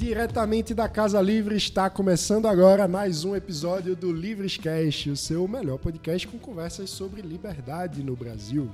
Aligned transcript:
Diretamente 0.00 0.72
da 0.72 0.88
Casa 0.88 1.20
Livre 1.20 1.54
está 1.54 1.90
começando 1.90 2.48
agora 2.48 2.88
mais 2.88 3.22
um 3.22 3.36
episódio 3.36 3.94
do 3.94 4.10
Livrescast, 4.10 5.10
o 5.10 5.16
seu 5.16 5.46
melhor 5.46 5.78
podcast 5.78 6.26
com 6.26 6.38
conversas 6.38 6.88
sobre 6.88 7.20
liberdade 7.20 8.02
no 8.02 8.16
Brasil. 8.16 8.70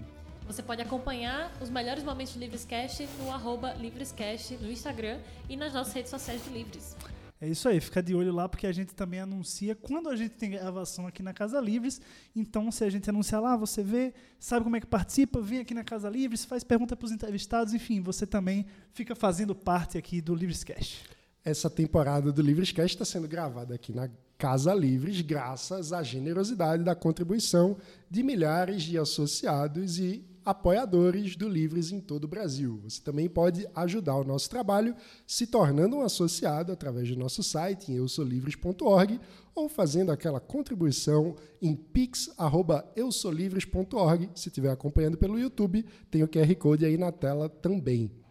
Você 0.46 0.62
pode 0.62 0.82
acompanhar 0.82 1.50
os 1.60 1.68
melhores 1.68 2.04
momentos 2.04 2.32
do 2.32 2.38
Livrescast 2.38 3.08
no 3.18 3.32
arroba 3.32 3.72
Livrescast 3.72 4.56
no 4.58 4.70
Instagram 4.70 5.18
e 5.48 5.56
nas 5.56 5.74
nossas 5.74 5.92
redes 5.94 6.12
sociais 6.12 6.40
do 6.42 6.54
Livres. 6.54 6.96
É 7.40 7.48
isso 7.48 7.68
aí, 7.68 7.80
fica 7.80 8.00
de 8.00 8.14
olho 8.14 8.32
lá 8.32 8.48
porque 8.48 8.66
a 8.68 8.72
gente 8.72 8.94
também 8.94 9.18
anuncia 9.18 9.74
quando 9.74 10.08
a 10.08 10.14
gente 10.14 10.36
tem 10.36 10.52
gravação 10.52 11.08
aqui 11.08 11.24
na 11.24 11.34
Casa 11.34 11.60
Livres. 11.60 12.00
Então, 12.36 12.70
se 12.70 12.84
a 12.84 12.88
gente 12.88 13.10
anunciar 13.10 13.42
lá, 13.42 13.56
você 13.56 13.82
vê, 13.82 14.14
sabe 14.38 14.62
como 14.62 14.76
é 14.76 14.80
que 14.80 14.86
participa, 14.86 15.40
vem 15.40 15.58
aqui 15.58 15.74
na 15.74 15.82
Casa 15.82 16.08
Livres, 16.08 16.44
faz 16.44 16.62
pergunta 16.62 16.94
para 16.94 17.04
os 17.04 17.10
entrevistados, 17.10 17.74
enfim, 17.74 18.00
você 18.00 18.24
também 18.24 18.64
fica 18.92 19.16
fazendo 19.16 19.56
parte 19.56 19.98
aqui 19.98 20.20
do 20.20 20.32
Livrescast. 20.32 21.15
Essa 21.46 21.70
temporada 21.70 22.30
do 22.32 22.42
Livrescast 22.42 22.96
está 22.96 23.04
sendo 23.04 23.28
gravada 23.28 23.72
aqui 23.72 23.94
na 23.94 24.10
Casa 24.36 24.74
Livres, 24.74 25.20
graças 25.20 25.92
à 25.92 26.02
generosidade 26.02 26.82
da 26.82 26.92
contribuição 26.92 27.76
de 28.10 28.24
milhares 28.24 28.82
de 28.82 28.98
associados 28.98 30.00
e 30.00 30.24
apoiadores 30.44 31.36
do 31.36 31.48
Livres 31.48 31.92
em 31.92 32.00
todo 32.00 32.24
o 32.24 32.28
Brasil. 32.28 32.80
Você 32.82 33.00
também 33.00 33.28
pode 33.28 33.64
ajudar 33.76 34.16
o 34.16 34.24
nosso 34.24 34.50
trabalho 34.50 34.96
se 35.24 35.46
tornando 35.46 35.94
um 35.94 36.00
associado 36.00 36.72
através 36.72 37.08
do 37.08 37.16
nosso 37.16 37.44
site 37.44 37.92
em 37.92 37.94
eusolivres.org 37.94 39.20
ou 39.54 39.68
fazendo 39.68 40.10
aquela 40.10 40.40
contribuição 40.40 41.36
em 41.62 41.76
pix@eusolivres.org. 41.76 44.30
Se 44.34 44.48
estiver 44.48 44.72
acompanhando 44.72 45.16
pelo 45.16 45.38
YouTube, 45.38 45.86
tem 46.10 46.24
o 46.24 46.28
QR 46.28 46.52
Code 46.56 46.84
aí 46.84 46.98
na 46.98 47.12
tela 47.12 47.48
também. 47.48 48.25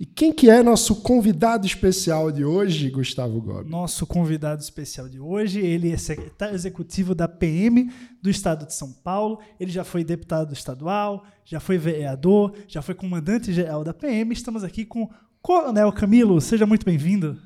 E 0.00 0.06
quem 0.06 0.32
que 0.32 0.48
é 0.48 0.62
nosso 0.62 1.02
convidado 1.02 1.66
especial 1.66 2.32
de 2.32 2.42
hoje, 2.42 2.88
Gustavo 2.88 3.38
Gobi? 3.38 3.68
Nosso 3.68 4.06
convidado 4.06 4.62
especial 4.62 5.06
de 5.10 5.20
hoje, 5.20 5.60
ele 5.60 5.92
é 5.92 5.98
secretário 5.98 6.54
executivo 6.54 7.14
da 7.14 7.28
PM 7.28 7.92
do 8.22 8.30
Estado 8.30 8.64
de 8.64 8.72
São 8.72 8.90
Paulo. 8.90 9.40
Ele 9.60 9.70
já 9.70 9.84
foi 9.84 10.02
deputado 10.02 10.54
estadual, 10.54 11.26
já 11.44 11.60
foi 11.60 11.76
vereador, 11.76 12.56
já 12.66 12.80
foi 12.80 12.94
comandante 12.94 13.52
geral 13.52 13.84
da 13.84 13.92
PM. 13.92 14.32
Estamos 14.32 14.64
aqui 14.64 14.86
com 14.86 15.02
o 15.02 15.10
Coronel 15.42 15.92
Camilo. 15.92 16.40
Seja 16.40 16.64
muito 16.64 16.86
bem-vindo. 16.86 17.38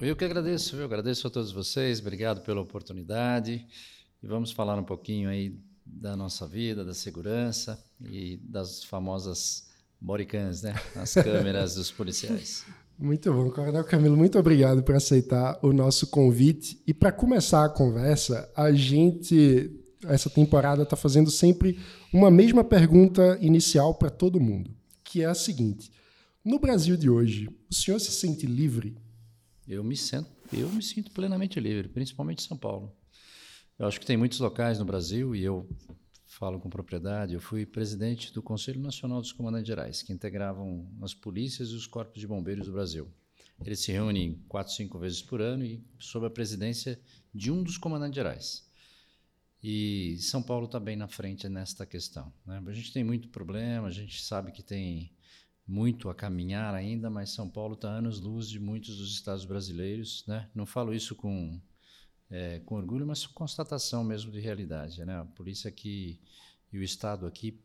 Eu 0.00 0.16
que 0.16 0.24
agradeço, 0.24 0.76
eu 0.76 0.86
agradeço 0.86 1.26
a 1.26 1.30
todos 1.30 1.52
vocês. 1.52 2.00
Obrigado 2.00 2.40
pela 2.40 2.62
oportunidade. 2.62 3.66
E 4.22 4.26
vamos 4.26 4.50
falar 4.50 4.78
um 4.78 4.84
pouquinho 4.84 5.28
aí 5.28 5.60
da 5.84 6.16
nossa 6.16 6.48
vida, 6.48 6.86
da 6.86 6.94
segurança 6.94 7.84
e 8.00 8.38
das 8.38 8.82
famosas 8.82 9.70
bodycams, 10.02 10.62
né? 10.62 10.74
As 10.96 11.14
câmeras 11.14 11.76
dos 11.76 11.90
policiais. 11.90 12.64
Muito 12.98 13.32
bom, 13.32 13.50
Coronel 13.50 13.82
Camilo, 13.82 14.16
muito 14.16 14.38
obrigado 14.38 14.80
por 14.82 14.94
aceitar 14.94 15.58
o 15.60 15.72
nosso 15.72 16.06
convite. 16.06 16.80
E 16.86 16.94
para 16.94 17.10
começar 17.10 17.64
a 17.64 17.68
conversa, 17.68 18.48
a 18.54 18.70
gente, 18.70 19.72
essa 20.04 20.30
temporada, 20.30 20.84
está 20.84 20.94
fazendo 20.94 21.28
sempre 21.28 21.80
uma 22.12 22.30
mesma 22.30 22.62
pergunta 22.62 23.36
inicial 23.40 23.94
para 23.94 24.08
todo 24.08 24.38
mundo, 24.38 24.70
que 25.02 25.22
é 25.22 25.24
a 25.24 25.34
seguinte: 25.34 25.90
no 26.44 26.60
Brasil 26.60 26.96
de 26.96 27.10
hoje, 27.10 27.48
o 27.68 27.74
senhor 27.74 27.98
se 27.98 28.12
sente 28.12 28.46
livre? 28.46 28.96
Eu 29.66 29.82
me 29.82 29.96
sinto, 29.96 30.30
eu 30.52 30.68
me 30.68 30.82
sinto 30.82 31.10
plenamente 31.10 31.58
livre, 31.58 31.88
principalmente 31.88 32.44
em 32.44 32.46
São 32.46 32.58
Paulo. 32.58 32.92
Eu 33.78 33.86
acho 33.86 33.98
que 33.98 34.06
tem 34.06 34.16
muitos 34.16 34.38
locais 34.38 34.78
no 34.78 34.84
Brasil 34.84 35.34
e 35.34 35.42
eu 35.42 35.68
falo 36.42 36.58
com 36.58 36.68
propriedade, 36.68 37.34
eu 37.34 37.40
fui 37.40 37.64
presidente 37.64 38.32
do 38.32 38.42
Conselho 38.42 38.80
Nacional 38.80 39.20
dos 39.20 39.30
Comandantes 39.30 39.68
Gerais, 39.68 40.02
que 40.02 40.12
integravam 40.12 40.90
as 41.00 41.14
polícias 41.14 41.68
e 41.68 41.74
os 41.76 41.86
corpos 41.86 42.20
de 42.20 42.26
bombeiros 42.26 42.66
do 42.66 42.72
Brasil. 42.72 43.08
Eles 43.64 43.78
se 43.78 43.92
reúnem 43.92 44.42
quatro, 44.48 44.72
cinco 44.72 44.98
vezes 44.98 45.22
por 45.22 45.40
ano 45.40 45.64
e 45.64 45.80
sob 46.00 46.26
a 46.26 46.30
presidência 46.30 47.00
de 47.32 47.48
um 47.52 47.62
dos 47.62 47.78
comandantes 47.78 48.16
gerais. 48.16 48.68
E 49.62 50.16
São 50.18 50.42
Paulo 50.42 50.66
está 50.66 50.80
bem 50.80 50.96
na 50.96 51.06
frente 51.06 51.48
nesta 51.48 51.86
questão. 51.86 52.32
Né? 52.44 52.60
A 52.66 52.72
gente 52.72 52.92
tem 52.92 53.04
muito 53.04 53.28
problema, 53.28 53.86
a 53.86 53.92
gente 53.92 54.20
sabe 54.20 54.50
que 54.50 54.64
tem 54.64 55.12
muito 55.64 56.10
a 56.10 56.14
caminhar 56.14 56.74
ainda, 56.74 57.08
mas 57.08 57.30
São 57.30 57.48
Paulo 57.48 57.74
está 57.74 57.88
anos-luz 57.88 58.48
de 58.48 58.58
muitos 58.58 58.96
dos 58.96 59.12
estados 59.12 59.44
brasileiros. 59.44 60.24
Né? 60.26 60.50
Não 60.52 60.66
falo 60.66 60.92
isso 60.92 61.14
com 61.14 61.62
é, 62.32 62.60
com 62.60 62.76
orgulho, 62.76 63.06
mas 63.06 63.26
constatação 63.26 64.02
mesmo 64.02 64.32
de 64.32 64.40
realidade. 64.40 65.04
Né? 65.04 65.14
A 65.14 65.24
polícia 65.24 65.68
aqui 65.68 66.18
e 66.72 66.78
o 66.78 66.82
Estado 66.82 67.26
aqui 67.26 67.60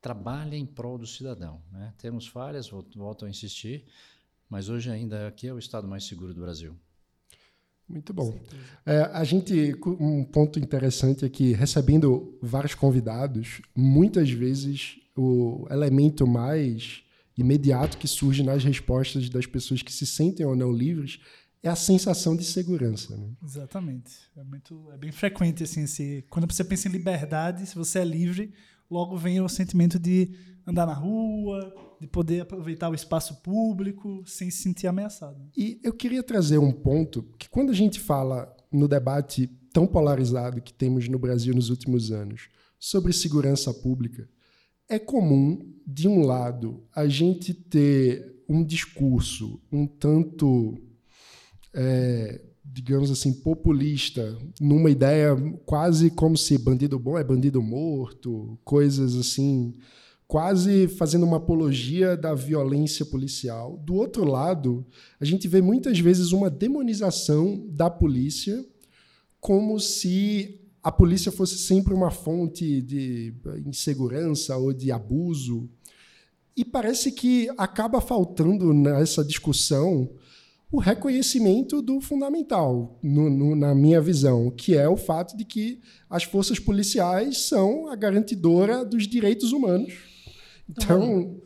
trabalham 0.00 0.54
em 0.54 0.64
prol 0.64 0.96
do 0.96 1.06
cidadão. 1.06 1.60
Né? 1.70 1.92
Temos 1.98 2.26
falhas, 2.26 2.68
volto 2.68 3.26
a 3.26 3.30
insistir, 3.30 3.84
mas 4.48 4.70
hoje 4.70 4.90
ainda 4.90 5.28
aqui 5.28 5.46
é 5.46 5.52
o 5.52 5.58
Estado 5.58 5.86
mais 5.86 6.04
seguro 6.04 6.32
do 6.32 6.40
Brasil. 6.40 6.74
Muito 7.86 8.12
bom. 8.12 8.36
É, 8.84 9.02
a 9.12 9.22
gente, 9.22 9.76
um 9.86 10.24
ponto 10.24 10.58
interessante 10.58 11.24
é 11.24 11.28
que, 11.28 11.52
recebendo 11.52 12.36
vários 12.42 12.74
convidados, 12.74 13.60
muitas 13.76 14.28
vezes 14.30 14.98
o 15.14 15.66
elemento 15.70 16.26
mais 16.26 17.04
imediato 17.36 17.98
que 17.98 18.08
surge 18.08 18.42
nas 18.42 18.64
respostas 18.64 19.28
das 19.28 19.46
pessoas 19.46 19.82
que 19.82 19.92
se 19.92 20.06
sentem 20.06 20.44
ou 20.44 20.56
não 20.56 20.72
livres 20.72 21.20
é 21.66 21.70
a 21.70 21.76
sensação 21.76 22.36
de 22.36 22.44
segurança. 22.44 23.16
Né? 23.16 23.28
Exatamente. 23.42 24.12
É, 24.36 24.44
muito, 24.44 24.88
é 24.92 24.96
bem 24.96 25.10
frequente, 25.10 25.64
assim, 25.64 25.82
esse, 25.82 26.24
quando 26.30 26.50
você 26.50 26.62
pensa 26.62 26.88
em 26.88 26.92
liberdade, 26.92 27.66
se 27.66 27.74
você 27.74 27.98
é 27.98 28.04
livre, 28.04 28.52
logo 28.88 29.16
vem 29.16 29.40
o 29.40 29.48
sentimento 29.48 29.98
de 29.98 30.30
andar 30.64 30.86
na 30.86 30.94
rua, 30.94 31.74
de 32.00 32.06
poder 32.06 32.40
aproveitar 32.42 32.88
o 32.88 32.94
espaço 32.94 33.42
público 33.42 34.22
sem 34.26 34.50
se 34.50 34.62
sentir 34.62 34.86
ameaçado. 34.86 35.40
E 35.56 35.80
eu 35.82 35.92
queria 35.92 36.22
trazer 36.22 36.58
um 36.58 36.72
ponto 36.72 37.24
que 37.38 37.48
quando 37.48 37.70
a 37.70 37.74
gente 37.74 37.98
fala 37.98 38.54
no 38.70 38.86
debate 38.86 39.48
tão 39.72 39.86
polarizado 39.86 40.60
que 40.60 40.72
temos 40.72 41.08
no 41.08 41.18
Brasil 41.18 41.54
nos 41.54 41.68
últimos 41.68 42.12
anos 42.12 42.48
sobre 42.78 43.12
segurança 43.12 43.74
pública, 43.74 44.28
é 44.88 44.98
comum, 45.00 45.74
de 45.84 46.06
um 46.06 46.24
lado, 46.24 46.84
a 46.94 47.08
gente 47.08 47.52
ter 47.52 48.36
um 48.48 48.64
discurso 48.64 49.60
um 49.72 49.86
tanto 49.86 50.78
é, 51.76 52.40
digamos 52.64 53.10
assim, 53.10 53.32
populista, 53.32 54.36
numa 54.60 54.90
ideia 54.90 55.36
quase 55.66 56.10
como 56.10 56.36
se 56.36 56.56
bandido 56.58 56.98
bom 56.98 57.18
é 57.18 57.22
bandido 57.22 57.62
morto, 57.62 58.58
coisas 58.64 59.14
assim, 59.14 59.74
quase 60.26 60.88
fazendo 60.88 61.24
uma 61.24 61.36
apologia 61.36 62.16
da 62.16 62.34
violência 62.34 63.04
policial. 63.04 63.76
Do 63.84 63.94
outro 63.94 64.24
lado, 64.24 64.84
a 65.20 65.24
gente 65.24 65.46
vê 65.46 65.60
muitas 65.60 65.98
vezes 65.98 66.32
uma 66.32 66.50
demonização 66.50 67.64
da 67.68 67.90
polícia, 67.90 68.64
como 69.38 69.78
se 69.78 70.60
a 70.82 70.90
polícia 70.90 71.30
fosse 71.30 71.58
sempre 71.58 71.92
uma 71.92 72.10
fonte 72.10 72.80
de 72.80 73.34
insegurança 73.66 74.56
ou 74.56 74.72
de 74.72 74.90
abuso. 74.90 75.68
E 76.56 76.64
parece 76.64 77.12
que 77.12 77.48
acaba 77.58 78.00
faltando 78.00 78.72
nessa 78.72 79.24
discussão 79.24 80.10
o 80.70 80.78
reconhecimento 80.78 81.80
do 81.80 82.00
fundamental, 82.00 82.98
no, 83.02 83.30
no, 83.30 83.54
na 83.54 83.74
minha 83.74 84.00
visão, 84.00 84.50
que 84.50 84.76
é 84.76 84.88
o 84.88 84.96
fato 84.96 85.36
de 85.36 85.44
que 85.44 85.80
as 86.10 86.24
forças 86.24 86.58
policiais 86.58 87.42
são 87.42 87.88
a 87.88 87.94
garantidora 87.94 88.84
dos 88.84 89.06
direitos 89.06 89.52
humanos. 89.52 89.94
Então, 90.68 91.40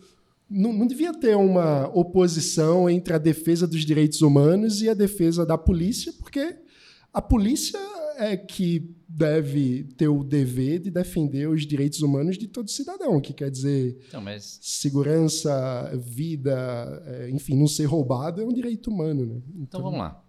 não, 0.48 0.72
não 0.72 0.86
devia 0.86 1.12
ter 1.12 1.36
uma 1.36 1.88
oposição 1.94 2.88
entre 2.88 3.12
a 3.12 3.18
defesa 3.18 3.66
dos 3.66 3.84
direitos 3.84 4.22
humanos 4.22 4.80
e 4.80 4.88
a 4.88 4.94
defesa 4.94 5.44
da 5.44 5.58
polícia, 5.58 6.12
porque 6.18 6.56
a 7.12 7.20
polícia 7.20 7.78
é 8.16 8.36
que 8.36 8.96
deve 9.12 9.84
ter 9.96 10.08
o 10.08 10.22
dever 10.22 10.78
de 10.78 10.90
defender 10.90 11.48
os 11.48 11.66
direitos 11.66 12.00
humanos 12.00 12.38
de 12.38 12.46
todo 12.46 12.70
cidadão, 12.70 13.20
que 13.20 13.32
quer 13.32 13.50
dizer 13.50 13.98
mas... 14.22 14.58
segurança, 14.62 15.90
vida, 15.96 17.02
é, 17.06 17.30
enfim, 17.30 17.56
não 17.56 17.66
ser 17.66 17.86
roubado 17.86 18.40
é 18.40 18.44
um 18.44 18.52
direito 18.52 18.88
humano. 18.88 19.26
Né? 19.26 19.42
Então... 19.48 19.62
então 19.62 19.82
vamos 19.82 19.98
lá. 19.98 20.24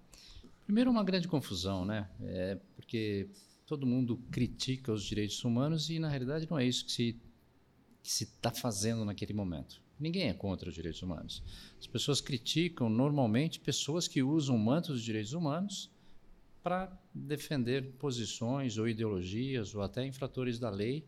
Primeiro, 0.66 0.90
uma 0.90 1.04
grande 1.04 1.28
confusão, 1.28 1.86
né? 1.86 2.10
É 2.22 2.58
porque 2.76 3.30
todo 3.68 3.86
mundo 3.86 4.20
critica 4.32 4.92
os 4.92 5.04
direitos 5.04 5.44
humanos 5.44 5.90
e, 5.90 6.00
na 6.00 6.10
realidade, 6.10 6.48
não 6.50 6.58
é 6.58 6.66
isso 6.66 6.86
que 6.86 6.92
se 6.92 7.22
que 8.02 8.12
se 8.12 8.24
está 8.24 8.50
fazendo 8.50 9.06
naquele 9.06 9.32
momento. 9.32 9.80
Ninguém 10.00 10.30
é 10.30 10.34
contra 10.34 10.68
os 10.68 10.74
direitos 10.74 11.04
humanos. 11.04 11.44
As 11.80 11.86
pessoas 11.86 12.20
criticam 12.20 12.90
normalmente 12.90 13.60
pessoas 13.60 14.08
que 14.08 14.24
usam 14.24 14.56
o 14.56 14.60
manto 14.60 14.92
dos 14.92 15.04
direitos 15.04 15.34
humanos 15.34 15.91
para 16.64 16.92
defender 17.14 17.94
posições 17.94 18.78
ou 18.78 18.88
ideologias 18.88 19.74
ou 19.74 19.82
até 19.82 20.06
infratores 20.06 20.60
da 20.60 20.70
lei 20.70 21.06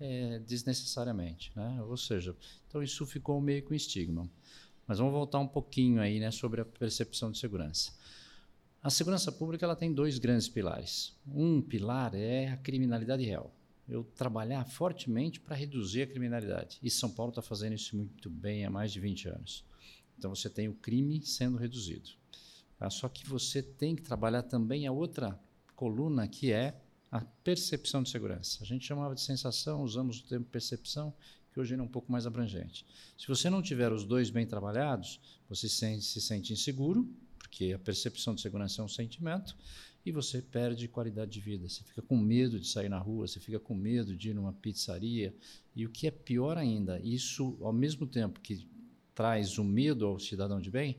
é, 0.00 0.38
desnecessariamente. 0.40 1.52
Né? 1.54 1.82
Ou 1.82 1.96
seja, 1.96 2.36
então 2.68 2.82
isso 2.82 3.06
ficou 3.06 3.40
meio 3.40 3.62
com 3.62 3.74
estigma. 3.74 4.28
Mas 4.86 4.98
vamos 4.98 5.12
voltar 5.12 5.38
um 5.38 5.48
pouquinho 5.48 6.00
aí 6.00 6.20
né, 6.20 6.30
sobre 6.30 6.60
a 6.60 6.64
percepção 6.64 7.30
de 7.30 7.38
segurança. 7.38 7.92
A 8.82 8.90
segurança 8.90 9.32
pública 9.32 9.64
ela 9.64 9.74
tem 9.74 9.92
dois 9.92 10.18
grandes 10.18 10.48
pilares. 10.48 11.12
Um 11.26 11.60
pilar 11.60 12.14
é 12.14 12.48
a 12.48 12.56
criminalidade 12.56 13.24
real. 13.24 13.52
Eu 13.88 14.04
trabalhar 14.04 14.64
fortemente 14.64 15.40
para 15.40 15.56
reduzir 15.56 16.02
a 16.02 16.06
criminalidade. 16.06 16.78
E 16.82 16.90
São 16.90 17.10
Paulo 17.10 17.30
está 17.30 17.42
fazendo 17.42 17.74
isso 17.74 17.96
muito 17.96 18.30
bem 18.30 18.64
há 18.64 18.70
mais 18.70 18.92
de 18.92 19.00
20 19.00 19.28
anos. 19.28 19.64
Então 20.16 20.34
você 20.34 20.48
tem 20.48 20.68
o 20.68 20.74
crime 20.74 21.20
sendo 21.22 21.56
reduzido. 21.56 22.10
Tá? 22.78 22.90
Só 22.90 23.08
que 23.08 23.26
você 23.26 23.62
tem 23.62 23.94
que 23.94 24.02
trabalhar 24.02 24.42
também 24.42 24.86
a 24.86 24.92
outra 24.92 25.38
coluna, 25.74 26.26
que 26.26 26.52
é 26.52 26.80
a 27.10 27.20
percepção 27.20 28.02
de 28.02 28.10
segurança. 28.10 28.62
A 28.62 28.66
gente 28.66 28.86
chamava 28.86 29.14
de 29.14 29.20
sensação, 29.20 29.82
usamos 29.82 30.20
o 30.20 30.24
termo 30.24 30.44
percepção, 30.44 31.14
que 31.52 31.60
hoje 31.60 31.74
é 31.74 31.82
um 31.82 31.88
pouco 31.88 32.12
mais 32.12 32.26
abrangente. 32.26 32.84
Se 33.16 33.26
você 33.26 33.48
não 33.48 33.62
tiver 33.62 33.92
os 33.92 34.04
dois 34.04 34.28
bem 34.28 34.46
trabalhados, 34.46 35.20
você 35.48 35.68
se 35.68 35.76
sente, 35.76 36.04
se 36.04 36.20
sente 36.20 36.52
inseguro, 36.52 37.08
porque 37.38 37.72
a 37.72 37.78
percepção 37.78 38.34
de 38.34 38.42
segurança 38.42 38.82
é 38.82 38.84
um 38.84 38.88
sentimento, 38.88 39.56
e 40.04 40.12
você 40.12 40.40
perde 40.40 40.86
qualidade 40.86 41.32
de 41.32 41.40
vida. 41.40 41.68
Você 41.68 41.82
fica 41.82 42.00
com 42.00 42.16
medo 42.16 42.60
de 42.60 42.68
sair 42.68 42.88
na 42.88 42.98
rua, 42.98 43.26
você 43.26 43.40
fica 43.40 43.58
com 43.58 43.74
medo 43.74 44.14
de 44.14 44.30
ir 44.30 44.34
numa 44.34 44.52
pizzaria. 44.52 45.34
E 45.74 45.84
o 45.84 45.90
que 45.90 46.06
é 46.06 46.12
pior 46.12 46.56
ainda, 46.56 47.00
isso, 47.00 47.58
ao 47.60 47.72
mesmo 47.72 48.06
tempo 48.06 48.40
que 48.40 48.68
traz 49.14 49.58
o 49.58 49.64
medo 49.64 50.06
ao 50.06 50.20
cidadão 50.20 50.60
de 50.60 50.70
bem, 50.70 50.98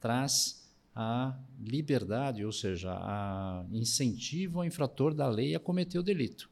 traz 0.00 0.57
a 1.00 1.38
liberdade, 1.60 2.44
ou 2.44 2.50
seja, 2.50 2.90
a 2.92 3.64
incentivo 3.70 4.58
ao 4.58 4.64
infrator 4.64 5.14
da 5.14 5.28
lei 5.28 5.54
a 5.54 5.60
cometer 5.60 5.96
o 5.96 6.02
delito. 6.02 6.50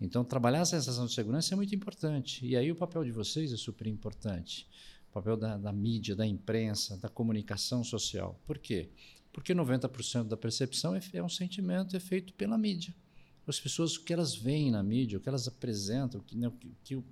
Então, 0.00 0.24
trabalhar 0.24 0.62
a 0.62 0.64
sensação 0.64 1.06
de 1.06 1.14
segurança 1.14 1.54
é 1.54 1.56
muito 1.56 1.72
importante. 1.72 2.44
E 2.44 2.56
aí 2.56 2.72
o 2.72 2.74
papel 2.74 3.04
de 3.04 3.12
vocês 3.12 3.52
é 3.52 3.56
super 3.56 3.86
importante. 3.86 4.68
O 5.08 5.12
papel 5.12 5.36
da, 5.36 5.56
da 5.56 5.72
mídia, 5.72 6.16
da 6.16 6.26
imprensa, 6.26 6.96
da 6.96 7.08
comunicação 7.08 7.84
social. 7.84 8.36
Por 8.44 8.58
quê? 8.58 8.90
Porque 9.32 9.54
90% 9.54 10.24
da 10.24 10.36
percepção 10.36 10.96
é, 10.96 11.00
é, 11.12 11.22
um 11.22 11.28
sentimento, 11.28 11.96
é 11.96 12.00
feito 12.00 12.34
pela 12.34 12.58
mídia. 12.58 12.92
As 13.46 13.60
pessoas, 13.60 13.94
o 13.94 14.02
que 14.02 14.12
elas 14.12 14.34
veem 14.34 14.72
na 14.72 14.82
mídia, 14.82 15.16
o 15.16 15.20
que 15.20 15.28
elas 15.28 15.46
apresentam, 15.46 16.20
o 16.20 16.24
que, 16.24 16.36
né, 16.36 16.48
o 16.48 16.52
que, 16.52 16.74
que 16.82 17.04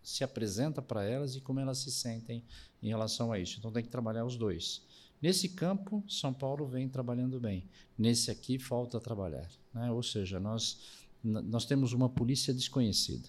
se 0.00 0.22
apresenta 0.22 0.80
para 0.80 1.02
elas 1.02 1.34
e 1.34 1.40
como 1.40 1.58
elas 1.58 1.78
se 1.78 1.90
sentem 1.90 2.44
em 2.80 2.86
relação 2.86 3.32
a 3.32 3.38
isso. 3.40 3.56
Então 3.58 3.72
tem 3.72 3.82
que 3.82 3.90
trabalhar 3.90 4.24
os 4.24 4.36
dois. 4.36 4.88
Nesse 5.20 5.50
campo, 5.50 6.02
São 6.08 6.32
Paulo 6.32 6.66
vem 6.66 6.88
trabalhando 6.88 7.38
bem. 7.38 7.68
Nesse 7.96 8.30
aqui, 8.30 8.58
falta 8.58 8.98
trabalhar. 8.98 9.48
Né? 9.74 9.90
Ou 9.90 10.02
seja, 10.02 10.40
nós, 10.40 10.80
nós 11.22 11.66
temos 11.66 11.92
uma 11.92 12.08
polícia 12.08 12.54
desconhecida. 12.54 13.28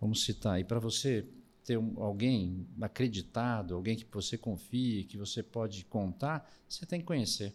Vamos 0.00 0.24
citar. 0.24 0.58
E 0.58 0.64
para 0.64 0.80
você 0.80 1.28
ter 1.64 1.78
um, 1.78 2.02
alguém 2.02 2.66
acreditado, 2.80 3.74
alguém 3.74 3.96
que 3.96 4.06
você 4.10 4.36
confie, 4.36 5.04
que 5.04 5.16
você 5.16 5.40
pode 5.42 5.84
contar, 5.84 6.50
você 6.68 6.84
tem 6.84 6.98
que 6.98 7.06
conhecer. 7.06 7.54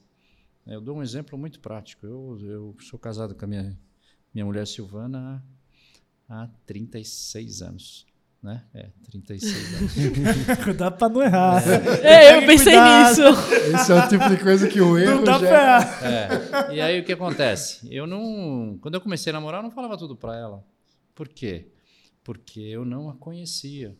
Eu 0.66 0.80
dou 0.80 0.98
um 0.98 1.04
exemplo 1.04 1.38
muito 1.38 1.60
prático. 1.60 2.06
Eu, 2.06 2.39
eu 2.42 2.75
sou 2.80 2.98
casado 2.98 3.36
com 3.36 3.44
a 3.44 3.48
minha, 3.48 3.77
minha 4.33 4.45
mulher 4.45 4.66
Silvana 4.66 5.44
há, 6.30 6.44
há 6.44 6.48
36 6.66 7.62
anos. 7.62 8.06
Né? 8.46 8.64
É, 8.76 8.90
36 9.10 9.74
anos. 9.74 9.94
Cuidado 10.64 10.98
para 10.98 11.10
não 11.10 11.24
errar. 11.24 11.64
É, 12.04 12.26
é 12.26 12.38
eu 12.38 12.46
pensei 12.46 12.74
cuidado. 12.74 13.10
nisso. 13.10 13.22
Esse 13.76 13.92
é 13.92 13.96
o 13.96 14.08
tipo 14.08 14.30
de 14.30 14.38
coisa 14.38 14.68
que 14.68 14.80
o 14.80 14.98
erro 15.00 15.16
não 15.16 15.24
dá 15.24 15.40
já... 15.40 15.80
É. 16.06 16.76
E 16.76 16.80
aí 16.80 17.00
o 17.00 17.04
que 17.04 17.12
acontece? 17.12 17.88
Eu 17.92 18.06
não, 18.06 18.78
quando 18.80 18.94
eu 18.94 19.02
comecei 19.02 19.32
a 19.32 19.34
namorar, 19.34 19.62
eu 19.62 19.64
não 19.64 19.72
falava 19.72 19.98
tudo 19.98 20.16
para 20.16 20.38
ela. 20.38 20.64
Por 21.16 21.28
quê? 21.28 21.72
Porque 22.24 22.60
eu 22.60 22.86
não 22.86 23.10
a 23.10 23.16
conhecia. 23.16 23.98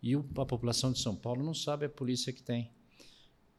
E 0.00 0.14
a 0.14 0.44
população 0.44 0.92
de 0.92 1.00
São 1.00 1.16
Paulo 1.16 1.42
não 1.42 1.52
sabe 1.52 1.86
a 1.86 1.88
polícia 1.88 2.32
que 2.32 2.44
tem 2.44 2.70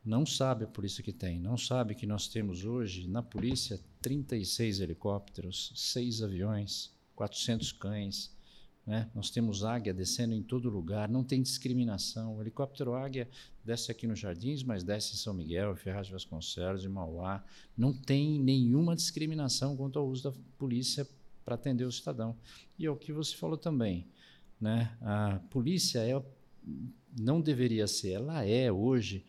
não 0.03 0.25
sabe 0.25 0.63
a 0.63 0.67
polícia 0.67 1.03
que 1.03 1.13
tem, 1.13 1.39
não 1.39 1.55
sabe 1.55 1.93
que 1.93 2.07
nós 2.07 2.27
temos 2.27 2.65
hoje 2.65 3.07
na 3.07 3.21
polícia 3.21 3.79
36 4.01 4.79
helicópteros, 4.79 5.71
6 5.75 6.23
aviões, 6.23 6.91
400 7.15 7.71
cães. 7.73 8.35
Né? 8.85 9.09
Nós 9.13 9.29
temos 9.29 9.63
águia 9.63 9.93
descendo 9.93 10.33
em 10.33 10.41
todo 10.41 10.69
lugar, 10.69 11.07
não 11.07 11.23
tem 11.23 11.41
discriminação. 11.41 12.35
O 12.35 12.41
helicóptero 12.41 12.93
águia 12.93 13.29
desce 13.63 13.91
aqui 13.91 14.07
nos 14.07 14.19
Jardins, 14.19 14.63
mas 14.63 14.83
desce 14.83 15.13
em 15.13 15.17
São 15.17 15.33
Miguel, 15.33 15.75
Ferraz 15.75 16.07
de 16.07 16.13
Vasconcelos, 16.13 16.83
em 16.83 16.89
Mauá. 16.89 17.43
Não 17.77 17.93
tem 17.93 18.39
nenhuma 18.39 18.95
discriminação 18.95 19.77
quanto 19.77 19.99
ao 19.99 20.07
uso 20.07 20.23
da 20.23 20.33
polícia 20.57 21.07
para 21.45 21.55
atender 21.55 21.85
o 21.85 21.91
cidadão. 21.91 22.35
E 22.77 22.85
é 22.85 22.91
o 22.91 22.95
que 22.95 23.13
você 23.13 23.35
falou 23.35 23.57
também. 23.57 24.07
Né? 24.59 24.95
A 25.01 25.39
polícia 25.49 25.99
é, 25.99 26.21
não 27.19 27.39
deveria 27.39 27.87
ser, 27.87 28.13
ela 28.13 28.43
é 28.45 28.71
hoje 28.71 29.25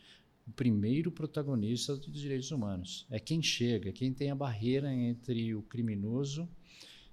o 0.47 0.51
primeiro 0.51 1.11
protagonista 1.11 1.97
dos 1.97 2.21
direitos 2.21 2.51
humanos. 2.51 3.07
É 3.11 3.21
quem 3.21 3.43
chega, 3.43 3.93
quem 3.93 4.13
tem 4.13 4.31
a 4.31 4.35
barreira 4.35 4.93
entre 4.93 5.55
o 5.55 5.63
criminoso 5.63 6.49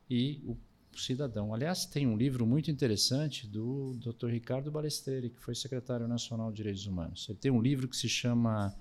e 0.09 0.41
o 0.45 0.57
cidadão. 0.95 1.53
Aliás, 1.53 1.85
tem 1.85 2.07
um 2.07 2.17
livro 2.17 2.45
muito 2.45 2.71
interessante 2.71 3.47
do 3.47 3.93
Dr. 3.95 4.27
Ricardo 4.27 4.71
Balestreira, 4.71 5.29
que 5.29 5.39
foi 5.39 5.55
secretário 5.55 6.07
nacional 6.07 6.49
de 6.49 6.57
Direitos 6.57 6.85
Humanos. 6.85 7.27
Ele 7.29 7.37
tem 7.37 7.51
um 7.51 7.61
livro 7.61 7.87
que 7.87 7.95
se 7.95 8.09
chama 8.09 8.75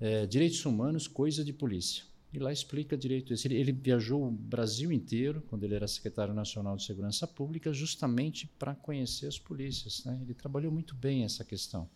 é, 0.00 0.26
Direitos 0.26 0.64
Humanos, 0.64 1.08
Coisa 1.08 1.44
de 1.44 1.52
Polícia. 1.52 2.04
E 2.32 2.38
lá 2.38 2.52
explica 2.52 2.96
direito 2.96 3.32
isso. 3.32 3.46
Ele, 3.46 3.54
ele, 3.56 3.72
viajou 3.72 4.26
o 4.26 4.30
Brasil 4.30 4.90
inteiro, 4.90 5.40
quando 5.48 5.62
ele 5.62 5.76
era 5.76 5.86
secretário 5.86 6.34
nacional 6.34 6.76
de 6.76 6.84
Segurança 6.84 7.28
Pública, 7.28 7.72
justamente 7.72 8.48
para 8.58 8.74
conhecer 8.74 9.28
as 9.28 9.38
polícias. 9.38 10.04
Né? 10.04 10.18
Ele 10.20 10.34
trabalhou 10.34 10.72
muito 10.72 10.96
bem 10.96 11.22
essa 11.22 11.44
questão. 11.44 11.88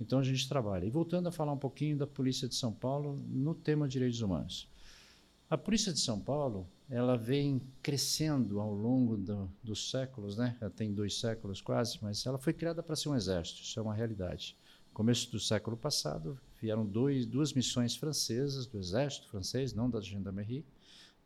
Então 0.00 0.18
a 0.18 0.24
gente 0.24 0.48
trabalha. 0.48 0.86
E 0.86 0.90
voltando 0.90 1.28
a 1.28 1.32
falar 1.32 1.52
um 1.52 1.58
pouquinho 1.58 1.96
da 1.96 2.06
Polícia 2.06 2.48
de 2.48 2.54
São 2.56 2.72
Paulo 2.72 3.22
no 3.28 3.54
tema 3.54 3.86
direitos 3.86 4.20
humanos. 4.20 4.68
A 5.48 5.58
Polícia 5.58 5.92
de 5.92 6.00
São 6.00 6.18
Paulo, 6.18 6.66
ela 6.90 7.16
vem 7.16 7.62
crescendo 7.80 8.58
ao 8.58 8.74
longo 8.74 9.16
do, 9.16 9.48
dos 9.62 9.90
séculos, 9.90 10.36
né? 10.36 10.56
Ela 10.60 10.70
tem 10.70 10.92
dois 10.92 11.20
séculos 11.20 11.60
quase, 11.60 11.98
mas 12.02 12.26
ela 12.26 12.36
foi 12.36 12.52
criada 12.52 12.82
para 12.82 12.96
ser 12.96 13.08
um 13.08 13.14
exército, 13.14 13.62
isso 13.62 13.78
é 13.78 13.82
uma 13.82 13.94
realidade. 13.94 14.56
Começo 14.92 15.30
do 15.30 15.38
século 15.38 15.76
passado, 15.76 16.38
vieram 16.60 16.84
dois, 16.84 17.24
duas 17.24 17.52
missões 17.52 17.94
francesas 17.94 18.66
do 18.66 18.76
exército 18.76 19.28
francês, 19.28 19.72
não 19.72 19.88
da 19.88 20.00
gendarmerie, 20.00 20.66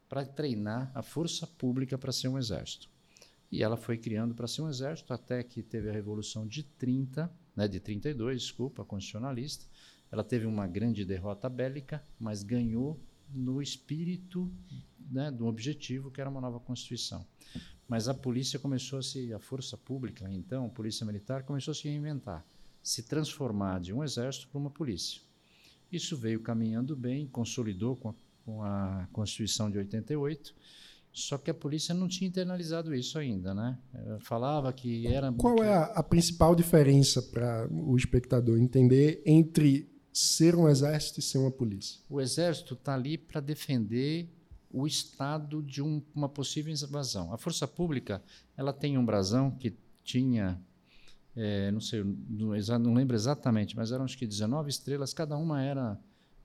para 0.07 0.27
treinar 0.27 0.93
a 0.95 1.03
força 1.03 1.47
pública 1.47 1.97
para 1.97 2.13
ser 2.13 2.29
um 2.29 2.39
exército. 2.39 2.91
E 3.51 3.63
ela 3.63 3.77
foi 3.77 3.97
criando 3.97 4.35
para 4.35 4.47
ser 4.47 4.61
um 4.61 4.69
exército 4.69 5.15
até 5.15 5.43
que 5.43 5.63
teve 5.63 5.89
a 5.89 5.93
Revolução 5.93 6.47
de 6.47 6.63
30, 6.63 7.33
né, 7.57 7.67
de 7.67 7.81
32, 7.81 8.43
desculpa, 8.43 8.85
constitucionalista. 8.85 9.65
Ela 10.13 10.23
teve 10.23 10.45
uma 10.45 10.67
grande 10.67 11.05
derrota 11.05 11.49
bélica, 11.49 12.05
mas 12.21 12.43
ganhou 12.43 13.01
no 13.33 13.63
espírito 13.63 14.53
né, 15.11 15.31
do 15.31 15.47
objetivo 15.47 16.11
que 16.11 16.21
era 16.21 16.31
uma 16.31 16.41
nova 16.41 16.61
constituição. 16.61 17.25
Mas 17.89 18.09
a 18.09 18.15
polícia 18.15 18.59
começou 18.59 18.99
a 18.99 19.03
se, 19.03 19.33
a 19.33 19.39
força 19.39 19.77
pública, 19.77 20.27
então, 20.31 20.67
a 20.67 20.69
polícia 20.71 21.05
militar 21.05 21.43
começou 21.43 21.73
a 21.73 21.75
se 21.75 21.89
reinventar, 21.89 22.45
se 22.83 23.03
transformar 23.03 23.81
de 23.81 23.93
um 23.93 24.03
exército 24.03 24.49
para 24.49 24.59
uma 24.59 24.71
polícia. 24.71 25.21
Isso 25.93 26.17
veio 26.17 26.41
caminhando 26.41 26.97
bem, 26.97 27.27
consolidou 27.27 27.95
com 27.97 28.09
a, 28.09 28.15
com 28.45 28.63
a 28.63 29.09
Constituição 29.13 29.71
de 29.71 29.79
88 29.79 30.55
só 31.15 31.39
que 31.39 31.49
a 31.49 31.55
polícia 31.55 31.95
não 31.95 32.09
tinha 32.09 32.27
internalizado 32.27 32.93
isso 32.93 33.17
ainda, 33.17 33.55
né? 33.55 33.79
falava 34.19 34.73
que 34.73 35.07
era. 35.07 35.33
Qual 35.33 35.63
é 35.63 35.73
a, 35.73 35.85
a 35.85 36.03
principal 36.03 36.57
diferença 36.57 37.23
para 37.23 37.69
o 37.71 37.97
espectador 37.97 38.59
entender 38.59 39.23
entre 39.25 39.89
ser 40.13 40.57
um 40.57 40.69
exército 40.69 41.21
e 41.21 41.23
ser 41.23 41.39
uma 41.39 41.53
polícia? 41.53 42.01
O 42.11 42.21
exército 42.21 42.75
está 42.75 42.95
ali 42.95 43.17
para 43.17 43.41
defender 43.41 44.29
o 44.75 44.89
estado 44.89 45.63
de 45.63 45.81
um, 45.81 46.03
uma 46.13 46.29
possível 46.29 46.73
invasão. 46.73 47.33
A 47.33 47.39
força 47.39 47.67
pública 47.67 48.21
ela 48.57 48.73
tem 48.73 48.99
um 48.99 49.07
brasão 49.07 49.53
que 49.53 49.77
tinha, 50.03 50.61
é, 51.37 51.71
não 51.71 51.81
sei, 51.81 52.03
não, 52.03 52.79
não 52.81 52.95
lembro 52.95 53.15
exatamente, 53.15 53.77
mas 53.77 53.93
eram 53.93 54.05
acho 54.05 54.19
que 54.19 54.27
19 54.27 54.69
estrelas, 54.69 55.15
cada 55.15 55.37
uma 55.37 55.63
era 55.63 55.97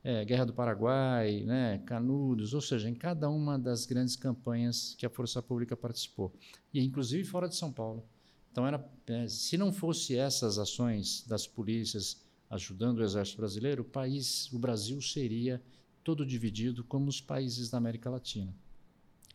é, 0.03 0.23
Guerra 0.23 0.45
do 0.45 0.53
Paraguai, 0.53 1.43
né, 1.43 1.79
Canudos, 1.87 2.53
ou 2.53 2.61
seja, 2.61 2.87
em 2.87 2.93
cada 2.93 3.27
uma 3.31 3.57
das 3.57 3.87
grandes 3.87 4.15
campanhas 4.15 4.95
que 4.95 5.07
a 5.07 5.09
Força 5.09 5.41
Pública 5.41 5.75
participou, 5.75 6.31
e 6.71 6.83
inclusive 6.83 7.23
fora 7.23 7.49
de 7.49 7.55
São 7.55 7.71
Paulo. 7.71 8.05
Então, 8.51 8.67
era, 8.67 8.87
é, 9.07 9.27
se 9.27 9.57
não 9.57 9.73
fosse 9.73 10.15
essas 10.15 10.59
ações 10.59 11.25
das 11.27 11.47
polícias 11.47 12.23
ajudando 12.47 12.99
o 12.99 13.03
Exército 13.03 13.37
Brasileiro, 13.37 13.81
o 13.81 13.85
país, 13.85 14.51
o 14.51 14.59
Brasil 14.59 15.01
seria 15.01 15.61
todo 16.09 16.25
dividido 16.25 16.83
como 16.83 17.07
os 17.07 17.21
países 17.21 17.69
da 17.69 17.77
América 17.77 18.09
Latina. 18.09 18.51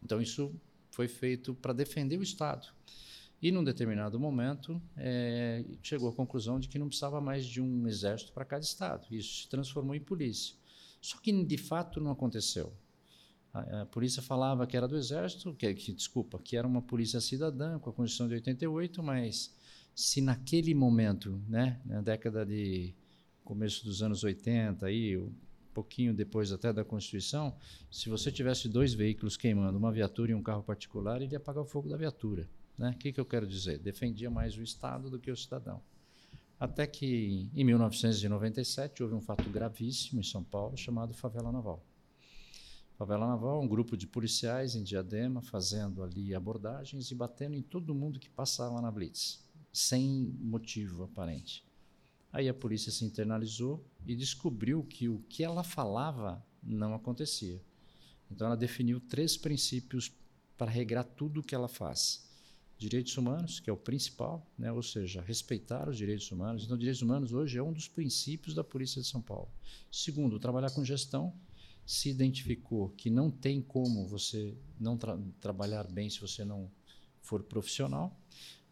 Então, 0.03 0.21
isso 0.21 0.53
foi 0.91 1.07
feito 1.07 1.55
para 1.55 1.73
defender 1.73 2.19
o 2.19 2.23
Estado. 2.23 2.67
E, 3.41 3.53
num 3.53 3.63
determinado 3.63 4.19
momento, 4.19 4.83
é, 4.97 5.65
chegou 5.85 6.09
à 6.09 6.13
conclusão 6.13 6.59
de 6.59 6.69
que 6.69 6.77
não 6.77 6.89
precisava 6.89 7.21
mais 7.21 7.47
de 7.47 7.61
um 7.61 7.87
exército 7.87 8.33
para 8.33 8.45
cada 8.45 8.65
estado. 8.65 9.07
Isso 9.09 9.43
se 9.43 9.49
transformou 9.49 9.95
em 9.95 10.01
polícia. 10.01 10.57
Só 11.01 11.17
que, 11.19 11.45
de 11.45 11.57
fato, 11.57 12.01
não 12.01 12.11
aconteceu. 12.11 12.73
A, 13.53 13.83
a 13.83 13.87
polícia 13.87 14.21
falava 14.21 14.67
que 14.67 14.77
era 14.77 14.89
do 14.89 14.97
exército, 14.97 15.55
que, 15.55 15.73
que, 15.75 15.93
desculpa, 15.93 16.41
que 16.41 16.57
era 16.57 16.67
uma 16.67 16.83
polícia 16.83 17.21
cidadã 17.21 17.79
com 17.79 17.89
a 17.89 17.93
Constituição 17.93 18.27
de 18.27 18.35
88, 18.35 19.01
mas 19.01 19.55
se 19.95 20.21
naquele 20.21 20.75
momento, 20.75 21.41
né, 21.49 21.81
na 21.85 22.01
década 22.01 22.45
de 22.45 22.93
começo 23.45 23.85
dos 23.85 24.03
anos 24.03 24.25
80, 24.25 24.87
aí, 24.87 25.17
pouquinho 25.75 26.15
depois 26.15 26.53
até 26.53 26.73
da 26.73 26.85
Constituição, 26.85 27.55
se 27.91 28.09
você 28.09 28.31
tivesse 28.31 28.69
dois 28.69 28.95
veículos 28.95 29.37
queimando, 29.37 29.77
uma 29.77 29.93
viatura 29.93 30.31
e 30.31 30.35
um 30.35 30.43
carro 30.43 30.63
particular, 30.63 31.21
ele 31.21 31.33
ia 31.33 31.39
apagar 31.39 31.63
o 31.63 31.67
fogo 31.67 31.89
da 31.89 31.97
viatura. 31.97 32.49
Né? 32.79 32.91
O 32.91 32.99
que, 32.99 33.13
que 33.13 33.21
eu 33.21 33.27
quero 33.27 33.47
dizer? 33.47 33.79
Defendia 33.79 34.31
mais 34.31 34.57
o 34.57 34.63
Estado 34.63 35.11
do 35.11 35.19
que 35.19 35.31
o 35.31 35.37
cidadão. 35.37 35.83
Até 36.59 36.87
que, 36.87 37.51
em 37.55 37.65
1997, 37.65 39.03
houve 39.03 39.15
um 39.15 39.21
fato 39.21 39.51
gravíssimo 39.51 40.21
em 40.21 40.25
São 40.25 40.43
Paulo 40.43 40.77
chamado 40.77 41.13
Favela 41.13 41.51
Naval. 41.51 41.85
Favela 42.97 43.27
Naval, 43.27 43.61
um 43.61 43.67
grupo 43.67 43.97
de 43.97 44.07
policiais 44.07 44.77
em 44.77 44.85
Diadema 44.85 45.43
fazendo 45.43 46.03
ali 46.03 46.33
abordagens 46.33 47.11
e 47.11 47.15
batendo 47.15 47.57
em 47.57 47.63
todo 47.63 47.95
mundo 47.95 48.21
que 48.21 48.31
passava 48.31 48.81
na 48.81 48.91
blitz, 48.91 49.45
sem 49.73 50.33
motivo 50.41 51.03
aparente. 51.03 51.65
Aí 52.33 52.49
a 52.49 52.55
polícia 52.55 52.91
se 52.91 53.05
internalizou 53.05 53.85
e 54.07 54.15
descobriu 54.15 54.83
que 54.85 55.09
o 55.09 55.19
que 55.29 55.43
ela 55.43 55.63
falava 55.63 56.45
não 56.63 56.95
acontecia. 56.95 57.63
Então 58.31 58.47
ela 58.47 58.57
definiu 58.57 59.01
três 59.01 59.37
princípios 59.37 60.13
para 60.57 60.71
regrar 60.71 61.05
tudo 61.05 61.41
o 61.41 61.43
que 61.43 61.55
ela 61.55 61.69
faz 61.69 62.25
direitos 62.77 63.17
humanos, 63.17 63.61
que 63.61 63.71
é 63.71 63.73
o 63.73 63.77
principal, 63.77 64.47
né? 64.59 64.71
ou 64.73 64.83
seja, 64.83 65.23
respeitar 65.23 65.89
os 65.89 65.97
direitos 65.97 66.31
humanos. 66.31 66.65
Então, 66.65 66.77
direitos 66.77 67.03
humanos 67.03 67.33
hoje 67.33 67.59
é 67.59 67.63
um 67.63 67.73
dos 67.73 67.89
princípios 67.89 68.55
da 68.55 68.65
Polícia 68.65 69.01
de 69.01 69.09
São 69.09 69.23
Paulo. 69.23 69.49
Segundo, 69.91 70.39
trabalhar 70.39 70.71
com 70.71 70.85
gestão. 70.85 71.33
Se 71.87 72.09
identificou 72.09 72.89
que 72.91 73.11
não 73.11 73.31
tem 73.31 73.61
como 73.61 74.07
você 74.07 74.57
não 74.81 74.97
tra 74.97 75.19
trabalhar 75.39 75.87
bem 75.87 76.09
se 76.09 76.21
você 76.21 76.45
não 76.45 76.71
for 77.21 77.43
profissional. 77.43 78.19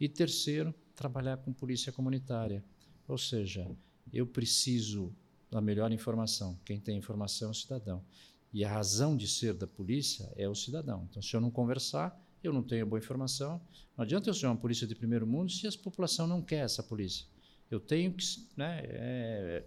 E 0.01 0.09
terceiro, 0.09 0.75
trabalhar 0.95 1.37
com 1.37 1.53
polícia 1.53 1.93
comunitária. 1.93 2.65
Ou 3.07 3.19
seja, 3.19 3.71
eu 4.13 4.27
preciso 4.27 5.15
da 5.53 5.61
melhor 5.61 5.93
informação. 5.93 6.59
Quem 6.65 6.81
tem 6.81 6.97
informação 6.97 7.49
é 7.49 7.51
o 7.51 7.55
cidadão. 7.55 8.03
E 8.55 8.65
a 8.65 8.73
razão 8.73 9.15
de 9.15 9.29
ser 9.29 9.53
da 9.53 9.67
polícia 9.67 10.33
é 10.37 10.49
o 10.49 10.55
cidadão. 10.55 11.07
Então, 11.11 11.23
se 11.23 11.37
eu 11.37 11.41
não 11.43 11.51
conversar, 11.51 12.19
eu 12.43 12.55
não 12.55 12.63
tenho 12.63 12.87
boa 12.87 12.99
informação. 12.99 13.61
Não 13.97 14.03
adianta 14.03 14.31
eu 14.31 14.35
ser 14.35 14.47
uma 14.47 14.57
polícia 14.57 14.87
de 14.87 14.95
primeiro 14.95 15.27
mundo 15.27 15.53
se 15.53 15.67
a 15.67 15.71
população 15.73 16.27
não 16.27 16.41
quer 16.41 16.65
essa 16.65 16.83
polícia. 16.83 17.27
Eu 17.71 17.79
tenho 17.79 18.13
que. 18.15 18.25
Né, 18.57 18.81
é, 18.85 19.65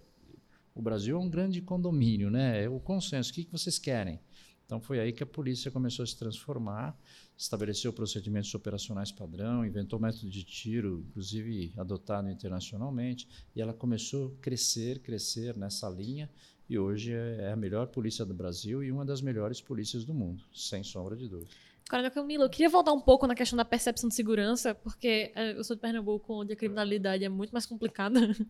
o 0.74 0.82
Brasil 0.82 1.16
é 1.16 1.20
um 1.20 1.30
grande 1.30 1.62
condomínio, 1.62 2.30
né? 2.30 2.64
é 2.64 2.70
o 2.70 2.80
consenso. 2.80 3.32
O 3.32 3.34
que, 3.34 3.46
que 3.46 3.52
vocês 3.52 3.78
querem? 3.78 4.20
Então 4.66 4.82
foi 4.82 5.00
aí 5.00 5.14
que 5.14 5.22
a 5.22 5.28
polícia 5.28 5.70
começou 5.70 6.04
a 6.04 6.08
se 6.08 6.18
transformar, 6.18 6.98
estabeleceu 7.38 7.94
procedimentos 7.94 8.54
operacionais 8.56 9.12
padrão, 9.12 9.66
inventou 9.66 10.00
método 10.00 10.30
de 10.30 10.44
tiro, 10.44 11.06
inclusive 11.10 11.72
adotado 11.78 12.30
internacionalmente, 12.30 13.28
e 13.56 13.62
ela 13.62 13.74
começou 13.74 14.28
a 14.28 14.42
crescer, 14.42 15.00
crescer 15.00 15.56
nessa 15.56 15.88
linha, 15.90 16.30
e 16.68 16.80
hoje 16.80 17.14
é, 17.14 17.52
a 17.52 17.56
melhor 17.56 17.88
polícia 17.88 18.26
do 18.26 18.34
Brasil 18.34 18.84
e 18.84 18.92
uma 18.92 19.06
das 19.06 19.22
melhores 19.22 19.62
polícias 19.62 20.04
do 20.04 20.14
mundo, 20.16 20.44
sem 20.52 20.84
sombra 20.84 21.16
de 21.16 21.28
dúvida. 21.30 21.52
Coronel 21.88 22.10
Camilo, 22.10 22.44
eu 22.44 22.50
queria 22.50 22.68
voltar 22.68 22.92
um 22.94 23.00
pouco 23.00 23.28
na 23.28 23.36
questão 23.36 23.56
da 23.56 23.64
percepção 23.64 24.10
de 24.10 24.16
segurança, 24.16 24.74
porque 24.74 25.32
é, 25.36 25.52
eu 25.56 25.64
sou 25.64 25.76
de 25.76 25.82
Pernambuco, 25.84 26.34
onde 26.34 26.52
a 26.52 26.56
criminalidade 26.56 27.24
é 27.24 27.30
muito 27.30 27.52
mais 27.52 27.66
complicada. 27.66 28.20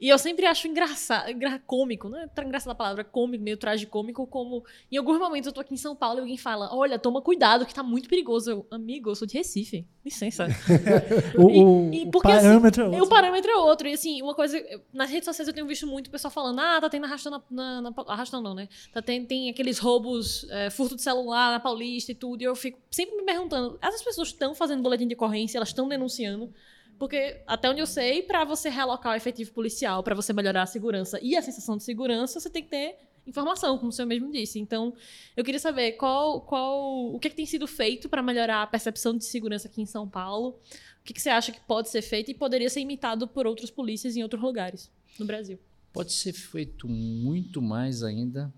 E 0.00 0.08
eu 0.08 0.18
sempre 0.18 0.44
acho 0.44 0.68
engraçado, 0.68 1.30
engra, 1.30 1.58
cômico, 1.60 2.10
não 2.10 2.18
é 2.18 2.28
engraçada 2.44 2.72
a 2.72 2.74
palavra, 2.74 3.04
cômico, 3.04 3.42
meio 3.42 3.56
tragicômico, 3.56 4.26
como 4.26 4.62
em 4.92 4.98
alguns 4.98 5.18
momentos 5.18 5.46
eu 5.46 5.52
tô 5.52 5.60
aqui 5.60 5.72
em 5.72 5.78
São 5.78 5.96
Paulo 5.96 6.18
e 6.18 6.20
alguém 6.20 6.36
fala: 6.36 6.68
Olha, 6.74 6.98
toma 6.98 7.22
cuidado, 7.22 7.64
que 7.64 7.72
tá 7.72 7.82
muito 7.82 8.08
perigoso. 8.08 8.50
Eu, 8.50 8.66
amigo, 8.70 9.08
eu 9.08 9.14
sou 9.14 9.26
de 9.26 9.34
Recife, 9.38 9.86
licença. 10.04 10.46
o, 11.38 11.90
e, 11.90 12.02
e 12.02 12.10
porque, 12.10 12.28
o 12.28 12.30
assim, 12.32 12.48
parâmetro 12.48 12.82
assim, 12.82 12.94
é 12.94 12.96
outro. 12.96 13.06
O 13.06 13.08
parâmetro 13.08 13.50
é 13.50 13.56
outro. 13.56 13.88
E 13.88 13.94
assim, 13.94 14.20
uma 14.20 14.34
coisa, 14.34 14.62
nas 14.92 15.10
redes 15.10 15.24
sociais 15.24 15.48
eu 15.48 15.54
tenho 15.54 15.66
visto 15.66 15.86
muito 15.86 16.08
o 16.08 16.10
pessoal 16.10 16.30
falando: 16.30 16.58
Ah, 16.60 16.80
tá 16.80 16.90
tendo 16.90 17.06
arrastando, 17.06 17.42
na, 17.50 17.80
na, 17.80 17.94
arrastando 18.08 18.42
não, 18.42 18.54
né? 18.54 18.68
Tá 18.92 19.00
tendo, 19.00 19.26
tem 19.26 19.48
aqueles 19.48 19.78
roubos, 19.78 20.46
é, 20.50 20.68
furto 20.68 20.96
de 20.96 21.02
celular 21.02 21.52
na 21.52 21.60
Paulista 21.60 22.12
e 22.12 22.14
tudo, 22.14 22.42
e 22.42 22.44
eu 22.44 22.54
fico 22.54 22.73
sempre 22.90 23.16
me 23.16 23.24
perguntando, 23.24 23.78
essas 23.80 24.02
pessoas 24.02 24.28
estão 24.28 24.54
fazendo 24.54 24.82
boletim 24.82 25.06
de 25.06 25.14
ocorrência, 25.14 25.58
elas 25.58 25.68
estão 25.68 25.88
denunciando, 25.88 26.52
porque 26.98 27.42
até 27.46 27.68
onde 27.68 27.80
eu 27.80 27.86
sei, 27.86 28.22
para 28.22 28.44
você 28.44 28.68
realocar 28.68 29.12
o 29.12 29.16
efetivo 29.16 29.52
policial, 29.52 30.02
para 30.02 30.14
você 30.14 30.32
melhorar 30.32 30.62
a 30.62 30.66
segurança 30.66 31.18
e 31.22 31.36
a 31.36 31.42
sensação 31.42 31.76
de 31.76 31.82
segurança, 31.82 32.38
você 32.38 32.48
tem 32.48 32.62
que 32.62 32.70
ter 32.70 32.96
informação, 33.26 33.76
como 33.78 33.88
o 33.88 33.92
senhor 33.92 34.06
mesmo 34.06 34.30
disse. 34.30 34.58
Então, 34.58 34.94
eu 35.36 35.44
queria 35.44 35.60
saber 35.60 35.92
qual, 35.92 36.42
qual, 36.42 37.14
o 37.14 37.18
que, 37.18 37.28
é 37.28 37.30
que 37.30 37.36
tem 37.36 37.46
sido 37.46 37.66
feito 37.66 38.08
para 38.08 38.22
melhorar 38.22 38.62
a 38.62 38.66
percepção 38.66 39.16
de 39.16 39.24
segurança 39.24 39.68
aqui 39.68 39.82
em 39.82 39.86
São 39.86 40.08
Paulo. 40.08 40.60
O 41.00 41.04
que, 41.04 41.12
que 41.12 41.20
você 41.20 41.30
acha 41.30 41.52
que 41.52 41.60
pode 41.60 41.88
ser 41.88 42.02
feito 42.02 42.30
e 42.30 42.34
poderia 42.34 42.68
ser 42.68 42.80
imitado 42.80 43.26
por 43.26 43.46
outras 43.46 43.70
polícias 43.70 44.16
em 44.16 44.22
outros 44.22 44.42
lugares 44.42 44.90
no 45.18 45.26
Brasil? 45.26 45.58
Pode 45.92 46.12
ser 46.12 46.32
feito 46.32 46.88
muito 46.88 47.62
mais 47.62 48.02
ainda 48.02 48.52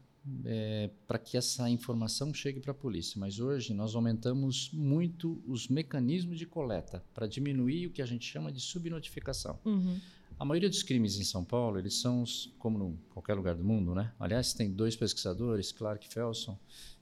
é, 0.45 0.90
para 1.06 1.18
que 1.18 1.37
essa 1.37 1.68
informação 1.71 2.33
chegue 2.33 2.61
para 2.61 2.73
a 2.73 2.75
polícia. 2.75 3.18
Mas 3.18 3.38
hoje 3.38 3.73
nós 3.73 3.95
aumentamos 3.95 4.71
muito 4.73 5.42
os 5.47 5.68
mecanismos 5.68 6.38
de 6.38 6.47
coleta 6.47 7.04
para 7.14 7.26
diminuir 7.26 7.87
o 7.87 7.90
que 7.90 8.02
a 8.02 8.06
gente 8.06 8.25
chama 8.25 8.50
de 8.52 8.61
subnotificação. 8.61 9.59
Uhum. 9.64 9.99
A 10.38 10.45
maioria 10.45 10.68
dos 10.68 10.83
crimes 10.83 11.18
em 11.18 11.25
São 11.25 11.45
Paulo, 11.45 11.78
eles 11.78 11.95
são 11.95 12.25
como 12.59 12.90
em 12.90 12.99
qualquer 13.12 13.35
lugar 13.35 13.54
do 13.54 13.64
mundo, 13.64 13.95
né? 13.95 14.12
Aliás, 14.21 14.52
tem 14.52 14.71
dois 14.71 14.95
pesquisadores, 14.95 15.73
Clark 15.73 16.06
e 16.06 16.12
Felson, 16.12 16.59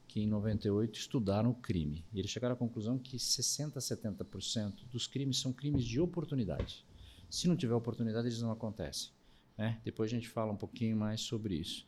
que 0.07 0.21
em 0.21 0.29
98 0.29 0.97
estudaram 0.97 1.51
o 1.51 1.55
crime. 1.55 2.05
E 2.13 2.21
eles 2.21 2.31
chegaram 2.31 2.55
à 2.55 2.57
conclusão 2.57 2.97
que 2.97 3.19
60 3.19 3.79
a 3.79 3.83
70% 3.83 4.87
dos 4.89 5.09
crimes 5.09 5.41
são 5.41 5.53
crimes 5.53 5.85
de 5.85 6.01
oportunidade. 6.01 6.87
Se 7.29 7.49
não 7.49 7.57
tiver 7.57 7.75
oportunidade, 7.75 8.29
eles 8.29 8.41
não 8.41 8.53
acontecem. 8.53 9.11
Né? 9.59 9.81
Depois 9.85 10.13
a 10.13 10.15
gente 10.15 10.29
fala 10.29 10.53
um 10.53 10.57
pouquinho 10.57 10.97
mais 10.97 11.21
sobre 11.21 11.57
isso. 11.57 11.85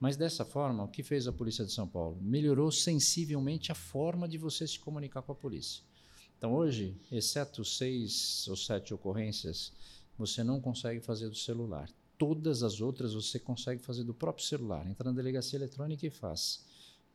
Mas 0.00 0.16
dessa 0.16 0.46
forma, 0.46 0.82
o 0.82 0.88
que 0.88 1.02
fez 1.02 1.26
a 1.26 1.32
Polícia 1.32 1.62
de 1.62 1.72
São 1.72 1.86
Paulo? 1.86 2.16
Melhorou 2.22 2.72
sensivelmente 2.72 3.70
a 3.70 3.74
forma 3.74 4.26
de 4.26 4.38
você 4.38 4.66
se 4.66 4.80
comunicar 4.80 5.20
com 5.20 5.32
a 5.32 5.34
polícia. 5.34 5.84
Então, 6.38 6.54
hoje, 6.54 6.96
exceto 7.12 7.62
seis 7.62 8.48
ou 8.48 8.56
sete 8.56 8.94
ocorrências, 8.94 9.74
você 10.16 10.42
não 10.42 10.58
consegue 10.58 11.00
fazer 11.00 11.28
do 11.28 11.36
celular. 11.36 11.90
Todas 12.16 12.62
as 12.62 12.80
outras 12.80 13.12
você 13.12 13.38
consegue 13.38 13.82
fazer 13.82 14.02
do 14.02 14.14
próprio 14.14 14.46
celular. 14.46 14.88
Entra 14.88 15.10
na 15.10 15.14
delegacia 15.14 15.58
eletrônica 15.58 16.06
e 16.06 16.10
faz. 16.10 16.64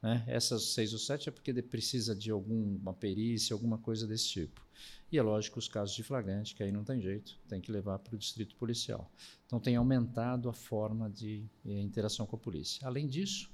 Né? 0.02 0.24
Essas 0.28 0.74
seis 0.74 0.94
ou 0.94 1.00
sete 1.00 1.30
é 1.30 1.32
porque 1.32 1.54
precisa 1.62 2.16
de 2.16 2.32
alguma 2.32 2.94
perícia, 2.94 3.54
alguma 3.54 3.78
coisa 3.78 4.06
desse 4.06 4.28
tipo. 4.30 4.66
E 5.12 5.18
é 5.18 5.22
lógico 5.22 5.60
os 5.60 5.68
casos 5.68 5.96
de 5.96 6.04
flagrante, 6.04 6.54
que 6.56 6.64
aí 6.64 6.72
não 6.72 6.84
tem 6.84 7.02
jeito, 7.02 7.40
tem 7.48 7.62
que 7.62 7.72
levar 7.72 8.00
para 8.00 8.16
o 8.16 8.18
distrito 8.18 8.56
policial. 8.56 9.12
Então 9.46 9.60
tem 9.60 9.76
aumentado 9.76 10.50
a 10.50 10.54
forma 10.54 11.10
de 11.10 11.46
eh, 11.66 11.82
interação 11.82 12.26
com 12.26 12.36
a 12.36 12.40
polícia. 12.40 12.86
Além 12.86 13.08
disso, 13.08 13.50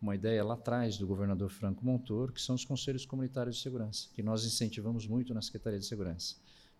uma 0.00 0.14
ideia 0.14 0.44
lá 0.44 0.54
atrás 0.54 0.98
do 0.98 1.06
governador 1.06 1.50
Franco 1.50 1.84
Montoro, 1.84 2.32
que 2.32 2.42
são 2.42 2.54
os 2.54 2.64
conselhos 2.64 3.06
comunitários 3.06 3.56
de 3.56 3.62
segurança, 3.62 4.08
que 4.12 4.22
nós 4.22 4.44
incentivamos 4.44 5.06
muito 5.06 5.32
na 5.32 5.40
Secretaria 5.40 5.78
de 5.78 5.86
Segurança. 5.86 6.36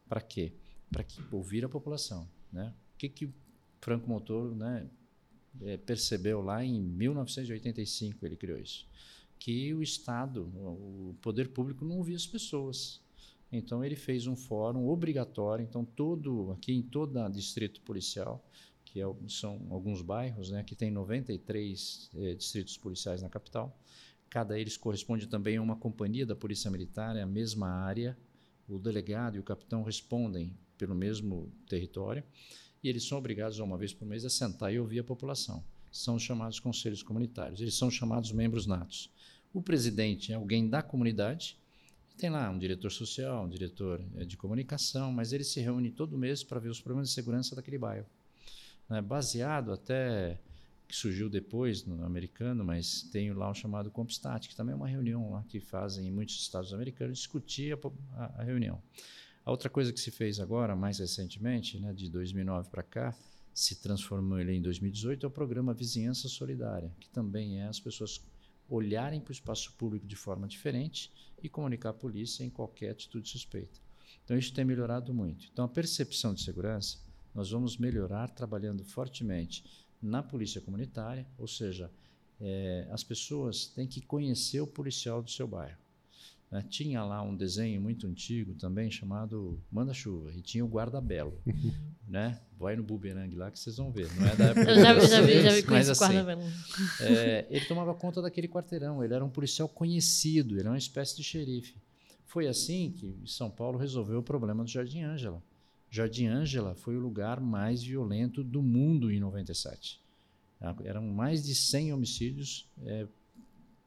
Para 0.08 0.20
quê? 0.20 0.52
Para 0.90 1.04
ouvir 1.32 1.64
a 1.64 1.68
população. 1.68 2.28
Né? 2.52 2.74
O 2.94 2.98
que, 2.98 3.08
que 3.08 3.34
Franco 3.80 4.08
Montoro 4.08 4.54
né, 4.54 4.88
é, 5.62 5.76
percebeu 5.76 6.40
lá 6.40 6.64
em 6.64 6.80
1985, 6.80 8.24
ele 8.26 8.36
criou 8.36 8.58
isso 8.58 8.86
que 9.44 9.74
o 9.74 9.82
Estado, 9.82 10.42
o 10.56 11.14
poder 11.20 11.50
público 11.50 11.84
não 11.84 11.98
ouvia 11.98 12.16
as 12.16 12.26
pessoas. 12.26 12.98
Então 13.52 13.84
ele 13.84 13.94
fez 13.94 14.26
um 14.26 14.34
fórum 14.34 14.88
obrigatório. 14.88 15.62
Então 15.62 15.84
todo 15.84 16.52
aqui 16.52 16.72
em 16.72 16.80
todo 16.80 17.28
distrito 17.28 17.82
policial, 17.82 18.42
que 18.86 19.02
é, 19.02 19.04
são 19.28 19.60
alguns 19.70 20.00
bairros, 20.00 20.50
né, 20.50 20.62
que 20.62 20.74
tem 20.74 20.90
93 20.90 22.10
eh, 22.14 22.34
distritos 22.34 22.78
policiais 22.78 23.20
na 23.20 23.28
capital. 23.28 23.78
Cada 24.30 24.58
eles 24.58 24.78
corresponde 24.78 25.26
também 25.26 25.58
a 25.58 25.62
uma 25.62 25.76
companhia 25.76 26.24
da 26.24 26.34
Polícia 26.34 26.70
Militar, 26.70 27.14
é 27.14 27.20
a 27.20 27.26
mesma 27.26 27.68
área. 27.68 28.16
O 28.66 28.78
delegado 28.78 29.36
e 29.36 29.40
o 29.40 29.42
capitão 29.42 29.82
respondem 29.82 30.56
pelo 30.78 30.94
mesmo 30.94 31.52
território 31.68 32.24
e 32.84 32.88
eles 32.90 33.08
são 33.08 33.16
obrigados 33.16 33.58
uma 33.58 33.78
vez 33.78 33.94
por 33.94 34.06
mês 34.06 34.26
a 34.26 34.30
sentar 34.30 34.70
e 34.70 34.78
ouvir 34.78 34.98
a 34.98 35.04
população. 35.04 35.64
São 35.90 36.18
chamados 36.18 36.60
conselhos 36.60 37.02
comunitários. 37.02 37.62
Eles 37.62 37.74
são 37.74 37.90
chamados 37.90 38.30
membros 38.30 38.66
natos. 38.66 39.10
O 39.54 39.62
presidente 39.62 40.32
é 40.32 40.34
alguém 40.34 40.68
da 40.68 40.82
comunidade, 40.82 41.56
tem 42.18 42.28
lá 42.28 42.50
um 42.50 42.58
diretor 42.58 42.90
social, 42.90 43.44
um 43.44 43.48
diretor 43.48 44.04
eh, 44.16 44.24
de 44.24 44.36
comunicação, 44.36 45.10
mas 45.10 45.32
ele 45.32 45.44
se 45.44 45.60
reúne 45.60 45.90
todo 45.90 46.18
mês 46.18 46.44
para 46.44 46.60
ver 46.60 46.68
os 46.68 46.80
problemas 46.80 47.08
de 47.08 47.14
segurança 47.14 47.56
daquele 47.56 47.78
bairro. 47.78 48.06
Né? 48.88 49.00
Baseado 49.00 49.72
até 49.72 50.38
que 50.86 50.94
surgiu 50.94 51.30
depois 51.30 51.84
no 51.84 52.04
americano, 52.04 52.64
mas 52.64 53.02
tem 53.04 53.32
lá 53.32 53.50
o 53.50 53.54
chamado 53.54 53.90
Compstat, 53.90 54.48
que 54.48 54.54
também 54.54 54.74
é 54.74 54.76
uma 54.76 54.86
reunião 54.86 55.30
lá 55.30 55.42
que 55.48 55.58
fazem 55.58 56.06
em 56.06 56.10
muitos 56.10 56.36
estados 56.36 56.74
americanos 56.74 57.18
discutir 57.18 57.74
a, 57.74 57.78
a, 58.16 58.42
a 58.42 58.44
reunião. 58.44 58.80
A 59.44 59.50
outra 59.50 59.68
coisa 59.68 59.92
que 59.92 60.00
se 60.00 60.10
fez 60.10 60.40
agora, 60.40 60.74
mais 60.74 60.98
recentemente, 60.98 61.78
né, 61.78 61.92
de 61.92 62.08
2009 62.08 62.70
para 62.70 62.82
cá, 62.82 63.14
se 63.52 63.76
transformou 63.76 64.40
ele 64.40 64.54
em 64.54 64.62
2018, 64.62 65.26
é 65.26 65.28
o 65.28 65.30
programa 65.30 65.74
Vizinhança 65.74 66.28
Solidária, 66.28 66.90
que 66.98 67.10
também 67.10 67.60
é 67.60 67.66
as 67.66 67.78
pessoas 67.78 68.24
olharem 68.68 69.20
para 69.20 69.30
o 69.30 69.34
espaço 69.34 69.74
público 69.74 70.06
de 70.06 70.16
forma 70.16 70.48
diferente 70.48 71.12
e 71.42 71.48
comunicar 71.48 71.90
à 71.90 71.92
polícia 71.92 72.42
em 72.42 72.48
qualquer 72.48 72.92
atitude 72.92 73.28
suspeita. 73.28 73.78
Então, 74.24 74.38
isso 74.38 74.54
tem 74.54 74.64
melhorado 74.64 75.12
muito. 75.12 75.46
Então, 75.52 75.66
a 75.66 75.68
percepção 75.68 76.32
de 76.32 76.42
segurança, 76.42 76.98
nós 77.34 77.50
vamos 77.50 77.76
melhorar 77.76 78.30
trabalhando 78.30 78.82
fortemente 78.82 79.62
na 80.00 80.22
polícia 80.22 80.60
comunitária, 80.62 81.26
ou 81.36 81.46
seja, 81.46 81.90
é, 82.40 82.88
as 82.90 83.04
pessoas 83.04 83.66
têm 83.66 83.86
que 83.86 84.00
conhecer 84.00 84.62
o 84.62 84.66
policial 84.66 85.22
do 85.22 85.30
seu 85.30 85.46
bairro. 85.46 85.83
Né? 86.54 86.64
Tinha 86.70 87.02
lá 87.02 87.20
um 87.20 87.34
desenho 87.34 87.80
muito 87.80 88.06
antigo 88.06 88.54
também 88.54 88.88
chamado 88.88 89.60
Manda-Chuva 89.72 90.30
e 90.32 90.40
tinha 90.40 90.64
o 90.64 90.68
Guarda-Belo, 90.68 91.36
né? 92.06 92.40
Vai 92.56 92.76
no 92.76 92.84
Buberang 92.84 93.34
lá 93.34 93.50
que 93.50 93.58
vocês 93.58 93.76
vão 93.76 93.90
ver. 93.90 94.08
Não 94.14 94.24
é 94.24 94.36
da 94.36 94.44
época 94.44 94.70
Eu 94.70 94.80
já, 94.80 94.94
de 94.94 95.06
já 95.08 95.20
vi, 95.20 95.42
já 95.42 95.52
vi 95.52 95.62
com 95.64 95.76
isso, 95.76 95.90
assim, 95.90 96.04
guarda-velo. 96.04 96.42
é, 97.00 97.46
ele 97.50 97.64
tomava 97.66 97.92
conta 97.92 98.22
daquele 98.22 98.46
quarteirão. 98.46 99.02
Ele 99.02 99.12
era 99.12 99.24
um 99.24 99.28
policial 99.28 99.68
conhecido. 99.68 100.54
Ele 100.54 100.60
era 100.60 100.70
uma 100.70 100.78
espécie 100.78 101.16
de 101.16 101.24
xerife. 101.24 101.74
Foi 102.24 102.46
assim 102.46 102.92
que 102.92 103.12
São 103.26 103.50
Paulo 103.50 103.76
resolveu 103.76 104.20
o 104.20 104.22
problema 104.22 104.62
do 104.62 104.70
Jardim 104.70 105.02
Ângela. 105.02 105.42
Jardim 105.90 106.26
Ângela 106.26 106.76
foi 106.76 106.96
o 106.96 107.00
lugar 107.00 107.40
mais 107.40 107.82
violento 107.82 108.44
do 108.44 108.62
mundo 108.62 109.10
em 109.10 109.18
97. 109.18 110.00
Eram 110.84 111.02
mais 111.02 111.42
de 111.42 111.52
100 111.52 111.92
homicídios 111.92 112.68
é, 112.84 113.08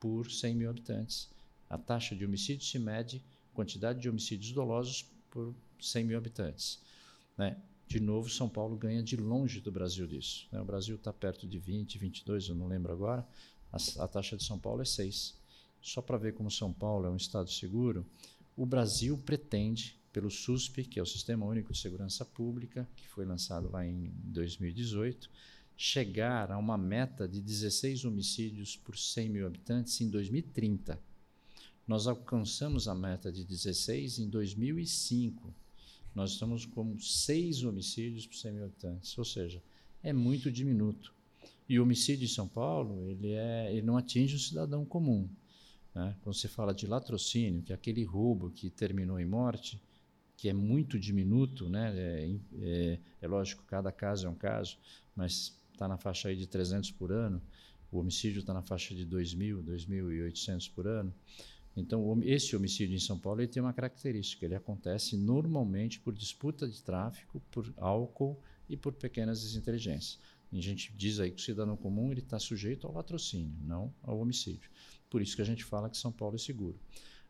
por 0.01 0.29
100 0.29 0.53
mil 0.53 0.69
habitantes. 0.69 1.29
A 1.69 1.77
taxa 1.77 2.15
de 2.15 2.25
homicídio 2.25 2.65
se 2.65 2.79
mede 2.79 3.23
quantidade 3.53 3.99
de 3.99 4.09
homicídios 4.09 4.51
dolosos 4.51 5.09
por 5.29 5.53
100 5.79 6.03
mil 6.05 6.17
habitantes. 6.17 6.79
Né? 7.37 7.57
De 7.87 7.99
novo, 7.99 8.29
São 8.29 8.49
Paulo 8.49 8.75
ganha 8.75 9.01
de 9.01 9.15
longe 9.15 9.61
do 9.61 9.71
Brasil 9.71 10.05
disso. 10.05 10.47
né? 10.51 10.61
O 10.61 10.65
Brasil 10.65 10.95
está 10.95 11.11
perto 11.13 11.47
de 11.47 11.57
20, 11.57 11.97
22, 11.97 12.49
eu 12.49 12.55
não 12.55 12.67
lembro 12.67 12.91
agora. 12.91 13.27
A, 13.71 14.03
a 14.03 14.07
taxa 14.07 14.35
de 14.35 14.43
São 14.43 14.59
Paulo 14.59 14.81
é 14.81 14.85
6. 14.85 15.35
Só 15.81 16.01
para 16.01 16.17
ver 16.17 16.33
como 16.33 16.51
São 16.51 16.73
Paulo 16.73 17.05
é 17.05 17.09
um 17.09 17.15
estado 17.15 17.49
seguro, 17.49 18.05
o 18.55 18.65
Brasil 18.65 19.17
pretende, 19.17 19.97
pelo 20.11 20.31
SUSP, 20.31 20.83
que 20.83 20.99
é 20.99 21.01
o 21.01 21.05
Sistema 21.05 21.45
Único 21.45 21.71
de 21.71 21.79
Segurança 21.79 22.25
Pública, 22.25 22.87
que 22.95 23.07
foi 23.07 23.25
lançado 23.25 23.69
lá 23.71 23.85
em 23.85 24.11
2018, 24.23 25.29
chegar 25.77 26.51
a 26.51 26.57
uma 26.57 26.77
meta 26.77 27.27
de 27.27 27.39
16 27.39 28.03
homicídios 28.03 28.75
por 28.75 28.97
100 28.97 29.29
mil 29.29 29.45
habitantes 29.45 30.01
em 30.01 30.09
2030. 30.09 30.99
Nós 31.87 32.05
alcançamos 32.05 32.89
a 32.89 32.93
meta 32.93 33.31
de 33.31 33.45
16 33.45 34.19
em 34.19 34.29
2005. 34.29 35.53
Nós 36.13 36.31
estamos 36.31 36.65
com 36.65 36.99
6 36.99 37.63
homicídios 37.63 38.27
por 38.27 38.35
100 38.35 38.51
mil 38.51 38.65
habitantes, 38.65 39.17
ou 39.17 39.23
seja, 39.23 39.63
é 40.03 40.11
muito 40.11 40.51
diminuto. 40.51 41.13
E 41.69 41.79
o 41.79 41.83
homicídio 41.83 42.25
em 42.25 42.29
São 42.29 42.47
Paulo, 42.47 43.09
ele, 43.09 43.31
é, 43.31 43.71
ele 43.71 43.85
não 43.85 43.95
atinge 43.95 44.35
o 44.35 44.39
cidadão 44.39 44.83
comum. 44.83 45.29
Né? 45.95 46.13
Quando 46.21 46.35
você 46.35 46.49
fala 46.49 46.73
de 46.73 46.85
latrocínio, 46.85 47.61
que 47.61 47.71
é 47.71 47.75
aquele 47.75 48.03
roubo 48.03 48.49
que 48.49 48.69
terminou 48.69 49.17
em 49.17 49.25
morte, 49.25 49.81
que 50.35 50.49
é 50.49 50.53
muito 50.53 50.99
diminuto, 50.99 51.69
né? 51.69 51.93
é, 51.97 52.35
é, 52.59 52.99
é 53.21 53.27
lógico, 53.27 53.63
cada 53.63 53.93
caso 53.93 54.27
é 54.27 54.29
um 54.29 54.35
caso, 54.35 54.77
mas 55.15 55.57
está 55.71 55.87
na 55.87 55.97
faixa 55.97 56.27
aí 56.27 56.35
de 56.35 56.47
300 56.47 56.91
por 56.91 57.11
ano, 57.13 57.41
o 57.91 57.99
homicídio 57.99 58.41
está 58.41 58.53
na 58.53 58.61
faixa 58.61 58.93
de 58.93 59.05
2.000, 59.05 59.63
2.800 59.63 60.69
por 60.73 60.85
ano. 60.85 61.13
Então, 61.79 62.19
esse 62.23 62.55
homicídio 62.55 62.95
em 62.95 62.99
São 62.99 63.19
Paulo 63.19 63.39
ele 63.39 63.47
tem 63.47 63.61
uma 63.61 63.71
característica: 63.71 64.43
ele 64.43 64.55
acontece 64.55 65.15
normalmente 65.15 65.99
por 65.99 66.11
disputa 66.11 66.67
de 66.67 66.81
tráfico, 66.81 67.39
por 67.51 67.71
álcool 67.77 68.41
e 68.67 68.75
por 68.75 68.93
pequenas 68.93 69.43
desinteligências. 69.43 70.19
E 70.51 70.57
a 70.57 70.61
gente 70.61 70.91
diz 70.97 71.19
aí 71.19 71.29
que 71.29 71.39
o 71.39 71.45
cidadão 71.45 71.77
comum 71.77 72.11
ele 72.11 72.21
está 72.21 72.39
sujeito 72.39 72.87
ao 72.87 72.93
latrocínio, 72.93 73.55
não 73.61 73.93
ao 74.01 74.19
homicídio. 74.19 74.71
Por 75.07 75.21
isso 75.21 75.35
que 75.35 75.41
a 75.41 75.45
gente 75.45 75.63
fala 75.63 75.89
que 75.89 75.97
São 75.97 76.11
Paulo 76.11 76.35
é 76.35 76.39
seguro. 76.39 76.79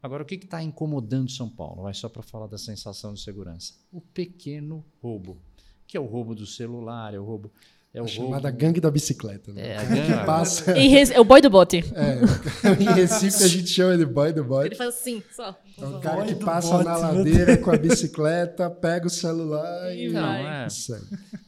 Agora, 0.01 0.23
o 0.23 0.25
que 0.25 0.35
está 0.35 0.63
incomodando 0.63 1.29
São 1.29 1.49
Paulo? 1.49 1.83
Vai 1.83 1.93
só 1.93 2.07
para 2.07 2.21
falar 2.21 2.47
da 2.47 2.57
sensação 2.57 3.13
de 3.13 3.19
segurança. 3.19 3.73
O 3.91 3.99
pequeno 3.99 4.85
roubo, 5.01 5.41
que 5.85 5.97
é 5.97 5.99
o 5.99 6.05
roubo 6.05 6.33
do 6.33 6.45
celular, 6.45 7.13
é 7.13 7.19
o 7.19 7.25
roubo. 7.25 7.51
É 7.93 8.01
o 8.01 8.07
chamada 8.07 8.49
roubo... 8.49 8.57
gangue 8.63 8.79
da 8.79 8.91
bicicleta. 8.91 9.51
Né? 9.51 9.69
É, 9.69 9.77
a 9.77 9.83
gangue 9.83 10.01
que 10.19 10.25
passa. 10.25 10.77
Em 10.77 10.89
Rec- 10.89 11.11
É 11.11 11.19
o 11.19 11.23
boy 11.25 11.41
do 11.41 11.49
bote. 11.49 11.77
É, 11.95 12.81
em 12.81 12.93
Recife 12.93 13.43
a 13.43 13.47
gente 13.47 13.67
chama 13.69 13.97
de 13.97 14.05
boy 14.05 14.31
do 14.33 14.43
boy. 14.43 14.67
Ele 14.67 14.75
faz 14.75 14.95
assim, 14.95 15.23
só. 15.31 15.59
É 15.77 15.85
o 15.85 15.99
cara 15.99 16.17
Boy 16.17 16.27
que 16.27 16.35
passa 16.43 16.71
bote, 16.73 16.85
na 16.85 16.97
meu 16.99 17.17
ladeira 17.17 17.57
com 17.57 17.71
a 17.71 17.77
bicicleta, 17.77 18.69
pega 18.69 19.07
o 19.07 19.09
celular 19.09 19.95
E 19.95 20.07
e, 20.07 20.09
Não, 20.09 20.25
é. 20.35 20.67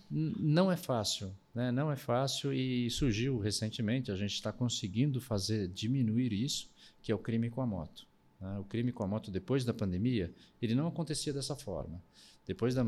Não 0.09 0.71
é 0.71 0.77
fácil, 0.77 1.31
né? 1.53 1.71
Não 1.71 1.91
é 1.91 1.95
fácil 1.95 2.51
e 2.51 2.89
surgiu 2.89 3.37
recentemente. 3.37 4.11
A 4.11 4.15
gente 4.15 4.33
está 4.33 4.51
conseguindo 4.51 5.21
fazer 5.21 5.67
diminuir 5.67 6.33
isso, 6.33 6.69
que 7.01 7.11
é 7.11 7.15
o 7.15 7.19
crime 7.19 7.49
com 7.49 7.61
a 7.61 7.67
moto. 7.67 8.07
né? 8.41 8.57
O 8.59 8.63
crime 8.63 8.91
com 8.91 9.03
a 9.03 9.07
moto 9.07 9.29
depois 9.29 9.63
da 9.63 9.73
pandemia, 9.73 10.33
ele 10.61 10.73
não 10.73 10.87
acontecia 10.87 11.31
dessa 11.31 11.55
forma. 11.55 12.01
Depois 12.47 12.73
da, 12.73 12.83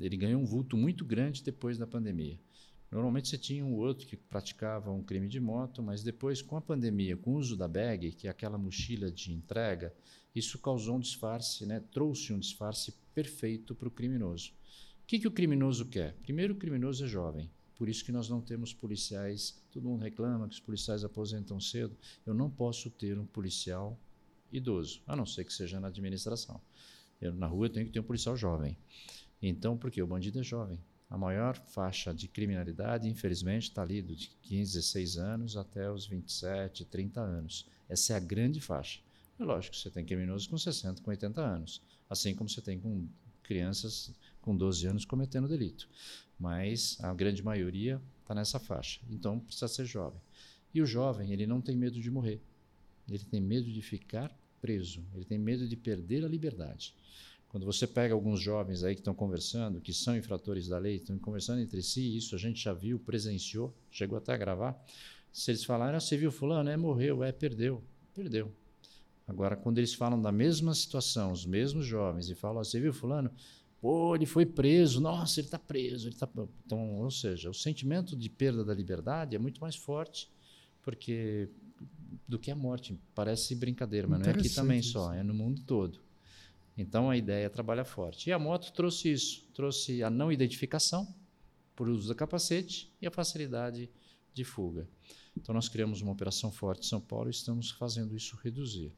ele 0.00 0.16
ganhou 0.16 0.40
um 0.40 0.44
vulto 0.44 0.76
muito 0.76 1.04
grande 1.04 1.42
depois 1.42 1.76
da 1.76 1.86
pandemia. 1.86 2.38
Normalmente 2.90 3.28
você 3.28 3.38
tinha 3.38 3.64
um 3.64 3.76
outro 3.76 4.06
que 4.06 4.16
praticava 4.16 4.90
um 4.90 5.02
crime 5.02 5.28
de 5.28 5.38
moto, 5.38 5.80
mas 5.82 6.02
depois, 6.02 6.42
com 6.42 6.56
a 6.56 6.60
pandemia, 6.60 7.16
com 7.16 7.34
o 7.34 7.36
uso 7.36 7.56
da 7.56 7.68
bag, 7.68 8.10
que 8.12 8.26
é 8.26 8.30
aquela 8.30 8.58
mochila 8.58 9.12
de 9.12 9.32
entrega, 9.32 9.94
isso 10.34 10.58
causou 10.58 10.96
um 10.96 11.00
disfarce, 11.00 11.64
né? 11.64 11.80
trouxe 11.92 12.32
um 12.32 12.38
disfarce 12.38 12.92
perfeito 13.14 13.74
para 13.74 13.86
o 13.86 13.90
criminoso. 13.90 14.52
O 15.02 15.06
que, 15.06 15.20
que 15.20 15.28
o 15.28 15.30
criminoso 15.30 15.86
quer? 15.86 16.14
Primeiro, 16.22 16.54
o 16.54 16.56
criminoso 16.56 17.04
é 17.04 17.08
jovem. 17.08 17.50
Por 17.76 17.88
isso 17.88 18.04
que 18.04 18.12
nós 18.12 18.28
não 18.28 18.40
temos 18.40 18.74
policiais. 18.74 19.60
Todo 19.70 19.88
mundo 19.88 20.02
reclama 20.02 20.46
que 20.46 20.54
os 20.54 20.60
policiais 20.60 21.02
aposentam 21.04 21.58
cedo. 21.58 21.96
Eu 22.26 22.34
não 22.34 22.50
posso 22.50 22.90
ter 22.90 23.18
um 23.18 23.24
policial 23.24 23.98
idoso, 24.52 25.02
a 25.06 25.16
não 25.16 25.24
ser 25.24 25.44
que 25.44 25.52
seja 25.52 25.80
na 25.80 25.88
administração. 25.88 26.60
Eu, 27.20 27.32
na 27.32 27.46
rua 27.46 27.66
eu 27.66 27.70
tenho 27.70 27.86
que 27.86 27.92
ter 27.92 28.00
um 28.00 28.04
policial 28.04 28.36
jovem. 28.36 28.76
Então, 29.40 29.76
porque 29.78 30.02
o 30.02 30.06
bandido 30.06 30.40
é 30.40 30.42
jovem. 30.42 30.78
A 31.10 31.18
maior 31.18 31.56
faixa 31.56 32.14
de 32.14 32.28
criminalidade, 32.28 33.08
infelizmente, 33.08 33.64
está 33.64 33.82
ali 33.82 34.00
de 34.00 34.30
15, 34.42 34.74
16 34.74 35.16
anos 35.18 35.56
até 35.56 35.90
os 35.90 36.06
27, 36.06 36.84
30 36.84 37.20
anos. 37.20 37.66
Essa 37.88 38.12
é 38.12 38.16
a 38.16 38.20
grande 38.20 38.60
faixa. 38.60 39.00
É 39.38 39.42
lógico, 39.42 39.74
você 39.74 39.90
tem 39.90 40.04
criminosos 40.04 40.46
com 40.46 40.56
60, 40.56 41.02
com 41.02 41.10
80 41.10 41.40
anos, 41.40 41.82
assim 42.08 42.32
como 42.32 42.48
você 42.48 42.60
tem 42.60 42.78
com 42.78 43.08
crianças 43.42 44.12
com 44.40 44.56
12 44.56 44.86
anos 44.86 45.04
cometendo 45.04 45.48
delito. 45.48 45.88
Mas 46.38 46.96
a 47.00 47.12
grande 47.12 47.42
maioria 47.42 48.00
está 48.22 48.32
nessa 48.32 48.60
faixa. 48.60 49.00
Então 49.10 49.40
precisa 49.40 49.66
ser 49.66 49.86
jovem. 49.86 50.20
E 50.72 50.80
o 50.80 50.86
jovem, 50.86 51.32
ele 51.32 51.46
não 51.46 51.60
tem 51.60 51.76
medo 51.76 52.00
de 52.00 52.08
morrer. 52.08 52.40
Ele 53.08 53.24
tem 53.24 53.40
medo 53.40 53.68
de 53.68 53.82
ficar 53.82 54.30
preso. 54.60 55.04
Ele 55.14 55.24
tem 55.24 55.38
medo 55.38 55.66
de 55.66 55.76
perder 55.76 56.24
a 56.24 56.28
liberdade. 56.28 56.94
Quando 57.50 57.66
você 57.66 57.84
pega 57.84 58.14
alguns 58.14 58.40
jovens 58.40 58.84
aí 58.84 58.94
que 58.94 59.00
estão 59.00 59.12
conversando, 59.12 59.80
que 59.80 59.92
são 59.92 60.16
infratores 60.16 60.68
da 60.68 60.78
lei, 60.78 60.96
estão 60.96 61.18
conversando 61.18 61.60
entre 61.60 61.82
si, 61.82 62.16
isso 62.16 62.36
a 62.36 62.38
gente 62.38 62.62
já 62.62 62.72
viu, 62.72 62.96
presenciou, 63.00 63.74
chegou 63.90 64.16
até 64.16 64.32
a 64.32 64.36
gravar. 64.36 64.80
Se 65.32 65.50
eles 65.50 65.64
falarem, 65.64 65.96
ah, 65.96 66.00
você 66.00 66.16
viu 66.16 66.30
fulano, 66.30 66.70
é, 66.70 66.76
morreu, 66.76 67.24
é, 67.24 67.32
perdeu. 67.32 67.82
Perdeu. 68.14 68.52
Agora, 69.26 69.56
quando 69.56 69.78
eles 69.78 69.92
falam 69.92 70.22
da 70.22 70.30
mesma 70.30 70.72
situação, 70.74 71.32
os 71.32 71.44
mesmos 71.44 71.84
jovens, 71.84 72.30
e 72.30 72.36
falam, 72.36 72.58
"Ó, 72.58 72.64
você 72.64 72.78
viu 72.78 72.92
fulano? 72.92 73.32
Pô, 73.80 74.14
ele 74.14 74.26
foi 74.26 74.46
preso, 74.46 75.00
nossa, 75.00 75.40
ele 75.40 75.48
está 75.48 75.58
preso. 75.58 76.06
Ele 76.06 76.14
tá... 76.14 76.28
Então, 76.64 77.00
ou 77.00 77.10
seja, 77.10 77.50
o 77.50 77.54
sentimento 77.54 78.16
de 78.16 78.30
perda 78.30 78.64
da 78.64 78.72
liberdade 78.72 79.34
é 79.34 79.38
muito 79.40 79.60
mais 79.60 79.74
forte 79.74 80.30
porque 80.82 81.48
do 82.28 82.38
que 82.38 82.50
a 82.50 82.54
morte. 82.56 82.96
Parece 83.14 83.54
brincadeira, 83.56 84.06
mas 84.06 84.20
não 84.20 84.26
é 84.26 84.30
aqui 84.30 84.48
também 84.50 84.80
isso. 84.80 84.92
só, 84.92 85.12
é 85.12 85.22
no 85.22 85.34
mundo 85.34 85.62
todo. 85.62 85.98
Então, 86.76 87.10
a 87.10 87.16
ideia 87.16 87.46
é 87.46 87.48
trabalhar 87.48 87.84
forte. 87.84 88.30
E 88.30 88.32
a 88.32 88.38
moto 88.38 88.72
trouxe 88.72 89.12
isso, 89.12 89.46
trouxe 89.54 90.02
a 90.02 90.10
não 90.10 90.32
identificação 90.32 91.14
por 91.76 91.88
uso 91.88 92.08
do 92.08 92.14
capacete 92.14 92.92
e 93.00 93.06
a 93.06 93.10
facilidade 93.10 93.90
de 94.32 94.44
fuga. 94.44 94.88
Então, 95.36 95.54
nós 95.54 95.68
criamos 95.68 96.00
uma 96.00 96.12
operação 96.12 96.50
forte 96.50 96.84
em 96.84 96.88
São 96.88 97.00
Paulo 97.00 97.28
e 97.28 97.30
estamos 97.30 97.70
fazendo 97.70 98.16
isso 98.16 98.38
reduzir. 98.42 98.92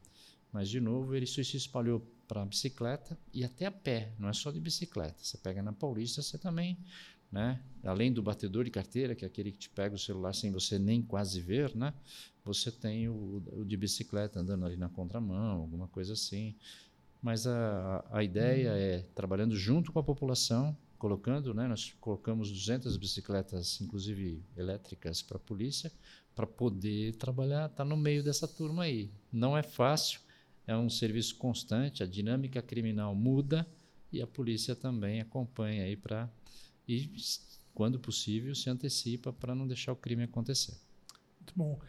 Mas, 0.53 0.69
de 0.69 0.81
novo, 0.81 1.15
ele 1.15 1.27
se 1.27 1.41
espalhou 1.41 2.01
para 2.29 2.43
a 2.43 2.47
bicicleta 2.47 3.19
e 3.33 3.45
até 3.45 3.67
a 3.67 3.71
pé, 3.71 4.13
não 4.19 4.29
é 4.29 4.33
só 4.33 4.51
de 4.51 4.61
bicicleta. 4.61 5.17
Você 5.19 5.37
pega 5.39 5.63
na 5.63 5.73
Paulista, 5.73 6.23
você 6.23 6.39
também, 6.39 6.79
né? 7.31 7.61
além 7.83 8.13
do 8.13 8.23
batedor 8.23 8.65
de 8.65 8.71
carteira, 8.71 9.15
que 9.15 9.25
é 9.25 9.29
aquele 9.29 9.53
que 9.53 9.59
te 9.59 9.71
pega 9.71 9.95
o 9.95 9.99
celular 9.99 10.35
sem 10.35 10.51
você 10.51 10.79
nem 10.79 11.03
quase 11.03 11.41
ver, 11.41 11.75
né? 11.75 11.93
você 12.45 12.71
tem 12.71 13.09
o, 13.09 13.43
o 13.53 13.65
de 13.65 13.77
bicicleta 13.77 14.41
andando 14.41 14.67
ali 14.67 14.77
na 14.77 14.89
contramão, 14.89 15.61
alguma 15.61 15.89
coisa 15.89 16.13
assim. 16.13 16.55
Mas 17.23 17.47
a, 17.47 18.05
a 18.11 18.25
ideia 18.25 18.71
é 18.71 18.99
trabalhando 19.15 19.55
junto 19.57 19.93
com 19.93 19.99
a 20.01 20.03
população, 20.03 20.77
colocando, 20.99 21.55
né? 21.55 21.69
nós 21.69 21.95
colocamos 22.01 22.51
200 22.51 22.97
bicicletas, 22.97 23.81
inclusive 23.81 24.43
elétricas, 24.57 25.23
para 25.23 25.37
a 25.37 25.41
polícia, 25.41 25.93
para 26.35 26.47
poder 26.47 27.15
trabalhar, 27.17 27.71
estar 27.71 27.85
no 27.85 27.97
meio 27.97 28.25
dessa 28.25 28.49
turma 28.49 28.85
aí. 28.85 29.11
Não 29.33 29.57
é 29.57 29.63
fácil, 29.63 30.21
é 30.67 30.77
um 30.77 30.91
serviço 30.91 31.37
constante, 31.37 32.03
a 32.03 32.07
dinâmica 32.07 32.61
criminal 32.61 33.15
muda 33.15 33.67
e 34.13 34.21
a 34.21 34.27
polícia 34.27 34.75
também 34.75 35.21
acompanha 35.21 35.85
aí 35.85 35.97
para 35.97 36.29
e 36.89 37.11
quando 37.75 37.99
possível 37.99 38.55
se 38.55 38.69
antecipa 38.69 39.33
para 39.33 39.55
não 39.55 39.67
deixar 39.67 39.93
o 39.93 39.97
crime 39.97 40.25
acontecer. 40.25 40.75
Muito 41.41 41.53
bom. 41.57 41.81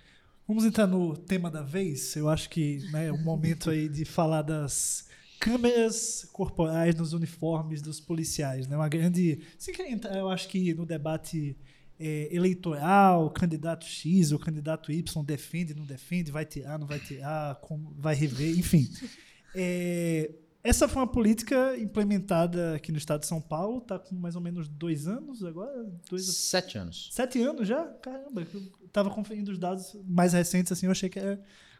Vamos 0.47 0.65
entrar 0.65 0.87
no 0.87 1.15
tema 1.15 1.49
da 1.49 1.61
vez. 1.61 2.15
Eu 2.15 2.29
acho 2.29 2.49
que 2.49 2.79
né, 2.91 3.07
é 3.07 3.11
o 3.11 3.17
momento 3.17 3.69
aí 3.69 3.87
de 3.87 4.05
falar 4.05 4.41
das 4.41 5.07
câmeras 5.43 6.25
corporais 6.31 6.95
nos 6.95 7.11
uniformes 7.13 7.81
dos 7.81 7.99
policiais. 7.99 8.65
Né? 8.67 8.75
Uma 8.77 8.87
grande. 8.87 9.41
Sem 9.57 9.73
querer 9.73 9.91
entrar, 9.91 10.17
eu 10.17 10.29
acho 10.29 10.47
que 10.47 10.73
no 10.73 10.85
debate 10.85 11.57
é, 11.99 12.33
eleitoral, 12.33 13.29
candidato 13.31 13.85
X 13.85 14.31
ou 14.31 14.39
candidato 14.39 14.91
Y 14.91 15.23
defende, 15.25 15.73
não 15.75 15.85
defende, 15.85 16.31
vai 16.31 16.45
tirar, 16.45 16.79
não 16.79 16.87
vai 16.87 16.99
tirar, 16.99 17.55
como 17.55 17.93
vai 17.97 18.15
rever, 18.15 18.57
enfim. 18.57 18.89
É, 19.55 20.31
essa 20.63 20.87
foi 20.87 20.99
uma 21.03 21.07
política 21.07 21.77
implementada 21.77 22.73
aqui 22.73 22.91
no 22.91 22.97
estado 22.97 23.19
de 23.19 23.27
São 23.27 23.39
Paulo, 23.39 23.77
está 23.77 23.99
com 23.99 24.15
mais 24.15 24.35
ou 24.35 24.41
menos 24.41 24.67
dois 24.67 25.07
anos 25.07 25.43
agora? 25.43 25.85
Dois, 26.09 26.25
Sete 26.25 26.75
anos. 26.75 27.09
Sete 27.11 27.39
anos 27.39 27.67
já? 27.67 27.85
Caramba, 28.01 28.41
eu 28.51 28.61
estava 28.83 29.11
conferindo 29.11 29.51
os 29.51 29.59
dados 29.59 29.95
mais 30.07 30.33
recentes, 30.33 30.71
assim, 30.71 30.87
eu 30.87 30.91
achei 30.91 31.07
que 31.07 31.19
era 31.19 31.33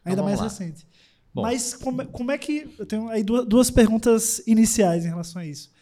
ainda 0.04 0.12
Então, 0.20 0.24
mais 0.24 0.38
lá. 0.38 0.44
recente. 0.44 0.86
Bom. 1.34 1.42
Mas 1.42 1.74
como, 1.74 2.06
como 2.06 2.30
é 2.30 2.38
que. 2.38 2.72
Eu 2.78 2.86
tenho 2.86 3.08
aí 3.08 3.24
duas, 3.24 3.46
duas 3.46 3.70
perguntas 3.70 4.40
iniciais 4.46 5.04
em 5.04 5.08
relação 5.08 5.42
a 5.42 5.46
isso. 5.46 5.72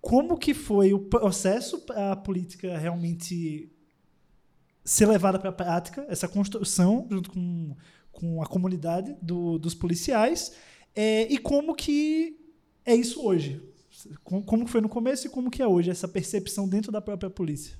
Como 0.00 0.36
que 0.36 0.52
foi 0.54 0.92
o 0.92 0.98
processo 0.98 1.78
para 1.80 2.12
a 2.12 2.16
política 2.16 2.76
realmente 2.76 3.70
ser 4.84 5.06
levada 5.06 5.38
para 5.38 5.50
a 5.50 5.52
prática, 5.52 6.06
essa 6.08 6.26
construção 6.26 7.06
junto 7.10 7.30
com, 7.30 7.76
com 8.10 8.42
a 8.42 8.46
comunidade 8.46 9.14
do- 9.20 9.58
dos 9.58 9.74
policiais, 9.74 10.52
é, 10.94 11.30
e 11.32 11.36
como 11.36 11.74
que 11.74 12.40
é 12.84 12.94
isso 12.94 13.22
hoje? 13.22 13.62
Como, 14.24 14.42
como 14.42 14.64
que 14.64 14.70
foi 14.70 14.80
no 14.80 14.88
começo 14.88 15.26
e 15.26 15.30
como 15.30 15.50
que 15.50 15.60
é 15.60 15.66
hoje, 15.66 15.90
essa 15.90 16.08
percepção 16.08 16.68
dentro 16.68 16.90
da 16.90 17.00
própria 17.00 17.28
polícia? 17.28 17.76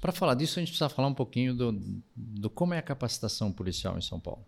Para 0.00 0.12
falar 0.12 0.34
disso, 0.34 0.58
a 0.58 0.62
gente 0.62 0.68
precisa 0.70 0.88
falar 0.88 1.08
um 1.08 1.14
pouquinho 1.14 1.54
do, 1.54 1.72
do 2.14 2.48
como 2.48 2.72
é 2.72 2.78
a 2.78 2.82
capacitação 2.82 3.52
policial 3.52 3.98
em 3.98 4.00
São 4.02 4.20
Paulo. 4.20 4.44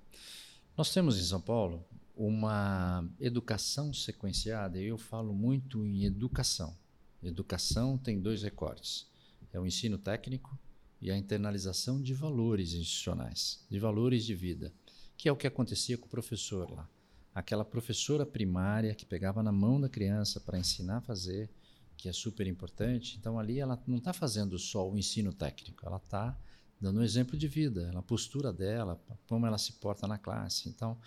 Nós 0.78 0.92
temos 0.92 1.18
em 1.18 1.24
São 1.24 1.40
Paulo 1.40 1.84
uma 2.14 3.04
educação 3.18 3.92
sequenciada, 3.92 4.78
eu 4.78 4.96
falo 4.96 5.34
muito 5.34 5.84
em 5.84 6.04
educação. 6.04 6.72
Educação 7.20 7.98
tem 7.98 8.20
dois 8.20 8.44
recortes: 8.44 9.10
é 9.52 9.58
o 9.58 9.66
ensino 9.66 9.98
técnico 9.98 10.56
e 11.00 11.10
a 11.10 11.16
internalização 11.16 12.00
de 12.00 12.14
valores 12.14 12.74
institucionais, 12.74 13.66
de 13.68 13.76
valores 13.80 14.24
de 14.24 14.36
vida, 14.36 14.72
que 15.16 15.28
é 15.28 15.32
o 15.32 15.36
que 15.36 15.48
acontecia 15.48 15.98
com 15.98 16.06
o 16.06 16.10
professor 16.10 16.70
lá. 16.70 16.88
Aquela 17.34 17.64
professora 17.64 18.24
primária 18.24 18.94
que 18.94 19.04
pegava 19.04 19.42
na 19.42 19.50
mão 19.50 19.80
da 19.80 19.88
criança 19.88 20.38
para 20.38 20.60
ensinar 20.60 20.98
a 20.98 21.00
fazer, 21.00 21.50
que 21.96 22.08
é 22.08 22.12
super 22.12 22.46
importante. 22.46 23.16
Então, 23.18 23.36
ali 23.36 23.58
ela 23.58 23.82
não 23.84 23.98
está 23.98 24.12
fazendo 24.12 24.56
só 24.60 24.88
o 24.88 24.96
ensino 24.96 25.32
técnico, 25.32 25.84
ela 25.84 25.96
está 25.96 26.38
dando 26.80 27.00
um 27.00 27.02
exemplo 27.02 27.36
de 27.36 27.48
vida, 27.48 27.90
a 27.94 28.02
postura 28.02 28.52
dela, 28.52 29.00
como 29.26 29.46
ela 29.46 29.58
se 29.58 29.72
porta 29.74 30.06
na 30.06 30.18
classe. 30.18 30.68
Então, 30.68 30.98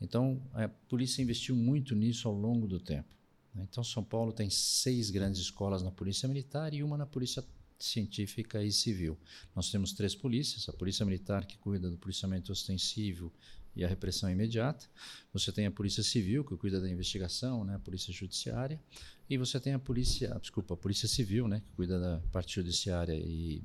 então 0.00 0.42
a 0.52 0.68
polícia 0.68 1.22
investiu 1.22 1.54
muito 1.54 1.94
nisso 1.94 2.28
ao 2.28 2.34
longo 2.34 2.66
do 2.66 2.80
tempo. 2.80 3.14
né? 3.54 3.66
Então, 3.70 3.84
São 3.84 4.02
Paulo 4.02 4.32
tem 4.32 4.50
seis 4.50 5.10
grandes 5.10 5.40
escolas 5.40 5.82
na 5.82 5.90
Polícia 5.90 6.28
Militar 6.28 6.74
e 6.74 6.82
uma 6.82 6.96
na 6.96 7.06
Polícia 7.06 7.44
Científica 7.78 8.62
e 8.62 8.72
Civil. 8.72 9.18
Nós 9.54 9.70
temos 9.70 9.92
três 9.92 10.14
polícias: 10.14 10.68
a 10.68 10.72
Polícia 10.72 11.04
Militar, 11.04 11.44
que 11.44 11.58
cuida 11.58 11.90
do 11.90 11.98
policiamento 11.98 12.52
ostensivo 12.52 13.32
e 13.76 13.84
a 13.84 13.88
repressão 13.88 14.30
imediata. 14.30 14.86
Você 15.32 15.50
tem 15.50 15.66
a 15.66 15.70
Polícia 15.70 16.02
Civil, 16.02 16.44
que 16.44 16.56
cuida 16.56 16.80
da 16.80 16.88
investigação, 16.88 17.64
né, 17.64 17.74
a 17.74 17.78
Polícia 17.78 18.12
Judiciária. 18.12 18.80
E 19.28 19.36
você 19.36 19.58
tem 19.58 19.72
a 19.72 19.78
Polícia, 19.78 20.36
desculpa, 20.40 20.74
a 20.74 20.76
Polícia 20.76 21.08
Civil, 21.08 21.48
né, 21.48 21.60
que 21.60 21.72
cuida 21.72 21.98
da 21.98 22.20
parte 22.30 22.54
judiciária 22.54 23.14
e 23.14 23.62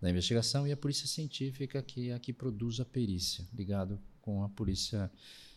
da 0.00 0.10
investigação, 0.10 0.66
e 0.66 0.72
a 0.72 0.76
Polícia 0.76 1.06
Científica, 1.06 1.82
que 1.82 2.10
é 2.10 2.14
a 2.14 2.18
que 2.18 2.32
produz 2.32 2.80
a 2.80 2.84
perícia, 2.84 3.46
ligado 3.52 4.00
com 4.22 4.42
a 4.42 4.48
Polícia 4.48 5.10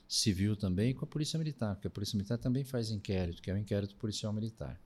Civil 0.08 0.56
também 0.56 0.92
e 0.92 0.94
com 0.94 1.06
a 1.06 1.08
Polícia 1.08 1.40
Militar, 1.40 1.76
porque 1.76 1.88
a 1.88 1.92
Polícia 1.92 2.18
Militar 2.18 2.38
também 2.38 2.64
faz 2.64 2.92
inquérito, 2.92 3.42
que 3.42 3.50
é 3.50 3.54
o 3.54 3.58
inquérito 3.58 3.96
policial 3.96 4.34
militar. 4.34 4.80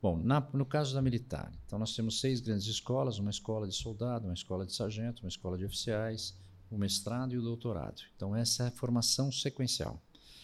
Bom, 0.00 0.18
na- 0.18 0.46
no 0.52 0.66
caso 0.66 0.94
da 0.94 1.00
militar, 1.00 1.52
então 1.64 1.78
nós 1.78 1.94
temos 1.94 2.20
seis 2.20 2.40
grandes 2.40 2.66
escolas, 2.66 3.18
uma 3.18 3.30
escola 3.30 3.68
de 3.68 3.74
soldado, 3.74 4.26
uma 4.26 4.34
escola 4.34 4.66
de 4.66 4.74
sargento, 4.74 5.22
uma 5.22 5.28
escola 5.28 5.56
de 5.56 5.64
oficiais, 5.64 6.34
o 6.68 6.76
mestrado 6.76 7.34
e 7.34 7.38
o 7.38 7.42
doutorado. 7.42 8.02
Então 8.16 8.34
essa 8.34 8.64
é 8.64 8.66
a 8.66 8.70
formação 8.72 9.30
sequencial. 9.30 10.02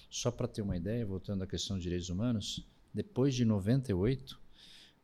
Só 0.09 0.31
para 0.31 0.47
ter 0.47 0.63
uma 0.63 0.77
ideia, 0.77 1.05
voltando 1.05 1.43
à 1.43 1.47
questão 1.47 1.77
de 1.77 1.83
direitos 1.83 2.09
humanos, 2.09 2.65
depois 2.95 3.35
de 3.35 3.45
98, 3.45 4.39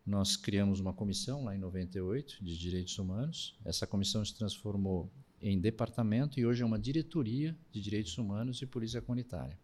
nós 0.07 0.37
criamos 0.37 0.81
uma 0.81 0.93
comissão 0.93 1.45
lá 1.45 1.55
em 1.55 1.59
98 1.59 2.45
de 2.45 2.59
direitos 2.59 2.99
humanos. 2.99 3.57
Essa 3.65 3.87
comissão 3.87 4.25
se 4.25 4.35
transformou 4.35 5.11
em 5.41 5.59
departamento 5.59 6.39
e 6.39 6.47
hoje 6.47 6.63
é 6.63 6.67
uma 6.67 6.79
diretoria 6.79 7.57
de 7.73 7.81
direitos 7.81 8.17
humanos 8.19 8.61
e 8.61 8.67
polícia 8.67 9.01
comunitária. 9.01 9.59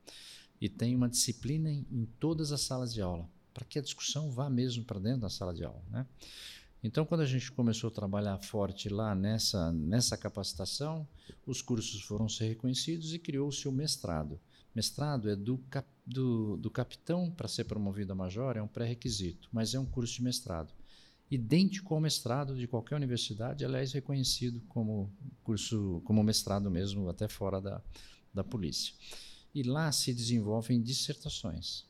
E 0.61 0.68
tem 0.68 0.94
uma 0.94 1.09
disciplina 1.09 1.70
em, 1.70 1.87
em 1.90 2.07
todas 2.18 2.53
as 2.53 2.62
salas 2.62 2.92
de 2.92 3.00
aula, 3.00 3.29
para 3.53 3.64
que 3.64 3.79
a 3.79 3.83
discussão 3.83 4.31
vá 4.31 4.48
mesmo 4.48 4.85
para 4.85 4.98
dentro 4.98 5.22
da 5.22 5.31
sala 5.31 5.55
de 5.55 5.64
aula, 5.64 5.83
né? 5.90 6.07
Então, 6.83 7.05
quando 7.05 7.20
a 7.20 7.26
gente 7.26 7.53
começou 7.53 7.88
a 7.88 7.92
trabalhar 7.92 8.38
forte 8.38 8.88
lá 8.88 9.14
nessa, 9.14 9.70
nessa 9.70 10.16
capacitação, 10.16 11.07
os 11.46 11.61
cursos 11.61 12.00
foram 12.00 12.26
ser 12.26 12.48
reconhecidos 12.48 13.12
e 13.12 13.18
criou-se 13.18 13.68
o 13.68 13.72
mestrado. 13.72 14.40
Mestrado 14.81 15.29
é 15.29 15.37
do, 15.37 15.59
cap, 15.69 15.87
do, 16.07 16.57
do 16.57 16.71
capitão 16.71 17.31
para 17.31 17.47
ser 17.47 17.64
promovido 17.64 18.14
a 18.14 18.16
major, 18.16 18.57
é 18.57 18.62
um 18.62 18.66
pré-requisito, 18.66 19.47
mas 19.53 19.75
é 19.75 19.79
um 19.79 19.85
curso 19.85 20.14
de 20.14 20.23
mestrado. 20.23 20.73
Idêntico 21.31 21.95
ao 21.95 22.01
mestrado 22.01 22.57
de 22.57 22.66
qualquer 22.66 22.97
universidade, 22.97 23.62
aliás, 23.62 23.93
reconhecido 23.93 24.59
como 24.71 25.12
curso, 25.43 26.01
como 26.07 26.23
mestrado 26.23 26.71
mesmo, 26.71 27.11
até 27.11 27.29
fora 27.29 27.61
da, 27.61 27.83
da 28.33 28.43
polícia. 28.43 28.95
E 29.55 29.62
lá 29.62 29.93
se 29.93 30.14
desenvolvem 30.14 30.81
dissertações. 30.81 31.85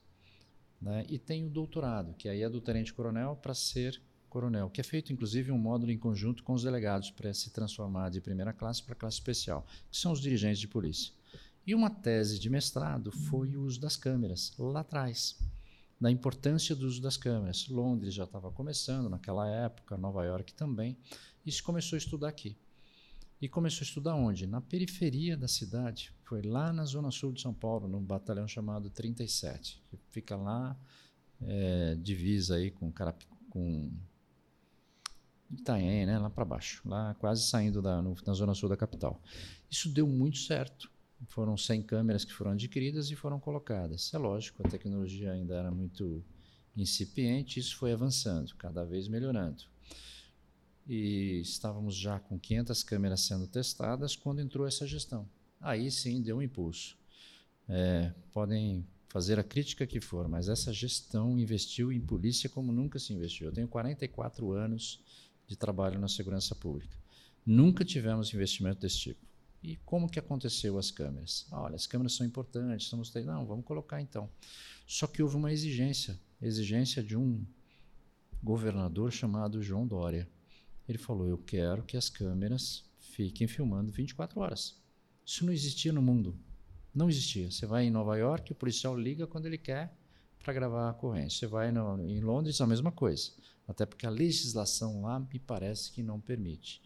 Né? 0.83 1.07
E 1.09 1.17
tem 1.17 1.47
o 1.47 1.49
doutorado, 1.49 2.13
que 2.15 2.29
aí 2.29 2.43
é 2.43 2.51
do 2.51 2.61
tenente-coronel 2.61 3.37
para 3.37 3.55
ser 3.55 4.03
coronel, 4.29 4.69
que 4.69 4.81
é 4.81 4.85
feito 4.85 5.13
inclusive 5.13 5.53
um 5.53 5.59
módulo 5.59 5.93
em 5.93 5.99
conjunto 5.99 6.43
com 6.43 6.55
os 6.55 6.65
delegados 6.65 7.13
para 7.13 7.33
se 7.33 7.51
transformar 7.51 8.11
de 8.11 8.21
primeira 8.21 8.53
classe 8.53 8.83
para 8.83 8.97
classe 8.97 9.19
especial, 9.19 9.65
que 9.89 9.97
são 9.97 10.11
os 10.11 10.21
dirigentes 10.21 10.59
de 10.59 10.67
polícia. 10.67 11.20
E 11.71 11.75
uma 11.75 11.89
tese 11.89 12.37
de 12.37 12.51
mestrado 12.51 13.13
foi 13.13 13.55
o 13.55 13.63
uso 13.63 13.81
das 13.81 13.95
câmeras, 13.97 14.53
lá 14.59 14.81
atrás, 14.81 15.39
da 16.01 16.11
importância 16.11 16.75
do 16.75 16.85
uso 16.85 17.01
das 17.01 17.17
câmeras. 17.17 17.69
Londres 17.69 18.13
já 18.13 18.25
estava 18.25 18.51
começando 18.51 19.09
naquela 19.09 19.49
época, 19.49 19.97
Nova 19.97 20.25
York 20.25 20.53
também, 20.53 20.99
e 21.47 21.53
se 21.53 21.63
começou 21.63 21.97
a 21.97 21.99
estudar 21.99 22.27
aqui. 22.27 22.57
E 23.41 23.49
começou 23.49 23.83
a 23.83 23.87
estudar 23.87 24.17
onde? 24.17 24.49
Na 24.49 24.61
periferia 24.61 25.37
da 25.37 25.47
cidade. 25.47 26.13
Foi 26.25 26.43
lá 26.43 26.73
na 26.73 26.85
zona 26.85 27.13
sul 27.13 27.33
de 27.33 27.41
São 27.41 27.55
Paulo, 27.55 27.87
num 27.87 28.03
batalhão 28.03 28.49
chamado 28.49 28.91
37, 28.91 29.81
que 29.89 29.97
fica 30.11 30.35
lá, 30.35 30.77
é, 31.41 31.95
divisa 32.03 32.57
aí 32.57 32.73
com, 32.73 32.91
Carap 32.91 33.23
com 33.49 33.93
Itanhaém, 35.53 36.05
né, 36.05 36.19
lá 36.19 36.31
para 36.31 36.45
baixo, 36.45 36.83
lá 36.85 37.15
quase 37.15 37.47
saindo 37.47 37.81
da, 37.81 38.03
no, 38.03 38.17
na 38.27 38.33
zona 38.33 38.55
sul 38.57 38.69
da 38.69 38.77
capital. 38.77 39.23
Isso 39.71 39.89
deu 39.89 40.09
muito 40.09 40.39
certo. 40.39 40.91
Foram 41.29 41.57
100 41.57 41.83
câmeras 41.83 42.25
que 42.25 42.33
foram 42.33 42.53
adquiridas 42.53 43.11
e 43.11 43.17
foram 43.17 43.39
colocadas. 43.39 44.13
É 44.15 44.19
lógico, 44.19 44.67
a 44.67 44.71
tecnologia 44.71 45.33
ainda 45.33 45.55
era 45.55 45.71
muito 45.71 46.25
incipiente, 46.77 47.61
isso 47.61 47.77
foi 47.77 47.93
avançando, 47.93 48.55
cada 48.57 48.85
vez 48.85 49.07
melhorando. 49.09 49.65
E 50.87 51.41
estávamos 51.41 51.95
já 51.95 52.19
com 52.19 52.39
500 52.39 52.83
câmeras 52.83 53.21
sendo 53.21 53.47
testadas 53.47 54.17
quando 54.17 54.41
entrou 54.41 54.67
essa 54.67 54.87
gestão. 54.87 55.29
Aí 55.61 55.91
sim 55.91 56.23
deu 56.23 56.39
um 56.39 56.43
impulso. 56.43 56.97
É, 57.69 58.13
podem 58.33 58.87
fazer 59.09 59.39
a 59.39 59.45
crítica 59.45 59.87
que 59.87 60.01
for, 60.01 60.29
mas 60.29 60.49
essa 60.49 60.73
gestão 60.73 61.39
investiu 61.39 61.93
em 61.93 62.01
polícia 62.01 62.49
como 62.49 62.73
nunca 62.73 62.99
se 62.99 63.13
investiu. 63.13 63.49
Eu 63.49 63.53
tenho 63.53 63.69
44 63.69 64.53
anos 64.53 65.01
de 65.47 65.57
trabalho 65.57 65.99
na 65.99 66.09
segurança 66.09 66.55
pública. 66.55 66.97
Nunca 67.45 67.85
tivemos 67.85 68.33
investimento 68.33 68.81
desse 68.81 68.99
tipo. 68.99 69.30
E 69.63 69.77
como 69.85 70.09
que 70.09 70.19
aconteceu 70.19 70.79
as 70.79 70.91
câmeras? 70.91 71.47
Olha, 71.53 71.75
as 71.75 71.87
câmeras 71.87 72.15
são 72.15 72.27
importantes, 72.27 72.87
estamos 72.87 73.13
não, 73.15 73.47
vamos 73.47 73.65
colocar 73.65 74.01
então. 74.01 74.31
Só 74.87 75.07
que 75.07 75.23
houve 75.23 75.37
uma 75.37 75.53
exigência, 75.53 76.19
exigência 76.41 77.03
de 77.03 77.17
um 77.17 77.45
governador 78.43 79.13
chamado 79.13 79.63
João 79.63 79.87
Dória. 79.87 80.29
Ele 80.89 80.99
falou: 80.99 81.29
"Eu 81.29 81.39
quero 81.39 81.83
que 81.83 81.97
as 81.97 82.09
câmeras 82.09 82.85
fiquem 82.99 83.47
filmando 83.47 83.93
24 83.93 84.41
horas". 84.41 84.81
Isso 85.25 85.45
não 85.45 85.53
existia 85.53 85.93
no 85.93 86.03
mundo. 86.03 86.35
Não 86.95 87.09
existia. 87.09 87.51
Você 87.51 87.67
vai 87.67 87.85
em 87.85 87.91
Nova 87.91 88.17
York, 88.17 88.51
o 88.51 88.55
policial 88.55 88.99
liga 88.99 89.27
quando 89.27 89.47
ele 89.47 89.59
quer 89.59 89.95
para 90.43 90.53
gravar 90.53 90.89
a 90.89 90.91
ocorrência. 90.91 91.41
Você 91.41 91.47
vai 91.47 91.71
no, 91.71 92.03
em 92.09 92.21
Londres, 92.21 92.61
a 92.61 92.67
mesma 92.67 92.91
coisa. 92.91 93.31
Até 93.69 93.87
porque 93.87 94.07
a 94.07 94.11
legislação 94.11 95.03
lá 95.03 95.21
me 95.21 95.39
parece 95.39 95.93
que 95.93 96.03
não 96.03 96.21
permite. 96.21 96.83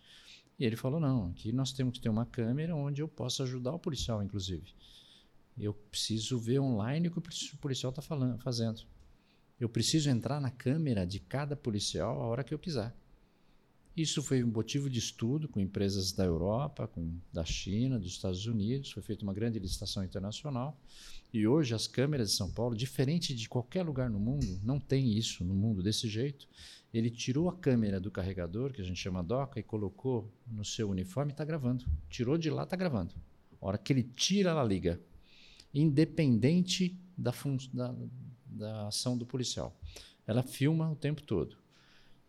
E 0.59 0.65
ele 0.65 0.77
falou: 0.77 1.01
não, 1.01 1.31
aqui 1.31 1.53
nós 1.53 1.73
temos 1.73 1.95
que 1.95 2.01
ter 2.01 2.09
uma 2.09 2.27
câmera 2.27 2.75
onde 2.75 3.03
eu 3.03 3.09
possa 3.09 3.43
ajudar 3.43 3.73
o 3.73 3.79
policial, 3.79 4.23
inclusive. 4.23 4.75
Eu 5.57 5.73
preciso 5.73 6.39
ver 6.39 6.59
online 6.61 7.09
o 7.09 7.11
que 7.11 7.19
o 7.19 7.59
policial 7.59 7.91
está 7.91 8.03
fazendo. 8.39 8.83
Eu 9.59 9.69
preciso 9.69 10.11
entrar 10.11 10.41
na 10.41 10.51
câmera 10.51 11.07
de 11.07 11.21
cada 11.21 11.55
policial 11.55 12.21
a 12.21 12.27
hora 12.27 12.43
que 12.43 12.53
eu 12.53 12.59
quiser. 12.59 12.95
Isso 13.97 14.21
foi 14.25 14.43
um 14.43 14.49
motivo 14.49 14.91
de 14.91 14.99
estudo 14.99 15.49
com 15.49 15.61
empresas 15.61 16.11
da 16.11 16.25
Europa, 16.25 16.89
com, 16.89 17.17
da 17.33 17.45
China, 17.45 17.97
dos 17.97 18.13
Estados 18.13 18.45
Unidos. 18.45 18.91
Foi 18.91 19.03
feita 19.03 19.23
uma 19.23 19.33
grande 19.33 19.61
licitação 19.61 20.03
internacional. 20.03 20.77
E 21.33 21.47
hoje 21.47 21.75
as 21.75 21.87
câmeras 21.87 22.31
de 22.31 22.37
São 22.37 22.51
Paulo, 22.51 22.77
diferente 22.77 23.33
de 23.33 23.49
qualquer 23.49 23.85
lugar 23.85 24.11
no 24.11 24.19
mundo, 24.19 24.59
não 24.65 24.81
tem 24.81 25.17
isso 25.17 25.45
no 25.45 25.55
mundo 25.55 25.81
desse 25.81 26.09
jeito. 26.09 26.49
Ele 26.95 27.11
tirou 27.11 27.49
a 27.49 27.53
câmera 27.53 27.99
do 27.99 28.09
carregador, 28.09 28.73
que 28.73 28.81
a 28.81 28.85
gente 28.85 29.01
chama 29.01 29.21
doca, 29.21 29.59
e 29.59 29.65
colocou 29.65 30.33
no 30.47 30.65
seu 30.65 30.89
uniforme 30.89 31.33
e 31.33 31.35
está 31.35 31.45
gravando. 31.45 31.85
Tirou 32.09 32.39
de 32.39 32.49
lá, 32.49 32.63
está 32.63 32.77
gravando. 32.77 33.13
A 33.61 33.67
hora 33.67 33.77
que 33.77 33.93
ele 33.93 34.05
tira, 34.05 34.51
ela 34.51 34.63
liga. 34.63 35.01
Independente 35.75 36.97
da, 37.19 37.35
da, 37.73 37.95
da 38.47 38.87
ação 38.87 39.19
do 39.19 39.27
policial. 39.27 39.77
Ela 40.25 40.45
filma 40.45 40.89
o 40.89 40.95
tempo 40.95 41.21
todo. 41.21 41.57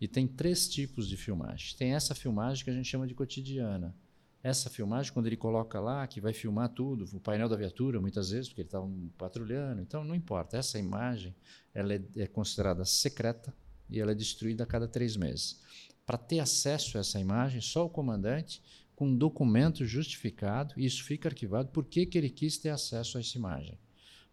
E 0.01 0.07
tem 0.07 0.27
três 0.27 0.67
tipos 0.67 1.07
de 1.07 1.15
filmagem. 1.15 1.77
Tem 1.77 1.93
essa 1.93 2.15
filmagem 2.15 2.63
que 2.63 2.71
a 2.71 2.73
gente 2.73 2.89
chama 2.89 3.05
de 3.05 3.13
cotidiana. 3.13 3.95
Essa 4.41 4.67
filmagem, 4.67 5.13
quando 5.13 5.27
ele 5.27 5.37
coloca 5.37 5.79
lá, 5.79 6.07
que 6.07 6.19
vai 6.19 6.33
filmar 6.33 6.69
tudo, 6.69 7.05
o 7.15 7.19
painel 7.19 7.47
da 7.47 7.55
viatura, 7.55 8.01
muitas 8.01 8.31
vezes, 8.31 8.47
porque 8.47 8.61
ele 8.61 8.67
está 8.67 8.81
um, 8.81 9.09
patrulhando, 9.15 9.79
então 9.79 10.03
não 10.03 10.15
importa. 10.15 10.57
Essa 10.57 10.79
imagem 10.79 11.35
ela 11.71 11.93
é, 11.93 12.01
é 12.17 12.25
considerada 12.25 12.83
secreta 12.83 13.53
e 13.89 13.99
ela 13.99 14.11
é 14.11 14.15
destruída 14.15 14.63
a 14.63 14.67
cada 14.67 14.87
três 14.87 15.15
meses. 15.15 15.59
Para 16.05 16.17
ter 16.17 16.39
acesso 16.39 16.97
a 16.97 17.01
essa 17.01 17.19
imagem, 17.19 17.61
só 17.61 17.85
o 17.85 17.89
comandante, 17.89 18.61
com 18.95 19.07
um 19.07 19.15
documento 19.15 19.85
justificado, 19.85 20.73
e 20.77 20.85
isso 20.85 21.03
fica 21.03 21.27
arquivado, 21.27 21.69
por 21.69 21.85
que, 21.85 22.05
que 22.05 22.17
ele 22.17 22.29
quis 22.29 22.57
ter 22.57 22.69
acesso 22.69 23.17
a 23.17 23.21
essa 23.21 23.37
imagem. 23.37 23.77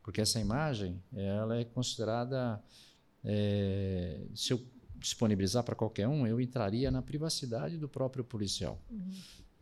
Porque 0.03 0.21
essa 0.21 0.41
imagem 0.41 1.03
ela 1.15 1.59
é 1.59 1.65
considerada. 1.65 2.63
É, 3.25 4.21
se 4.35 4.53
eu 4.53 4.61
disponibilizar 5.03 5.65
para 5.65 5.75
qualquer 5.75 6.09
um, 6.09 6.27
eu 6.27 6.41
entraria 6.41 6.91
na 6.91 7.03
privacidade 7.03 7.77
do 7.77 7.89
próprio 7.89 8.25
policial. 8.25 8.81
Uhum. 8.91 9.11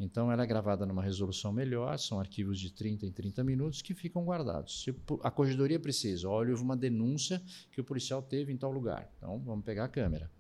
Então, 0.01 0.33
ela 0.33 0.43
é 0.43 0.47
gravada 0.47 0.87
numa 0.87 1.03
resolução 1.03 1.53
melhor, 1.53 1.99
são 1.99 2.19
arquivos 2.19 2.59
de 2.59 2.73
30 2.73 3.05
em 3.05 3.13
30 3.13 3.45
minutos 3.45 3.83
que 3.83 3.93
ficam 3.93 4.25
guardados. 4.25 4.83
Se 4.83 4.95
a 5.23 5.31
corregedoria 5.31 5.79
precisa, 5.79 6.27
olha, 6.27 6.51
houve 6.51 6.63
uma 6.63 6.77
denúncia 6.77 7.43
que 7.71 7.83
o 7.83 7.85
policial 7.85 8.23
teve 8.23 8.51
em 8.51 8.57
tal 8.57 8.73
lugar. 8.73 9.13
Então, 9.19 9.39
vamos 9.41 9.63
pegar 9.63 9.85
a 9.85 9.89
câmera. 9.89 10.31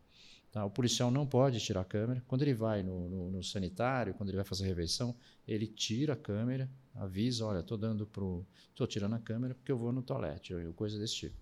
Tá? 0.51 0.65
O 0.65 0.71
policial 0.71 1.11
não 1.11 1.27
pode 1.27 1.61
tirar 1.61 1.83
a 1.83 1.85
câmera. 1.85 2.25
Quando 2.27 2.43
ele 2.43 2.55
vai 2.55 2.83
no, 2.83 3.09
no, 3.09 3.31
no 3.31 3.45
sanitário, 3.45 4.15
quando 4.15 4.31
ele 4.31 4.37
vai 4.37 4.45
fazer 4.45 4.65
a 4.65 4.67
reveição, 4.67 5.15
ele 5.47 5.67
tira 5.67 6.15
a 6.15 6.17
câmera, 6.17 6.69
avisa, 6.95 7.45
olha, 7.45 7.61
estou 7.61 7.79
dando 7.79 8.07
pro, 8.07 8.45
tirando 8.89 9.15
a 9.15 9.19
câmera 9.19 9.55
porque 9.55 9.71
eu 9.71 9.79
vou 9.79 9.93
no 9.93 10.03
toalete, 10.03 10.55
ou 10.55 10.73
coisa 10.73 10.99
desse 10.99 11.15
tipo, 11.15 11.37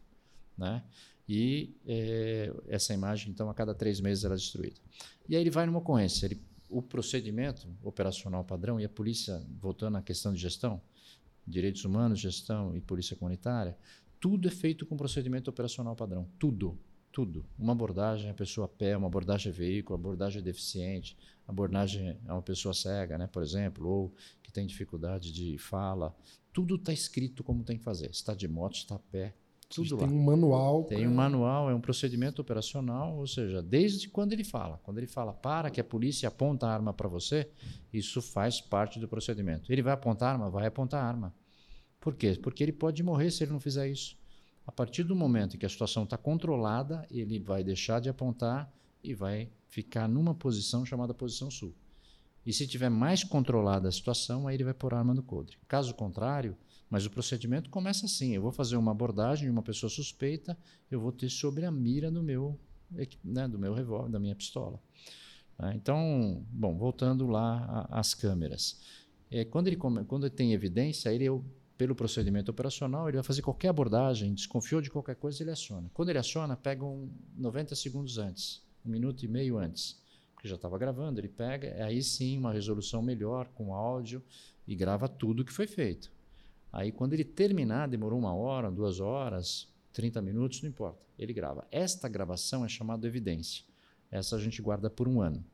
né? 0.57 0.83
E 1.29 1.75
é, 1.87 2.53
essa 2.69 2.95
imagem, 2.95 3.31
então, 3.31 3.51
a 3.51 3.55
cada 3.55 3.75
três 3.75 4.01
meses 4.01 4.25
ela 4.25 4.35
é 4.35 4.37
destruída. 4.37 4.81
E 5.29 5.37
aí 5.37 5.43
ele 5.43 5.51
vai 5.51 5.67
numa 5.67 5.79
ocorrência, 5.79 6.27
ele, 6.27 6.41
o 6.69 6.83
procedimento 6.83 7.69
operacional 7.83 8.45
padrão 8.45 8.79
e 8.79 8.85
a 8.85 8.89
polícia, 8.89 9.43
voltando 9.61 9.97
à 9.97 10.03
questão 10.03 10.33
de 10.33 10.41
gestão, 10.41 10.81
direitos 11.47 11.85
humanos, 11.85 12.21
gestão 12.21 12.77
e 12.77 12.81
polícia 12.81 13.17
comunitária, 13.17 13.77
tudo 14.21 14.49
é 14.49 14.51
feito 14.51 14.85
com 14.85 14.97
procedimento 14.97 15.49
operacional 15.49 15.97
padrão, 15.97 16.29
tudo 16.39 16.79
tudo. 17.19 17.45
Uma 17.59 17.73
abordagem 17.73 18.31
a 18.31 18.35
pessoa 18.35 18.67
a 18.67 18.69
pé, 18.69 18.97
uma 18.97 19.07
abordagem 19.09 19.51
a 19.51 19.55
veículo, 19.55 19.99
abordagem 19.99 20.41
a 20.41 20.45
deficiente, 20.45 21.17
abordagem 21.47 22.17
a 22.27 22.35
uma 22.35 22.43
pessoa 22.43 22.75
cega, 22.75 23.19
né, 23.19 23.27
por 23.27 23.43
exemplo, 23.43 23.89
ou 23.89 24.15
que 24.43 24.53
tem 24.53 24.67
dificuldade 24.67 25.33
de 25.33 25.59
fala. 25.59 26.15
Tudo 26.53 26.77
está 26.77 26.93
escrito 26.93 27.43
como 27.43 27.65
tem 27.65 27.79
que 27.79 27.85
fazer. 27.85 28.11
Está 28.11 28.35
de 28.35 28.47
moto, 28.47 28.77
está 28.77 28.95
a 28.97 28.99
pé, 28.99 29.35
tudo 29.69 29.97
lá. 29.97 30.07
Tem 30.07 30.17
um 30.17 30.23
manual. 30.23 30.85
Tem 30.85 31.07
um 31.07 31.15
manual, 31.15 31.71
é 31.71 31.75
um 31.75 31.81
procedimento 31.81 32.41
operacional, 32.41 33.17
ou 33.17 33.27
seja, 33.27 33.63
desde 33.63 34.09
quando 34.09 34.33
ele 34.33 34.45
fala. 34.45 34.79
Quando 34.83 34.99
ele 34.99 35.07
fala 35.07 35.33
para 35.33 35.71
que 35.71 35.81
a 35.81 35.85
polícia 35.85 36.29
aponta 36.29 36.67
a 36.67 36.73
arma 36.73 36.93
para 36.93 37.09
você, 37.09 37.51
isso 37.93 38.23
faz 38.23 38.61
parte 38.61 38.99
do 38.99 39.07
procedimento. 39.07 39.71
Ele 39.71 39.83
vai 39.83 39.93
apontar 39.93 40.31
a 40.31 40.33
arma? 40.33 40.51
Vai 40.51 40.67
apontar 40.67 41.05
a 41.05 41.07
arma. 41.07 41.35
Por 42.01 42.15
quê? 42.15 42.39
Porque 42.43 42.63
ele 42.63 42.73
pode 42.73 43.03
morrer 43.03 43.31
se 43.31 43.45
ele 43.45 43.53
não 43.53 43.61
fizer 43.61 43.89
isso. 43.89 44.17
A 44.67 44.73
partir 44.73 45.03
do 45.03 45.17
momento 45.17 45.57
em 45.57 45.59
que 45.59 45.67
a 45.67 45.69
situação 45.69 46.05
está 46.05 46.17
controlada, 46.17 47.07
ele 47.11 47.39
vai 47.39 47.65
deixar 47.65 48.01
de 48.01 48.09
apontar 48.09 48.73
e 49.03 49.15
vai 49.15 49.51
ficar 49.67 50.09
numa 50.09 50.35
posição 50.35 50.85
chamada 50.85 51.15
posição 51.15 51.51
sul. 51.51 51.75
E 52.45 52.53
se 52.53 52.67
tiver 52.67 52.89
mais 52.89 53.25
controlada 53.25 53.89
a 53.89 53.93
situação, 53.93 54.47
aí 54.47 54.57
ele 54.57 54.65
vai 54.65 54.75
pôr 54.75 54.95
a 54.95 54.99
arma 54.99 55.13
no 55.13 55.23
coldre. 55.23 55.59
Caso 55.67 55.95
contrário, 55.95 56.57
mas 56.91 57.05
o 57.05 57.11
procedimento 57.11 57.71
começa 57.71 58.07
assim: 58.07 58.35
eu 58.35 58.43
vou 58.43 58.53
fazer 58.53 58.77
uma 58.77 58.93
abordagem 58.93 59.45
de 59.45 59.51
uma 59.51 59.63
pessoa 59.63 59.91
suspeita, 59.91 60.57
eu 60.91 61.01
vou 61.01 61.13
ter 61.13 61.29
sobre 61.29 61.65
a 61.65 61.71
mira 61.71 62.11
do 62.11 62.23
meu, 62.23 62.59
né, 63.25 63.47
do 63.47 63.59
meu 63.59 63.75
revólver, 63.75 64.11
da 64.11 64.19
minha 64.19 64.35
pistola. 64.35 64.81
Né? 65.59 65.75
Então, 65.77 66.45
bom, 66.51 66.77
voltando 66.77 67.27
lá 67.27 67.87
às 67.91 68.15
câmeras. 68.15 68.81
É, 69.31 69.45
quando, 69.45 69.67
ele, 69.67 69.77
quando 69.77 70.25
ele 70.25 70.35
tem 70.35 70.55
evidência, 70.55 71.13
ele 71.13 71.29
pelo 71.77 71.95
procedimento 71.95 72.51
operacional, 72.51 73.09
ele 73.09 73.19
vai 73.19 73.25
fazer 73.25 73.41
qualquer 73.41 73.69
abordagem, 73.69 74.35
desconfiou 74.35 74.81
de 74.81 74.91
qualquer 74.91 75.15
coisa, 75.15 75.41
ele 75.43 75.53
aciona. 75.53 75.89
Quando 75.95 76.09
ele 76.09 76.19
aciona, 76.19 76.57
pega 76.57 76.85
um 76.85 77.09
90 77.37 77.77
segundos 77.77 78.19
antes, 78.19 78.61
um 78.85 78.91
minuto 78.91 79.25
e 79.25 79.29
meio 79.29 79.57
antes, 79.57 80.03
porque 80.35 80.49
já 80.49 80.57
estava 80.57 80.77
gravando, 80.77 81.21
ele 81.21 81.29
pega, 81.29 81.85
aí 81.85 82.03
sim 82.03 82.37
uma 82.37 82.53
resolução 82.53 83.01
melhor 83.01 83.47
com 83.55 83.73
áudio 83.73 84.21
e 84.67 84.75
grava 84.75 85.09
tudo 85.09 85.41
o 85.41 85.45
que 85.45 85.53
foi 85.53 85.69
feito. 85.69 86.11
Aí 86.73 86.93
quando 86.93 87.15
ele 87.15 87.25
terminar, 87.25 87.89
demorou 87.89 88.19
uma 88.19 88.35
hora, 88.35 88.71
duas 88.71 89.01
horas, 89.01 89.69
30 89.93 90.21
minutos, 90.23 90.63
não 90.63 90.69
importa, 90.69 91.01
ele 91.19 91.33
grava. 91.33 91.67
Esta 91.71 92.09
gravação 92.09 92.65
é 92.65 92.69
chamada 92.69 93.07
evidência. 93.07 93.65
Essa 94.11 94.37
a 94.37 94.39
gente 94.39 94.61
guarda 94.63 94.89
por 94.89 95.09
um 95.09 95.21
ano. 95.21 95.45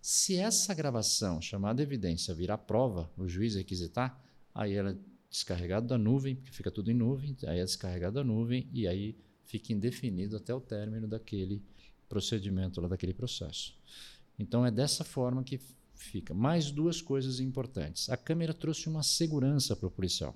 Se 0.00 0.36
essa 0.36 0.72
gravação, 0.74 1.40
chamada 1.42 1.82
evidência, 1.82 2.34
virar 2.34 2.58
prova, 2.58 3.10
o 3.16 3.28
juiz 3.28 3.54
requisitar, 3.54 4.22
aí 4.54 4.74
ela 4.74 4.96
descarregado 5.30 5.86
da 5.86 5.98
nuvem, 5.98 6.36
porque 6.36 6.52
fica 6.52 6.70
tudo 6.70 6.90
em 6.90 6.94
nuvem, 6.94 7.36
aí 7.46 7.58
é 7.58 7.64
descarregado 7.64 8.14
da 8.14 8.24
nuvem 8.24 8.68
e 8.72 8.86
aí 8.86 9.16
fica 9.44 9.72
indefinido 9.72 10.36
até 10.36 10.54
o 10.54 10.60
término 10.60 11.06
daquele 11.06 11.62
procedimento, 12.08 12.80
lá 12.80 12.88
daquele 12.88 13.12
processo. 13.12 13.74
Então 14.38 14.64
é 14.64 14.70
dessa 14.70 15.04
forma 15.04 15.42
que 15.42 15.60
fica. 15.94 16.32
Mais 16.32 16.70
duas 16.70 17.02
coisas 17.02 17.40
importantes. 17.40 18.08
A 18.08 18.16
câmera 18.16 18.54
trouxe 18.54 18.88
uma 18.88 19.02
segurança 19.02 19.74
para 19.74 19.88
o 19.88 19.90
policial. 19.90 20.34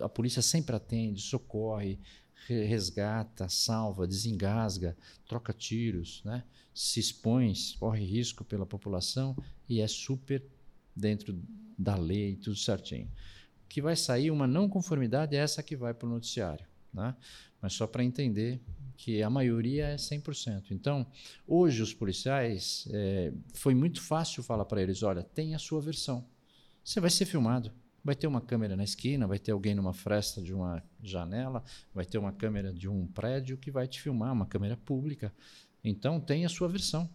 A 0.00 0.08
polícia 0.08 0.42
sempre 0.42 0.74
atende, 0.74 1.20
socorre, 1.20 2.00
resgata, 2.46 3.48
salva, 3.48 4.06
desengasga, 4.06 4.96
troca 5.26 5.52
tiros, 5.52 6.22
né? 6.24 6.42
se 6.74 7.00
expõe, 7.00 7.52
corre 7.78 8.04
risco 8.04 8.44
pela 8.44 8.66
população 8.66 9.36
e 9.68 9.80
é 9.80 9.86
super 9.86 10.42
dentro 10.94 11.38
da 11.76 11.96
lei, 11.96 12.36
tudo 12.36 12.56
certinho. 12.56 13.06
O 13.64 13.68
que 13.68 13.80
vai 13.80 13.96
sair 13.96 14.30
uma 14.30 14.46
não 14.46 14.68
conformidade 14.68 15.36
é 15.36 15.38
essa 15.38 15.62
que 15.62 15.76
vai 15.76 15.94
para 15.94 16.08
o 16.08 16.10
noticiário. 16.10 16.66
Né? 16.92 17.14
mas 17.60 17.74
só 17.74 17.86
para 17.86 18.02
entender 18.02 18.60
que 18.96 19.22
a 19.22 19.30
maioria 19.30 19.86
é 19.88 19.96
100%. 19.96 20.70
Então, 20.70 21.06
hoje 21.46 21.82
os 21.82 21.94
policiais, 21.94 22.86
é, 22.90 23.32
foi 23.54 23.74
muito 23.74 24.00
fácil 24.00 24.42
falar 24.42 24.64
para 24.64 24.82
eles, 24.82 25.02
olha, 25.02 25.22
tem 25.22 25.54
a 25.54 25.58
sua 25.58 25.80
versão. 25.80 26.26
Você 26.84 27.00
vai 27.00 27.10
ser 27.10 27.24
filmado. 27.24 27.72
Vai 28.02 28.14
ter 28.14 28.26
uma 28.26 28.40
câmera 28.40 28.76
na 28.76 28.84
esquina, 28.84 29.26
vai 29.26 29.38
ter 29.38 29.52
alguém 29.52 29.74
numa 29.74 29.92
fresta 29.92 30.40
de 30.40 30.54
uma 30.54 30.82
janela, 31.02 31.62
vai 31.94 32.04
ter 32.04 32.18
uma 32.18 32.32
câmera 32.32 32.72
de 32.72 32.88
um 32.88 33.06
prédio 33.06 33.58
que 33.58 33.70
vai 33.70 33.86
te 33.86 34.00
filmar, 34.00 34.32
uma 34.32 34.46
câmera 34.46 34.76
pública. 34.76 35.32
Então, 35.84 36.20
tem 36.20 36.44
a 36.44 36.48
sua 36.48 36.68
versão. 36.68 37.08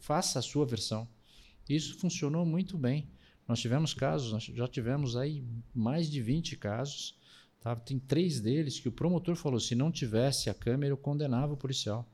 Faça 0.00 0.38
a 0.38 0.42
sua 0.42 0.66
versão. 0.66 1.08
Isso 1.68 1.98
funcionou 1.98 2.44
muito 2.44 2.76
bem. 2.76 3.08
Nós 3.46 3.60
tivemos 3.60 3.94
casos, 3.94 4.32
nós 4.32 4.44
já 4.44 4.66
tivemos 4.66 5.16
aí 5.16 5.44
mais 5.74 6.10
de 6.10 6.20
20 6.20 6.56
casos 6.56 7.16
Tá? 7.62 7.76
Tem 7.76 7.96
três 7.96 8.40
deles 8.40 8.80
que 8.80 8.88
o 8.88 8.92
promotor 8.92 9.36
falou: 9.36 9.60
se 9.60 9.74
não 9.74 9.90
tivesse 9.90 10.50
a 10.50 10.54
câmera, 10.54 10.92
eu 10.92 10.96
condenava 10.96 11.54
o 11.54 11.56
policial. 11.56 12.06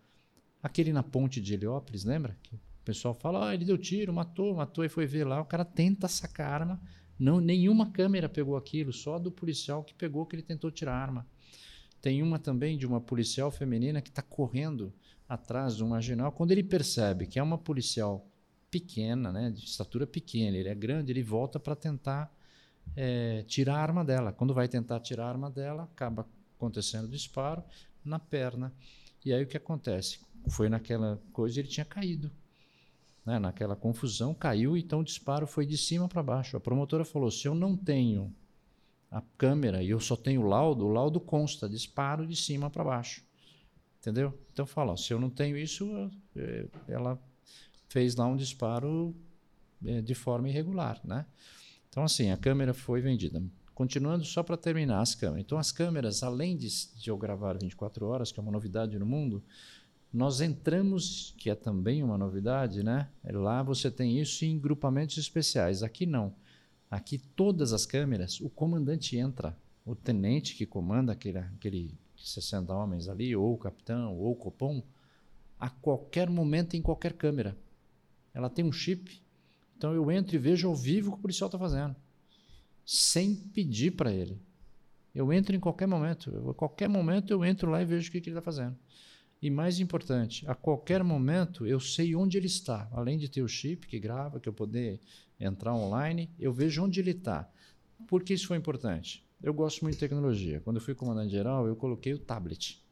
Aquele 0.62 0.92
na 0.92 1.02
ponte 1.02 1.40
de 1.40 1.54
Heliópolis, 1.54 2.04
lembra? 2.04 2.36
Que 2.42 2.54
o 2.54 2.60
pessoal 2.84 3.14
fala: 3.14 3.48
ah, 3.48 3.54
ele 3.54 3.64
deu 3.64 3.78
tiro, 3.78 4.12
matou, 4.12 4.54
matou, 4.54 4.84
e 4.84 4.90
foi 4.90 5.06
ver 5.06 5.24
lá. 5.24 5.40
O 5.40 5.46
cara 5.46 5.64
tenta 5.64 6.06
sacar 6.06 6.50
a 6.50 6.54
arma. 6.54 6.80
Não, 7.18 7.40
nenhuma 7.40 7.90
câmera 7.90 8.28
pegou 8.28 8.56
aquilo, 8.56 8.92
só 8.92 9.18
do 9.18 9.30
policial 9.30 9.82
que 9.82 9.94
pegou 9.94 10.24
que 10.24 10.36
ele 10.36 10.42
tentou 10.42 10.70
tirar 10.70 10.92
a 10.92 11.02
arma. 11.02 11.26
Tem 12.00 12.22
uma 12.22 12.38
também 12.38 12.78
de 12.78 12.86
uma 12.86 13.00
policial 13.00 13.50
feminina 13.50 14.00
que 14.00 14.08
está 14.08 14.22
correndo 14.22 14.92
atrás 15.28 15.76
de 15.76 15.84
um 15.84 15.88
marginal. 15.88 16.30
Quando 16.30 16.52
ele 16.52 16.62
percebe 16.62 17.26
que 17.26 17.38
é 17.38 17.42
uma 17.42 17.58
policial 17.58 18.24
pequena, 18.70 19.32
né, 19.32 19.50
de 19.50 19.64
estatura 19.64 20.06
pequena, 20.06 20.56
ele 20.56 20.68
é 20.68 20.74
grande, 20.74 21.10
ele 21.10 21.22
volta 21.22 21.58
para 21.58 21.74
tentar 21.74 22.32
é, 22.96 23.42
tira 23.46 23.74
a 23.74 23.78
arma 23.78 24.04
dela. 24.04 24.32
Quando 24.32 24.54
vai 24.54 24.68
tentar 24.68 25.00
tirar 25.00 25.26
a 25.26 25.28
arma 25.28 25.50
dela, 25.50 25.84
acaba 25.84 26.26
acontecendo 26.56 27.04
o 27.04 27.08
disparo 27.08 27.62
na 28.04 28.18
perna. 28.18 28.72
E 29.24 29.32
aí 29.32 29.42
o 29.42 29.46
que 29.46 29.56
acontece? 29.56 30.20
Foi 30.48 30.68
naquela 30.68 31.20
coisa, 31.32 31.60
ele 31.60 31.68
tinha 31.68 31.84
caído. 31.84 32.30
Né? 33.28 33.38
Naquela 33.38 33.76
confusão, 33.76 34.32
caiu, 34.32 34.74
então 34.74 35.00
o 35.00 35.04
disparo 35.04 35.46
foi 35.46 35.66
de 35.66 35.76
cima 35.76 36.08
para 36.08 36.22
baixo. 36.22 36.56
A 36.56 36.60
promotora 36.60 37.04
falou: 37.04 37.30
se 37.30 37.46
eu 37.46 37.54
não 37.54 37.76
tenho 37.76 38.34
a 39.10 39.20
câmera 39.36 39.82
e 39.82 39.90
eu 39.90 40.00
só 40.00 40.16
tenho 40.16 40.40
o 40.40 40.46
laudo, 40.46 40.86
o 40.86 40.88
laudo 40.88 41.20
consta 41.20 41.68
disparo 41.68 42.26
de 42.26 42.34
cima 42.34 42.70
para 42.70 42.82
baixo. 42.82 43.22
Entendeu? 44.00 44.32
Então 44.50 44.64
fala, 44.64 44.96
se 44.96 45.12
eu 45.12 45.20
não 45.20 45.28
tenho 45.28 45.58
isso, 45.58 46.10
é, 46.34 46.68
ela 46.88 47.20
fez 47.90 48.16
lá 48.16 48.24
um 48.24 48.34
disparo 48.34 49.14
é, 49.84 50.00
de 50.00 50.14
forma 50.14 50.48
irregular, 50.48 50.98
né? 51.04 51.26
Então 51.90 52.04
assim, 52.04 52.30
a 52.30 52.36
câmera 52.38 52.72
foi 52.72 53.02
vendida. 53.02 53.42
Continuando 53.74 54.24
só 54.24 54.42
para 54.42 54.56
terminar 54.56 55.02
as 55.02 55.14
câmeras. 55.14 55.44
Então 55.44 55.58
as 55.58 55.70
câmeras, 55.70 56.22
além 56.22 56.56
de, 56.56 56.68
de 56.96 57.10
eu 57.10 57.18
gravar 57.18 57.58
24 57.58 58.06
horas, 58.06 58.32
que 58.32 58.40
é 58.40 58.42
uma 58.42 58.52
novidade 58.52 58.98
no 58.98 59.04
mundo, 59.04 59.44
nós 60.12 60.40
entramos, 60.40 61.34
que 61.36 61.50
é 61.50 61.54
também 61.54 62.02
uma 62.02 62.16
novidade, 62.16 62.82
né? 62.82 63.08
Lá 63.24 63.62
você 63.62 63.90
tem 63.90 64.18
isso 64.18 64.44
em 64.44 64.58
grupamentos 64.58 65.18
especiais. 65.18 65.82
Aqui 65.82 66.06
não. 66.06 66.34
Aqui 66.90 67.18
todas 67.18 67.72
as 67.72 67.84
câmeras, 67.84 68.40
o 68.40 68.48
comandante 68.48 69.16
entra, 69.16 69.56
o 69.84 69.94
tenente 69.94 70.54
que 70.54 70.64
comanda 70.64 71.12
aquele, 71.12 71.38
aquele 71.38 71.94
60 72.16 72.72
homens 72.72 73.08
ali, 73.08 73.36
ou 73.36 73.54
o 73.54 73.58
capitão, 73.58 74.16
ou 74.16 74.32
o 74.32 74.36
copom, 74.36 74.82
a 75.60 75.68
qualquer 75.68 76.30
momento 76.30 76.74
em 76.74 76.82
qualquer 76.82 77.12
câmera. 77.12 77.56
Ela 78.32 78.48
tem 78.48 78.64
um 78.64 78.72
chip, 78.72 79.20
então 79.76 79.92
eu 79.92 80.10
entro 80.10 80.34
e 80.34 80.38
vejo 80.38 80.68
ao 80.68 80.74
vivo 80.74 81.08
o 81.08 81.12
que 81.12 81.18
o 81.18 81.22
policial 81.22 81.48
está 81.48 81.58
fazendo, 81.58 81.94
sem 82.86 83.34
pedir 83.34 83.90
para 83.92 84.12
ele. 84.12 84.40
Eu 85.14 85.32
entro 85.32 85.54
em 85.54 85.60
qualquer 85.60 85.86
momento, 85.86 86.30
eu, 86.30 86.50
a 86.50 86.54
qualquer 86.54 86.88
momento 86.88 87.30
eu 87.30 87.44
entro 87.44 87.70
lá 87.70 87.82
e 87.82 87.84
vejo 87.84 88.08
o 88.08 88.12
que, 88.12 88.20
que 88.20 88.30
ele 88.30 88.38
está 88.38 88.42
fazendo. 88.42 88.76
E 89.40 89.50
mais 89.50 89.78
importante, 89.78 90.44
a 90.48 90.54
qualquer 90.54 91.04
momento 91.04 91.64
eu 91.64 91.78
sei 91.78 92.14
onde 92.14 92.36
ele 92.36 92.48
está. 92.48 92.88
Além 92.92 93.16
de 93.16 93.28
ter 93.28 93.42
o 93.42 93.48
chip 93.48 93.86
que 93.86 93.98
grava, 93.98 94.40
que 94.40 94.48
eu 94.48 94.52
poder 94.52 95.00
entrar 95.38 95.74
online, 95.74 96.28
eu 96.38 96.52
vejo 96.52 96.82
onde 96.82 96.98
ele 96.98 97.12
está. 97.12 97.48
Por 98.06 98.24
que 98.24 98.34
isso 98.34 98.48
foi 98.48 98.56
importante? 98.56 99.24
Eu 99.40 99.54
gosto 99.54 99.82
muito 99.82 99.94
de 99.94 100.00
tecnologia. 100.00 100.60
Quando 100.60 100.76
eu 100.76 100.82
fui 100.82 100.94
comandante 100.94 101.30
geral, 101.30 101.66
eu 101.68 101.76
coloquei 101.76 102.12
o 102.12 102.18
tablet. 102.18 102.82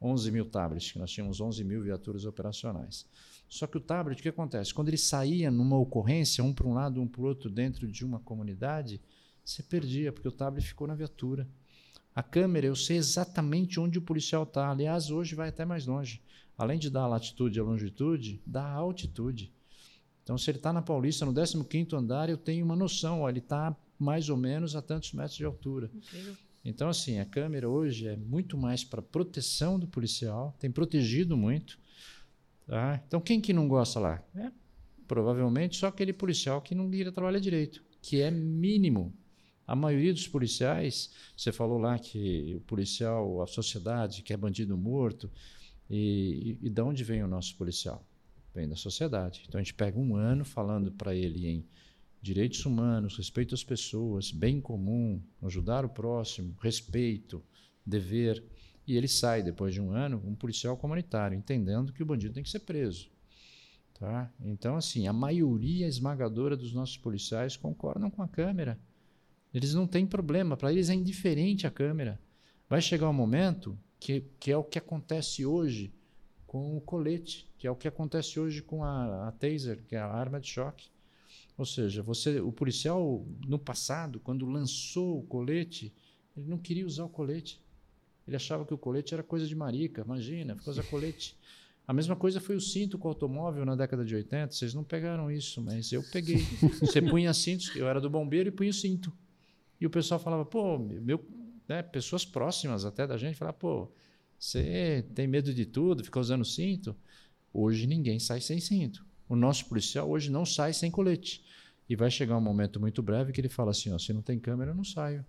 11 0.00 0.30
mil 0.30 0.44
tablets, 0.44 0.92
que 0.92 0.98
nós 0.98 1.10
tínhamos 1.10 1.40
11 1.40 1.64
mil 1.64 1.82
viaturas 1.82 2.24
operacionais. 2.24 3.06
Só 3.48 3.66
que 3.66 3.76
o 3.76 3.80
tablet, 3.80 4.20
o 4.20 4.22
que 4.22 4.28
acontece? 4.28 4.74
Quando 4.74 4.88
ele 4.88 4.98
saía 4.98 5.50
numa 5.50 5.78
ocorrência, 5.78 6.44
um 6.44 6.52
para 6.52 6.66
um 6.66 6.74
lado, 6.74 7.00
um 7.00 7.08
para 7.08 7.22
o 7.22 7.24
outro, 7.24 7.50
dentro 7.50 7.90
de 7.90 8.04
uma 8.04 8.20
comunidade, 8.20 9.00
você 9.44 9.62
perdia, 9.62 10.12
porque 10.12 10.28
o 10.28 10.32
tablet 10.32 10.66
ficou 10.66 10.86
na 10.86 10.94
viatura. 10.94 11.48
A 12.16 12.22
câmera, 12.22 12.66
eu 12.66 12.74
sei 12.74 12.96
exatamente 12.96 13.78
onde 13.78 13.98
o 13.98 14.02
policial 14.02 14.44
está. 14.44 14.70
Aliás, 14.70 15.10
hoje 15.10 15.34
vai 15.34 15.50
até 15.50 15.66
mais 15.66 15.86
longe. 15.86 16.22
Além 16.56 16.78
de 16.78 16.88
dar 16.88 17.02
a 17.02 17.06
latitude 17.06 17.58
e 17.58 17.60
a 17.60 17.64
longitude, 17.64 18.40
dá 18.46 18.62
a 18.62 18.72
altitude. 18.72 19.52
Então, 20.22 20.38
se 20.38 20.50
ele 20.50 20.56
está 20.56 20.72
na 20.72 20.80
Paulista, 20.80 21.26
no 21.26 21.34
15º 21.34 21.92
andar, 21.92 22.30
eu 22.30 22.38
tenho 22.38 22.64
uma 22.64 22.74
noção. 22.74 23.20
Ó, 23.20 23.28
ele 23.28 23.40
está 23.40 23.76
mais 23.98 24.30
ou 24.30 24.36
menos 24.38 24.74
a 24.74 24.80
tantos 24.80 25.12
metros 25.12 25.36
de 25.36 25.44
altura. 25.44 25.90
Incrível. 25.94 26.34
Então, 26.64 26.88
assim, 26.88 27.20
a 27.20 27.26
câmera 27.26 27.68
hoje 27.68 28.08
é 28.08 28.16
muito 28.16 28.56
mais 28.56 28.82
para 28.82 29.02
proteção 29.02 29.78
do 29.78 29.86
policial, 29.86 30.56
tem 30.58 30.70
protegido 30.70 31.36
muito. 31.36 31.78
Tá? 32.66 33.00
Então, 33.06 33.20
quem 33.20 33.42
que 33.42 33.52
não 33.52 33.68
gosta 33.68 34.00
lá? 34.00 34.24
É, 34.34 34.50
provavelmente 35.06 35.76
só 35.76 35.88
aquele 35.88 36.14
policial 36.14 36.62
que 36.62 36.74
não 36.74 36.90
queria 36.90 37.12
trabalhar 37.12 37.38
direito, 37.38 37.84
que 38.00 38.22
é 38.22 38.30
mínimo. 38.30 39.14
A 39.66 39.74
maioria 39.74 40.12
dos 40.12 40.28
policiais, 40.28 41.10
você 41.36 41.50
falou 41.50 41.78
lá 41.78 41.98
que 41.98 42.54
o 42.56 42.60
policial, 42.60 43.42
a 43.42 43.46
sociedade 43.46 44.22
quer 44.22 44.36
bandido 44.36 44.76
morto, 44.76 45.30
e, 45.90 46.58
e, 46.62 46.66
e 46.66 46.70
de 46.70 46.80
onde 46.80 47.02
vem 47.04 47.22
o 47.22 47.28
nosso 47.28 47.56
policial? 47.56 48.04
Vem 48.54 48.68
da 48.68 48.76
sociedade. 48.76 49.42
Então 49.46 49.60
a 49.60 49.62
gente 49.62 49.74
pega 49.74 49.98
um 49.98 50.16
ano 50.16 50.44
falando 50.44 50.92
para 50.92 51.14
ele 51.14 51.46
em 51.46 51.64
direitos 52.22 52.64
humanos, 52.64 53.16
respeito 53.16 53.54
às 53.54 53.62
pessoas, 53.62 54.32
bem 54.32 54.60
comum, 54.60 55.20
ajudar 55.42 55.84
o 55.84 55.88
próximo, 55.88 56.56
respeito, 56.60 57.42
dever, 57.84 58.42
e 58.86 58.96
ele 58.96 59.08
sai 59.08 59.42
depois 59.42 59.74
de 59.74 59.80
um 59.80 59.90
ano 59.90 60.22
um 60.24 60.34
policial 60.34 60.76
comunitário, 60.76 61.36
entendendo 61.36 61.92
que 61.92 62.02
o 62.02 62.06
bandido 62.06 62.34
tem 62.34 62.42
que 62.42 62.50
ser 62.50 62.60
preso. 62.60 63.10
Tá? 63.98 64.30
Então, 64.40 64.76
assim, 64.76 65.06
a 65.06 65.12
maioria 65.12 65.86
esmagadora 65.86 66.56
dos 66.56 66.72
nossos 66.72 66.96
policiais 66.96 67.56
concordam 67.56 68.10
com 68.10 68.22
a 68.22 68.28
câmera. 68.28 68.78
Eles 69.56 69.72
não 69.72 69.86
têm 69.86 70.06
problema, 70.06 70.54
para 70.54 70.70
eles 70.70 70.90
é 70.90 70.94
indiferente 70.94 71.66
a 71.66 71.70
câmera. 71.70 72.20
Vai 72.68 72.82
chegar 72.82 73.08
um 73.08 73.14
momento 73.14 73.78
que, 73.98 74.22
que 74.38 74.52
é 74.52 74.56
o 74.56 74.62
que 74.62 74.78
acontece 74.78 75.46
hoje 75.46 75.90
com 76.46 76.76
o 76.76 76.80
colete, 76.82 77.50
que 77.56 77.66
é 77.66 77.70
o 77.70 77.74
que 77.74 77.88
acontece 77.88 78.38
hoje 78.38 78.60
com 78.60 78.84
a, 78.84 79.28
a 79.28 79.32
taser, 79.32 79.82
que 79.88 79.96
é 79.96 79.98
a 79.98 80.12
arma 80.12 80.38
de 80.38 80.46
choque. 80.46 80.90
Ou 81.56 81.64
seja, 81.64 82.02
você, 82.02 82.38
o 82.38 82.52
policial 82.52 83.24
no 83.48 83.58
passado, 83.58 84.20
quando 84.20 84.44
lançou 84.44 85.20
o 85.20 85.22
colete, 85.22 85.90
ele 86.36 86.46
não 86.46 86.58
queria 86.58 86.84
usar 86.84 87.04
o 87.04 87.08
colete. 87.08 87.58
Ele 88.28 88.36
achava 88.36 88.66
que 88.66 88.74
o 88.74 88.78
colete 88.78 89.14
era 89.14 89.22
coisa 89.22 89.46
de 89.46 89.56
marica. 89.56 90.02
Imagina, 90.02 90.54
ficou 90.54 90.70
usar 90.70 90.84
colete. 90.90 91.34
A 91.88 91.94
mesma 91.94 92.14
coisa 92.14 92.42
foi 92.42 92.56
o 92.56 92.60
cinto 92.60 92.98
com 92.98 93.08
o 93.08 93.10
automóvel 93.10 93.64
na 93.64 93.74
década 93.74 94.04
de 94.04 94.14
80. 94.14 94.52
Vocês 94.52 94.74
não 94.74 94.84
pegaram 94.84 95.30
isso, 95.30 95.62
mas 95.62 95.92
eu 95.92 96.02
peguei. 96.12 96.44
Você 96.78 97.00
punha 97.00 97.32
cintos, 97.32 97.74
eu 97.74 97.88
era 97.88 98.02
do 98.02 98.10
bombeiro 98.10 98.50
e 98.50 98.52
punha 98.52 98.68
o 98.68 98.74
cinto. 98.74 99.10
E 99.80 99.86
o 99.86 99.90
pessoal 99.90 100.18
falava, 100.18 100.44
pô, 100.44 100.78
meu, 100.78 101.24
né, 101.68 101.82
pessoas 101.82 102.24
próximas 102.24 102.84
até 102.84 103.06
da 103.06 103.16
gente 103.16 103.36
falavam, 103.36 103.58
pô, 103.58 103.92
você 104.38 105.04
tem 105.14 105.26
medo 105.26 105.52
de 105.52 105.66
tudo, 105.66 106.04
fica 106.04 106.20
usando 106.20 106.44
cinto. 106.44 106.94
Hoje 107.52 107.86
ninguém 107.86 108.18
sai 108.18 108.40
sem 108.40 108.60
cinto. 108.60 109.04
O 109.28 109.34
nosso 109.34 109.66
policial 109.66 110.08
hoje 110.08 110.30
não 110.30 110.44
sai 110.44 110.72
sem 110.72 110.90
colete. 110.90 111.44
E 111.88 111.94
vai 111.94 112.10
chegar 112.10 112.36
um 112.36 112.40
momento 112.40 112.80
muito 112.80 113.02
breve 113.02 113.32
que 113.32 113.40
ele 113.40 113.48
fala 113.48 113.70
assim: 113.70 113.92
ó, 113.92 113.98
se 113.98 114.12
não 114.12 114.22
tem 114.22 114.38
câmera, 114.38 114.72
eu 114.72 114.74
não 114.74 114.84
saio. 114.84 115.24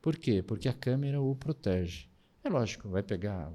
Por 0.00 0.16
quê? 0.16 0.42
Porque 0.42 0.68
a 0.68 0.72
câmera 0.72 1.20
o 1.20 1.34
protege. 1.34 2.08
É 2.44 2.48
lógico, 2.48 2.88
vai 2.88 3.02
pegar 3.02 3.52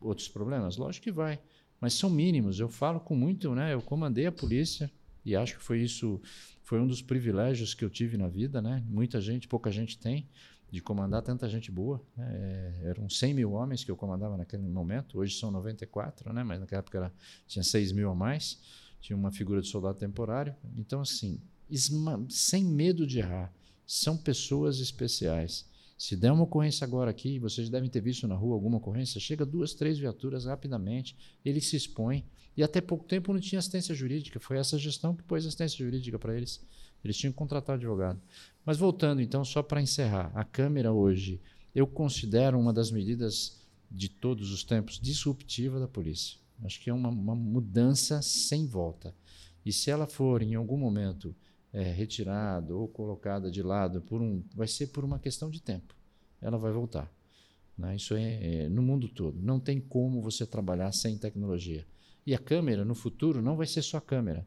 outros 0.00 0.28
problemas? 0.28 0.76
Lógico 0.76 1.04
que 1.04 1.12
vai. 1.12 1.40
Mas 1.80 1.94
são 1.94 2.10
mínimos. 2.10 2.60
Eu 2.60 2.68
falo 2.68 3.00
com 3.00 3.14
muito, 3.14 3.54
né? 3.54 3.74
Eu 3.74 3.82
comandei 3.82 4.26
a 4.26 4.32
polícia 4.32 4.90
e 5.24 5.34
acho 5.34 5.56
que 5.56 5.62
foi 5.62 5.80
isso 5.80 6.20
foi 6.66 6.80
um 6.80 6.86
dos 6.86 7.00
privilégios 7.00 7.74
que 7.74 7.84
eu 7.84 7.88
tive 7.88 8.16
na 8.16 8.26
vida, 8.26 8.60
né? 8.60 8.82
Muita 8.88 9.20
gente, 9.20 9.46
pouca 9.46 9.70
gente 9.70 9.96
tem, 9.96 10.28
de 10.68 10.80
comandar 10.82 11.22
tanta 11.22 11.48
gente 11.48 11.70
boa. 11.70 12.02
Né? 12.16 12.28
É, 12.28 12.88
eram 12.88 13.08
100 13.08 13.34
mil 13.34 13.52
homens 13.52 13.84
que 13.84 13.90
eu 13.90 13.96
comandava 13.96 14.36
naquele 14.36 14.64
momento, 14.64 15.20
hoje 15.20 15.38
são 15.38 15.52
94, 15.52 16.32
né? 16.32 16.42
Mas 16.42 16.58
naquela 16.58 16.80
época 16.80 16.98
era, 16.98 17.12
tinha 17.46 17.62
6 17.62 17.92
mil 17.92 18.10
a 18.10 18.16
mais, 18.16 18.60
tinha 19.00 19.16
uma 19.16 19.30
figura 19.30 19.62
de 19.62 19.68
soldado 19.68 19.96
temporário. 19.96 20.56
Então, 20.76 21.02
assim, 21.02 21.40
sem 22.28 22.64
medo 22.64 23.06
de 23.06 23.20
errar, 23.20 23.54
são 23.86 24.16
pessoas 24.16 24.80
especiais. 24.80 25.70
Se 25.96 26.16
der 26.16 26.32
uma 26.32 26.42
ocorrência 26.42 26.84
agora 26.84 27.12
aqui, 27.12 27.38
vocês 27.38 27.70
devem 27.70 27.88
ter 27.88 28.00
visto 28.00 28.26
na 28.26 28.34
rua 28.34 28.54
alguma 28.54 28.78
ocorrência, 28.78 29.20
chega 29.20 29.46
duas, 29.46 29.72
três 29.72 30.00
viaturas 30.00 30.46
rapidamente, 30.46 31.16
ele 31.44 31.60
se 31.60 31.76
expõe, 31.76 32.24
e 32.56 32.62
até 32.62 32.80
pouco 32.80 33.04
tempo 33.04 33.32
não 33.32 33.40
tinha 33.40 33.58
assistência 33.58 33.94
jurídica. 33.94 34.40
Foi 34.40 34.56
essa 34.56 34.78
gestão 34.78 35.14
que 35.14 35.22
pôs 35.22 35.44
assistência 35.44 35.84
jurídica 35.84 36.18
para 36.18 36.34
eles. 36.34 36.64
Eles 37.04 37.16
tinham 37.16 37.32
que 37.32 37.38
contratar 37.38 37.76
advogado. 37.76 38.20
Mas 38.64 38.78
voltando, 38.78 39.20
então, 39.20 39.44
só 39.44 39.62
para 39.62 39.82
encerrar, 39.82 40.32
a 40.34 40.42
câmera 40.42 40.92
hoje, 40.92 41.40
eu 41.74 41.86
considero 41.86 42.58
uma 42.58 42.72
das 42.72 42.90
medidas 42.90 43.60
de 43.90 44.08
todos 44.08 44.50
os 44.50 44.64
tempos 44.64 44.98
disruptiva 44.98 45.78
da 45.78 45.86
polícia. 45.86 46.38
Acho 46.64 46.80
que 46.80 46.88
é 46.88 46.92
uma, 46.94 47.10
uma 47.10 47.34
mudança 47.34 48.22
sem 48.22 48.66
volta. 48.66 49.14
E 49.64 49.72
se 49.72 49.90
ela 49.90 50.06
for, 50.06 50.42
em 50.42 50.54
algum 50.54 50.76
momento, 50.76 51.34
é, 51.72 51.82
retirada 51.92 52.74
ou 52.74 52.88
colocada 52.88 53.50
de 53.50 53.62
lado, 53.62 54.00
por 54.00 54.22
um, 54.22 54.42
vai 54.54 54.66
ser 54.66 54.86
por 54.88 55.04
uma 55.04 55.18
questão 55.18 55.50
de 55.50 55.60
tempo. 55.60 55.94
Ela 56.40 56.56
vai 56.56 56.72
voltar. 56.72 57.12
Né? 57.76 57.96
Isso 57.96 58.14
é, 58.14 58.64
é 58.64 58.68
no 58.68 58.80
mundo 58.80 59.08
todo. 59.08 59.40
Não 59.42 59.60
tem 59.60 59.78
como 59.78 60.22
você 60.22 60.46
trabalhar 60.46 60.90
sem 60.92 61.18
tecnologia. 61.18 61.86
E 62.26 62.34
a 62.34 62.38
câmera, 62.38 62.84
no 62.84 62.94
futuro, 62.94 63.40
não 63.40 63.56
vai 63.56 63.66
ser 63.66 63.82
só 63.82 63.98
a 63.98 64.00
câmera. 64.00 64.44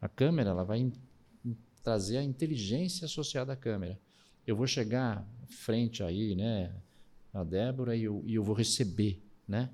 A 0.00 0.08
câmera 0.08 0.50
ela 0.50 0.64
vai 0.64 0.92
trazer 1.82 2.18
a 2.18 2.22
inteligência 2.22 3.06
associada 3.06 3.52
à 3.52 3.56
câmera. 3.56 3.98
Eu 4.46 4.54
vou 4.54 4.66
chegar 4.66 5.26
frente 5.48 6.02
aí, 6.02 6.34
né, 6.36 6.72
a 7.32 7.42
Débora, 7.42 7.96
e 7.96 8.04
eu, 8.04 8.22
e 8.26 8.34
eu 8.34 8.44
vou 8.44 8.54
receber, 8.54 9.22
né? 9.46 9.70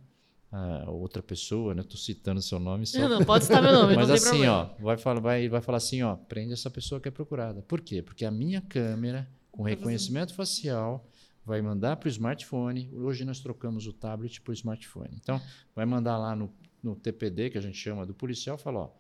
A 0.51 0.89
outra 0.89 1.21
pessoa, 1.21 1.75
né? 1.75 1.83
Estou 1.83 1.99
citando 1.99 2.41
seu 2.41 2.61
nome 2.61 2.87
só. 2.87 3.01
Não, 3.01 3.09
não 3.19 3.25
pode 3.25 3.45
citar 3.45 3.61
meu 3.61 3.73
nome, 3.73 3.95
Mas 3.97 4.09
assim, 4.09 4.29
problema. 4.31 4.77
ó, 4.79 4.83
vai 4.83 4.97
falar, 4.97 5.21
vai, 5.21 5.49
vai 5.49 5.61
falar 5.61 5.79
assim, 5.79 6.03
ó, 6.03 6.15
prende 6.17 6.53
essa 6.53 6.71
pessoa 6.71 7.01
que 7.01 7.09
é 7.09 7.11
procurada. 7.11 7.61
Por 7.63 7.81
quê? 7.81 8.01
Porque 8.01 8.25
a 8.25 8.31
minha 8.31 8.61
câmera, 8.61 9.29
com 9.51 9.65
reconhecimento 9.65 10.33
facial, 10.33 11.05
vai 11.45 11.61
mandar 11.61 11.97
para 11.97 12.07
o 12.07 12.11
smartphone. 12.11 12.89
Hoje 12.95 13.25
nós 13.25 13.41
trocamos 13.41 13.87
o 13.89 13.93
tablet 13.93 14.41
para 14.41 14.53
o 14.53 14.55
smartphone. 14.55 15.19
Então, 15.21 15.41
vai 15.75 15.85
mandar 15.85 16.17
lá 16.17 16.37
no 16.37 16.53
no 16.85 16.95
TPD, 16.95 17.51
que 17.51 17.59
a 17.59 17.61
gente 17.61 17.77
chama 17.77 18.07
do 18.07 18.15
policial, 18.15 18.59
fala: 18.59 18.81
ó, 18.81 18.91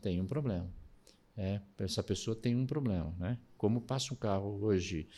tem 0.00 0.20
um 0.20 0.26
problema. 0.26 0.68
é, 1.36 1.60
essa 1.78 2.02
pessoa 2.02 2.34
tem 2.34 2.56
um 2.56 2.66
problema. 2.66 3.14
Né? 3.18 3.38
Como 3.56 3.80
passa 3.80 4.12
um 4.12 4.16
carro 4.16 4.58
hoje, 4.62 5.08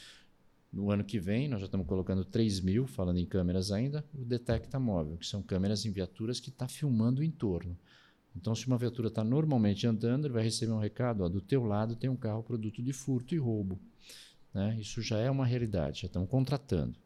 no 0.72 0.90
ano 0.90 1.04
que 1.04 1.18
vem, 1.18 1.48
nós 1.48 1.60
já 1.60 1.66
estamos 1.66 1.86
colocando 1.86 2.24
3 2.24 2.60
mil, 2.60 2.86
falando 2.86 3.18
em 3.18 3.26
câmeras 3.26 3.70
ainda, 3.70 4.04
o 4.12 4.24
Detecta 4.24 4.78
Móvel, 4.78 5.16
que 5.16 5.26
são 5.26 5.42
câmeras 5.42 5.84
em 5.86 5.92
viaturas 5.92 6.40
que 6.40 6.50
está 6.50 6.68
filmando 6.68 7.20
o 7.20 7.24
entorno. 7.24 7.78
Então, 8.36 8.54
se 8.54 8.66
uma 8.66 8.76
viatura 8.76 9.08
está 9.08 9.22
normalmente 9.22 9.86
andando, 9.86 10.26
ele 10.26 10.34
vai 10.34 10.42
receber 10.42 10.72
um 10.72 10.80
recado: 10.80 11.22
ó, 11.22 11.28
do 11.28 11.40
teu 11.40 11.64
lado 11.64 11.94
tem 11.94 12.10
um 12.10 12.16
carro 12.16 12.42
produto 12.42 12.82
de 12.82 12.92
furto 12.92 13.34
e 13.34 13.38
roubo. 13.38 13.78
Né? 14.52 14.76
Isso 14.80 15.00
já 15.00 15.18
é 15.18 15.30
uma 15.30 15.46
realidade, 15.46 16.02
já 16.02 16.06
estão 16.06 16.26
contratando. 16.26 16.96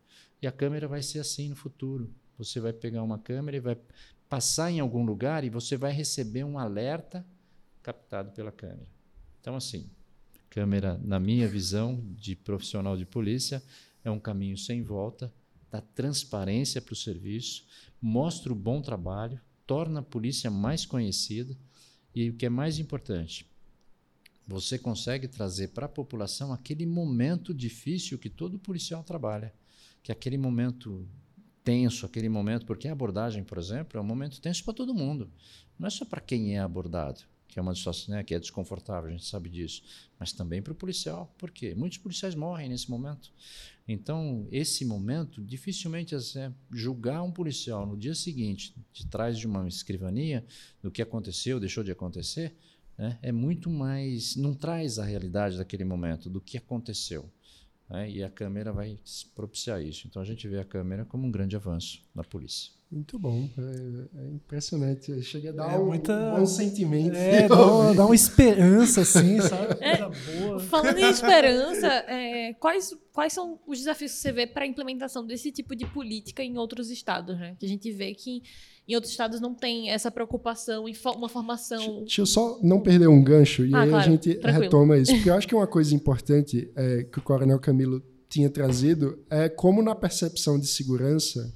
E 0.41 0.47
a 0.47 0.53
câmera 0.53 0.89
vai 0.89 1.03
ser 1.03 1.19
assim 1.19 1.49
no 1.49 1.57
futuro. 1.57 2.11
Você 2.39 2.61
vai 2.61 2.73
pegar 2.73 3.03
uma 3.03 3.19
câmera 3.19 3.57
e 3.57 3.61
vai 3.61 3.77
passar 4.29 4.71
em 4.71 4.81
algum 4.81 5.05
lugar 5.05 5.45
e 5.45 5.51
você 5.51 5.77
vai 5.77 5.93
receber 5.93 6.45
um 6.45 6.59
alerta 6.59 7.27
captado 7.83 8.33
pela 8.33 8.53
câmera. 8.53 8.89
Então, 9.41 9.57
assim, 9.57 9.89
câmera, 10.51 10.99
na 11.03 11.19
minha 11.19 11.49
visão 11.49 12.03
de 12.17 12.37
profissional 12.37 12.97
de 12.97 13.07
polícia, 13.07 13.63
é 14.05 14.11
um 14.11 14.21
caminho 14.21 14.59
sem 14.59 14.83
volta, 14.83 15.33
dá 15.71 15.81
transparência 15.81 16.81
para 16.81 16.93
o 16.93 16.97
serviço, 16.97 17.67
mostra 18.01 18.53
o 18.53 18.57
bom 18.57 18.81
trabalho, 18.83 19.41
torna 19.67 20.01
a 20.01 20.03
polícia 20.03 20.51
mais 20.51 20.85
conhecida 20.85 21.57
e 22.15 22.31
o 22.31 22.35
que 22.35 22.47
é 22.47 22.49
mais 22.49 22.79
importante, 22.79 23.47
você 24.49 24.79
consegue 24.79 25.29
trazer 25.29 25.69
para 25.69 25.85
a 25.85 25.91
população 25.91 26.55
aquele 26.55 26.87
momento 26.87 27.53
difícil 27.53 28.19
que 28.19 28.31
todo 28.31 28.59
policial 28.59 29.05
trabalha, 29.05 29.53
que 30.03 30.11
é 30.11 30.15
aquele 30.15 30.39
momento 30.39 31.07
tenso, 31.69 32.07
aquele 32.07 32.31
momento, 32.31 32.65
porque 32.65 32.89
a 32.89 32.93
abordagem, 32.93 33.45
por 33.45 33.59
exemplo, 33.59 33.99
é 33.99 34.01
um 34.01 34.05
momento 34.05 34.41
tenso 34.41 34.65
para 34.65 34.73
todo 34.73 34.95
mundo, 34.95 35.31
não 35.79 35.87
é 35.87 35.91
só 35.91 36.05
para 36.05 36.21
quem 36.21 36.57
é 36.57 36.61
abordado 36.61 37.21
que 37.49 37.59
é 37.59 37.63
uma 37.63 37.75
situação 37.75 38.15
né, 38.15 38.23
que 38.23 38.35
é 38.35 38.39
desconfortável, 38.39 39.09
a 39.09 39.13
gente 39.13 39.25
sabe 39.25 39.49
disso, 39.49 39.83
mas 40.21 40.33
também 40.33 40.61
para 40.61 40.73
o 40.73 40.77
policial. 40.77 41.35
Por 41.39 41.51
quê? 41.51 41.75
Muitos 41.75 41.99
policiais 41.99 42.35
morrem 42.35 42.69
nesse 42.69 42.91
momento. 42.91 43.33
Então, 43.89 44.47
esse 44.53 44.85
momento, 44.85 45.43
dificilmente 45.43 46.15
é 46.15 46.53
julgar 46.71 47.23
um 47.23 47.33
policial 47.33 47.87
no 47.87 47.97
dia 47.97 48.15
seguinte, 48.15 48.75
de 48.93 49.07
trás 49.07 49.39
de 49.39 49.47
uma 49.47 49.67
escrivania, 49.67 50.45
do 50.83 50.91
que 50.91 51.01
aconteceu, 51.01 51.59
deixou 51.59 51.83
de 51.83 51.91
acontecer, 51.91 52.55
né, 52.99 53.19
é 53.23 53.33
muito 53.33 53.71
mais. 53.71 54.37
não 54.37 54.53
traz 54.53 54.99
a 54.99 55.05
realidade 55.05 55.57
daquele 55.57 55.85
momento, 55.85 56.29
do 56.29 56.43
que 56.43 56.59
aconteceu. 56.59 57.31
Né, 57.91 58.11
e 58.11 58.23
a 58.23 58.29
câmera 58.29 58.71
vai 58.73 58.99
propiciar 59.35 59.83
isso. 59.83 60.07
Então, 60.07 60.21
a 60.21 60.25
gente 60.25 60.47
vê 60.47 60.59
a 60.59 60.65
câmera 60.65 61.05
como 61.07 61.27
um 61.27 61.31
grande 61.31 61.57
avanço 61.57 62.03
na 62.15 62.23
polícia. 62.23 62.71
Muito 62.91 63.19
bom, 63.19 63.49
é, 63.59 64.21
é 64.23 64.29
impressionante. 64.31 65.23
Chega 65.23 65.51
a 65.51 65.53
dar 65.53 65.73
É 65.75 65.79
um, 65.79 65.87
muita- 65.87 66.35
um 66.35 66.41
bom 66.41 66.47
sentimento. 66.47 67.15
É, 67.15 67.47
dá, 67.49 67.67
uma- 67.67 67.95
dá 67.95 68.07
uma 68.07 68.15
esperança, 68.15 69.03
assim, 69.03 69.39
sabe? 69.43 69.77
É. 69.81 69.97
Coisa 69.99 70.41
boa. 70.41 70.61
Falando 70.61 70.99
em 70.99 71.11
esperança, 71.11 71.87
é, 71.87 72.55
quais, 72.55 72.95
quais 73.13 73.33
são 73.33 73.59
os 73.67 73.79
desafios 73.79 74.13
que 74.13 74.19
você 74.19 74.33
vê 74.33 74.47
para 74.47 74.65
a 74.65 74.67
implementação 74.67 75.27
desse 75.27 75.53
tipo 75.53 75.77
de 75.77 75.87
política 75.87 76.43
em 76.43 76.57
outros 76.57 76.91
estados? 76.91 77.39
Né? 77.39 77.57
Que 77.59 77.67
a 77.67 77.69
gente 77.69 77.91
vê 77.93 78.15
que 78.15 78.43
em 78.89 78.95
outros 78.95 79.13
estados 79.13 79.41
não 79.41 79.53
tem 79.55 79.91
essa 79.91 80.11
preocupação 80.11 80.89
em 80.89 80.95
fo- 80.95 81.13
uma 81.13 81.29
formação. 81.29 82.01
Deixa 82.01 82.23
eu 82.23 82.27
só 82.27 82.59
não 82.63 82.81
perder 82.81 83.07
um 83.09 83.23
gancho 83.23 83.65
e 83.67 83.75
Ah, 83.75 83.81
aí 83.83 83.89
a 83.89 83.91
claro, 83.93 84.11
gente 84.11 84.35
tranquilo. 84.37 84.63
retoma 84.65 84.97
isso. 84.99 85.13
Porque 85.15 85.29
eu 85.31 85.35
acho 85.35 85.47
que 85.47 85.55
uma 85.55 85.67
coisa 85.67 85.95
importante 85.95 86.71
é, 86.75 87.03
que 87.05 87.19
o 87.19 87.23
Coronel 87.23 87.59
Camilo 87.61 88.03
tinha 88.29 88.49
trazido 88.49 89.19
é 89.31 89.49
como 89.49 89.83
na 89.83 89.95
percepção 89.95 90.59
de 90.59 90.67
segurança 90.67 91.53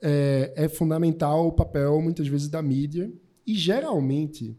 é, 0.00 0.52
é 0.56 0.68
fundamental 0.68 1.46
o 1.46 1.52
papel, 1.52 2.00
muitas 2.00 2.26
vezes, 2.26 2.48
da 2.48 2.62
mídia 2.62 3.12
e 3.46 3.54
geralmente, 3.54 4.56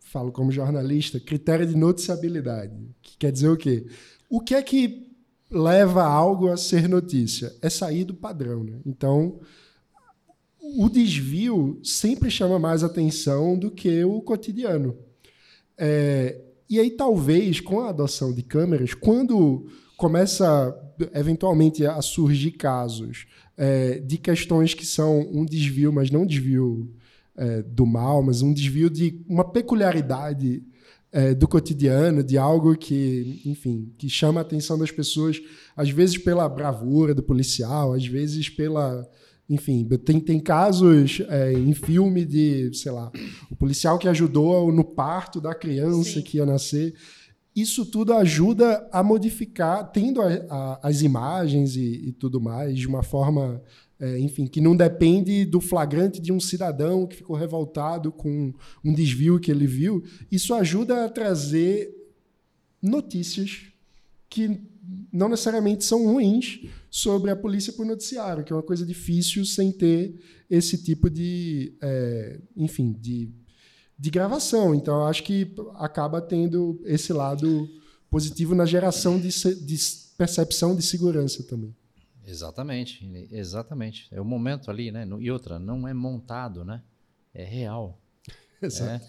falo 0.00 0.30
como 0.32 0.50
jornalista, 0.52 1.18
critério 1.20 1.66
de 1.66 1.76
noticiabilidade. 1.76 2.74
Que 3.02 3.16
quer 3.18 3.32
dizer 3.32 3.48
o 3.48 3.56
quê? 3.56 3.86
O 4.28 4.40
que 4.40 4.54
é 4.54 4.62
que 4.62 5.08
leva 5.50 6.04
algo 6.04 6.48
a 6.48 6.56
ser 6.56 6.88
notícia? 6.88 7.54
É 7.62 7.70
sair 7.70 8.04
do 8.04 8.14
padrão. 8.14 8.62
Né? 8.64 8.78
Então, 8.84 9.40
o 10.76 10.88
desvio 10.88 11.80
sempre 11.82 12.30
chama 12.30 12.58
mais 12.58 12.82
atenção 12.84 13.58
do 13.58 13.70
que 13.70 14.04
o 14.04 14.20
cotidiano. 14.20 14.96
É, 15.76 16.40
e 16.68 16.78
aí, 16.78 16.90
talvez, 16.90 17.60
com 17.60 17.80
a 17.80 17.88
adoção 17.88 18.32
de 18.32 18.42
câmeras, 18.42 18.92
quando 18.92 19.66
começa 19.96 20.76
eventualmente 21.14 21.86
a 21.86 22.00
surgir 22.02 22.52
casos 22.52 23.26
é, 23.56 23.98
de 23.98 24.18
questões 24.18 24.74
que 24.74 24.84
são 24.84 25.20
um 25.32 25.44
desvio, 25.44 25.92
mas 25.92 26.10
não 26.10 26.22
um 26.22 26.26
desvio 26.26 26.90
é, 27.36 27.62
do 27.62 27.86
mal, 27.86 28.22
mas 28.22 28.42
um 28.42 28.52
desvio 28.52 28.90
de 28.90 29.20
uma 29.28 29.44
peculiaridade 29.44 30.62
é, 31.10 31.34
do 31.34 31.48
cotidiano, 31.48 32.22
de 32.22 32.36
algo 32.36 32.76
que, 32.76 33.40
enfim, 33.46 33.92
que 33.96 34.08
chama 34.08 34.40
a 34.40 34.42
atenção 34.42 34.78
das 34.78 34.90
pessoas, 34.90 35.40
às 35.76 35.90
vezes 35.90 36.18
pela 36.18 36.48
bravura 36.48 37.14
do 37.14 37.22
policial, 37.22 37.94
às 37.94 38.06
vezes 38.06 38.50
pela 38.50 39.08
enfim, 39.48 39.84
tem, 40.04 40.20
tem 40.20 40.38
casos 40.38 41.22
é, 41.28 41.52
em 41.54 41.72
filme 41.72 42.24
de, 42.24 42.70
sei 42.74 42.92
lá, 42.92 43.10
o 43.50 43.56
policial 43.56 43.98
que 43.98 44.06
ajudou 44.08 44.70
no 44.70 44.84
parto 44.84 45.40
da 45.40 45.54
criança 45.54 46.14
Sim. 46.14 46.22
que 46.22 46.36
ia 46.36 46.44
nascer. 46.46 46.94
Isso 47.56 47.86
tudo 47.86 48.12
ajuda 48.12 48.86
a 48.92 49.02
modificar, 49.02 49.90
tendo 49.90 50.20
a- 50.20 50.28
a- 50.50 50.80
as 50.82 51.00
imagens 51.02 51.76
e, 51.76 52.08
e 52.08 52.12
tudo 52.12 52.40
mais, 52.40 52.78
de 52.78 52.86
uma 52.86 53.02
forma, 53.02 53.60
é, 53.98 54.18
enfim, 54.20 54.46
que 54.46 54.60
não 54.60 54.76
depende 54.76 55.44
do 55.46 55.60
flagrante 55.60 56.20
de 56.20 56.30
um 56.32 56.38
cidadão 56.38 57.06
que 57.06 57.16
ficou 57.16 57.34
revoltado 57.34 58.12
com 58.12 58.52
um 58.84 58.92
desvio 58.94 59.40
que 59.40 59.50
ele 59.50 59.66
viu. 59.66 60.04
Isso 60.30 60.52
ajuda 60.54 61.04
a 61.06 61.08
trazer 61.08 61.90
notícias 62.82 63.62
que 64.28 64.60
não 65.12 65.28
necessariamente 65.28 65.84
são 65.84 66.06
ruins 66.06 66.60
sobre 66.90 67.30
a 67.30 67.36
polícia 67.36 67.72
por 67.72 67.84
noticiário, 67.84 68.44
que 68.44 68.52
é 68.52 68.56
uma 68.56 68.62
coisa 68.62 68.84
difícil 68.84 69.44
sem 69.44 69.70
ter 69.70 70.18
esse 70.48 70.82
tipo 70.82 71.10
de, 71.10 71.76
é, 71.82 72.40
enfim, 72.56 72.92
de, 72.92 73.30
de 73.98 74.10
gravação. 74.10 74.74
Então, 74.74 75.06
acho 75.06 75.22
que 75.22 75.54
acaba 75.74 76.20
tendo 76.20 76.80
esse 76.84 77.12
lado 77.12 77.68
positivo 78.10 78.54
na 78.54 78.64
geração 78.64 79.20
de, 79.20 79.28
de 79.28 79.78
percepção 80.16 80.74
de 80.74 80.82
segurança 80.82 81.42
também. 81.44 81.74
Exatamente, 82.26 83.10
exatamente. 83.30 84.06
É 84.10 84.20
o 84.20 84.24
momento 84.24 84.70
ali, 84.70 84.90
né? 84.90 85.08
E 85.18 85.30
outra, 85.30 85.58
não 85.58 85.88
é 85.88 85.94
montado, 85.94 86.64
né? 86.64 86.82
É 87.32 87.44
real. 87.44 87.98
Exato. 88.60 89.04
É. 89.04 89.08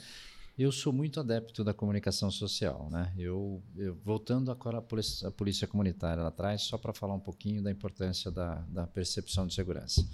Eu 0.61 0.73
sou 0.73 0.91
muito 0.91 1.21
adepto 1.21 1.63
da 1.63 1.73
comunicação 1.73 2.29
social, 2.29 2.89
né? 2.91 3.13
Eu, 3.17 3.63
eu- 3.77 3.95
voltando 4.03 4.51
agora 4.51 4.79
à 4.79 4.81
polícia, 4.81 5.29
à 5.29 5.31
polícia 5.31 5.65
comunitária 5.65 6.21
lá 6.21 6.27
atrás, 6.27 6.63
só 6.63 6.77
para 6.77 6.91
falar 6.91 7.13
um 7.13 7.19
pouquinho 7.21 7.63
da 7.63 7.71
importância 7.71 8.29
da, 8.29 8.55
da 8.67 8.85
percepção 8.85 9.47
de 9.47 9.53
segurança. 9.53 10.05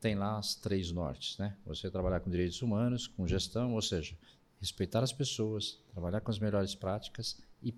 Tem 0.00 0.14
lá 0.14 0.38
as 0.38 0.54
três 0.54 0.92
nortes, 0.92 1.36
né? 1.36 1.56
Você 1.66 1.90
trabalhar 1.90 2.20
com 2.20 2.30
direitos 2.30 2.62
humanos, 2.62 3.08
com 3.08 3.26
gestão, 3.26 3.74
ou 3.74 3.82
seja, 3.82 4.16
respeitar 4.60 5.02
as 5.02 5.12
pessoas, 5.12 5.80
trabalhar 5.92 6.20
com 6.20 6.30
as 6.30 6.38
melhores 6.38 6.76
práticas 6.76 7.36
e 7.60 7.74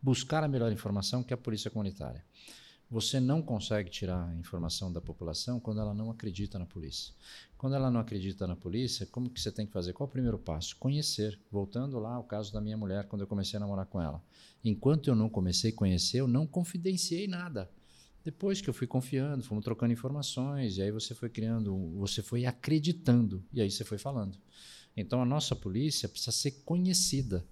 buscar 0.00 0.44
a 0.44 0.48
melhor 0.48 0.70
informação 0.70 1.20
que 1.20 1.32
é 1.32 1.34
a 1.34 1.36
polícia 1.36 1.68
comunitária. 1.68 2.24
Você 2.88 3.18
não 3.18 3.42
consegue 3.42 3.90
tirar 3.90 4.28
a 4.28 4.36
informação 4.36 4.92
da 4.92 5.00
população 5.00 5.58
quando 5.58 5.80
ela 5.80 5.92
não 5.92 6.08
acredita 6.08 6.56
na 6.56 6.66
polícia. 6.66 7.12
Quando 7.58 7.74
ela 7.74 7.90
não 7.90 7.98
acredita 7.98 8.46
na 8.46 8.54
polícia, 8.54 9.04
como 9.06 9.28
que 9.28 9.40
você 9.40 9.50
tem 9.50 9.66
que 9.66 9.72
fazer? 9.72 9.92
Qual 9.92 10.08
o 10.08 10.10
primeiro 10.10 10.38
passo? 10.38 10.76
Conhecer. 10.76 11.36
Voltando 11.50 11.98
lá 11.98 12.14
ao 12.14 12.22
caso 12.22 12.52
da 12.52 12.60
minha 12.60 12.76
mulher, 12.76 13.08
quando 13.08 13.22
eu 13.22 13.26
comecei 13.26 13.56
a 13.56 13.60
namorar 13.60 13.86
com 13.86 14.00
ela. 14.00 14.22
Enquanto 14.62 15.08
eu 15.08 15.16
não 15.16 15.28
comecei 15.28 15.72
a 15.72 15.74
conhecer, 15.74 16.20
eu 16.20 16.28
não 16.28 16.46
confidenciei 16.46 17.26
nada. 17.26 17.68
Depois 18.24 18.60
que 18.60 18.70
eu 18.70 18.74
fui 18.74 18.86
confiando, 18.86 19.42
fomos 19.42 19.64
trocando 19.64 19.92
informações, 19.92 20.76
e 20.76 20.82
aí 20.82 20.92
você 20.92 21.14
foi 21.14 21.28
criando, 21.28 21.76
você 21.96 22.22
foi 22.22 22.46
acreditando, 22.46 23.44
e 23.52 23.60
aí 23.60 23.70
você 23.70 23.84
foi 23.84 23.98
falando. 23.98 24.38
Então 24.96 25.20
a 25.20 25.24
nossa 25.24 25.56
polícia 25.56 26.08
precisa 26.08 26.32
ser 26.32 26.62
conhecida. 26.64 27.44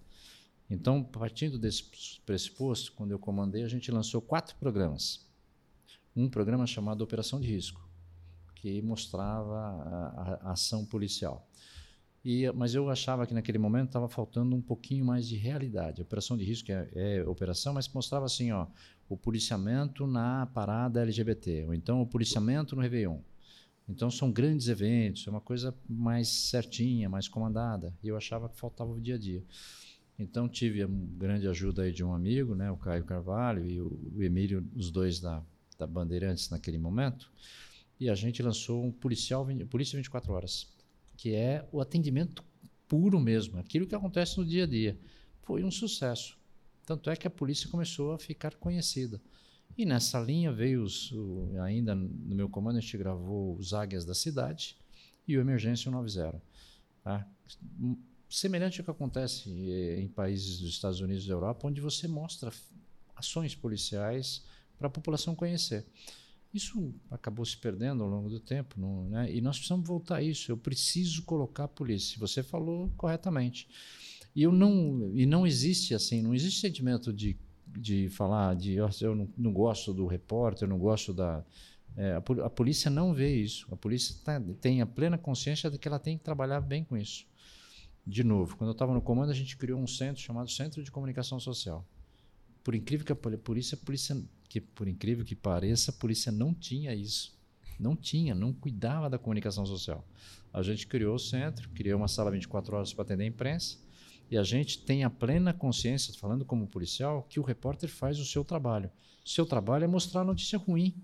Então, 0.74 1.02
partindo 1.02 1.58
desse 1.58 1.84
pressuposto, 2.26 2.92
quando 2.92 3.12
eu 3.12 3.18
comandei, 3.18 3.62
a 3.62 3.68
gente 3.68 3.90
lançou 3.90 4.20
quatro 4.20 4.56
programas. 4.56 5.26
Um 6.16 6.28
programa 6.28 6.66
chamado 6.66 7.02
Operação 7.02 7.40
de 7.40 7.48
Risco, 7.48 7.80
que 8.54 8.80
mostrava 8.82 9.56
a, 9.56 10.06
a- 10.08 10.40
a 10.48 10.52
ação 10.52 10.84
policial. 10.84 11.46
E, 12.24 12.50
mas 12.52 12.74
eu 12.74 12.88
achava 12.88 13.26
que 13.26 13.34
naquele 13.34 13.58
momento 13.58 13.88
estava 13.88 14.08
faltando 14.08 14.56
um 14.56 14.62
pouquinho 14.62 15.04
mais 15.04 15.28
de 15.28 15.36
realidade. 15.36 16.00
Operação 16.00 16.36
de 16.38 16.44
risco 16.44 16.72
é, 16.72 16.88
é 16.94 17.22
operação, 17.28 17.74
mas 17.74 17.86
mostrava 17.88 18.24
assim, 18.24 18.50
ó, 18.50 18.66
o 19.08 19.16
policiamento 19.16 20.06
na 20.06 20.46
parada 20.46 21.02
LGBT, 21.02 21.64
ou 21.66 21.74
então 21.74 22.00
o 22.00 22.06
policiamento 22.06 22.74
no 22.74 22.80
Réveillon. 22.82 23.18
Então 23.86 24.10
são 24.10 24.32
grandes 24.32 24.68
eventos, 24.68 25.26
é 25.26 25.30
uma 25.30 25.40
coisa 25.42 25.74
mais 25.88 26.28
certinha, 26.28 27.10
mais 27.10 27.28
comandada. 27.28 27.92
E 28.02 28.08
eu 28.08 28.16
achava 28.16 28.48
que 28.48 28.58
faltava 28.58 28.90
o 28.90 29.00
dia 29.00 29.16
a 29.16 29.18
dia. 29.18 29.44
Então 30.18 30.48
tive 30.48 30.82
a 30.82 30.86
grande 30.88 31.48
ajuda 31.48 31.82
aí 31.82 31.92
de 31.92 32.04
um 32.04 32.14
amigo, 32.14 32.54
né, 32.54 32.70
o 32.70 32.76
Caio 32.76 33.04
Carvalho 33.04 33.66
e 33.66 33.80
o, 33.80 34.22
Emílio, 34.22 34.64
os 34.74 34.90
dois 34.90 35.18
da, 35.18 35.42
da 35.78 35.86
Bandeirantes 35.86 36.50
naquele 36.50 36.78
momento. 36.78 37.32
E 37.98 38.08
a 38.08 38.14
gente 38.14 38.42
lançou 38.42 38.84
um 38.84 38.92
policial, 38.92 39.46
Polícia 39.68 39.96
24 39.96 40.32
Horas, 40.32 40.68
que 41.16 41.34
é 41.34 41.66
o 41.72 41.80
atendimento 41.80 42.44
puro 42.86 43.18
mesmo, 43.18 43.58
aquilo 43.58 43.86
que 43.86 43.94
acontece 43.94 44.38
no 44.38 44.44
dia 44.44 44.64
a 44.64 44.66
dia. 44.66 44.98
foi 45.42 45.64
um 45.64 45.70
sucesso. 45.70 46.38
Tanto 46.86 47.08
é 47.10 47.16
que 47.16 47.26
a 47.26 47.30
polícia 47.30 47.68
começou 47.68 48.12
a 48.12 48.18
ficar 48.18 48.54
conhecida. 48.56 49.20
E 49.76 49.84
nessa 49.84 50.20
linha 50.20 50.52
veio 50.52 50.82
os, 50.82 51.10
o, 51.12 51.50
ainda 51.60 51.94
no 51.94 52.34
meu 52.34 52.48
comando 52.48 52.76
a 52.76 52.80
gente 52.80 52.96
gravou 52.96 53.56
os 53.56 53.72
Águias 53.72 54.04
da 54.04 54.14
Cidade 54.14 54.76
e 55.26 55.36
o 55.36 55.40
Emergência 55.40 55.90
190. 55.90 56.40
Tá? 57.02 57.26
Semelhante 58.34 58.80
ao 58.80 58.84
que 58.84 58.90
acontece 58.90 59.48
eh, 59.48 60.00
em 60.00 60.08
países 60.08 60.58
dos 60.58 60.70
Estados 60.70 60.98
Unidos 60.98 61.24
e 61.24 61.28
da 61.28 61.34
Europa, 61.34 61.68
onde 61.68 61.80
você 61.80 62.08
mostra 62.08 62.52
ações 63.14 63.54
policiais 63.54 64.44
para 64.76 64.88
a 64.88 64.90
população 64.90 65.36
conhecer. 65.36 65.86
Isso 66.52 66.92
acabou 67.12 67.44
se 67.44 67.56
perdendo 67.56 68.02
ao 68.02 68.08
longo 68.08 68.28
do 68.28 68.40
tempo, 68.40 68.74
não, 68.80 69.04
né? 69.08 69.32
e 69.32 69.40
nós 69.40 69.56
precisamos 69.56 69.86
voltar 69.86 70.16
a 70.16 70.22
isso. 70.22 70.50
Eu 70.50 70.56
preciso 70.56 71.22
colocar 71.22 71.64
a 71.64 71.68
polícia. 71.68 72.18
Você 72.18 72.42
falou 72.42 72.92
corretamente. 72.96 73.68
E 74.34 74.42
eu 74.42 74.50
não 74.50 75.12
e 75.14 75.24
não 75.26 75.46
existe 75.46 75.94
assim, 75.94 76.20
não 76.20 76.34
existe 76.34 76.60
sentimento 76.60 77.12
de, 77.12 77.36
de 77.68 78.08
falar 78.08 78.56
de 78.56 78.74
eu 78.74 79.14
não, 79.14 79.28
não 79.38 79.52
gosto 79.52 79.94
do 79.94 80.08
repórter, 80.08 80.64
eu 80.64 80.70
não 80.70 80.78
gosto 80.78 81.14
da 81.14 81.44
é, 81.96 82.14
a, 82.16 82.50
polícia 82.50 82.90
não 82.90 83.14
vê 83.14 83.36
isso. 83.36 83.68
A 83.70 83.76
polícia 83.76 84.16
tá, 84.24 84.42
tem 84.60 84.80
a 84.80 84.86
plena 84.86 85.16
consciência 85.16 85.70
de 85.70 85.78
que 85.78 85.86
ela 85.86 86.00
tem 86.00 86.18
que 86.18 86.24
trabalhar 86.24 86.60
bem 86.60 86.82
com 86.82 86.96
isso. 86.96 87.32
De 88.06 88.22
novo, 88.22 88.56
quando 88.56 88.68
eu 88.68 88.72
estava 88.72 88.92
no 88.92 89.00
comando, 89.00 89.30
a 89.30 89.34
gente 89.34 89.56
criou 89.56 89.80
um 89.80 89.86
centro 89.86 90.20
chamado 90.20 90.50
Centro 90.50 90.82
de 90.82 90.90
Comunicação 90.90 91.40
Social. 91.40 91.86
Por 92.62 92.74
incrível 92.74 93.06
que 93.06 93.12
a 93.12 93.16
polícia, 93.16 93.76
polícia 93.76 94.16
que 94.48 94.60
por 94.60 94.86
incrível 94.86 95.24
que 95.24 95.34
pareça, 95.34 95.90
a 95.90 95.94
polícia 95.94 96.30
não 96.30 96.52
tinha 96.52 96.94
isso. 96.94 97.34
Não 97.78 97.96
tinha, 97.96 98.34
não 98.34 98.52
cuidava 98.52 99.08
da 99.08 99.18
comunicação 99.18 99.66
social. 99.66 100.06
A 100.52 100.62
gente 100.62 100.86
criou 100.86 101.16
o 101.16 101.18
centro, 101.18 101.68
criou 101.70 101.98
uma 101.98 102.06
sala 102.06 102.30
24 102.30 102.76
horas 102.76 102.92
para 102.92 103.02
atender 103.02 103.24
a 103.24 103.26
imprensa 103.26 103.78
e 104.30 104.38
a 104.38 104.42
gente 104.42 104.78
tem 104.78 105.04
a 105.04 105.10
plena 105.10 105.52
consciência, 105.52 106.14
falando 106.14 106.44
como 106.44 106.66
policial, 106.66 107.24
que 107.28 107.40
o 107.40 107.42
repórter 107.42 107.88
faz 107.88 108.18
o 108.18 108.24
seu 108.24 108.44
trabalho. 108.44 108.90
O 109.24 109.28
seu 109.28 109.44
trabalho 109.44 109.84
é 109.84 109.88
mostrar 109.88 110.20
a 110.20 110.24
notícia 110.24 110.58
ruim. 110.58 110.94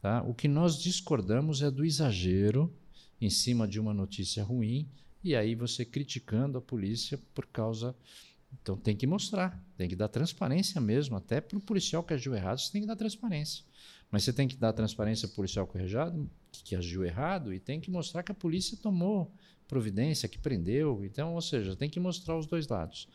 Tá? 0.00 0.22
O 0.22 0.34
que 0.34 0.48
nós 0.48 0.80
discordamos 0.80 1.62
é 1.62 1.70
do 1.70 1.84
exagero 1.84 2.72
em 3.20 3.28
cima 3.28 3.66
de 3.66 3.78
uma 3.78 3.92
notícia 3.92 4.42
ruim 4.42 4.88
e 5.22 5.36
aí 5.36 5.54
você 5.54 5.84
criticando 5.84 6.58
a 6.58 6.62
polícia 6.62 7.18
por 7.34 7.46
causa. 7.46 7.94
Então 8.60 8.76
tem 8.76 8.96
que 8.96 9.06
mostrar, 9.06 9.62
tem 9.76 9.88
que 9.88 9.94
dar 9.94 10.08
transparência 10.08 10.80
mesmo, 10.80 11.16
até 11.16 11.40
para 11.40 11.56
o 11.56 11.60
policial 11.60 12.02
que 12.02 12.14
agiu 12.14 12.34
errado, 12.34 12.58
você 12.58 12.72
tem 12.72 12.80
que 12.80 12.86
dar 12.86 12.96
transparência. 12.96 13.64
Mas 14.10 14.24
você 14.24 14.32
tem 14.32 14.48
que 14.48 14.56
dar 14.56 14.72
transparência 14.72 15.28
para 15.28 15.34
o 15.34 15.36
policial 15.36 15.66
que, 15.68 15.78
que 16.64 16.74
agiu 16.74 17.04
errado 17.04 17.54
e 17.54 17.60
tem 17.60 17.80
que 17.80 17.90
mostrar 17.90 18.24
que 18.24 18.32
a 18.32 18.34
polícia 18.34 18.76
tomou 18.76 19.32
providência, 19.68 20.28
que 20.28 20.36
prendeu. 20.36 21.04
Então, 21.04 21.34
ou 21.34 21.40
seja, 21.40 21.76
tem 21.76 21.88
que 21.88 22.00
mostrar 22.00 22.36
os 22.36 22.44
dois 22.44 22.66
lados. 22.66 23.08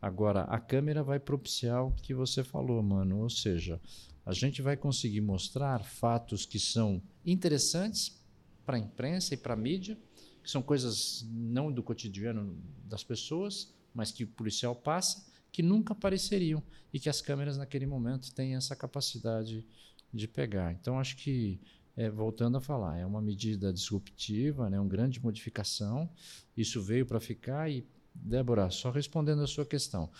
Agora, 0.00 0.44
a 0.44 0.58
câmera 0.58 1.02
vai 1.02 1.20
propiciar 1.20 1.84
o 1.84 1.92
que 1.92 2.14
você 2.14 2.42
falou, 2.42 2.82
mano. 2.82 3.18
Ou 3.18 3.28
seja, 3.28 3.78
a 4.24 4.32
gente 4.32 4.62
vai 4.62 4.78
conseguir 4.78 5.20
mostrar 5.20 5.84
fatos 5.84 6.46
que 6.46 6.58
são 6.58 7.02
interessantes 7.24 8.18
para 8.64 8.78
a 8.78 8.80
imprensa 8.80 9.34
e 9.34 9.36
para 9.36 9.52
a 9.52 9.56
mídia, 9.56 9.98
que 10.42 10.50
são 10.50 10.62
coisas 10.62 11.26
não 11.30 11.70
do 11.70 11.82
cotidiano 11.82 12.56
das 12.84 13.04
pessoas, 13.04 13.72
mas 13.94 14.10
que 14.10 14.24
o 14.24 14.28
policial 14.28 14.74
passa, 14.74 15.26
que 15.52 15.62
nunca 15.62 15.92
apareceriam 15.92 16.62
e 16.92 16.98
que 16.98 17.08
as 17.08 17.20
câmeras 17.20 17.56
naquele 17.56 17.86
momento 17.86 18.32
têm 18.32 18.54
essa 18.54 18.76
capacidade 18.76 19.66
de 20.12 20.28
pegar. 20.28 20.72
Então, 20.72 20.98
acho 20.98 21.16
que 21.16 21.60
é, 21.96 22.08
voltando 22.08 22.56
a 22.56 22.60
falar, 22.60 22.98
é 22.98 23.06
uma 23.06 23.20
medida 23.20 23.72
disruptiva, 23.72 24.70
né, 24.70 24.78
uma 24.78 24.88
grande 24.88 25.22
modificação. 25.22 26.08
Isso 26.56 26.80
veio 26.80 27.04
para 27.04 27.20
ficar 27.20 27.70
e, 27.70 27.86
Débora, 28.14 28.70
só 28.70 28.90
respondendo 28.90 29.42
a 29.42 29.46
sua 29.46 29.66
questão, 29.66 30.10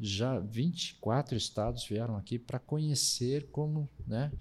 já 0.00 0.38
24 0.38 1.36
estados 1.36 1.84
vieram 1.84 2.16
aqui 2.16 2.38
para 2.38 2.58
conhecer 2.58 3.48
como, 3.50 3.88
né, 4.06 4.32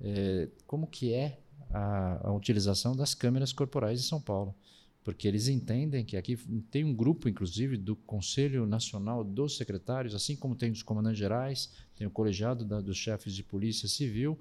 é, 0.00 0.48
como 0.66 0.86
que 0.86 1.12
é 1.12 1.40
a, 1.70 2.28
a 2.28 2.32
utilização 2.32 2.94
das 2.94 3.14
câmeras 3.14 3.52
corporais 3.52 4.00
em 4.00 4.04
São 4.04 4.20
Paulo 4.20 4.54
porque 5.02 5.26
eles 5.26 5.48
entendem 5.48 6.04
que 6.04 6.16
aqui 6.16 6.36
tem 6.70 6.84
um 6.84 6.94
grupo, 6.94 7.28
inclusive, 7.28 7.76
do 7.76 7.96
Conselho 7.96 8.66
Nacional 8.66 9.24
dos 9.24 9.56
Secretários, 9.56 10.14
assim 10.14 10.36
como 10.36 10.54
tem 10.54 10.70
os 10.70 10.82
comandantes 10.82 11.18
gerais, 11.18 11.70
tem 11.96 12.06
o 12.06 12.10
colegiado 12.10 12.64
da, 12.64 12.80
dos 12.80 12.96
chefes 12.96 13.34
de 13.34 13.42
polícia 13.42 13.88
civil, 13.88 14.38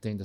tem 0.00 0.16
da 0.16 0.24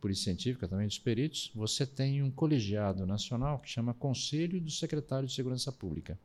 Polícia 0.00 0.24
Científica, 0.24 0.68
também 0.68 0.86
dos 0.86 0.98
peritos, 0.98 1.50
você 1.54 1.84
tem 1.84 2.22
um 2.22 2.30
colegiado 2.30 3.06
nacional 3.06 3.58
que 3.58 3.68
chama 3.68 3.94
Conselho 3.94 4.60
do 4.60 4.70
Secretário 4.70 5.26
de 5.26 5.34
Segurança 5.34 5.72
Pública. 5.72 6.18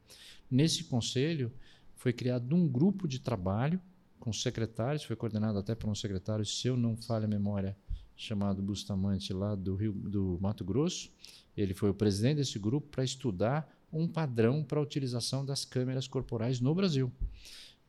Nesse 0.49 0.83
conselho 0.83 1.51
foi 1.95 2.13
criado 2.13 2.55
um 2.55 2.67
grupo 2.67 3.07
de 3.07 3.19
trabalho 3.19 3.81
com 4.19 4.31
secretários, 4.31 5.03
foi 5.03 5.15
coordenado 5.15 5.57
até 5.57 5.73
por 5.73 5.89
um 5.89 5.95
secretário, 5.95 6.45
se 6.45 6.67
eu 6.67 6.77
não 6.77 6.95
falho 6.95 7.25
a 7.25 7.27
memória, 7.27 7.75
chamado 8.15 8.61
Bustamante, 8.61 9.33
lá 9.33 9.55
do, 9.55 9.75
Rio, 9.75 9.91
do 9.93 10.37
Mato 10.41 10.63
Grosso. 10.63 11.11
Ele 11.55 11.73
foi 11.73 11.89
o 11.89 11.93
presidente 11.93 12.37
desse 12.37 12.57
grupo 12.59 12.87
para 12.87 13.03
estudar 13.03 13.69
um 13.91 14.07
padrão 14.07 14.63
para 14.63 14.79
a 14.79 14.83
utilização 14.83 15.45
das 15.45 15.65
câmeras 15.65 16.07
corporais 16.07 16.59
no 16.59 16.73
Brasil. 16.73 17.11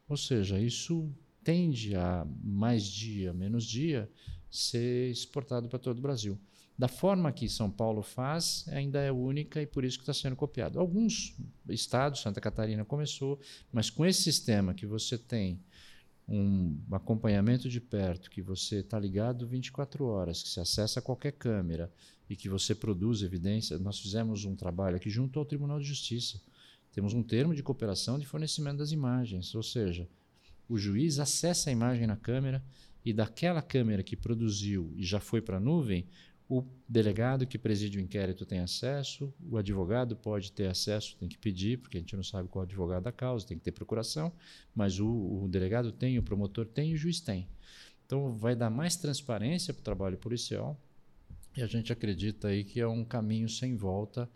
Ou 0.09 0.17
seja, 0.17 0.59
isso 0.59 1.11
tende 1.45 1.95
a 1.95 2.27
mais 2.43 2.85
dia, 2.85 3.33
menos 3.33 3.65
dia, 3.65 4.11
ser 4.51 5.11
exportado 5.11 5.69
para 5.69 5.79
todo 5.79 5.99
o 5.99 6.03
Brasil. 6.03 6.39
Da 6.79 6.89
forma 6.89 7.31
que 7.31 7.49
São 7.49 7.71
Paulo 7.71 8.03
faz, 8.03 8.65
ainda 8.69 9.01
é 9.01 9.13
única 9.13 9.61
e 9.61 9.67
por 9.67 9.85
isso 9.85 9.99
que 9.99 10.03
está 10.03 10.15
sendo 10.15 10.35
copiado. 10.35 10.81
Alguns 10.81 11.37
estados, 11.69 12.21
Santa 12.21 12.41
Catarina 12.41 12.85
começou, 12.85 13.39
mas 13.71 13.91
com 13.91 14.05
esse 14.05 14.23
sistema 14.23 14.75
que 14.75 14.87
você 14.87 15.17
tem 15.17 15.61
um 16.29 16.79
acompanhamento 16.93 17.69
de 17.69 17.81
perto, 17.81 18.31
que 18.31 18.41
você 18.41 18.77
está 18.77 18.99
ligado 18.99 19.47
24 19.47 20.05
horas, 20.05 20.43
que 20.43 20.49
se 20.49 20.61
acessa 20.61 21.03
qualquer 21.03 21.33
câmera 21.33 21.93
e 22.29 22.37
que 22.37 22.49
você 22.49 22.75
produz 22.75 23.23
evidência, 23.23 23.79
nós 23.79 23.99
fizemos 23.99 24.45
um 24.45 24.55
trabalho 24.57 24.97
aqui 24.97 25.11
junto 25.11 25.39
ao 25.39 25.45
Tribunal 25.45 25.79
de 25.79 25.87
Justiça. 25.87 26.41
Temos 26.93 27.13
um 27.13 27.23
termo 27.23 27.55
de 27.55 27.63
cooperação 27.63 28.19
de 28.19 28.27
fornecimento 28.27 28.79
das 28.79 28.93
imagens, 28.93 29.55
ou 29.55 29.63
seja, 29.63 30.09
o 30.69 30.79
juiz 30.79 31.19
acessa 31.19 31.71
a 31.71 31.73
imagem 31.73 32.07
na 32.07 32.17
câmera, 32.17 32.63
e 33.05 33.13
daquela 33.13 33.61
câmera 33.61 34.03
que 34.03 34.17
produziu 34.17 34.93
e 34.97 35.05
já 35.05 35.19
foi 35.19 35.41
para 35.41 35.57
a 35.57 35.61
nuvem, 35.61 36.07
o 36.55 36.63
delegado 36.87 37.47
que 37.47 37.57
preside 37.57 37.97
o 37.97 38.01
inquérito 38.01 38.45
tem 38.45 38.59
acesso, 38.59 39.33
o 39.49 39.57
advogado 39.57 40.15
pode 40.15 40.53
ter 40.53 40.67
acesso, 40.67 41.17
tem 41.17 41.27
que 41.27 41.39
pedir, 41.39 41.79
porque 41.79 41.97
a 41.97 42.01
gente 42.01 42.15
não 42.15 42.23
sabe 42.23 42.47
qual 42.47 42.65
advogado 42.65 43.05
da 43.05 43.11
causa, 43.11 43.47
tem 43.47 43.57
que 43.57 43.65
ter 43.65 43.73
procuração, 43.73 44.31
mas 44.75 45.01
o, 45.01 45.09
o 45.09 45.49
delegado 45.49 45.91
tem, 45.91 46.19
o 46.19 46.23
promotor 46.23 46.67
tem 46.67 46.91
e 46.91 46.95
o 46.95 46.97
juiz 46.99 47.21
tem. 47.21 47.49
Então 48.05 48.35
vai 48.35 48.55
dar 48.55 48.69
mais 48.69 48.97
transparência 48.97 49.73
para 49.73 49.81
o 49.81 49.85
trabalho 49.85 50.19
policial 50.19 50.79
e 51.57 51.63
a 51.63 51.67
gente 51.67 51.91
acredita 51.91 52.49
aí 52.49 52.65
que 52.65 52.81
é 52.81 52.87
um 52.87 53.03
caminho 53.03 53.49
sem 53.49 53.75
volta 53.75 54.29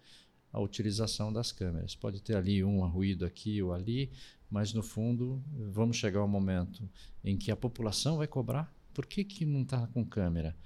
a 0.51 0.59
utilização 0.59 1.31
das 1.31 1.53
câmeras. 1.53 1.95
Pode 1.95 2.23
ter 2.23 2.35
ali 2.35 2.65
um 2.65 2.81
ruído 2.89 3.27
aqui 3.27 3.63
ou 3.63 3.75
ali, 3.75 4.11
mas 4.51 4.73
no 4.73 4.83
fundo 4.83 5.45
vamos 5.71 5.99
chegar 5.99 6.21
ao 6.21 6.29
momento 6.29 6.89
em 7.23 7.37
que 7.37 7.51
a 7.51 7.57
população 7.57 8.17
vai 8.17 8.27
cobrar. 8.27 8.75
Por 8.95 9.05
que, 9.05 9.23
que 9.23 9.45
não 9.45 9.61
está 9.61 9.87
com 9.89 10.03
câmera? 10.03 10.57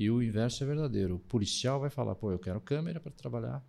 E 0.00 0.10
o 0.10 0.22
inverso 0.22 0.64
é 0.64 0.66
verdadeiro. 0.66 1.16
O 1.16 1.18
policial 1.18 1.78
vai 1.78 1.90
falar: 1.90 2.14
pô, 2.14 2.32
eu 2.32 2.38
quero 2.38 2.58
câmera 2.58 2.98
para 2.98 3.12
trabalhar, 3.12 3.62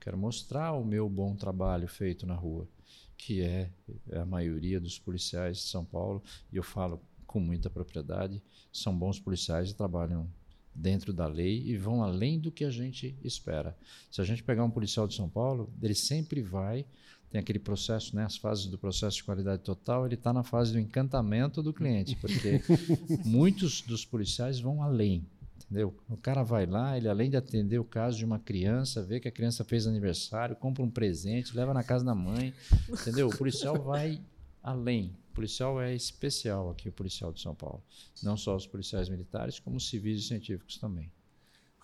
quero 0.00 0.18
mostrar 0.18 0.72
o 0.72 0.84
meu 0.84 1.08
bom 1.08 1.36
trabalho 1.36 1.86
feito 1.86 2.26
na 2.26 2.34
rua, 2.34 2.68
que 3.16 3.42
é 3.42 3.70
a 4.12 4.24
maioria 4.24 4.80
dos 4.80 4.98
policiais 4.98 5.58
de 5.58 5.62
São 5.68 5.84
Paulo, 5.84 6.20
e 6.52 6.56
eu 6.56 6.64
falo 6.64 7.00
com 7.28 7.38
muita 7.38 7.70
propriedade, 7.70 8.42
são 8.72 8.92
bons 8.92 9.20
policiais 9.20 9.70
e 9.70 9.74
trabalham 9.74 10.28
dentro 10.74 11.12
da 11.12 11.28
lei 11.28 11.62
e 11.64 11.76
vão 11.76 12.02
além 12.02 12.40
do 12.40 12.50
que 12.50 12.64
a 12.64 12.70
gente 12.72 13.16
espera. 13.22 13.78
Se 14.10 14.20
a 14.20 14.24
gente 14.24 14.42
pegar 14.42 14.64
um 14.64 14.70
policial 14.72 15.06
de 15.06 15.14
São 15.14 15.28
Paulo, 15.28 15.72
ele 15.80 15.94
sempre 15.94 16.42
vai 16.42 16.84
tem 17.30 17.38
aquele 17.38 17.58
processo, 17.58 18.16
né, 18.16 18.24
as 18.24 18.36
fases 18.36 18.66
do 18.66 18.78
processo 18.78 19.18
de 19.18 19.24
qualidade 19.24 19.62
total, 19.62 20.06
ele 20.06 20.14
está 20.14 20.32
na 20.32 20.42
fase 20.42 20.72
do 20.72 20.78
encantamento 20.78 21.62
do 21.62 21.74
cliente, 21.74 22.16
porque 22.16 22.62
muitos 23.24 23.82
dos 23.82 24.04
policiais 24.04 24.58
vão 24.58 24.82
além, 24.82 25.26
entendeu? 25.70 25.94
O 26.08 26.16
cara 26.16 26.42
vai 26.42 26.66
lá, 26.66 26.96
ele 26.96 27.08
além 27.08 27.30
de 27.30 27.36
atender 27.36 27.78
o 27.78 27.84
caso 27.84 28.16
de 28.18 28.24
uma 28.24 28.38
criança, 28.38 29.02
vê 29.02 29.20
que 29.20 29.28
a 29.28 29.32
criança 29.32 29.64
fez 29.64 29.86
aniversário, 29.86 30.56
compra 30.56 30.82
um 30.82 30.90
presente, 30.90 31.56
leva 31.56 31.72
na 31.72 31.84
casa 31.84 32.04
da 32.04 32.14
mãe, 32.14 32.52
entendeu? 32.88 33.28
O 33.28 33.36
policial 33.36 33.80
vai 33.80 34.20
além 34.62 35.14
policial 35.38 35.80
é 35.80 35.94
especial 35.94 36.68
aqui, 36.68 36.88
o 36.88 36.92
policial 36.92 37.32
de 37.32 37.40
São 37.40 37.54
Paulo. 37.54 37.80
Não 38.24 38.36
só 38.36 38.56
os 38.56 38.66
policiais 38.66 39.08
militares, 39.08 39.60
como 39.60 39.76
os 39.76 39.88
civis 39.88 40.24
e 40.24 40.26
científicos 40.26 40.78
também. 40.78 41.12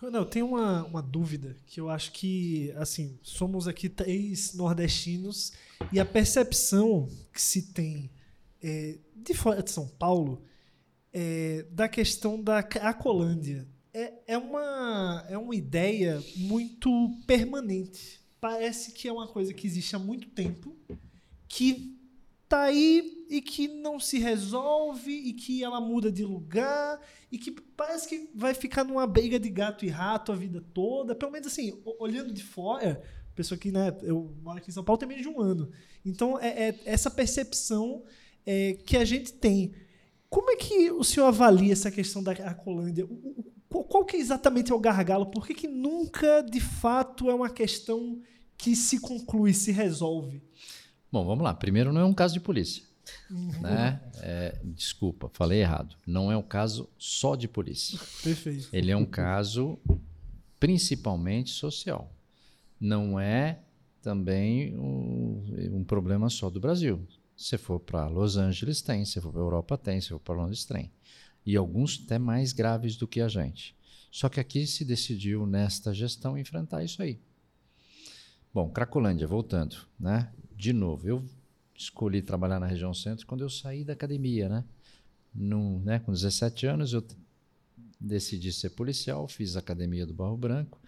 Eu 0.01 0.25
tenho 0.25 0.47
uma, 0.47 0.83
uma 0.83 1.01
dúvida 1.01 1.55
que 1.65 1.79
eu 1.79 1.89
acho 1.89 2.11
que, 2.11 2.69
assim, 2.75 3.17
somos 3.23 3.65
aqui 3.65 3.87
três 3.87 4.53
nordestinos 4.53 5.53
e 5.89 6.01
a 6.01 6.05
percepção 6.05 7.07
que 7.31 7.41
se 7.41 7.71
tem 7.71 8.11
é, 8.61 8.97
de 9.15 9.33
fora 9.33 9.63
de 9.63 9.71
São 9.71 9.87
Paulo 9.87 10.43
é, 11.13 11.65
da 11.71 11.87
questão 11.87 12.41
da 12.41 12.61
Cracolândia 12.61 13.65
é, 13.95 14.13
é, 14.27 14.37
uma, 14.37 15.25
é 15.29 15.37
uma 15.37 15.55
ideia 15.55 16.21
muito 16.35 16.89
permanente. 17.25 18.19
Parece 18.41 18.91
que 18.91 19.07
é 19.07 19.13
uma 19.13 19.25
coisa 19.25 19.53
que 19.53 19.65
existe 19.65 19.95
há 19.95 19.99
muito 19.99 20.27
tempo, 20.31 20.75
que 21.47 21.97
tá 22.49 22.63
aí 22.63 23.25
e 23.29 23.41
que 23.41 23.69
não 23.69 23.97
se 23.97 24.19
resolve 24.19 25.11
e 25.11 25.31
que 25.31 25.63
ela 25.63 25.79
muda 25.79 26.11
de 26.11 26.25
lugar 26.25 26.99
e 27.31 27.37
que 27.37 27.49
parece 27.49 28.09
que 28.09 28.29
vai 28.35 28.53
ficar 28.53 28.83
numa 28.83 29.07
briga 29.07 29.39
de 29.39 29.49
gato 29.49 29.85
e 29.85 29.87
rato 29.87 30.33
a 30.33 30.35
vida 30.35 30.61
toda. 30.73 31.15
Pelo 31.15 31.31
menos 31.31 31.47
assim, 31.47 31.81
olhando 31.97 32.33
de 32.33 32.43
fora, 32.43 33.01
pessoa 33.33 33.57
que, 33.57 33.71
né, 33.71 33.95
eu 34.03 34.35
moro 34.43 34.57
aqui 34.57 34.69
em 34.69 34.73
São 34.73 34.83
Paulo 34.83 34.99
tem 34.99 35.07
menos 35.07 35.23
de 35.23 35.29
um 35.29 35.39
ano. 35.39 35.71
Então, 36.05 36.37
é, 36.37 36.67
é 36.67 36.79
essa 36.83 37.09
percepção 37.09 38.03
é, 38.45 38.73
que 38.73 38.97
a 38.97 39.05
gente 39.05 39.31
tem. 39.31 39.73
Como 40.29 40.51
é 40.51 40.57
que 40.57 40.91
o 40.91 41.03
senhor 41.03 41.27
avalia 41.27 41.71
essa 41.71 41.89
questão 41.89 42.21
da 42.21 42.35
Cracolândia? 42.35 43.07
Qual 43.83 44.05
que 44.05 44.17
exatamente 44.17 44.71
é 44.71 44.75
o 44.75 44.79
gargalo? 44.79 45.27
Por 45.27 45.45
que, 45.45 45.53
que 45.53 45.67
nunca, 45.67 46.41
de 46.41 46.59
fato, 46.59 47.29
é 47.29 47.33
uma 47.33 47.49
questão 47.49 48.21
que 48.57 48.75
se 48.75 48.99
conclui, 48.99 49.53
se 49.53 49.71
resolve? 49.71 50.41
Bom, 51.11 51.25
vamos 51.25 51.43
lá. 51.43 51.53
Primeiro, 51.53 51.93
não 51.93 52.01
é 52.01 52.05
um 52.05 52.13
caso 52.13 52.33
de 52.33 52.39
polícia. 52.39 52.83
Uhum. 53.29 53.61
Né? 53.61 54.01
É, 54.21 54.59
desculpa, 54.63 55.29
falei 55.33 55.61
errado. 55.61 55.95
Não 56.05 56.31
é 56.31 56.37
um 56.37 56.43
caso 56.43 56.89
só 56.97 57.35
de 57.35 57.47
polícia. 57.47 57.99
Perfeito. 58.23 58.69
Ele 58.73 58.91
é 58.91 58.97
um 58.97 59.05
caso 59.05 59.77
principalmente 60.59 61.51
social. 61.51 62.11
Não 62.79 63.19
é 63.19 63.59
também 64.01 64.77
um, 64.77 65.43
um 65.71 65.83
problema 65.83 66.29
só 66.29 66.49
do 66.49 66.59
Brasil. 66.59 67.05
Se 67.35 67.57
for 67.57 67.79
para 67.79 68.07
Los 68.07 68.37
Angeles, 68.37 68.81
tem. 68.81 69.03
Se 69.05 69.19
for 69.19 69.31
para 69.31 69.41
Europa, 69.41 69.77
tem. 69.77 69.99
Se 69.99 70.09
for 70.09 70.19
para 70.19 70.35
Londres, 70.35 70.65
tem. 70.65 70.91
E 71.45 71.55
alguns 71.55 72.01
até 72.03 72.17
mais 72.17 72.51
graves 72.51 72.95
do 72.95 73.07
que 73.07 73.21
a 73.21 73.27
gente. 73.27 73.75
Só 74.11 74.29
que 74.29 74.39
aqui 74.39 74.65
se 74.65 74.85
decidiu, 74.85 75.45
nesta 75.45 75.93
gestão, 75.93 76.37
enfrentar 76.37 76.83
isso 76.83 77.01
aí. 77.01 77.19
Bom, 78.53 78.69
Cracolândia, 78.69 79.27
voltando, 79.27 79.75
né? 79.99 80.31
De 80.55 80.71
novo, 80.71 81.07
eu 81.07 81.25
escolhi 81.75 82.21
trabalhar 82.21 82.59
na 82.59 82.65
região 82.65 82.93
centro 82.93 83.27
quando 83.27 83.41
eu 83.41 83.49
saí 83.49 83.83
da 83.83 83.93
academia, 83.93 84.47
né? 84.47 84.63
Num, 85.33 85.79
né 85.79 85.99
com 85.99 86.13
17 86.13 86.65
anos, 86.65 86.93
eu 86.93 87.03
decidi 87.99 88.53
ser 88.53 88.69
policial, 88.69 89.27
fiz 89.27 89.55
a 89.55 89.59
academia 89.59 90.05
do 90.05 90.13
Barro 90.13 90.37
Branco, 90.37 90.79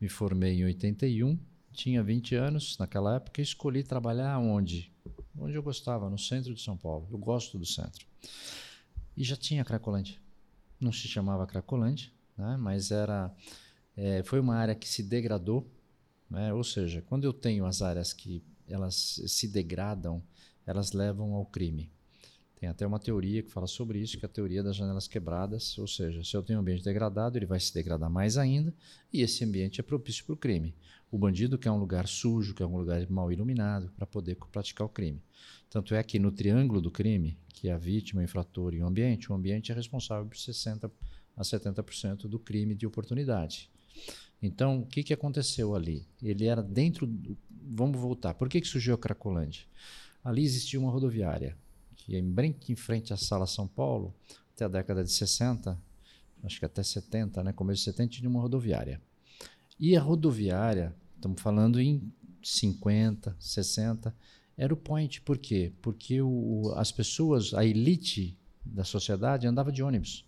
me 0.00 0.08
formei 0.08 0.54
em 0.54 0.64
81, 0.64 1.38
tinha 1.72 2.02
20 2.02 2.34
anos 2.34 2.76
naquela 2.78 3.16
época 3.16 3.40
e 3.40 3.44
escolhi 3.44 3.82
trabalhar 3.82 4.38
onde? 4.38 4.90
Onde 5.38 5.54
eu 5.54 5.62
gostava, 5.62 6.10
no 6.10 6.18
centro 6.18 6.52
de 6.52 6.60
São 6.60 6.76
Paulo. 6.76 7.06
Eu 7.10 7.18
gosto 7.18 7.58
do 7.58 7.64
centro. 7.64 8.04
E 9.16 9.24
já 9.24 9.36
tinha 9.36 9.64
Cracolândia. 9.64 10.18
Não 10.80 10.92
se 10.92 11.06
chamava 11.06 11.46
Cracolândia, 11.46 12.10
né? 12.36 12.56
mas 12.58 12.90
era, 12.90 13.34
é, 13.96 14.22
foi 14.22 14.40
uma 14.40 14.56
área 14.56 14.74
que 14.74 14.88
se 14.88 15.02
degradou. 15.02 15.66
Né? 16.30 16.52
Ou 16.52 16.64
seja, 16.64 17.02
quando 17.02 17.24
eu 17.24 17.32
tenho 17.32 17.66
as 17.66 17.82
áreas 17.82 18.12
que 18.12 18.42
elas 18.68 19.20
se 19.26 19.48
degradam, 19.48 20.22
elas 20.66 20.92
levam 20.92 21.34
ao 21.34 21.44
crime. 21.44 21.90
Tem 22.62 22.68
até 22.68 22.86
uma 22.86 23.00
teoria 23.00 23.42
que 23.42 23.50
fala 23.50 23.66
sobre 23.66 23.98
isso, 23.98 24.16
que 24.16 24.24
é 24.24 24.28
a 24.28 24.30
teoria 24.30 24.62
das 24.62 24.76
janelas 24.76 25.08
quebradas, 25.08 25.76
ou 25.78 25.88
seja, 25.88 26.22
se 26.22 26.36
eu 26.36 26.44
tenho 26.44 26.60
um 26.60 26.62
ambiente 26.62 26.84
degradado, 26.84 27.36
ele 27.36 27.44
vai 27.44 27.58
se 27.58 27.74
degradar 27.74 28.08
mais 28.08 28.38
ainda, 28.38 28.72
e 29.12 29.20
esse 29.20 29.44
ambiente 29.44 29.80
é 29.80 29.82
propício 29.82 30.24
para 30.24 30.34
o 30.34 30.36
crime. 30.36 30.72
O 31.10 31.18
bandido 31.18 31.58
quer 31.58 31.72
um 31.72 31.76
lugar 31.76 32.06
sujo, 32.06 32.54
quer 32.54 32.64
um 32.64 32.76
lugar 32.76 33.04
mal 33.10 33.32
iluminado, 33.32 33.90
para 33.96 34.06
poder 34.06 34.36
praticar 34.52 34.86
o 34.86 34.88
crime. 34.88 35.20
Tanto 35.72 35.94
é 35.94 36.02
que 36.02 36.18
no 36.18 36.30
triângulo 36.30 36.82
do 36.82 36.90
crime, 36.90 37.38
que 37.48 37.70
é 37.70 37.72
a 37.72 37.78
vítima, 37.78 38.20
o 38.20 38.24
infrator 38.24 38.74
e 38.74 38.82
o 38.82 38.86
ambiente, 38.86 39.32
o 39.32 39.34
ambiente 39.34 39.72
é 39.72 39.74
responsável 39.74 40.26
por 40.26 40.36
60% 40.36 40.90
a 41.34 41.42
70% 41.42 42.28
do 42.28 42.38
crime 42.38 42.74
de 42.74 42.86
oportunidade. 42.86 43.70
Então, 44.42 44.80
o 44.80 44.86
que, 44.86 45.02
que 45.02 45.14
aconteceu 45.14 45.74
ali? 45.74 46.06
Ele 46.22 46.44
era 46.44 46.62
dentro. 46.62 47.06
Do, 47.06 47.38
vamos 47.50 47.98
voltar. 47.98 48.34
Por 48.34 48.50
que, 48.50 48.60
que 48.60 48.68
surgiu 48.68 48.94
a 48.94 48.98
Cracolândia? 48.98 49.62
Ali 50.22 50.44
existia 50.44 50.78
uma 50.78 50.90
rodoviária 50.90 51.56
que 51.96 52.14
em 52.18 52.30
bem 52.30 52.54
em 52.68 52.76
frente 52.76 53.14
à 53.14 53.16
Sala 53.16 53.46
São 53.46 53.66
Paulo, 53.66 54.14
até 54.54 54.66
a 54.66 54.68
década 54.68 55.02
de 55.02 55.10
60, 55.10 55.80
acho 56.42 56.58
que 56.58 56.66
até 56.66 56.82
70, 56.82 57.42
né, 57.42 57.52
começo 57.54 57.78
de 57.78 57.84
70, 57.84 58.10
tinha 58.10 58.28
uma 58.28 58.42
rodoviária. 58.42 59.00
E 59.80 59.96
a 59.96 60.02
rodoviária, 60.02 60.94
estamos 61.16 61.40
falando 61.40 61.80
em 61.80 62.12
50, 62.42 63.34
60, 63.40 64.14
era 64.56 64.72
o 64.72 64.76
point. 64.76 65.20
Por 65.20 65.38
quê? 65.38 65.72
Porque 65.80 66.20
o, 66.20 66.72
as 66.76 66.92
pessoas, 66.92 67.54
a 67.54 67.64
elite 67.64 68.38
da 68.64 68.84
sociedade 68.84 69.46
andava 69.46 69.72
de 69.72 69.82
ônibus. 69.82 70.24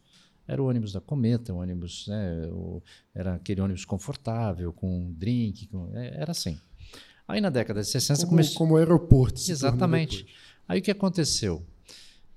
Era 0.47 0.63
o 0.63 0.69
ônibus 0.69 0.93
da 0.93 1.01
Cometa, 1.01 1.55
o 1.55 1.59
ônibus, 1.59 2.07
né, 2.07 2.47
o, 2.49 2.83
era 3.15 3.35
aquele 3.35 3.61
ônibus 3.61 3.85
confortável, 3.85 4.73
com 4.73 5.13
drink, 5.13 5.69
com, 5.69 5.91
é, 5.97 6.21
era 6.21 6.33
assim. 6.33 6.59
Aí 7.27 7.41
na 7.41 7.49
década 7.49 7.81
de 7.81 7.89
60 7.89 8.21
como, 8.21 8.31
começou. 8.31 8.59
Como 8.59 8.77
aeroporto. 8.77 9.41
Exatamente. 9.51 10.27
Aí 10.69 10.81
o 10.81 10.83
que 10.83 10.91
aconteceu? 10.91 11.65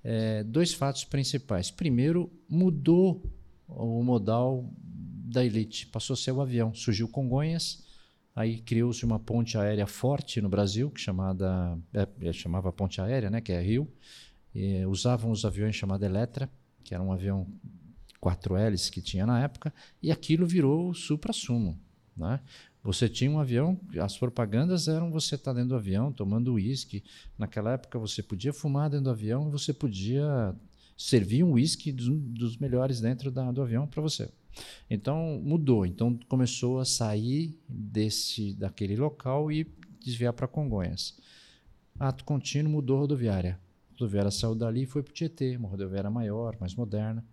É, 0.03 0.43
dois 0.43 0.73
fatos 0.73 1.03
principais. 1.03 1.69
Primeiro, 1.69 2.31
mudou 2.47 3.21
o 3.67 4.01
modal 4.01 4.69
da 4.79 5.43
elite, 5.43 5.87
passou 5.87 6.13
a 6.13 6.17
ser 6.17 6.31
o 6.31 6.39
avião. 6.39 6.73
Surgiu 6.73 7.09
Congonhas, 7.09 7.83
aí 8.37 8.59
criou-se 8.59 9.03
uma 9.03 9.17
ponte 9.17 9.57
aérea 9.57 9.87
forte 9.87 10.39
no 10.39 10.47
Brasil, 10.47 10.91
que 10.91 11.01
chamada, 11.01 11.75
é, 11.91 12.07
é, 12.21 12.31
chamava 12.31 12.71
ponte 12.71 13.01
aérea, 13.01 13.31
né, 13.31 13.41
que 13.41 13.51
é 13.51 13.59
Rio. 13.59 13.91
E, 14.53 14.85
usavam 14.85 15.31
os 15.31 15.43
aviões 15.43 15.75
chamados 15.75 16.05
Eletra, 16.05 16.47
que 16.83 16.93
era 16.93 17.01
um 17.01 17.11
avião 17.11 17.47
quatro 18.21 18.55
hélices 18.55 18.91
que 18.91 19.01
tinha 19.01 19.25
na 19.25 19.41
época, 19.41 19.73
e 20.03 20.11
aquilo 20.11 20.45
virou 20.45 20.93
supra-sumo. 20.93 21.79
Né? 22.15 22.39
Você 22.83 23.09
tinha 23.09 23.31
um 23.31 23.39
avião, 23.39 23.79
as 23.99 24.15
propagandas 24.15 24.87
eram 24.87 25.09
você 25.09 25.33
estar 25.33 25.51
tá 25.51 25.55
dentro 25.55 25.69
do 25.69 25.75
avião 25.75 26.11
tomando 26.11 26.53
uísque. 26.53 27.03
Naquela 27.39 27.71
época 27.71 27.97
você 27.97 28.21
podia 28.21 28.53
fumar 28.53 28.87
dentro 28.87 29.05
do 29.05 29.09
avião, 29.09 29.49
você 29.49 29.73
podia 29.73 30.55
servir 30.95 31.43
um 31.43 31.53
uísque 31.53 31.91
dos, 31.91 32.07
dos, 32.07 32.57
melhores 32.57 33.01
dentro 33.01 33.31
da, 33.31 33.51
do 33.51 33.63
avião 33.63 33.87
para 33.87 34.01
você. 34.01 34.29
Então 34.89 35.41
mudou, 35.43 35.85
então 35.85 36.17
começou 36.27 36.79
a 36.79 36.85
sair 36.85 37.59
desse 37.67 38.53
daquele 38.53 38.95
local 38.95 39.51
e 39.51 39.67
desviar 39.99 40.33
para 40.33 40.47
Congonhas. 40.47 41.17
Ato 41.99 42.23
contínuo 42.23 42.71
mudou 42.71 42.97
a 42.97 42.99
rodoviária. 43.01 43.59
A 43.89 43.93
rodoviária 43.93 44.31
saiu 44.31 44.55
dali 44.55 44.83
e 44.83 44.85
foi 44.85 45.01
para 45.03 45.11
o 45.11 45.13
Tietê, 45.13 45.57
uma 45.57 45.67
rodoviária 45.67 46.09
maior, 46.09 46.55
mais 46.59 46.75
moderna. 46.75 47.25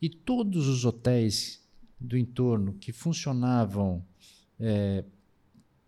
E 0.00 0.08
todos 0.08 0.68
os 0.68 0.84
hotéis 0.84 1.64
do 1.98 2.16
entorno 2.16 2.74
que 2.74 2.92
funcionavam 2.92 4.04
é, 4.60 5.04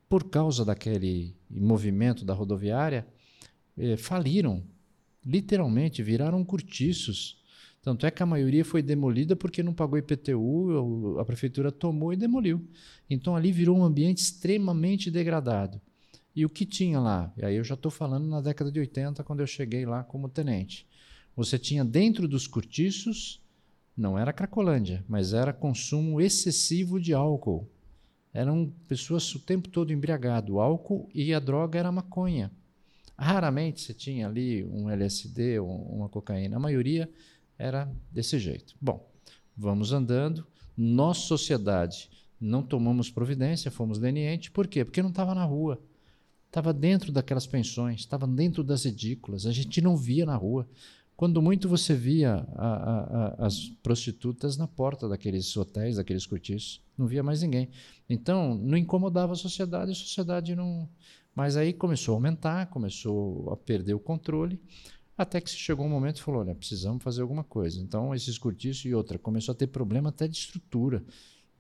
por 0.09 0.25
causa 0.31 0.65
daquele 0.65 1.37
movimento 1.51 2.25
da 2.25 2.35
rodoviária, 2.35 3.07
é, 3.77 3.97
faliram. 3.97 4.63
Literalmente, 5.25 6.03
viraram 6.03 6.45
cortiços. 6.45 7.38
Tanto 7.89 8.05
é 8.05 8.11
que 8.11 8.23
a 8.23 8.27
maioria 8.27 8.67
foi 8.67 8.83
demolida 8.83 9.35
porque 9.35 9.63
não 9.63 9.73
pagou 9.73 9.99
IPTU, 9.99 11.19
a 11.19 11.25
prefeitura 11.25 11.73
tomou 11.73 12.13
e 12.13 12.19
demoliu. 12.19 12.63
Então 13.09 13.35
ali 13.35 13.51
virou 13.51 13.79
um 13.79 13.83
ambiente 13.83 14.19
extremamente 14.19 15.11
degradado. 15.11 15.81
E 16.37 16.45
o 16.45 16.51
que 16.51 16.67
tinha 16.67 17.01
lá? 17.01 17.33
E 17.35 17.47
aí 17.47 17.57
eu 17.57 17.65
já 17.65 17.73
estou 17.73 17.91
falando 17.91 18.27
na 18.29 18.43
década 18.43 18.71
de 18.71 18.79
80, 18.79 19.25
quando 19.25 19.41
eu 19.41 19.47
cheguei 19.47 19.87
lá 19.87 20.05
como 20.05 20.29
tenente. 20.29 20.87
Você 21.35 21.59
tinha 21.59 21.83
dentro 21.83 22.29
dos 22.29 22.47
cortiços 22.47 23.41
não 23.97 24.19
era 24.19 24.35
Cracolândia, 24.35 25.03
mas 25.09 25.33
era 25.33 25.51
consumo 25.51 26.21
excessivo 26.21 27.01
de 27.01 27.15
álcool. 27.15 27.67
Eram 28.35 28.71
pessoas 28.87 29.35
o 29.35 29.41
tempo 29.41 29.67
todo 29.71 29.95
embriagado. 29.95 30.57
O 30.57 30.61
álcool 30.61 31.09
e 31.15 31.33
a 31.33 31.41
droga 31.41 31.79
era 31.79 31.91
maconha. 31.91 32.53
Raramente 33.17 33.81
você 33.81 33.95
tinha 33.95 34.29
ali 34.29 34.63
um 34.63 34.91
LSD 34.91 35.59
ou 35.59 35.71
uma 35.91 36.11
cocaína. 36.11 36.59
A 36.59 36.61
maioria 36.61 37.11
era 37.59 37.91
desse 38.11 38.39
jeito. 38.39 38.75
Bom, 38.81 39.11
vamos 39.57 39.93
andando. 39.93 40.47
Nós, 40.77 41.19
sociedade, 41.19 42.09
não 42.41 42.63
tomamos 42.63 43.11
providência, 43.11 43.71
fomos 43.71 43.99
lenientes. 43.99 44.49
Por 44.51 44.67
quê? 44.67 44.85
Porque 44.85 45.03
não 45.03 45.11
estava 45.11 45.35
na 45.35 45.45
rua. 45.45 45.83
Estava 46.47 46.73
dentro 46.73 47.13
daquelas 47.13 47.47
pensões, 47.47 48.01
estava 48.01 48.27
dentro 48.27 48.63
das 48.63 48.87
edículas. 48.87 49.45
A 49.45 49.53
gente 49.53 49.81
não 49.81 49.97
via 49.97 50.25
na 50.25 50.37
rua. 50.37 50.69
Quando 51.17 51.43
muito 51.43 51.69
você 51.69 51.95
via 51.95 52.47
a, 52.55 52.69
a, 52.69 53.01
a, 53.01 53.47
as 53.47 53.69
prostitutas 53.83 54.57
na 54.57 54.69
porta 54.69 55.09
daqueles 55.09 55.55
hotéis, 55.57 55.97
daqueles 55.97 56.25
cortiços, 56.25 56.81
não 56.97 57.09
via 57.09 57.25
mais 57.25 57.43
ninguém. 57.43 57.69
Então, 58.09 58.55
não 58.55 58.79
incomodava 58.79 59.33
a 59.33 59.37
sociedade, 59.37 59.91
a 59.91 59.95
sociedade 59.97 60.55
não. 60.55 60.89
Mas 61.35 61.57
aí 61.57 61.73
começou 61.73 62.15
a 62.15 62.17
aumentar, 62.17 62.67
começou 62.67 63.51
a 63.53 63.57
perder 63.57 63.95
o 63.95 64.01
controle, 64.01 64.61
até 65.19 65.41
que 65.41 65.51
se 65.51 65.57
chegou 65.57 65.85
um 65.85 65.91
momento 65.91 66.19
e 66.19 66.23
falou: 66.23 66.41
olha, 66.41 66.55
precisamos 66.55 67.03
fazer 67.03 67.23
alguma 67.23 67.45
coisa. 67.45 67.81
Então, 67.81 68.15
esses 68.15 68.39
cortiços 68.39 68.85
e 68.85 68.95
outra, 68.95 69.19
começou 69.19 69.53
a 69.53 69.57
ter 69.57 69.67
problema 69.67 70.09
até 70.09 70.27
de 70.27 70.37
estrutura, 70.37 71.05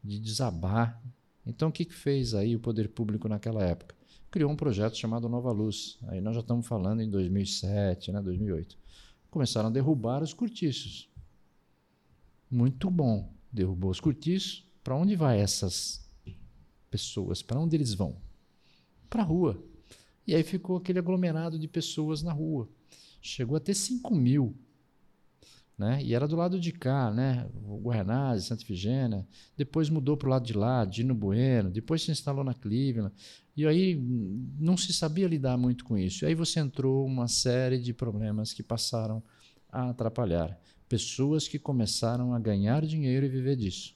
de 0.02 0.18
desabar. 0.18 1.02
Então, 1.44 1.68
o 1.68 1.72
que, 1.72 1.84
que 1.84 1.94
fez 1.94 2.34
aí 2.34 2.54
o 2.54 2.60
poder 2.60 2.88
público 2.88 3.28
naquela 3.28 3.62
época? 3.64 3.94
Criou 4.30 4.50
um 4.50 4.56
projeto 4.56 4.96
chamado 4.96 5.28
Nova 5.28 5.50
Luz. 5.50 5.98
Aí 6.08 6.20
nós 6.20 6.34
já 6.34 6.40
estamos 6.40 6.66
falando 6.66 7.00
em 7.00 7.10
2007, 7.10 8.12
né, 8.12 8.22
2008 8.22 8.76
começaram 9.30 9.68
a 9.68 9.72
derrubar 9.72 10.22
os 10.22 10.32
cortiços. 10.32 11.08
Muito 12.50 12.90
bom. 12.90 13.32
Derrubou 13.52 13.90
os 13.90 14.00
cortiços. 14.00 14.66
Para 14.82 14.96
onde 14.96 15.16
vai 15.16 15.40
essas 15.40 16.08
pessoas? 16.90 17.42
Para 17.42 17.60
onde 17.60 17.76
eles 17.76 17.94
vão? 17.94 18.16
Para 19.08 19.22
a 19.22 19.24
rua. 19.24 19.62
E 20.26 20.34
aí 20.34 20.42
ficou 20.42 20.76
aquele 20.76 20.98
aglomerado 20.98 21.58
de 21.58 21.68
pessoas 21.68 22.22
na 22.22 22.32
rua. 22.32 22.68
Chegou 23.28 23.56
a 23.56 23.60
ter 23.60 23.74
5 23.74 24.14
mil. 24.14 24.56
Né? 25.76 26.02
E 26.02 26.12
era 26.12 26.26
do 26.26 26.34
lado 26.34 26.58
de 26.58 26.72
cá, 26.72 27.10
né? 27.12 27.48
Guarnazes, 27.82 28.46
Santa 28.46 28.64
Ifigênia. 28.64 29.24
Depois 29.56 29.88
mudou 29.88 30.16
para 30.16 30.26
o 30.26 30.30
lado 30.30 30.44
de 30.44 30.52
lá, 30.52 30.84
Dino 30.84 31.14
Bueno. 31.14 31.70
Depois 31.70 32.02
se 32.02 32.10
instalou 32.10 32.42
na 32.42 32.52
Cleveland. 32.52 33.14
E 33.56 33.64
aí 33.64 33.94
não 34.58 34.76
se 34.76 34.92
sabia 34.92 35.28
lidar 35.28 35.56
muito 35.56 35.84
com 35.84 35.96
isso. 35.96 36.24
E 36.24 36.26
aí 36.26 36.34
você 36.34 36.58
entrou 36.58 37.06
uma 37.06 37.28
série 37.28 37.78
de 37.78 37.92
problemas 37.92 38.52
que 38.52 38.62
passaram 38.62 39.22
a 39.70 39.90
atrapalhar. 39.90 40.58
Pessoas 40.88 41.46
que 41.46 41.60
começaram 41.60 42.34
a 42.34 42.40
ganhar 42.40 42.84
dinheiro 42.84 43.26
e 43.26 43.28
viver 43.28 43.54
disso. 43.54 43.94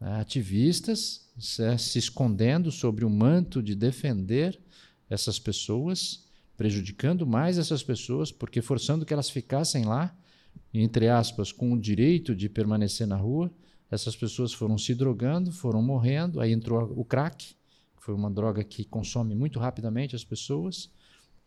Ativistas 0.00 1.28
se 1.40 1.98
escondendo 1.98 2.70
sobre 2.70 3.04
o 3.04 3.10
manto 3.10 3.60
de 3.60 3.74
defender 3.74 4.60
essas 5.10 5.40
pessoas, 5.40 6.27
prejudicando 6.58 7.24
mais 7.24 7.56
essas 7.56 7.84
pessoas, 7.84 8.32
porque 8.32 8.60
forçando 8.60 9.06
que 9.06 9.12
elas 9.14 9.30
ficassem 9.30 9.84
lá, 9.84 10.12
entre 10.74 11.08
aspas, 11.08 11.52
com 11.52 11.72
o 11.72 11.80
direito 11.80 12.34
de 12.34 12.48
permanecer 12.48 13.06
na 13.06 13.16
rua, 13.16 13.48
essas 13.88 14.16
pessoas 14.16 14.52
foram 14.52 14.76
se 14.76 14.92
drogando, 14.92 15.52
foram 15.52 15.80
morrendo, 15.80 16.40
aí 16.40 16.52
entrou 16.52 16.92
o 16.96 17.04
crack, 17.04 17.54
que 17.96 18.02
foi 18.02 18.12
uma 18.12 18.28
droga 18.28 18.64
que 18.64 18.84
consome 18.84 19.36
muito 19.36 19.60
rapidamente 19.60 20.16
as 20.16 20.24
pessoas, 20.24 20.90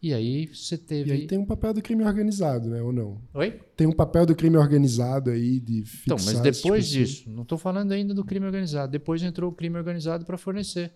e 0.02 0.14
aí 0.14 0.48
você 0.48 0.78
teve. 0.78 1.10
E 1.10 1.14
aí 1.14 1.28
tem 1.28 1.38
um 1.38 1.46
papel 1.46 1.74
do 1.74 1.82
crime 1.82 2.06
organizado, 2.06 2.70
né? 2.70 2.82
Ou 2.82 2.94
não? 2.94 3.22
Oi? 3.34 3.60
Tem 3.76 3.86
um 3.86 3.92
papel 3.92 4.26
do 4.26 4.34
crime 4.34 4.58
organizado 4.58 5.30
aí 5.30 5.60
de 5.60 5.84
Então, 6.04 6.18
mas 6.26 6.40
depois 6.40 6.90
tipo 6.90 7.04
disso, 7.04 7.24
assim. 7.24 7.36
não 7.36 7.44
estou 7.44 7.58
falando 7.58 7.92
ainda 7.92 8.14
do 8.14 8.24
crime 8.24 8.46
organizado. 8.46 8.92
Depois 8.92 9.22
entrou 9.22 9.52
o 9.52 9.54
crime 9.54 9.78
organizado 9.78 10.26
para 10.26 10.38
fornecer. 10.40 10.92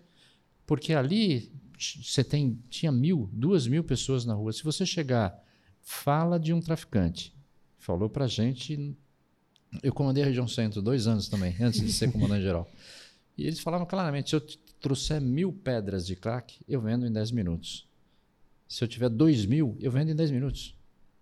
Porque 0.65 0.93
ali 0.93 1.51
você 1.77 2.23
tem, 2.23 2.59
tinha 2.69 2.91
mil, 2.91 3.29
duas 3.31 3.67
mil 3.67 3.83
pessoas 3.83 4.25
na 4.25 4.33
rua. 4.33 4.53
Se 4.53 4.63
você 4.63 4.85
chegar, 4.85 5.37
fala 5.81 6.39
de 6.39 6.53
um 6.53 6.61
traficante. 6.61 7.33
Falou 7.77 8.09
para 8.09 8.27
gente. 8.27 8.95
Eu 9.83 9.93
comandei 9.93 10.23
a 10.23 10.25
região 10.25 10.47
centro 10.47 10.81
dois 10.81 11.07
anos 11.07 11.27
também, 11.27 11.55
antes 11.59 11.81
de 11.81 11.91
ser 11.91 12.11
comandante 12.11 12.43
geral. 12.43 12.69
E 13.37 13.45
eles 13.45 13.59
falavam 13.59 13.85
claramente: 13.85 14.29
se 14.29 14.35
eu 14.35 14.41
trouxer 14.79 15.21
mil 15.21 15.51
pedras 15.51 16.05
de 16.05 16.15
crack, 16.15 16.59
eu 16.67 16.81
vendo 16.81 17.05
em 17.05 17.11
10 17.11 17.31
minutos. 17.31 17.87
Se 18.67 18.83
eu 18.83 18.87
tiver 18.87 19.09
2 19.09 19.45
mil, 19.45 19.77
eu 19.79 19.91
vendo 19.91 20.11
em 20.11 20.15
10 20.15 20.31
minutos. 20.31 20.75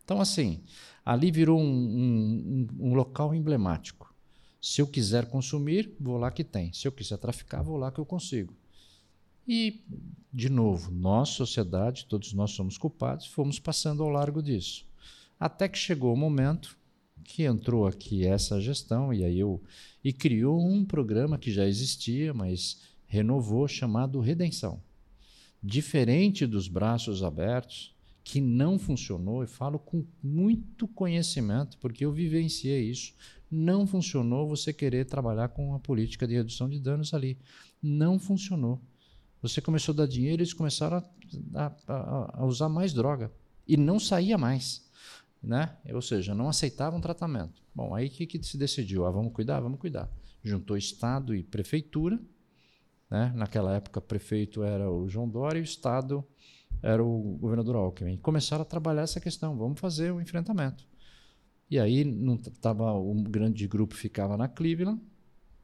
Então, 0.04 0.20
assim, 0.20 0.62
ali 1.06 1.32
virou 1.32 1.60
um, 1.60 1.66
um, 1.66 2.68
um, 2.80 2.94
local 2.94 3.34
emblemático. 3.34 4.14
Se 4.62 4.82
eu 4.82 4.88
quiser 4.88 5.26
consumir, 5.28 5.94
vou 6.00 6.18
lá 6.18 6.32
que 6.32 6.44
tem. 6.44 6.72
Se 6.74 6.88
eu 6.88 6.92
quiser 6.92 7.18
traficar, 7.18 7.62
vou 7.62 7.78
lá 7.78 7.92
que 7.92 8.00
eu 8.00 8.06
consigo. 8.06 8.54
E, 9.48 9.82
de 10.32 10.50
novo, 10.50 10.92
nós, 10.92 11.30
sociedade, 11.30 12.06
todos 12.06 12.34
nós 12.34 12.52
somos 12.52 12.78
culpados, 12.78 13.28
fomos 13.28 13.60
passando 13.60 14.04
ao 14.04 14.10
largo 14.10 14.42
disso. 14.42 14.86
Até 15.40 15.68
que 15.68 15.78
chegou 15.78 16.14
o 16.14 16.18
momento 16.18 16.78
que 17.24 17.44
entrou 17.44 17.88
aqui 17.88 18.26
essa 18.26 18.60
gestão 18.60 19.14
e 19.14 19.24
aí 19.24 19.40
eu 19.40 19.62
e 20.04 20.12
criou 20.12 20.60
um 20.60 20.84
programa 20.84 21.38
que 21.38 21.52
já 21.52 21.66
existia, 21.66 22.34
mas 22.34 22.82
renovou 23.08 23.68
chamado 23.68 24.20
Redenção 24.20 24.82
diferente 25.64 26.46
dos 26.46 26.68
braços 26.68 27.24
abertos, 27.24 27.96
que 28.24 28.42
não 28.42 28.78
funcionou, 28.78 29.44
e 29.44 29.48
falo 29.48 29.80
com 29.80 30.06
muito 30.22 30.88
conhecimento, 30.88 31.78
porque 31.78 32.06
eu 32.06 32.12
vivenciei 32.12 32.90
isso. 32.90 33.14
Não 33.50 33.88
funcionou 33.88 34.48
você 34.48 34.74
querer 34.74 35.06
trabalhar 35.06 35.50
com 35.50 35.70
uma 35.70 35.80
política 35.80 36.28
de 36.28 36.34
redução 36.34 36.70
de 36.70 36.80
danos 36.80 37.14
ali. 37.14 37.38
Não 37.82 38.20
funcionou. 38.20 38.82
Você 39.44 39.62
começou 39.62 39.94
a 39.94 39.98
dar 39.98 40.08
dinheiro 40.08 40.42
eles 40.42 40.54
começaram 40.54 41.04
a, 41.54 41.72
a, 41.88 42.40
a 42.42 42.46
usar 42.46 42.70
mais 42.70 42.94
droga. 42.94 43.32
E 43.68 43.78
não 43.78 44.00
saía 44.00 44.38
mais. 44.38 44.90
Né? 45.42 45.78
Ou 45.94 46.02
seja, 46.02 46.34
não 46.34 46.50
aceitavam 46.50 47.00
tratamento. 47.00 47.62
Bom, 47.76 47.94
aí 47.94 48.08
o 48.08 48.10
que, 48.10 48.26
que 48.26 48.44
se 48.44 48.58
decidiu? 48.58 49.06
Ah, 49.06 49.12
vamos 49.12 49.34
cuidar? 49.34 49.60
Vamos 49.60 49.80
cuidar. 49.80 50.10
Juntou 50.42 50.76
Estado 50.76 51.36
e 51.36 51.44
Prefeitura 51.44 52.20
né? 53.14 53.32
Naquela 53.36 53.76
época, 53.76 54.02
prefeito 54.02 54.64
era 54.64 54.90
o 54.90 55.08
João 55.08 55.30
Dória 55.30 55.60
e 55.60 55.62
o 55.62 55.64
Estado 55.64 56.26
era 56.82 57.04
o 57.04 57.38
governador 57.40 57.76
Alckmin. 57.76 58.18
Começaram 58.18 58.64
a 58.64 58.66
trabalhar 58.66 59.04
essa 59.04 59.20
questão, 59.20 59.56
vamos 59.56 59.80
fazer 59.80 60.12
o 60.12 60.20
enfrentamento. 60.20 60.84
E 61.70 61.80
aí 61.80 62.04
não 62.04 62.38
tava 62.38 62.92
um 62.94 63.24
grande 63.24 63.68
grupo 63.68 63.94
ficava 63.94 64.36
na 64.36 64.48
Cleveland 64.48 65.00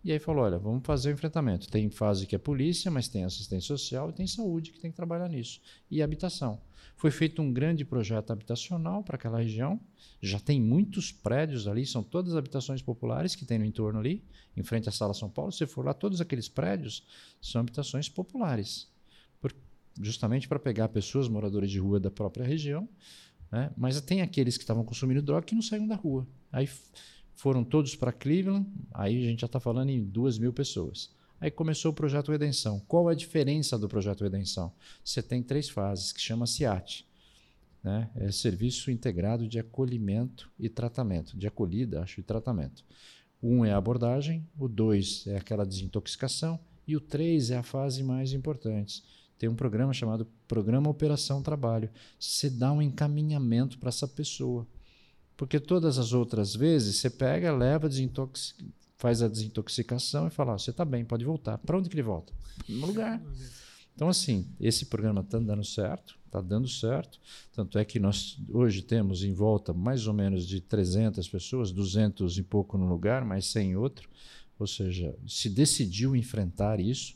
e 0.03 0.11
aí 0.11 0.19
falou, 0.19 0.45
olha, 0.45 0.57
vamos 0.57 0.85
fazer 0.85 1.09
o 1.09 1.13
enfrentamento. 1.13 1.69
Tem 1.69 1.89
fase 1.89 2.25
que 2.25 2.35
é 2.35 2.39
polícia, 2.39 2.89
mas 2.89 3.07
tem 3.07 3.25
assistência 3.25 3.67
social 3.67 4.09
e 4.09 4.13
tem 4.13 4.25
saúde 4.25 4.71
que 4.71 4.79
tem 4.79 4.91
que 4.91 4.95
trabalhar 4.95 5.27
nisso 5.27 5.59
e 5.91 6.01
habitação. 6.01 6.61
Foi 6.95 7.11
feito 7.11 7.41
um 7.41 7.51
grande 7.51 7.85
projeto 7.85 8.31
habitacional 8.31 9.03
para 9.03 9.15
aquela 9.15 9.39
região. 9.39 9.79
Já 10.21 10.39
tem 10.39 10.61
muitos 10.61 11.11
prédios 11.11 11.67
ali, 11.67 11.85
são 11.85 12.03
todas 12.03 12.35
habitações 12.35 12.81
populares 12.81 13.35
que 13.35 13.45
tem 13.45 13.57
no 13.57 13.65
entorno 13.65 13.99
ali, 13.99 14.23
em 14.55 14.63
frente 14.63 14.89
à 14.89 14.91
Sala 14.91 15.13
São 15.13 15.29
Paulo. 15.29 15.51
Se 15.51 15.65
for 15.65 15.85
lá, 15.85 15.93
todos 15.93 16.19
aqueles 16.19 16.49
prédios 16.49 17.05
são 17.41 17.61
habitações 17.61 18.09
populares, 18.09 18.89
por, 19.39 19.53
justamente 20.01 20.47
para 20.47 20.59
pegar 20.59 20.89
pessoas 20.89 21.29
moradoras 21.29 21.71
de 21.71 21.79
rua 21.79 21.99
da 21.99 22.11
própria 22.11 22.45
região. 22.45 22.87
Né? 23.51 23.71
Mas 23.77 23.99
tem 24.01 24.21
aqueles 24.21 24.57
que 24.57 24.63
estavam 24.63 24.83
consumindo 24.83 25.21
droga 25.21 25.45
que 25.45 25.55
não 25.55 25.61
saíram 25.61 25.87
da 25.87 25.95
rua. 25.95 26.27
Aí 26.51 26.69
foram 27.39 27.63
todos 27.63 27.95
para 27.95 28.11
Cleveland, 28.11 28.69
aí 28.93 29.23
a 29.23 29.29
gente 29.29 29.39
já 29.39 29.45
está 29.45 29.61
falando 29.61 29.91
em 29.91 30.03
duas 30.03 30.37
mil 30.37 30.51
pessoas. 30.51 31.09
Aí 31.39 31.49
começou 31.49 31.91
o 31.91 31.95
projeto 31.95 32.33
Redenção. 32.33 32.81
Qual 32.85 33.09
é 33.09 33.13
a 33.13 33.15
diferença 33.15 33.79
do 33.79 33.87
projeto 33.87 34.25
Redenção? 34.25 34.73
Você 35.01 35.23
tem 35.23 35.41
três 35.41 35.69
fases, 35.69 36.11
que 36.11 36.19
chama 36.19 36.45
SIAT. 36.45 37.07
Né? 37.81 38.09
É 38.15 38.29
Serviço 38.29 38.91
Integrado 38.91 39.47
de 39.47 39.57
Acolhimento 39.57 40.51
e 40.59 40.67
Tratamento, 40.67 41.37
de 41.37 41.47
acolhida, 41.47 42.03
acho, 42.03 42.19
e 42.19 42.23
tratamento. 42.23 42.83
Um 43.41 43.63
é 43.63 43.71
a 43.71 43.77
abordagem, 43.77 44.45
o 44.57 44.67
dois 44.67 45.25
é 45.25 45.37
aquela 45.37 45.65
desintoxicação, 45.65 46.59
e 46.85 46.97
o 46.97 46.99
três 46.99 47.51
é 47.51 47.57
a 47.57 47.63
fase 47.63 48.03
mais 48.03 48.33
importante. 48.33 49.01
Tem 49.37 49.47
um 49.47 49.55
programa 49.55 49.93
chamado 49.93 50.27
Programa 50.45 50.89
Operação 50.89 51.41
Trabalho. 51.41 51.89
Você 52.19 52.49
dá 52.49 52.73
um 52.73 52.81
encaminhamento 52.81 53.77
para 53.79 53.87
essa 53.87 54.09
pessoa. 54.09 54.67
Porque 55.39 55.57
todas 55.57 55.97
as 55.97 56.11
outras 56.11 56.53
vezes 56.53 56.97
você 56.97 57.09
pega, 57.09 57.55
leva, 57.55 57.89
faz 58.97 59.21
a 59.21 59.27
desintoxicação 59.29 60.27
e 60.27 60.29
fala: 60.29 60.57
você 60.57 60.69
está 60.69 60.83
bem, 60.83 61.05
pode 61.05 61.23
voltar. 61.23 61.57
Para 61.59 61.77
onde 61.77 61.87
que 61.87 61.95
ele 61.95 62.03
volta? 62.03 62.33
No 62.67 62.85
lugar. 62.85 63.23
Então, 63.95 64.09
assim, 64.09 64.45
esse 64.59 64.87
programa 64.87 65.21
está 65.21 65.39
dando 65.39 65.63
certo, 65.63 66.19
está 66.25 66.41
dando 66.41 66.67
certo. 66.67 67.21
Tanto 67.53 67.79
é 67.79 67.85
que 67.85 68.01
nós 68.01 68.37
hoje 68.49 68.81
temos 68.81 69.23
em 69.23 69.31
volta 69.31 69.71
mais 69.71 70.07
ou 70.07 70.13
menos 70.13 70.45
de 70.45 70.59
300 70.59 71.25
pessoas, 71.29 71.71
200 71.71 72.37
e 72.37 72.43
pouco 72.43 72.77
no 72.77 72.89
lugar, 72.89 73.23
mais 73.23 73.45
100 73.45 73.69
em 73.69 73.75
outro. 73.77 74.09
Ou 74.59 74.67
seja, 74.67 75.15
se 75.25 75.49
decidiu 75.49 76.17
enfrentar 76.17 76.81
isso, 76.81 77.15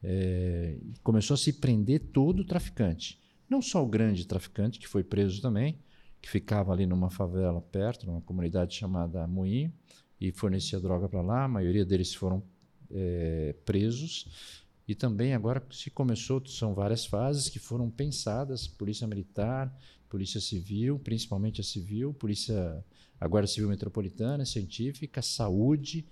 é, 0.00 0.76
começou 1.02 1.34
a 1.34 1.38
se 1.38 1.52
prender 1.54 2.02
todo 2.12 2.38
o 2.40 2.44
traficante. 2.44 3.18
Não 3.50 3.60
só 3.60 3.82
o 3.82 3.88
grande 3.88 4.24
traficante, 4.24 4.78
que 4.78 4.86
foi 4.86 5.02
preso 5.02 5.42
também, 5.42 5.76
que 6.24 6.30
ficava 6.30 6.72
ali 6.72 6.86
numa 6.86 7.10
favela 7.10 7.60
perto, 7.60 8.06
numa 8.06 8.22
comunidade 8.22 8.74
chamada 8.74 9.26
Moinho, 9.26 9.70
e 10.18 10.32
fornecia 10.32 10.80
droga 10.80 11.06
para 11.06 11.20
lá. 11.20 11.44
A 11.44 11.48
maioria 11.48 11.84
deles 11.84 12.14
foram 12.14 12.42
é, 12.90 13.54
presos. 13.66 14.64
E 14.88 14.94
também 14.94 15.34
agora 15.34 15.62
se 15.70 15.90
começou, 15.90 16.42
são 16.46 16.72
várias 16.72 17.04
fases 17.04 17.50
que 17.50 17.58
foram 17.58 17.90
pensadas, 17.90 18.66
polícia 18.66 19.06
militar, 19.06 19.70
polícia 20.08 20.40
civil, 20.40 20.98
principalmente 20.98 21.60
a 21.60 21.64
civil, 21.64 22.14
polícia 22.14 22.82
agora 23.20 23.46
civil 23.46 23.68
metropolitana, 23.68 24.46
científica, 24.46 25.20
saúde, 25.20 26.06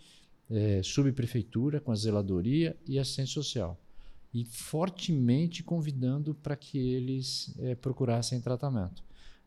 é, 0.50 0.82
subprefeitura 0.82 1.80
com 1.80 1.90
a 1.90 1.96
zeladoria 1.96 2.76
e 2.86 2.98
assistência 2.98 3.32
social. 3.32 3.80
E 4.34 4.44
fortemente 4.44 5.62
convidando 5.62 6.34
para 6.34 6.54
que 6.54 6.76
eles 6.76 7.54
é, 7.60 7.74
procurassem 7.74 8.42
tratamento. 8.42 9.02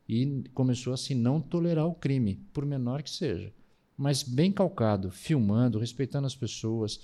E 0.07 0.43
começou 0.53 0.93
a 0.93 0.97
se 0.97 1.15
não 1.15 1.41
tolerar 1.41 1.87
o 1.87 1.95
crime, 1.95 2.39
por 2.53 2.65
menor 2.65 3.01
que 3.01 3.09
seja 3.09 3.51
mas 3.97 4.23
bem 4.23 4.51
calcado, 4.51 5.09
filmando, 5.09 5.79
respeitando 5.79 6.27
as 6.27 6.35
pessoas 6.35 6.99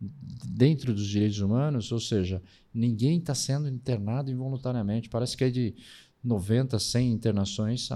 dentro 0.00 0.92
dos 0.92 1.06
direitos 1.06 1.38
humanos, 1.40 1.90
ou 1.90 2.00
seja, 2.00 2.42
ninguém 2.72 3.18
está 3.18 3.34
sendo 3.34 3.68
internado 3.68 4.30
involuntariamente. 4.30 5.08
Parece 5.08 5.36
que 5.36 5.44
é 5.44 5.50
de 5.50 5.74
90, 6.22 6.78
100 6.78 7.12
internações, 7.12 7.88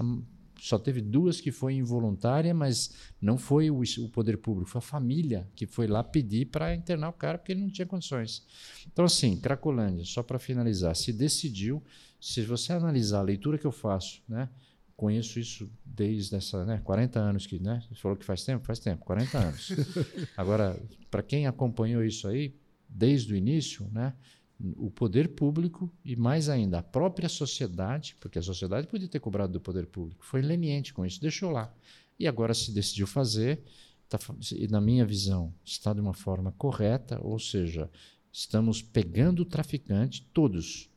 só 0.59 0.79
teve 0.79 1.01
duas 1.01 1.39
que 1.39 1.51
foi 1.51 1.75
involuntária, 1.75 2.53
mas 2.53 2.91
não 3.21 3.37
foi 3.37 3.69
o, 3.69 3.81
o, 3.81 4.09
poder 4.09 4.37
público, 4.37 4.69
foi 4.69 4.79
a 4.79 4.81
família 4.81 5.47
que 5.55 5.65
foi 5.65 5.87
lá 5.87 6.03
pedir 6.03 6.47
para 6.47 6.75
internar 6.75 7.09
o 7.09 7.13
cara 7.13 7.37
porque 7.37 7.51
ele 7.51 7.61
não 7.61 7.69
tinha 7.69 7.85
condições. 7.85 8.43
Então, 8.91 9.05
assim, 9.05 9.37
Cracolândia, 9.37 10.03
só 10.05 10.23
para 10.23 10.39
finalizar, 10.39 10.95
se 10.95 11.13
decidiu, 11.13 11.83
se 12.19 12.41
você 12.43 12.73
analisar 12.73 13.19
a 13.19 13.23
leitura 13.23 13.57
que 13.57 13.65
eu 13.65 13.71
faço, 13.71 14.21
né? 14.27 14.49
conheço 14.99 15.39
isso 15.39 15.71
desde 15.85 16.35
essa, 16.35 16.65
né, 16.65 16.81
40 16.83 17.17
anos 17.17 17.47
que, 17.47 17.57
né? 17.57 17.81
Você 17.87 17.95
falou 17.95 18.17
que 18.17 18.25
faz 18.25 18.43
tempo, 18.43 18.65
faz 18.65 18.79
tempo, 18.79 19.05
40 19.05 19.37
anos. 19.37 19.69
Agora, 20.35 20.77
para 21.09 21.23
quem 21.23 21.47
acompanhou 21.47 22.03
isso 22.03 22.27
aí 22.27 22.53
desde 22.89 23.33
o 23.33 23.37
início, 23.37 23.87
né, 23.93 24.13
o 24.75 24.91
poder 24.91 25.29
público 25.29 25.89
e, 26.03 26.17
mais 26.17 26.49
ainda, 26.49 26.79
a 26.79 26.83
própria 26.83 27.29
sociedade, 27.29 28.17
porque 28.19 28.39
a 28.39 28.41
sociedade 28.41 28.87
podia 28.87 29.07
ter 29.07 29.21
cobrado 29.21 29.53
do 29.53 29.61
poder 29.61 29.85
público, 29.85 30.25
foi 30.25 30.41
leniente 30.41 30.93
com 30.93 31.05
isso, 31.05 31.21
deixou 31.21 31.49
lá. 31.49 31.73
E 32.19 32.27
agora 32.27 32.53
se 32.53 32.73
decidiu 32.73 33.07
fazer, 33.07 33.63
tá, 34.09 34.19
e 34.53 34.67
na 34.67 34.81
minha 34.81 35.05
visão, 35.05 35.53
está 35.63 35.93
de 35.93 36.01
uma 36.01 36.13
forma 36.13 36.51
correta, 36.57 37.17
ou 37.21 37.39
seja, 37.39 37.89
estamos 38.33 38.81
pegando 38.81 39.43
o 39.43 39.45
traficante, 39.45 40.27
todos. 40.33 40.88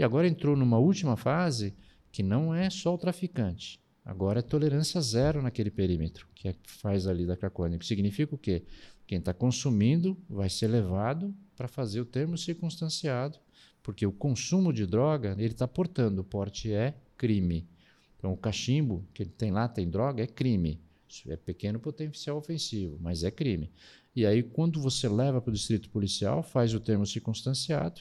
E 0.00 0.02
agora 0.02 0.26
entrou 0.26 0.56
numa 0.56 0.78
última 0.78 1.14
fase 1.14 1.74
que 2.10 2.22
não 2.22 2.54
é 2.54 2.70
só 2.70 2.94
o 2.94 2.96
traficante. 2.96 3.78
Agora 4.02 4.38
é 4.38 4.42
tolerância 4.42 4.98
zero 5.02 5.42
naquele 5.42 5.70
perímetro, 5.70 6.26
que 6.34 6.48
é 6.48 6.54
faz 6.66 7.06
ali 7.06 7.26
da 7.26 7.36
Cracolândia. 7.36 7.78
Que 7.78 7.84
significa 7.84 8.34
o 8.34 8.38
quê? 8.38 8.64
Quem 9.06 9.18
está 9.18 9.34
consumindo 9.34 10.16
vai 10.26 10.48
ser 10.48 10.68
levado 10.68 11.34
para 11.54 11.68
fazer 11.68 12.00
o 12.00 12.06
termo 12.06 12.38
circunstanciado, 12.38 13.38
porque 13.82 14.06
o 14.06 14.10
consumo 14.10 14.72
de 14.72 14.86
droga, 14.86 15.36
ele 15.36 15.52
está 15.52 15.68
portando, 15.68 16.22
o 16.22 16.24
porte 16.24 16.72
é 16.72 16.94
crime. 17.18 17.68
Então, 18.16 18.32
o 18.32 18.38
cachimbo 18.38 19.06
que 19.12 19.22
ele 19.22 19.30
tem 19.36 19.50
lá, 19.50 19.68
tem 19.68 19.86
droga, 19.86 20.22
é 20.22 20.26
crime. 20.26 20.80
Isso 21.06 21.30
é 21.30 21.36
pequeno 21.36 21.78
potencial 21.78 22.38
ofensivo, 22.38 22.96
mas 23.02 23.22
é 23.22 23.30
crime. 23.30 23.70
E 24.16 24.24
aí, 24.24 24.42
quando 24.42 24.80
você 24.80 25.06
leva 25.10 25.42
para 25.42 25.50
o 25.50 25.54
distrito 25.54 25.90
policial, 25.90 26.42
faz 26.42 26.72
o 26.72 26.80
termo 26.80 27.06
circunstanciado, 27.06 28.00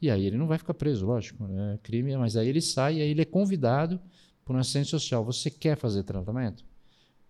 e 0.00 0.10
aí 0.10 0.26
ele 0.26 0.36
não 0.36 0.46
vai 0.46 0.58
ficar 0.58 0.74
preso, 0.74 1.06
lógico, 1.06 1.44
é 1.44 1.78
crime, 1.82 2.16
mas 2.16 2.36
aí 2.36 2.48
ele 2.48 2.60
sai 2.60 2.98
e 2.98 3.02
aí 3.02 3.10
ele 3.10 3.22
é 3.22 3.26
convidado 3.26 4.00
por 4.44 4.56
um 4.56 4.58
assistente 4.58 4.88
social. 4.88 5.24
Você 5.24 5.50
quer 5.50 5.76
fazer 5.76 6.02
tratamento? 6.02 6.64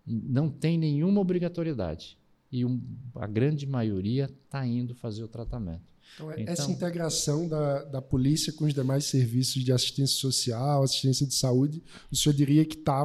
Não 0.07 0.49
tem 0.49 0.79
nenhuma 0.79 1.21
obrigatoriedade 1.21 2.19
e 2.51 2.65
um, 2.65 2.81
a 3.15 3.27
grande 3.27 3.67
maioria 3.67 4.31
está 4.45 4.67
indo 4.67 4.95
fazer 4.95 5.23
o 5.23 5.29
tratamento. 5.29 5.91
Então, 6.15 6.33
então, 6.33 6.53
essa 6.53 6.71
integração 6.71 7.49
da, 7.49 7.85
da 7.85 8.03
polícia 8.03 8.53
com 8.53 8.65
os 8.65 8.75
demais 8.75 9.05
serviços 9.05 9.63
de 9.63 9.73
assistência 9.73 10.17
social, 10.17 10.83
assistência 10.83 11.27
de 11.27 11.35
saúde, 11.35 11.83
o 12.11 12.17
senhor 12.17 12.35
diria 12.35 12.65
que 12.65 12.77
tá, 12.77 13.05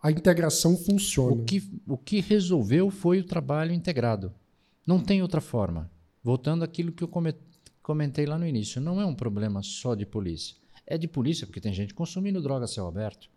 a 0.00 0.10
integração 0.10 0.76
funciona? 0.76 1.32
O 1.32 1.44
que, 1.44 1.62
o 1.86 1.96
que 1.96 2.20
resolveu 2.20 2.90
foi 2.90 3.20
o 3.20 3.24
trabalho 3.24 3.72
integrado. 3.72 4.32
Não 4.86 5.00
tem 5.00 5.22
outra 5.22 5.40
forma. 5.40 5.90
Voltando 6.22 6.62
àquilo 6.62 6.92
que 6.92 7.02
eu 7.02 7.08
comentei 7.84 8.24
lá 8.24 8.38
no 8.38 8.46
início, 8.46 8.80
não 8.80 8.98
é 8.98 9.04
um 9.04 9.14
problema 9.14 9.62
só 9.62 9.94
de 9.94 10.06
polícia. 10.06 10.56
É 10.86 10.96
de 10.96 11.06
polícia, 11.06 11.46
porque 11.46 11.60
tem 11.60 11.72
gente 11.72 11.92
consumindo 11.92 12.42
droga 12.42 12.64
a 12.64 12.68
céu 12.68 12.88
aberto. 12.88 13.28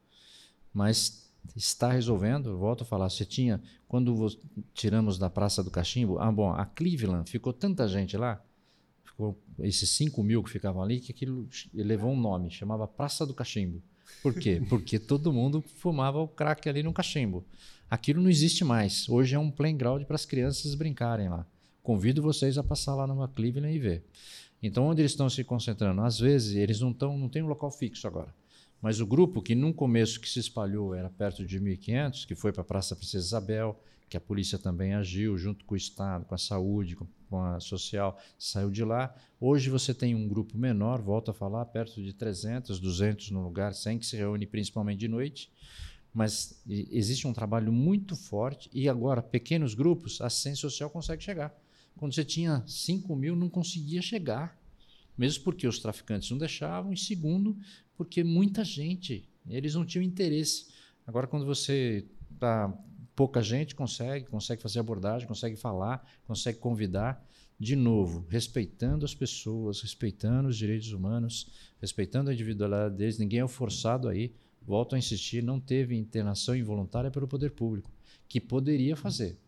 Mas 0.73 1.29
está 1.55 1.91
resolvendo. 1.91 2.57
Volto 2.57 2.83
a 2.83 2.85
falar, 2.85 3.09
você 3.09 3.25
tinha, 3.25 3.61
quando 3.89 4.29
tiramos 4.73 5.17
da 5.17 5.29
Praça 5.29 5.61
do 5.61 5.69
Cachimbo, 5.69 6.17
ah, 6.17 6.31
bom, 6.31 6.51
a 6.51 6.65
Cleveland, 6.65 7.29
ficou 7.29 7.51
tanta 7.51 7.87
gente 7.89 8.15
lá, 8.15 8.41
ficou 9.03 9.37
esses 9.59 9.89
5 9.89 10.23
mil 10.23 10.41
que 10.41 10.49
ficavam 10.49 10.81
ali, 10.81 11.01
que 11.01 11.11
aquilo 11.11 11.47
levou 11.73 12.11
um 12.11 12.19
nome, 12.19 12.49
chamava 12.49 12.87
Praça 12.87 13.25
do 13.25 13.33
Cachimbo. 13.33 13.83
Por 14.23 14.33
quê? 14.33 14.61
Porque 14.69 14.97
todo 14.97 15.33
mundo 15.33 15.61
fumava 15.61 16.19
o 16.19 16.27
crack 16.27 16.69
ali 16.69 16.81
no 16.81 16.93
cachimbo. 16.93 17.45
Aquilo 17.89 18.21
não 18.21 18.29
existe 18.29 18.63
mais. 18.63 19.09
Hoje 19.09 19.35
é 19.35 19.39
um 19.39 19.51
playground 19.51 20.03
para 20.03 20.15
as 20.15 20.25
crianças 20.25 20.73
brincarem 20.73 21.27
lá. 21.27 21.45
Convido 21.87 22.21
vocês 22.21 22.57
a 22.57 22.63
passar 22.65 22.95
lá 22.95 23.07
numa 23.07 23.29
Cleveland 23.29 23.73
e 23.73 23.79
ver. 23.79 24.03
Então, 24.61 24.87
onde 24.87 24.99
eles 24.99 25.13
estão 25.13 25.29
se 25.29 25.41
concentrando? 25.41 26.01
Às 26.01 26.19
vezes, 26.19 26.53
eles 26.53 26.81
não, 26.81 26.91
estão, 26.91 27.17
não 27.17 27.29
têm 27.29 27.41
um 27.41 27.47
local 27.47 27.71
fixo 27.71 28.05
agora. 28.05 28.35
Mas 28.81 28.99
o 28.99 29.05
grupo 29.05 29.41
que 29.41 29.55
num 29.55 29.71
começo 29.71 30.19
que 30.19 30.27
se 30.27 30.37
espalhou 30.37 30.93
era 30.93 31.09
perto 31.09 31.45
de 31.45 31.61
1.500, 31.61 32.27
que 32.27 32.35
foi 32.35 32.51
para 32.51 32.61
a 32.61 32.65
Praça 32.65 32.93
Princesa 32.93 33.25
Isabel, 33.25 33.81
que 34.09 34.17
a 34.17 34.19
polícia 34.19 34.59
também 34.59 34.95
agiu 34.95 35.37
junto 35.37 35.63
com 35.63 35.75
o 35.75 35.77
Estado, 35.77 36.25
com 36.25 36.35
a 36.35 36.37
saúde, 36.37 36.97
com, 37.29 37.41
a 37.41 37.57
social, 37.61 38.19
saiu 38.37 38.69
de 38.69 38.83
lá. 38.83 39.15
Hoje 39.39 39.69
você 39.69 39.93
tem 39.93 40.13
um 40.13 40.27
grupo 40.27 40.57
menor, 40.57 41.01
volto 41.01 41.31
a 41.31 41.33
falar, 41.33 41.63
perto 41.67 42.03
de 42.03 42.11
300, 42.11 42.81
200 42.81 43.31
no 43.31 43.41
lugar, 43.41 43.73
sem 43.73 43.97
que 43.97 44.05
se 44.05 44.17
reúne 44.17 44.45
principalmente 44.45 44.99
de 44.99 45.07
noite. 45.07 45.49
Mas 46.13 46.61
existe 46.67 47.25
um 47.25 47.31
trabalho 47.31 47.71
muito 47.71 48.13
forte 48.13 48.69
e 48.73 48.89
agora 48.89 49.21
pequenos 49.21 49.73
grupos, 49.73 50.19
a 50.19 50.25
assistência 50.25 50.63
social 50.63 50.89
consegue 50.89 51.23
chegar. 51.23 51.57
Quando 51.97 52.13
você 52.13 52.23
tinha 52.23 52.63
5 52.65 53.15
mil, 53.15 53.35
não 53.35 53.49
conseguia 53.49 54.01
chegar 54.01 54.57
mesmo 55.17 55.43
porque 55.43 55.67
os 55.67 55.79
traficantes 55.79 56.29
não 56.29 56.37
deixavam, 56.37 56.93
e 56.93 56.97
segundo, 56.97 57.57
porque 57.95 58.23
muita 58.23 58.63
gente, 58.63 59.27
eles 59.49 59.73
não 59.73 59.85
tinham 59.85 60.03
interesse. 60.03 60.67
Agora, 61.05 61.25
quando 61.25 61.45
você 61.45 62.05
tá 62.39 62.71
pouca 63.15 63.41
gente 63.41 63.73
consegue, 63.73 64.27
consegue 64.27 64.61
fazer 64.61 64.79
abordagem, 64.79 65.27
consegue 65.27 65.55
falar, 65.55 66.07
consegue 66.27 66.59
convidar, 66.59 67.25
de 67.59 67.75
novo, 67.75 68.27
respeitando 68.29 69.03
as 69.03 69.15
pessoas, 69.15 69.81
respeitando 69.81 70.49
os 70.49 70.55
direitos 70.55 70.91
humanos, 70.91 71.47
respeitando 71.81 72.29
a 72.29 72.33
individualidade 72.33 72.95
deles, 72.95 73.17
ninguém 73.17 73.39
é 73.39 73.47
forçado 73.47 74.07
aí. 74.07 74.31
Volto 74.61 74.93
a 74.93 74.99
insistir, 74.99 75.41
não 75.41 75.59
teve 75.59 75.95
internação 75.95 76.55
involuntária 76.55 77.09
pelo 77.09 77.27
poder 77.27 77.51
público, 77.51 77.89
que 78.27 78.39
poderia 78.39 78.95
fazer. 78.95 79.39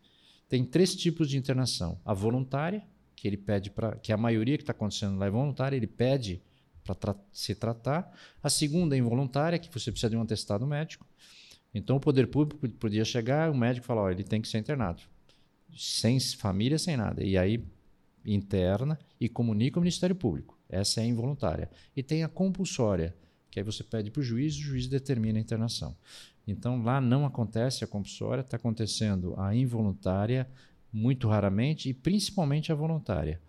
Tem 0.49 0.65
três 0.65 0.95
tipos 0.95 1.29
de 1.29 1.37
internação: 1.37 2.01
a 2.03 2.13
voluntária, 2.13 2.83
que 3.15 3.27
ele 3.27 3.37
pede 3.37 3.69
para 3.69 3.95
que 3.97 4.11
a 4.11 4.17
maioria 4.17 4.57
que 4.57 4.63
está 4.63 4.71
acontecendo 4.71 5.17
lá 5.17 5.27
é 5.27 5.29
voluntária, 5.29 5.77
ele 5.77 5.87
pede 5.87 6.41
para 6.83 6.95
tra 6.95 7.15
se 7.31 7.53
tratar. 7.53 8.11
A 8.41 8.49
segunda 8.49 8.95
é 8.95 8.99
involuntária, 8.99 9.59
que 9.59 9.71
você 9.71 9.91
precisa 9.91 10.09
de 10.09 10.17
um 10.17 10.21
atestado 10.21 10.65
médico. 10.65 11.05
Então 11.73 11.97
o 11.97 11.99
poder 11.99 12.27
público 12.27 12.67
podia 12.71 13.05
chegar, 13.05 13.51
o 13.51 13.55
médico 13.55 13.85
falar, 13.85 14.03
oh, 14.05 14.09
ele 14.09 14.23
tem 14.23 14.41
que 14.41 14.47
ser 14.47 14.57
internado, 14.57 15.03
sem 15.77 16.19
família, 16.19 16.79
sem 16.79 16.97
nada. 16.97 17.23
E 17.23 17.37
aí 17.37 17.63
interna 18.25 18.97
e 19.19 19.29
comunica 19.29 19.77
ao 19.77 19.81
Ministério 19.81 20.15
Público. 20.15 20.57
Essa 20.67 21.01
é 21.01 21.03
a 21.03 21.07
involuntária. 21.07 21.69
E 21.95 22.01
tem 22.01 22.23
a 22.23 22.27
compulsória, 22.27 23.15
que 23.51 23.59
aí 23.59 23.63
você 23.63 23.83
pede 23.83 24.09
para 24.09 24.19
o 24.19 24.23
juiz, 24.23 24.55
o 24.55 24.61
juiz 24.61 24.87
determina 24.87 25.37
a 25.37 25.41
internação. 25.41 25.95
Então 26.51 26.81
lá 26.83 26.99
não 26.99 27.25
acontece 27.25 27.83
a 27.83 27.87
compulsória, 27.87 28.41
está 28.41 28.57
acontecendo 28.57 29.33
a 29.37 29.55
involuntária 29.55 30.49
muito 30.91 31.27
raramente 31.27 31.89
e 31.89 31.93
principalmente 31.93 32.71
a 32.71 32.75
voluntária. 32.75 33.39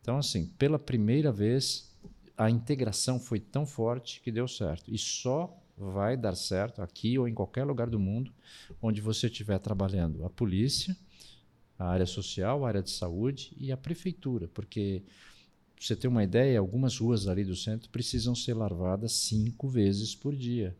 Então 0.00 0.18
assim, 0.18 0.46
pela 0.58 0.78
primeira 0.78 1.32
vez 1.32 1.90
a 2.36 2.50
integração 2.50 3.20
foi 3.20 3.38
tão 3.40 3.64
forte 3.64 4.20
que 4.20 4.30
deu 4.30 4.48
certo. 4.48 4.92
E 4.92 4.98
só 4.98 5.56
vai 5.76 6.16
dar 6.16 6.34
certo 6.34 6.82
aqui 6.82 7.18
ou 7.18 7.26
em 7.26 7.34
qualquer 7.34 7.64
lugar 7.64 7.88
do 7.88 7.98
mundo 7.98 8.32
onde 8.80 9.00
você 9.00 9.26
estiver 9.26 9.58
trabalhando 9.58 10.24
a 10.24 10.30
polícia, 10.30 10.96
a 11.78 11.86
área 11.86 12.06
social, 12.06 12.64
a 12.64 12.68
área 12.68 12.82
de 12.82 12.90
saúde 12.90 13.56
e 13.58 13.72
a 13.72 13.76
prefeitura, 13.76 14.48
porque 14.48 15.02
você 15.78 15.96
ter 15.96 16.06
uma 16.06 16.22
ideia, 16.22 16.58
algumas 16.58 16.96
ruas 16.98 17.26
ali 17.26 17.44
do 17.44 17.56
centro 17.56 17.90
precisam 17.90 18.34
ser 18.34 18.54
lavadas 18.54 19.12
cinco 19.12 19.68
vezes 19.68 20.14
por 20.14 20.34
dia, 20.34 20.76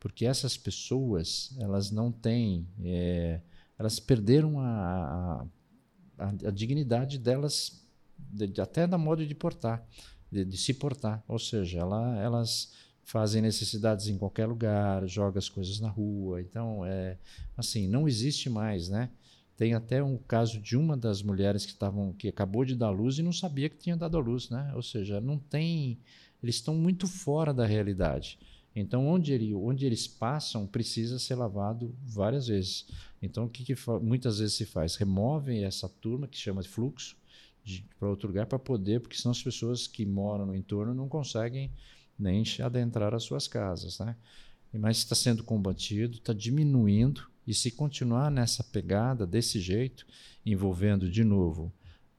porque 0.00 0.26
essas 0.26 0.56
pessoas 0.56 1.54
elas 1.58 1.92
não 1.92 2.10
têm, 2.10 2.66
é, 2.82 3.40
elas 3.78 4.00
perderam 4.00 4.58
a, 4.58 5.46
a, 6.18 6.28
a 6.28 6.50
dignidade 6.50 7.18
delas, 7.18 7.84
de, 8.18 8.60
até 8.60 8.86
da 8.86 8.98
modo 8.98 9.24
de 9.24 9.34
portar 9.34 9.86
de, 10.30 10.44
de 10.44 10.56
se 10.56 10.72
portar. 10.72 11.22
Ou 11.26 11.38
seja, 11.38 11.80
ela, 11.80 12.16
elas 12.22 12.72
fazem 13.02 13.42
necessidades 13.42 14.06
em 14.06 14.16
qualquer 14.16 14.46
lugar, 14.46 15.06
jogam 15.06 15.38
as 15.38 15.48
coisas 15.48 15.80
na 15.80 15.88
rua. 15.88 16.40
Então, 16.40 16.84
é 16.84 17.18
assim, 17.56 17.88
não 17.88 18.06
existe 18.06 18.48
mais, 18.48 18.88
né? 18.88 19.10
Tem 19.56 19.74
até 19.74 20.02
um 20.02 20.16
caso 20.16 20.58
de 20.60 20.76
uma 20.76 20.96
das 20.96 21.22
mulheres 21.22 21.66
que 21.66 21.72
estavam 21.72 22.14
que 22.14 22.28
acabou 22.28 22.64
de 22.64 22.74
dar 22.74 22.90
luz 22.90 23.18
e 23.18 23.22
não 23.22 23.32
sabia 23.32 23.68
que 23.68 23.76
tinha 23.76 23.96
dado 23.96 24.16
a 24.16 24.20
luz, 24.20 24.48
né? 24.48 24.72
Ou 24.74 24.82
seja, 24.82 25.20
não 25.20 25.38
tem, 25.38 25.98
eles 26.42 26.54
estão 26.54 26.74
muito 26.74 27.06
fora 27.06 27.52
da 27.52 27.66
realidade. 27.66 28.38
Então, 28.74 29.06
onde, 29.08 29.32
ele, 29.32 29.54
onde 29.54 29.84
eles 29.84 30.06
passam, 30.06 30.66
precisa 30.66 31.18
ser 31.18 31.34
lavado 31.34 31.94
várias 32.06 32.46
vezes. 32.46 32.86
Então, 33.20 33.44
o 33.44 33.48
que, 33.48 33.64
que 33.64 33.74
muitas 34.00 34.38
vezes 34.38 34.54
se 34.54 34.64
faz? 34.64 34.96
Removem 34.96 35.64
essa 35.64 35.88
turma 35.88 36.28
que 36.28 36.38
chama 36.38 36.62
de 36.62 36.68
fluxo, 36.68 37.16
para 37.98 38.08
outro 38.08 38.28
lugar 38.28 38.46
para 38.46 38.58
poder, 38.58 39.00
porque 39.00 39.16
senão 39.16 39.32
as 39.32 39.42
pessoas 39.42 39.86
que 39.86 40.06
moram 40.06 40.46
no 40.46 40.54
entorno 40.54 40.94
não 40.94 41.08
conseguem 41.08 41.70
nem 42.18 42.42
adentrar 42.62 43.14
as 43.14 43.22
suas 43.22 43.46
casas, 43.48 43.98
né? 43.98 44.16
Mas 44.72 44.98
está 44.98 45.14
sendo 45.14 45.42
combatido, 45.42 46.18
está 46.18 46.32
diminuindo 46.32 47.28
e 47.46 47.52
se 47.52 47.70
continuar 47.70 48.30
nessa 48.30 48.62
pegada 48.62 49.26
desse 49.26 49.58
jeito, 49.60 50.06
envolvendo 50.46 51.10
de 51.10 51.24
novo 51.24 51.72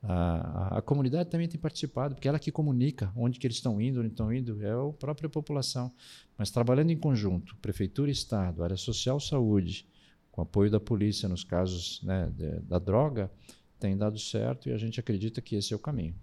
a, 0.03 0.79
a, 0.79 0.81
comunidade 0.81 1.29
também 1.29 1.47
tem 1.47 1.59
participado, 1.59 2.15
porque 2.15 2.27
ela 2.27 2.39
que 2.39 2.51
comunica 2.51 3.11
onde 3.15 3.39
que 3.39 3.45
eles 3.45 3.57
estão 3.57 3.79
indo, 3.79 3.99
onde 3.99 4.09
estão 4.09 4.33
indo, 4.33 4.61
é 4.63 4.71
a 4.71 4.93
própria 4.93 5.29
população. 5.29 5.93
Mas 6.37 6.49
trabalhando 6.49 6.89
em 6.89 6.97
conjunto, 6.97 7.55
prefeitura 7.57 8.09
e 8.09 8.13
Estado, 8.13 8.63
área 8.63 8.77
social, 8.77 9.19
saúde, 9.19 9.87
com 10.31 10.41
apoio 10.41 10.71
da 10.71 10.79
polícia 10.79 11.29
nos 11.29 11.43
casos 11.43 12.01
né, 12.03 12.31
de, 12.35 12.61
da 12.61 12.79
droga, 12.79 13.31
tem 13.79 13.95
dado 13.95 14.17
certo 14.17 14.69
e 14.69 14.71
a 14.71 14.77
gente 14.77 14.99
acredita 14.99 15.41
que 15.41 15.55
esse 15.55 15.73
é 15.73 15.75
o 15.75 15.79
caminho. 15.79 16.15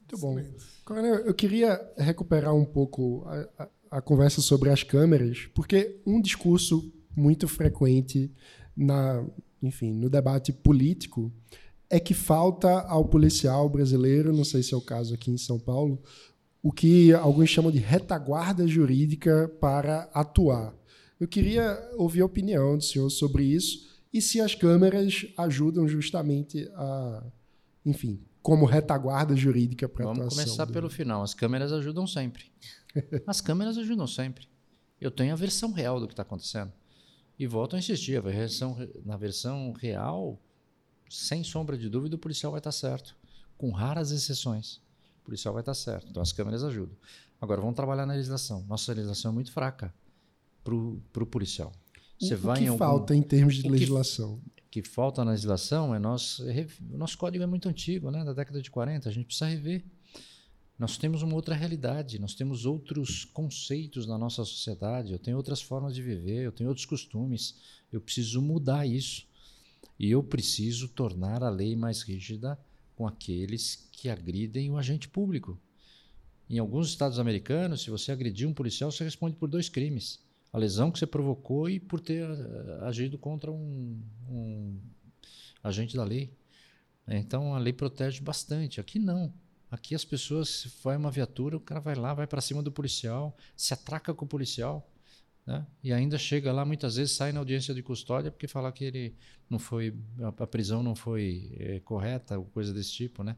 Muito 0.00 0.18
bom. 0.18 0.36
Coronel, 0.84 1.20
eu 1.20 1.32
queria 1.32 1.80
recuperar 1.96 2.54
um 2.54 2.64
pouco 2.64 3.24
a, 3.26 3.64
a, 3.64 3.68
a, 3.98 4.02
conversa 4.02 4.42
sobre 4.42 4.68
as 4.68 4.82
câmeras, 4.82 5.48
porque 5.54 6.00
um 6.04 6.20
discurso 6.20 6.92
muito 7.16 7.46
frequente 7.48 8.30
na, 8.76 9.24
enfim, 9.62 9.92
no 9.92 10.10
debate 10.10 10.52
político 10.52 11.32
é 11.90 11.98
que 12.00 12.14
falta 12.14 12.80
ao 12.82 13.04
policial 13.04 13.68
brasileiro, 13.68 14.32
não 14.32 14.44
sei 14.44 14.62
se 14.62 14.72
é 14.72 14.76
o 14.76 14.80
caso 14.80 15.12
aqui 15.14 15.30
em 15.30 15.36
São 15.38 15.58
Paulo, 15.58 16.00
o 16.62 16.70
que 16.70 17.12
alguns 17.12 17.48
chamam 17.50 17.70
de 17.72 17.78
retaguarda 17.78 18.66
jurídica 18.68 19.48
para 19.60 20.08
atuar. 20.14 20.72
Eu 21.18 21.26
queria 21.26 21.78
ouvir 21.96 22.20
a 22.22 22.26
opinião 22.26 22.76
do 22.78 22.84
senhor 22.84 23.10
sobre 23.10 23.44
isso 23.44 23.88
e 24.12 24.22
se 24.22 24.40
as 24.40 24.54
câmeras 24.54 25.26
ajudam 25.36 25.86
justamente 25.88 26.68
a, 26.74 27.24
enfim, 27.84 28.20
como 28.42 28.64
retaguarda 28.66 29.34
jurídica 29.36 29.88
para 29.88 30.04
Vamos 30.04 30.18
atuação. 30.20 30.44
começar 30.44 30.64
do- 30.66 30.72
pelo 30.72 30.88
final. 30.88 31.22
As 31.22 31.34
câmeras 31.34 31.72
ajudam 31.72 32.06
sempre. 32.06 32.44
As 33.26 33.40
câmeras 33.40 33.76
ajudam 33.78 34.06
sempre. 34.06 34.48
Eu 35.00 35.10
tenho 35.10 35.32
a 35.32 35.36
versão 35.36 35.72
real 35.72 35.98
do 36.00 36.06
que 36.06 36.12
está 36.12 36.22
acontecendo. 36.22 36.72
E 37.38 37.46
volto 37.46 37.74
a 37.74 37.78
insistir, 37.78 38.16
a 38.16 38.20
versão, 38.20 38.76
na 39.04 39.16
versão 39.16 39.72
real, 39.72 40.38
sem 41.10 41.44
sombra 41.44 41.76
de 41.76 41.88
dúvida, 41.90 42.16
o 42.16 42.18
policial 42.18 42.52
vai 42.52 42.60
estar 42.60 42.72
certo. 42.72 43.14
Com 43.58 43.70
raras 43.70 44.10
exceções, 44.12 44.76
o 45.20 45.24
policial 45.24 45.52
vai 45.52 45.60
estar 45.60 45.74
certo. 45.74 46.06
Então 46.08 46.22
as 46.22 46.32
câmeras 46.32 46.64
ajudam. 46.64 46.96
Agora, 47.40 47.60
vamos 47.60 47.76
trabalhar 47.76 48.06
na 48.06 48.14
legislação. 48.14 48.64
Nossa 48.68 48.92
legislação 48.92 49.30
é 49.32 49.34
muito 49.34 49.52
fraca 49.52 49.92
para 50.64 50.74
o 50.74 51.26
policial. 51.26 51.72
Você 52.18 52.34
o, 52.34 52.38
vai 52.38 52.58
que 52.58 52.64
em 52.64 52.68
algum- 52.68 52.78
falta 52.78 53.14
em 53.14 53.22
termos 53.22 53.54
de 53.56 53.60
o 53.60 53.64
que- 53.64 53.70
legislação? 53.70 54.40
que 54.70 54.82
falta 54.82 55.24
na 55.24 55.32
legislação 55.32 55.92
é 55.94 55.98
nós. 55.98 56.38
O 56.92 56.96
nosso 56.96 57.18
código 57.18 57.42
é 57.42 57.46
muito 57.46 57.68
antigo, 57.68 58.08
né? 58.10 58.24
da 58.24 58.32
década 58.32 58.62
de 58.62 58.70
40, 58.70 59.08
a 59.08 59.12
gente 59.12 59.26
precisa 59.26 59.46
rever. 59.46 59.84
Nós 60.78 60.96
temos 60.96 61.22
uma 61.22 61.34
outra 61.34 61.54
realidade, 61.54 62.18
nós 62.18 62.34
temos 62.34 62.64
outros 62.64 63.24
conceitos 63.24 64.06
na 64.06 64.16
nossa 64.16 64.44
sociedade, 64.44 65.12
eu 65.12 65.18
tenho 65.18 65.36
outras 65.36 65.60
formas 65.60 65.94
de 65.94 66.00
viver, 66.02 66.44
eu 66.44 66.52
tenho 66.52 66.68
outros 66.70 66.86
costumes. 66.86 67.56
Eu 67.92 68.00
preciso 68.00 68.40
mudar 68.40 68.86
isso. 68.86 69.26
E 70.00 70.12
eu 70.12 70.22
preciso 70.22 70.88
tornar 70.88 71.42
a 71.42 71.50
lei 71.50 71.76
mais 71.76 72.00
rígida 72.00 72.58
com 72.96 73.06
aqueles 73.06 73.86
que 73.92 74.08
agridem 74.08 74.70
o 74.70 74.78
agente 74.78 75.06
público. 75.06 75.60
Em 76.48 76.58
alguns 76.58 76.88
estados 76.88 77.18
americanos, 77.18 77.82
se 77.82 77.90
você 77.90 78.10
agredir 78.10 78.48
um 78.48 78.54
policial, 78.54 78.90
você 78.90 79.04
responde 79.04 79.36
por 79.36 79.46
dois 79.46 79.68
crimes: 79.68 80.18
a 80.50 80.56
lesão 80.56 80.90
que 80.90 80.98
você 80.98 81.06
provocou 81.06 81.68
e 81.68 81.78
por 81.78 82.00
ter 82.00 82.26
eh, 82.26 82.78
agido 82.80 83.18
contra 83.18 83.52
um, 83.52 84.02
um 84.26 84.80
agente 85.62 85.94
da 85.94 86.02
lei. 86.02 86.34
Então 87.06 87.54
a 87.54 87.58
lei 87.58 87.74
protege 87.74 88.22
bastante. 88.22 88.80
Aqui 88.80 88.98
não. 88.98 89.30
Aqui 89.70 89.94
as 89.94 90.04
pessoas, 90.04 90.48
se 90.48 90.72
vai 90.82 90.96
uma 90.96 91.10
viatura, 91.10 91.58
o 91.58 91.60
cara 91.60 91.78
vai 91.78 91.94
lá, 91.94 92.14
vai 92.14 92.26
para 92.26 92.40
cima 92.40 92.62
do 92.62 92.72
policial, 92.72 93.36
se 93.54 93.74
atraca 93.74 94.14
com 94.14 94.24
o 94.24 94.28
policial, 94.28 94.90
né? 95.46 95.66
e 95.82 95.92
ainda 95.92 96.18
chega 96.18 96.52
lá, 96.52 96.64
muitas 96.64 96.96
vezes 96.96 97.14
sai 97.14 97.32
na 97.32 97.40
audiência 97.40 97.74
de 97.74 97.82
custódia 97.82 98.30
porque 98.30 98.46
fala 98.46 98.70
que 98.70 98.84
ele 98.84 99.14
não 99.48 99.58
foi, 99.58 99.94
a, 100.22 100.46
prisão 100.46 100.82
não 100.82 100.94
foi 100.94 101.52
eh, 101.58 101.80
correta, 101.80 102.38
ou 102.38 102.44
coisa 102.46 102.72
desse 102.72 102.92
tipo, 102.92 103.24
né? 103.24 103.36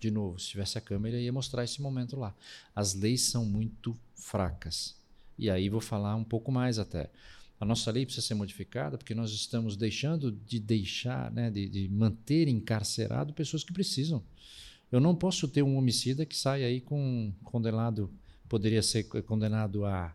De 0.00 0.10
novo, 0.10 0.38
se 0.38 0.48
tivesse 0.48 0.78
a 0.78 0.80
câmera, 0.80 1.20
ia 1.20 1.32
mostrar 1.32 1.64
esse 1.64 1.82
momento 1.82 2.16
lá. 2.16 2.34
As 2.74 2.94
leis 2.94 3.22
são 3.22 3.44
muito 3.44 3.96
fracas. 4.14 4.96
E 5.38 5.50
aí 5.50 5.68
vou 5.68 5.80
falar 5.80 6.14
um 6.14 6.24
pouco 6.24 6.52
mais 6.52 6.78
até. 6.78 7.10
A 7.58 7.64
nossa 7.64 7.90
lei 7.90 8.04
precisa 8.04 8.26
ser 8.26 8.34
modificada 8.34 8.98
porque 8.98 9.14
nós 9.14 9.30
estamos 9.32 9.76
deixando 9.76 10.32
de 10.32 10.58
deixar, 10.58 11.30
né, 11.30 11.50
de, 11.50 11.68
de 11.68 11.88
manter 11.88 12.48
encarcerado 12.48 13.32
pessoas 13.32 13.62
que 13.62 13.72
precisam. 13.72 14.22
Eu 14.90 15.00
não 15.00 15.14
posso 15.14 15.48
ter 15.48 15.62
um 15.62 15.76
homicida 15.76 16.26
que 16.26 16.36
sai 16.36 16.64
aí 16.64 16.80
com 16.80 17.32
condenado, 17.44 18.10
poderia 18.48 18.82
ser 18.82 19.04
condenado 19.04 19.84
a 19.84 20.14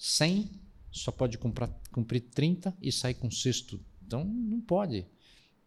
100, 0.00 0.50
só 0.90 1.12
pode 1.12 1.36
comprar, 1.36 1.68
cumprir 1.92 2.22
30 2.22 2.74
e 2.80 2.90
sai 2.90 3.12
com 3.12 3.30
sexto. 3.30 3.78
Então 4.02 4.24
não 4.24 4.58
pode. 4.58 5.06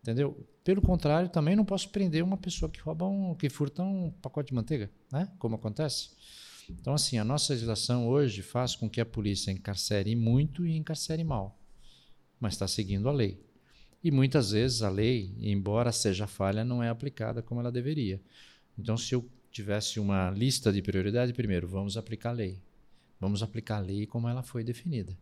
Entendeu? 0.02 0.36
Pelo 0.64 0.82
contrário, 0.82 1.30
também 1.30 1.56
não 1.56 1.64
posso 1.64 1.88
prender 1.90 2.24
uma 2.24 2.36
pessoa 2.36 2.68
que 2.68 2.80
rouba 2.80 3.06
um, 3.06 3.36
que 3.36 3.48
furta 3.48 3.84
um 3.84 4.10
pacote 4.10 4.48
de 4.48 4.56
manteiga, 4.56 4.90
né? 5.12 5.32
Como 5.38 5.54
acontece. 5.54 6.10
Então, 6.68 6.96
assim, 6.96 7.20
a 7.20 7.24
nossa 7.24 7.54
legislação 7.54 8.08
hoje 8.08 8.42
faz 8.42 8.76
com 8.76 8.90
que 8.90 9.00
a 9.00 9.06
polícia 9.06 9.52
encarcere 9.52 10.16
muito 10.16 10.66
e 10.66 10.76
encarcere 10.76 11.24
mal, 11.24 11.56
mas 12.40 12.54
está 12.54 12.68
seguindo 12.68 13.08
a 13.08 13.12
lei. 13.12 13.40
E 14.04 14.10
muitas 14.10 14.50
vezes 14.50 14.82
a 14.82 14.90
lei, 14.90 15.36
embora 15.42 15.92
seja 15.92 16.26
falha, 16.26 16.66
não 16.66 16.82
é 16.82 16.90
aplicada 16.90 17.44
como 17.44 17.62
ela 17.62 17.72
deveria. 17.72 18.20
Então, 18.80 18.98
se 18.98 19.14
eu 19.14 19.30
tivesse 19.52 20.00
uma 20.00 20.32
lista 20.32 20.74
de 20.74 20.82
prioridade, 20.82 21.34
primeiro, 21.34 21.68
vamos 21.68 21.98
aplicar 21.98 22.32
a 22.32 22.34
lei. 22.34 22.60
Vamos 23.24 23.42
aplicar 23.42 23.78
a 23.78 23.80
lei 23.80 24.06
como 24.06 24.28
ela 24.28 24.44
foi 24.44 24.66
definida. 24.66 25.18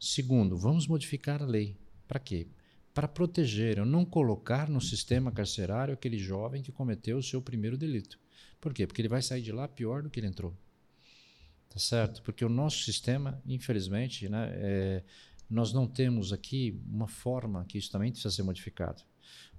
Segundo, 0.00 0.56
vamos 0.56 0.88
modificar 0.88 1.40
a 1.40 1.46
lei. 1.46 1.76
Para 2.08 2.18
quê? 2.18 2.48
Para 2.92 3.06
proteger, 3.06 3.78
eu 3.78 3.86
não 3.86 4.04
colocar 4.04 4.68
no 4.68 4.80
sistema 4.80 5.30
carcerário 5.30 5.94
aquele 5.94 6.18
jovem 6.18 6.60
que 6.60 6.72
cometeu 6.72 7.18
o 7.18 7.22
seu 7.22 7.40
primeiro 7.40 7.78
delito. 7.78 8.18
Por 8.60 8.74
quê? 8.74 8.84
Porque 8.84 9.00
ele 9.00 9.08
vai 9.08 9.22
sair 9.22 9.42
de 9.42 9.52
lá 9.52 9.68
pior 9.68 10.02
do 10.02 10.10
que 10.10 10.18
ele 10.18 10.26
entrou. 10.26 10.52
Tá 11.68 11.78
certo? 11.78 12.20
Porque 12.22 12.44
o 12.44 12.48
nosso 12.48 12.82
sistema, 12.82 13.40
infelizmente, 13.46 14.28
né, 14.28 14.50
é, 14.54 15.04
nós 15.48 15.72
não 15.72 15.86
temos 15.86 16.32
aqui 16.32 16.82
uma 16.90 17.06
forma 17.06 17.64
que 17.66 17.78
isso 17.78 17.92
também 17.92 18.10
precisa 18.10 18.34
ser 18.34 18.42
modificado. 18.42 19.04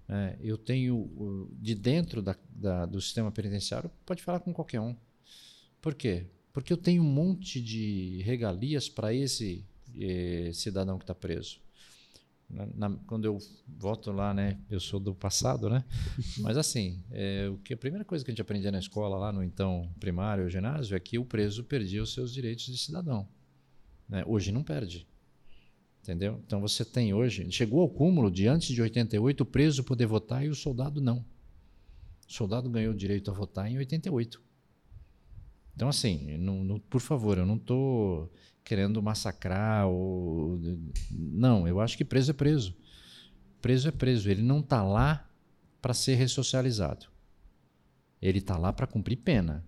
É, 0.09 0.37
eu 0.41 0.57
tenho, 0.57 1.49
de 1.53 1.73
dentro 1.73 2.21
da, 2.21 2.35
da, 2.49 2.85
do 2.85 2.99
sistema 2.99 3.31
penitenciário, 3.31 3.89
pode 4.05 4.21
falar 4.21 4.41
com 4.41 4.53
qualquer 4.53 4.81
um. 4.81 4.93
Por 5.81 5.95
quê? 5.95 6.27
Porque 6.57 6.73
eu 6.73 6.77
tenho 6.77 7.03
um 7.03 7.05
monte 7.05 7.61
de 7.61 8.19
regalias 8.23 8.89
para 8.89 9.13
esse 9.13 9.63
eh, 9.95 10.49
cidadão 10.51 10.97
que 10.97 11.03
está 11.03 11.13
preso. 11.13 11.59
Na, 12.49 12.65
na, 12.65 12.97
quando 13.05 13.25
eu 13.25 13.37
volto 13.67 14.11
lá, 14.11 14.33
né, 14.33 14.59
eu 14.67 14.79
sou 14.79 14.99
do 14.99 15.13
passado, 15.13 15.69
né? 15.69 15.85
Mas 16.41 16.57
assim, 16.57 16.99
é, 17.11 17.47
o 17.47 17.59
que 17.59 17.75
a 17.75 17.77
primeira 17.77 18.03
coisa 18.03 18.25
que 18.25 18.31
a 18.31 18.33
gente 18.33 18.41
aprendia 18.41 18.71
na 18.71 18.79
escola, 18.79 19.19
lá 19.19 19.31
no 19.31 19.43
então 19.43 19.87
primário 19.99 20.45
ou 20.45 20.49
ginásio, 20.49 20.97
é 20.97 20.99
que 20.99 21.19
o 21.19 21.23
preso 21.23 21.63
perdia 21.63 22.01
os 22.01 22.11
seus 22.11 22.33
direitos 22.33 22.65
de 22.65 22.77
cidadão. 22.79 23.27
Né? 24.09 24.23
Hoje 24.25 24.51
não 24.51 24.63
perde. 24.63 25.07
Entendeu? 26.01 26.41
Então 26.43 26.59
você 26.59 26.83
tem 26.83 27.13
hoje, 27.13 27.45
chegou 27.51 27.81
ao 27.81 27.89
cúmulo 27.89 28.31
de 28.31 28.47
antes 28.47 28.69
de 28.69 28.81
88 28.81 29.41
o 29.41 29.45
preso 29.45 29.83
poder 29.83 30.07
votar 30.07 30.43
e 30.43 30.49
o 30.49 30.55
soldado 30.55 30.99
não. 30.99 31.23
O 32.27 32.33
soldado 32.33 32.67
ganhou 32.67 32.95
o 32.95 32.97
direito 32.97 33.29
a 33.29 33.33
votar 33.35 33.71
em 33.71 33.77
88. 33.77 34.46
Então, 35.77 35.89
assim, 35.89 36.35
não, 36.39 36.63
não, 36.63 36.79
por 36.79 36.99
favor, 36.99 37.37
eu 37.37 37.45
não 37.45 37.55
estou 37.55 38.33
querendo 38.63 38.99
massacrar 38.99 39.85
ou. 39.85 40.59
Não, 41.11 41.67
eu 41.67 41.79
acho 41.79 41.95
que 41.95 42.03
preso 42.03 42.31
é 42.31 42.33
preso. 42.33 42.75
Preso 43.61 43.87
é 43.87 43.91
preso. 43.91 44.27
Ele 44.27 44.41
não 44.41 44.59
está 44.59 44.81
lá 44.81 45.29
para 45.79 45.93
ser 45.93 46.15
ressocializado. 46.15 47.05
Ele 48.19 48.39
está 48.39 48.57
lá 48.57 48.73
para 48.73 48.87
cumprir 48.87 49.17
pena. 49.17 49.63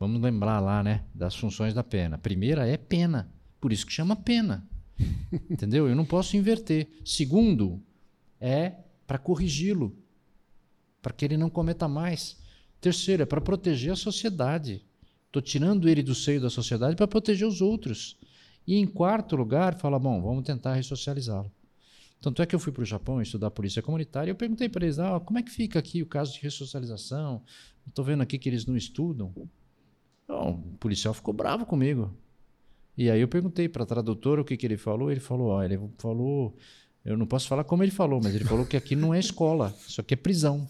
Vamos 0.00 0.22
lembrar 0.22 0.58
lá, 0.58 0.82
né, 0.82 1.04
das 1.14 1.36
funções 1.36 1.74
da 1.74 1.84
pena. 1.84 2.16
A 2.16 2.18
primeira 2.18 2.66
é 2.66 2.78
pena. 2.78 3.30
Por 3.60 3.74
isso 3.74 3.84
que 3.84 3.92
chama 3.92 4.16
pena. 4.16 4.66
Entendeu? 5.50 5.86
Eu 5.86 5.94
não 5.94 6.06
posso 6.06 6.34
inverter. 6.34 6.88
Segundo, 7.04 7.78
é 8.40 8.72
para 9.06 9.18
corrigi-lo, 9.18 9.94
para 11.02 11.12
que 11.12 11.26
ele 11.26 11.36
não 11.36 11.50
cometa 11.50 11.86
mais. 11.86 12.40
Terceiro, 12.80 13.22
é 13.22 13.26
para 13.26 13.42
proteger 13.42 13.92
a 13.92 13.96
sociedade. 13.96 14.82
Estou 15.32 15.40
tirando 15.40 15.88
ele 15.88 16.02
do 16.02 16.14
seio 16.14 16.42
da 16.42 16.50
sociedade 16.50 16.94
para 16.94 17.08
proteger 17.08 17.48
os 17.48 17.62
outros. 17.62 18.18
E 18.66 18.76
em 18.76 18.86
quarto 18.86 19.34
lugar, 19.34 19.78
fala: 19.78 19.98
bom, 19.98 20.20
vamos 20.20 20.44
tentar 20.44 20.74
ressocializá-lo. 20.74 21.50
Tanto 22.20 22.42
é 22.42 22.46
que 22.46 22.54
eu 22.54 22.58
fui 22.58 22.70
para 22.70 22.82
o 22.82 22.84
Japão 22.84 23.20
estudar 23.20 23.50
polícia 23.50 23.80
comunitária 23.80 24.30
e 24.30 24.32
eu 24.32 24.36
perguntei 24.36 24.68
para 24.68 24.84
eles: 24.84 24.98
ah, 24.98 25.18
como 25.20 25.38
é 25.38 25.42
que 25.42 25.50
fica 25.50 25.78
aqui 25.78 26.02
o 26.02 26.06
caso 26.06 26.34
de 26.34 26.40
ressocialização? 26.40 27.42
Estou 27.88 28.04
vendo 28.04 28.22
aqui 28.22 28.38
que 28.38 28.46
eles 28.46 28.66
não 28.66 28.76
estudam. 28.76 29.32
O 30.28 30.76
policial 30.78 31.14
ficou 31.14 31.32
bravo 31.32 31.64
comigo. 31.64 32.14
E 32.94 33.10
aí 33.10 33.22
eu 33.22 33.26
perguntei 33.26 33.70
para 33.70 33.84
a 33.84 33.86
tradutora 33.86 34.42
o 34.42 34.44
que, 34.44 34.54
que 34.54 34.66
ele 34.66 34.76
falou. 34.76 35.10
Ele 35.10 35.18
falou: 35.18 35.48
ó, 35.48 35.62
ele 35.62 35.80
falou. 35.96 36.54
Eu 37.02 37.16
não 37.16 37.24
posso 37.26 37.48
falar 37.48 37.64
como 37.64 37.82
ele 37.82 37.90
falou, 37.90 38.20
mas 38.22 38.34
ele 38.34 38.44
falou 38.44 38.66
que 38.66 38.76
aqui 38.76 38.94
não 38.94 39.14
é 39.14 39.18
escola, 39.18 39.74
isso 39.88 39.98
aqui 39.98 40.12
é 40.12 40.16
prisão. 40.16 40.68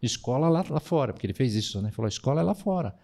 Escola 0.00 0.48
lá, 0.48 0.64
lá 0.70 0.78
fora, 0.78 1.12
porque 1.12 1.26
ele 1.26 1.34
fez 1.34 1.56
isso, 1.56 1.82
né? 1.82 1.88
Ele 1.88 1.96
falou: 1.96 2.08
escola 2.08 2.40
é 2.40 2.44
lá 2.44 2.54
fora. 2.54 2.94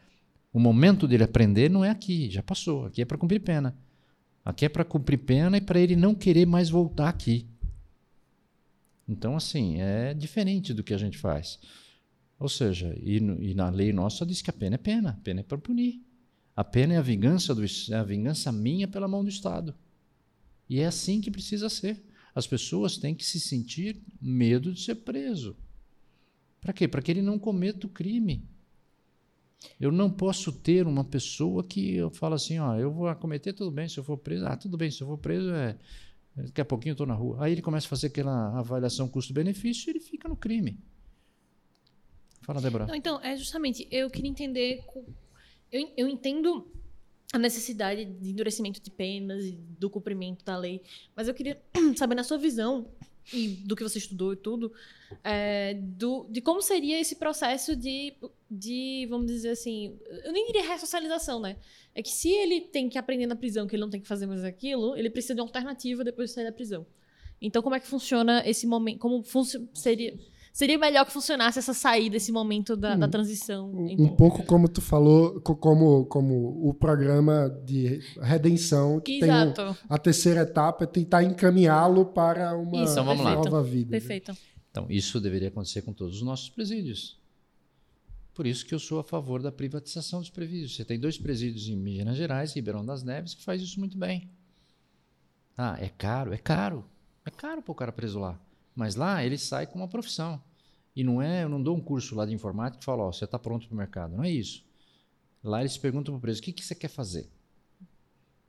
O 0.52 0.58
momento 0.58 1.06
dele 1.06 1.24
aprender 1.24 1.70
não 1.70 1.84
é 1.84 1.90
aqui, 1.90 2.28
já 2.30 2.42
passou. 2.42 2.86
Aqui 2.86 3.02
é 3.02 3.04
para 3.04 3.18
cumprir 3.18 3.40
pena. 3.40 3.76
Aqui 4.44 4.64
é 4.64 4.68
para 4.68 4.84
cumprir 4.84 5.18
pena 5.18 5.56
e 5.56 5.60
para 5.60 5.78
ele 5.78 5.94
não 5.94 6.14
querer 6.14 6.46
mais 6.46 6.70
voltar 6.70 7.08
aqui. 7.08 7.46
Então, 9.06 9.36
assim, 9.36 9.80
é 9.80 10.14
diferente 10.14 10.72
do 10.72 10.82
que 10.82 10.94
a 10.94 10.98
gente 10.98 11.18
faz. 11.18 11.58
Ou 12.38 12.48
seja, 12.48 12.96
e, 13.00 13.16
e 13.16 13.54
na 13.54 13.68
lei 13.68 13.92
nossa 13.92 14.24
diz 14.24 14.40
que 14.40 14.50
a 14.50 14.52
pena 14.52 14.76
é 14.76 14.78
pena, 14.78 15.10
a 15.10 15.24
pena 15.24 15.40
é 15.40 15.42
para 15.42 15.58
punir. 15.58 16.00
A 16.56 16.64
pena 16.64 16.94
é 16.94 16.96
a 16.96 17.02
vingança, 17.02 17.54
do, 17.54 17.62
é 17.62 17.94
a 17.94 18.02
vingança 18.02 18.50
minha 18.50 18.88
pela 18.88 19.06
mão 19.06 19.22
do 19.22 19.30
Estado. 19.30 19.74
E 20.68 20.80
é 20.80 20.86
assim 20.86 21.20
que 21.20 21.30
precisa 21.30 21.68
ser. 21.68 22.02
As 22.34 22.46
pessoas 22.46 22.96
têm 22.96 23.14
que 23.14 23.24
se 23.24 23.38
sentir 23.40 24.02
medo 24.20 24.72
de 24.72 24.80
ser 24.80 24.96
preso. 24.96 25.56
Para 26.60 26.72
quê? 26.72 26.86
Para 26.86 27.02
que 27.02 27.10
ele 27.10 27.22
não 27.22 27.38
cometa 27.38 27.86
o 27.86 27.90
crime. 27.90 28.48
Eu 29.78 29.92
não 29.92 30.10
posso 30.10 30.52
ter 30.52 30.86
uma 30.86 31.04
pessoa 31.04 31.62
que 31.62 31.94
eu 31.94 32.10
falo 32.10 32.34
assim, 32.34 32.58
ó, 32.58 32.76
eu 32.76 32.90
vou 32.90 33.14
cometer 33.16 33.52
tudo 33.52 33.70
bem 33.70 33.88
se 33.88 33.98
eu 33.98 34.04
for 34.04 34.16
preso. 34.16 34.46
Ah, 34.46 34.56
tudo 34.56 34.76
bem, 34.76 34.90
se 34.90 35.02
eu 35.02 35.06
for 35.06 35.18
preso, 35.18 35.50
é, 35.50 35.76
daqui 36.34 36.60
a 36.60 36.64
pouquinho 36.64 36.92
eu 36.92 36.94
estou 36.94 37.06
na 37.06 37.14
rua. 37.14 37.44
Aí 37.44 37.52
ele 37.52 37.62
começa 37.62 37.86
a 37.86 37.90
fazer 37.90 38.06
aquela 38.06 38.58
avaliação 38.58 39.08
custo-benefício 39.08 39.88
e 39.88 39.90
ele 39.92 40.00
fica 40.00 40.28
no 40.28 40.36
crime. 40.36 40.78
Fala, 42.42 42.60
Débora. 42.60 42.86
Não, 42.86 42.94
então, 42.94 43.20
é 43.22 43.36
justamente, 43.36 43.86
eu 43.90 44.08
queria 44.08 44.30
entender. 44.30 44.82
Eu, 45.70 45.92
eu 45.96 46.08
entendo 46.08 46.66
a 47.32 47.38
necessidade 47.38 48.04
de 48.04 48.30
endurecimento 48.30 48.80
de 48.80 48.90
penas 48.90 49.44
e 49.44 49.52
do 49.52 49.88
cumprimento 49.88 50.44
da 50.44 50.56
lei, 50.56 50.82
mas 51.14 51.28
eu 51.28 51.34
queria 51.34 51.60
saber, 51.96 52.14
na 52.14 52.24
sua 52.24 52.38
visão, 52.38 52.88
e 53.32 53.48
do 53.48 53.76
que 53.76 53.82
você 53.82 53.98
estudou 53.98 54.32
e 54.32 54.36
tudo, 54.36 54.72
é, 55.22 55.74
do, 55.74 56.26
de 56.28 56.40
como 56.40 56.60
seria 56.60 56.98
esse 56.98 57.16
processo 57.16 57.76
de, 57.76 58.14
de, 58.50 59.06
vamos 59.08 59.26
dizer 59.26 59.50
assim, 59.50 59.96
eu 60.24 60.32
nem 60.32 60.46
diria 60.46 60.66
ressocialização, 60.68 61.38
né? 61.40 61.56
É 61.94 62.02
que 62.02 62.10
se 62.10 62.28
ele 62.30 62.60
tem 62.62 62.88
que 62.88 62.98
aprender 62.98 63.26
na 63.26 63.36
prisão 63.36 63.66
que 63.66 63.76
ele 63.76 63.82
não 63.82 63.90
tem 63.90 64.00
que 64.00 64.08
fazer 64.08 64.26
mais 64.26 64.42
aquilo, 64.44 64.96
ele 64.96 65.08
precisa 65.08 65.34
de 65.34 65.40
uma 65.40 65.46
alternativa 65.46 66.02
depois 66.02 66.30
de 66.30 66.34
sair 66.34 66.44
da 66.44 66.52
prisão. 66.52 66.84
Então, 67.40 67.62
como 67.62 67.74
é 67.74 67.80
que 67.80 67.86
funciona 67.86 68.42
esse 68.46 68.66
momento? 68.66 68.98
Como 68.98 69.22
seria. 69.74 70.18
Seria 70.52 70.76
melhor 70.76 71.06
que 71.06 71.12
funcionasse 71.12 71.60
essa 71.60 71.72
saída, 71.72 72.16
esse 72.16 72.32
momento 72.32 72.76
da, 72.76 72.96
da 72.96 73.06
transição. 73.06 73.70
Um, 73.72 73.88
entre- 73.88 74.04
um 74.04 74.08
pouco 74.16 74.42
como 74.44 74.68
tu 74.68 74.80
falou, 74.80 75.40
co- 75.40 75.54
como, 75.54 76.04
como 76.06 76.68
o 76.68 76.74
programa 76.74 77.48
de 77.64 78.00
redenção, 78.20 78.98
que 78.98 79.20
tem 79.20 79.30
um- 79.30 79.34
Exato. 79.52 79.78
a 79.88 79.96
terceira 79.96 80.40
etapa 80.40 80.82
é 80.82 80.86
tentar 80.88 81.22
encaminhá-lo 81.22 82.04
para 82.06 82.58
uma 82.58 82.82
Isso, 82.82 82.96
nova 82.96 83.62
vida. 83.62 83.92
né? 83.92 84.00
Perfeito. 84.00 84.32
Então, 84.72 84.86
isso 84.90 85.20
deveria 85.20 85.48
acontecer 85.48 85.82
com 85.82 85.92
todos 85.92 86.16
os 86.16 86.22
nossos 86.22 86.48
presídios. 86.50 87.16
Por 88.40 88.46
isso 88.46 88.64
que 88.64 88.74
eu 88.74 88.78
sou 88.78 88.98
a 88.98 89.04
favor 89.04 89.42
da 89.42 89.52
privatização 89.52 90.18
dos 90.18 90.30
presídios. 90.30 90.74
Você 90.74 90.82
tem 90.82 90.98
dois 90.98 91.18
presídios 91.18 91.68
em 91.68 91.76
Minas 91.76 92.16
Gerais, 92.16 92.54
Ribeirão 92.54 92.82
das 92.82 93.02
Neves, 93.02 93.34
que 93.34 93.44
faz 93.44 93.60
isso 93.60 93.78
muito 93.78 93.98
bem. 93.98 94.30
Ah, 95.58 95.76
é 95.78 95.90
caro? 95.90 96.32
É 96.32 96.38
caro. 96.38 96.86
É 97.22 97.30
caro 97.30 97.60
para 97.60 97.72
o 97.72 97.74
cara 97.74 97.92
preso 97.92 98.18
lá. 98.18 98.40
Mas 98.74 98.94
lá 98.94 99.22
ele 99.22 99.36
sai 99.36 99.66
com 99.66 99.78
uma 99.78 99.88
profissão. 99.88 100.42
E 100.96 101.04
não 101.04 101.20
é, 101.20 101.44
eu 101.44 101.50
não 101.50 101.62
dou 101.62 101.76
um 101.76 101.82
curso 101.82 102.14
lá 102.14 102.24
de 102.24 102.32
informática 102.32 102.80
e 102.80 102.84
falo, 102.86 103.02
ó, 103.02 103.12
você 103.12 103.26
está 103.26 103.38
pronto 103.38 103.66
para 103.66 103.74
o 103.74 103.76
mercado. 103.76 104.16
Não 104.16 104.24
é 104.24 104.30
isso. 104.30 104.64
Lá 105.44 105.60
eles 105.60 105.76
perguntam 105.76 106.14
para 106.14 106.18
o 106.18 106.22
preso, 106.22 106.40
o 106.40 106.42
que, 106.42 106.54
que 106.54 106.64
você 106.64 106.74
quer 106.74 106.88
fazer? 106.88 107.30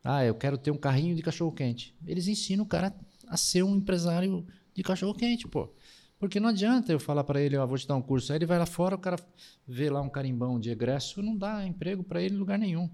Ah, 0.01 0.23
eu 0.23 0.35
quero 0.35 0.57
ter 0.57 0.71
um 0.71 0.77
carrinho 0.77 1.17
de 1.17 1.21
cachorro-quente. 1.21 1.93
Eles 2.07 2.29
ensinam 2.29 2.63
o 2.63 2.67
cara 2.67 2.95
a 3.27 3.35
ser 3.35 3.61
um 3.63 3.75
empresário 3.75 4.47
de 4.73 4.83
cachorro-quente, 4.83 5.49
pô. 5.49 5.69
Porque 6.21 6.39
não 6.39 6.49
adianta 6.49 6.91
eu 6.91 6.99
falar 6.99 7.23
para 7.23 7.41
ele, 7.41 7.57
ó, 7.57 7.65
vou 7.65 7.79
te 7.79 7.87
dar 7.87 7.95
um 7.95 8.01
curso. 8.01 8.31
Aí 8.31 8.37
ele 8.37 8.45
vai 8.45 8.59
lá 8.59 8.67
fora, 8.67 8.93
o 8.93 8.99
cara 8.99 9.17
vê 9.67 9.89
lá 9.89 9.99
um 10.01 10.07
carimbão 10.07 10.59
de 10.59 10.69
egresso, 10.69 11.19
não 11.23 11.35
dá 11.35 11.65
emprego 11.65 12.03
para 12.03 12.21
ele 12.21 12.35
em 12.35 12.37
lugar 12.37 12.59
nenhum. 12.59 12.87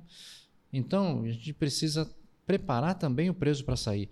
Então, 0.72 1.24
a 1.24 1.30
gente 1.30 1.52
precisa 1.52 2.10
preparar 2.46 2.96
também 2.96 3.30
o 3.30 3.34
preso 3.34 3.66
para 3.66 3.76
sair. 3.76 4.10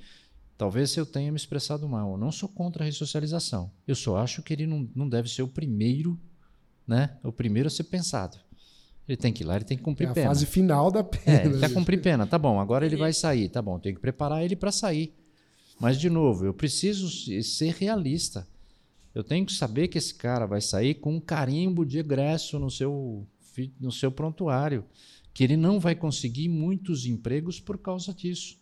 Talvez 0.57 0.95
eu 0.97 1.05
tenha 1.05 1.31
me 1.31 1.37
expressado 1.37 1.87
mal. 1.87 2.11
Eu 2.11 2.17
não 2.17 2.29
sou 2.29 2.49
contra 2.49 2.83
a 2.83 2.85
ressocialização. 2.85 3.71
Eu 3.87 3.95
só 3.95 4.17
acho 4.17 4.43
que 4.43 4.51
ele 4.51 4.67
não, 4.67 4.85
não 4.93 5.07
deve 5.07 5.29
ser 5.29 5.43
o 5.43 5.47
primeiro, 5.47 6.19
né? 6.85 7.17
O 7.23 7.31
primeiro 7.31 7.67
a 7.67 7.71
ser 7.71 7.85
pensado. 7.85 8.37
Ele 9.07 9.15
tem 9.15 9.31
que 9.31 9.43
ir 9.43 9.45
lá, 9.45 9.55
ele 9.55 9.63
tem 9.63 9.77
que 9.77 9.83
É 9.83 9.85
cumprir 9.85 10.09
a 10.09 10.13
pena. 10.13 10.27
fase 10.27 10.45
final 10.45 10.91
da 10.91 10.99
É, 10.99 11.03
pena. 11.03 11.41
ele 11.45 11.59
quer 11.59 11.73
cumprir 11.73 12.01
pena. 12.01 12.27
Tá 12.27 12.37
bom, 12.37 12.59
agora 12.59 12.85
ele 12.85 12.97
vai 12.97 13.13
sair. 13.13 13.47
Tá 13.47 13.61
bom, 13.61 13.79
tenho 13.79 13.95
que 13.95 14.01
preparar 14.01 14.43
ele 14.43 14.57
para 14.57 14.73
sair. 14.73 15.13
Mas, 15.79 15.97
de 15.97 16.09
novo, 16.09 16.45
eu 16.45 16.53
preciso 16.53 17.09
se- 17.09 17.41
ser 17.43 17.73
realista. 17.79 18.45
Eu 19.15 19.23
tenho 19.23 19.45
que 19.45 19.53
saber 19.53 19.87
que 19.87 19.97
esse 19.97 20.13
cara 20.13 20.45
vai 20.45 20.59
sair 20.59 20.95
com 20.95 21.15
um 21.15 21.21
carimbo 21.21 21.85
de 21.85 21.97
egresso 21.97 22.59
no 22.59 22.69
seu, 22.69 23.25
no 23.79 23.91
seu 23.91 24.11
prontuário. 24.11 24.83
Que 25.33 25.45
ele 25.45 25.55
não 25.55 25.79
vai 25.79 25.95
conseguir 25.95 26.49
muitos 26.49 27.05
empregos 27.05 27.59
por 27.59 27.77
causa 27.77 28.13
disso. 28.13 28.59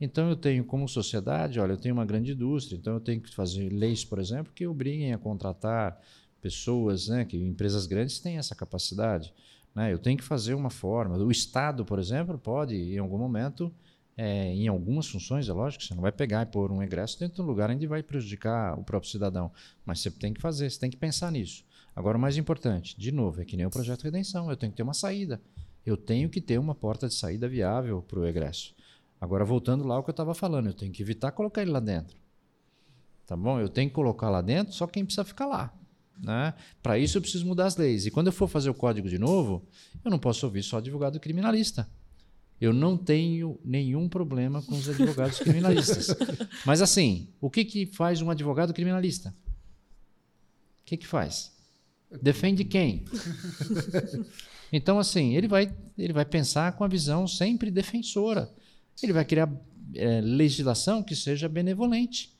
Então, 0.00 0.30
eu 0.30 0.36
tenho, 0.36 0.64
como 0.64 0.88
sociedade, 0.88 1.58
olha, 1.58 1.72
eu 1.72 1.76
tenho 1.76 1.94
uma 1.94 2.04
grande 2.04 2.32
indústria, 2.32 2.76
então 2.76 2.94
eu 2.94 3.00
tenho 3.00 3.20
que 3.20 3.34
fazer 3.34 3.68
leis, 3.68 4.04
por 4.04 4.20
exemplo, 4.20 4.52
que 4.54 4.64
obriguem 4.64 5.12
a 5.12 5.18
contratar 5.18 6.00
pessoas, 6.40 7.08
né, 7.08 7.24
que 7.24 7.36
empresas 7.36 7.84
grandes 7.84 8.20
têm 8.20 8.38
essa 8.38 8.54
capacidade. 8.54 9.34
Né? 9.74 9.92
Eu 9.92 9.98
tenho 9.98 10.16
que 10.16 10.22
fazer 10.22 10.54
uma 10.54 10.70
forma. 10.70 11.18
O 11.18 11.32
Estado, 11.32 11.84
por 11.84 11.98
exemplo, 11.98 12.38
pode, 12.38 12.76
em 12.76 12.98
algum 12.98 13.18
momento, 13.18 13.74
é, 14.20 14.52
em 14.52 14.66
algumas 14.66 15.06
funções, 15.06 15.48
é 15.48 15.52
lógico, 15.52 15.84
você 15.84 15.94
não 15.94 16.02
vai 16.02 16.10
pegar 16.10 16.42
e 16.42 16.46
pôr 16.46 16.72
um 16.72 16.82
egresso 16.82 17.20
dentro 17.20 17.36
de 17.36 17.42
um 17.42 17.44
lugar 17.44 17.70
onde 17.70 17.86
vai 17.86 18.02
prejudicar 18.02 18.76
o 18.76 18.82
próprio 18.82 19.08
cidadão. 19.08 19.52
Mas 19.86 20.00
você 20.00 20.10
tem 20.10 20.34
que 20.34 20.40
fazer, 20.40 20.68
você 20.68 20.80
tem 20.80 20.90
que 20.90 20.96
pensar 20.96 21.30
nisso. 21.30 21.64
Agora, 21.94 22.18
o 22.18 22.20
mais 22.20 22.36
importante, 22.36 22.98
de 22.98 23.12
novo, 23.12 23.40
é 23.40 23.44
que 23.44 23.56
nem 23.56 23.64
o 23.64 23.70
projeto 23.70 24.00
de 24.00 24.06
redenção, 24.06 24.50
eu 24.50 24.56
tenho 24.56 24.72
que 24.72 24.76
ter 24.76 24.82
uma 24.82 24.92
saída. 24.92 25.40
Eu 25.86 25.96
tenho 25.96 26.28
que 26.28 26.40
ter 26.40 26.58
uma 26.58 26.74
porta 26.74 27.06
de 27.06 27.14
saída 27.14 27.48
viável 27.48 28.02
para 28.02 28.18
o 28.18 28.26
egresso. 28.26 28.74
Agora, 29.20 29.44
voltando 29.44 29.86
lá 29.86 29.94
ao 29.94 30.02
que 30.02 30.10
eu 30.10 30.12
estava 30.12 30.34
falando, 30.34 30.66
eu 30.66 30.74
tenho 30.74 30.92
que 30.92 31.00
evitar 31.00 31.30
colocar 31.30 31.62
ele 31.62 31.70
lá 31.70 31.80
dentro. 31.80 32.16
Tá 33.24 33.36
bom? 33.36 33.60
Eu 33.60 33.68
tenho 33.68 33.88
que 33.88 33.94
colocar 33.94 34.30
lá 34.30 34.42
dentro, 34.42 34.74
só 34.74 34.88
quem 34.88 35.04
precisa 35.04 35.24
ficar 35.24 35.46
lá. 35.46 35.72
Né? 36.20 36.54
Para 36.82 36.98
isso 36.98 37.18
eu 37.18 37.22
preciso 37.22 37.46
mudar 37.46 37.66
as 37.66 37.76
leis. 37.76 38.04
E 38.04 38.10
quando 38.10 38.26
eu 38.26 38.32
for 38.32 38.48
fazer 38.48 38.68
o 38.68 38.74
código 38.74 39.08
de 39.08 39.18
novo, 39.18 39.64
eu 40.04 40.10
não 40.10 40.18
posso 40.18 40.44
ouvir 40.44 40.64
só 40.64 40.78
advogado 40.78 41.20
criminalista. 41.20 41.88
Eu 42.60 42.72
não 42.72 42.96
tenho 42.96 43.58
nenhum 43.64 44.08
problema 44.08 44.60
com 44.62 44.74
os 44.74 44.88
advogados 44.88 45.38
criminalistas. 45.40 46.08
Mas 46.66 46.82
assim, 46.82 47.28
o 47.40 47.48
que, 47.48 47.64
que 47.64 47.86
faz 47.86 48.20
um 48.20 48.30
advogado 48.30 48.74
criminalista? 48.74 49.34
O 50.80 50.84
que, 50.84 50.96
que 50.96 51.06
faz? 51.06 51.52
Defende 52.22 52.64
quem? 52.64 53.04
Então, 54.72 54.98
assim, 54.98 55.34
ele 55.34 55.48
vai, 55.48 55.74
ele 55.96 56.12
vai 56.12 56.24
pensar 56.24 56.72
com 56.72 56.84
a 56.84 56.88
visão 56.88 57.26
sempre 57.26 57.70
defensora. 57.70 58.50
Ele 59.02 59.12
vai 59.12 59.24
criar 59.24 59.50
eh, 59.94 60.20
legislação 60.20 61.02
que 61.02 61.16
seja 61.16 61.48
benevolente. 61.48 62.36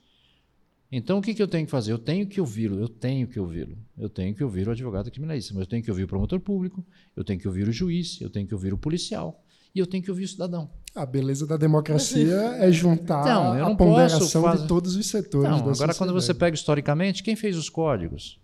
Então, 0.91 1.19
o 1.19 1.23
que, 1.23 1.35
que 1.35 1.43
eu 1.43 1.49
tenho 1.49 1.66
que 1.66 1.71
fazer? 1.71 1.93
Eu 1.93 1.99
tenho 1.99 2.27
que 2.27 2.41
ouvi-lo, 2.41 2.79
eu 2.79 2.89
tenho 2.89 3.27
que 3.27 3.39
ouvi-lo. 3.39 3.79
Eu 3.97 4.09
tenho 4.09 4.35
que 4.35 4.43
ouvir 4.43 4.69
o 4.69 4.73
advogado 4.73 5.11
criminalista, 5.11 5.55
mas 5.55 5.62
eu 5.62 5.66
tenho 5.66 5.83
que 5.83 5.91
ouvir 5.91 6.05
o 6.05 6.09
promotor 6.09 6.41
público, 6.41 6.85
eu 7.14 7.25
tenho 7.25 7.39
que 7.39 7.47
ouvir 7.47 7.69
o 7.69 7.73
juiz, 7.73 8.21
eu 8.21 8.31
tenho 8.31 8.47
que 8.47 8.55
ouvir 8.55 8.73
o 8.73 8.79
policial 8.79 9.43
e 9.75 9.79
eu 9.79 9.87
tenho 9.87 10.03
que 10.03 10.11
ouvir 10.11 10.25
o 10.25 10.29
cidadão. 10.29 10.71
A 10.95 11.05
beleza 11.07 11.47
da 11.47 11.57
democracia 11.57 12.35
é 12.59 12.73
juntar 12.73 13.21
Então, 13.23 13.57
eu 13.59 13.64
a 13.64 13.69
não 13.69 13.77
ponderação 13.77 14.19
posso 14.21 14.41
fazer- 14.43 14.62
de 14.62 14.69
todos 14.69 14.97
os 14.97 15.07
setores 15.07 15.49
Então, 15.51 15.66
da 15.66 15.73
agora, 15.73 15.95
quando 15.95 16.12
você 16.12 16.27
sociedade. 16.27 16.39
pega 16.41 16.55
historicamente, 16.57 17.23
quem 17.23 17.37
fez 17.37 17.57
os 17.57 17.69
códigos? 17.69 18.41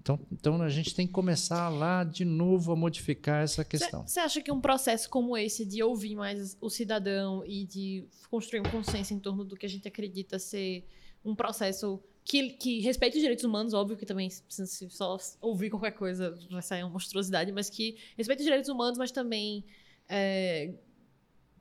Então, 0.00 0.18
então, 0.32 0.60
a 0.60 0.68
gente 0.68 0.92
tem 0.96 1.06
que 1.06 1.12
começar 1.12 1.68
lá 1.68 2.02
de 2.02 2.24
novo 2.24 2.72
a 2.72 2.76
modificar 2.76 3.44
essa 3.44 3.64
questão. 3.64 4.04
Você 4.04 4.18
acha 4.18 4.42
que 4.42 4.50
um 4.50 4.60
processo 4.60 5.08
como 5.08 5.36
esse 5.36 5.64
de 5.64 5.80
ouvir 5.80 6.16
mais 6.16 6.56
o 6.60 6.68
cidadão 6.68 7.44
e 7.46 7.64
de 7.64 8.04
construir 8.28 8.58
um 8.60 8.64
consenso 8.64 9.14
em 9.14 9.20
torno 9.20 9.44
do 9.44 9.54
que 9.56 9.64
a 9.64 9.68
gente 9.68 9.86
acredita 9.86 10.40
ser 10.40 10.84
um 11.24 11.36
processo 11.36 12.00
que, 12.24 12.50
que 12.50 12.80
respeite 12.80 13.16
os 13.16 13.20
direitos 13.20 13.44
humanos, 13.44 13.72
óbvio 13.74 13.96
que 13.96 14.04
também 14.04 14.28
se 14.28 14.42
se 14.66 14.90
só 14.90 15.16
ouvir 15.40 15.70
qualquer 15.70 15.92
coisa 15.92 16.36
vai 16.50 16.62
sair 16.62 16.82
uma 16.82 16.90
monstruosidade, 16.90 17.52
mas 17.52 17.70
que 17.70 17.96
respeite 18.16 18.40
os 18.40 18.44
direitos 18.44 18.68
humanos, 18.68 18.98
mas 18.98 19.12
também 19.12 19.64
é, 20.08 20.74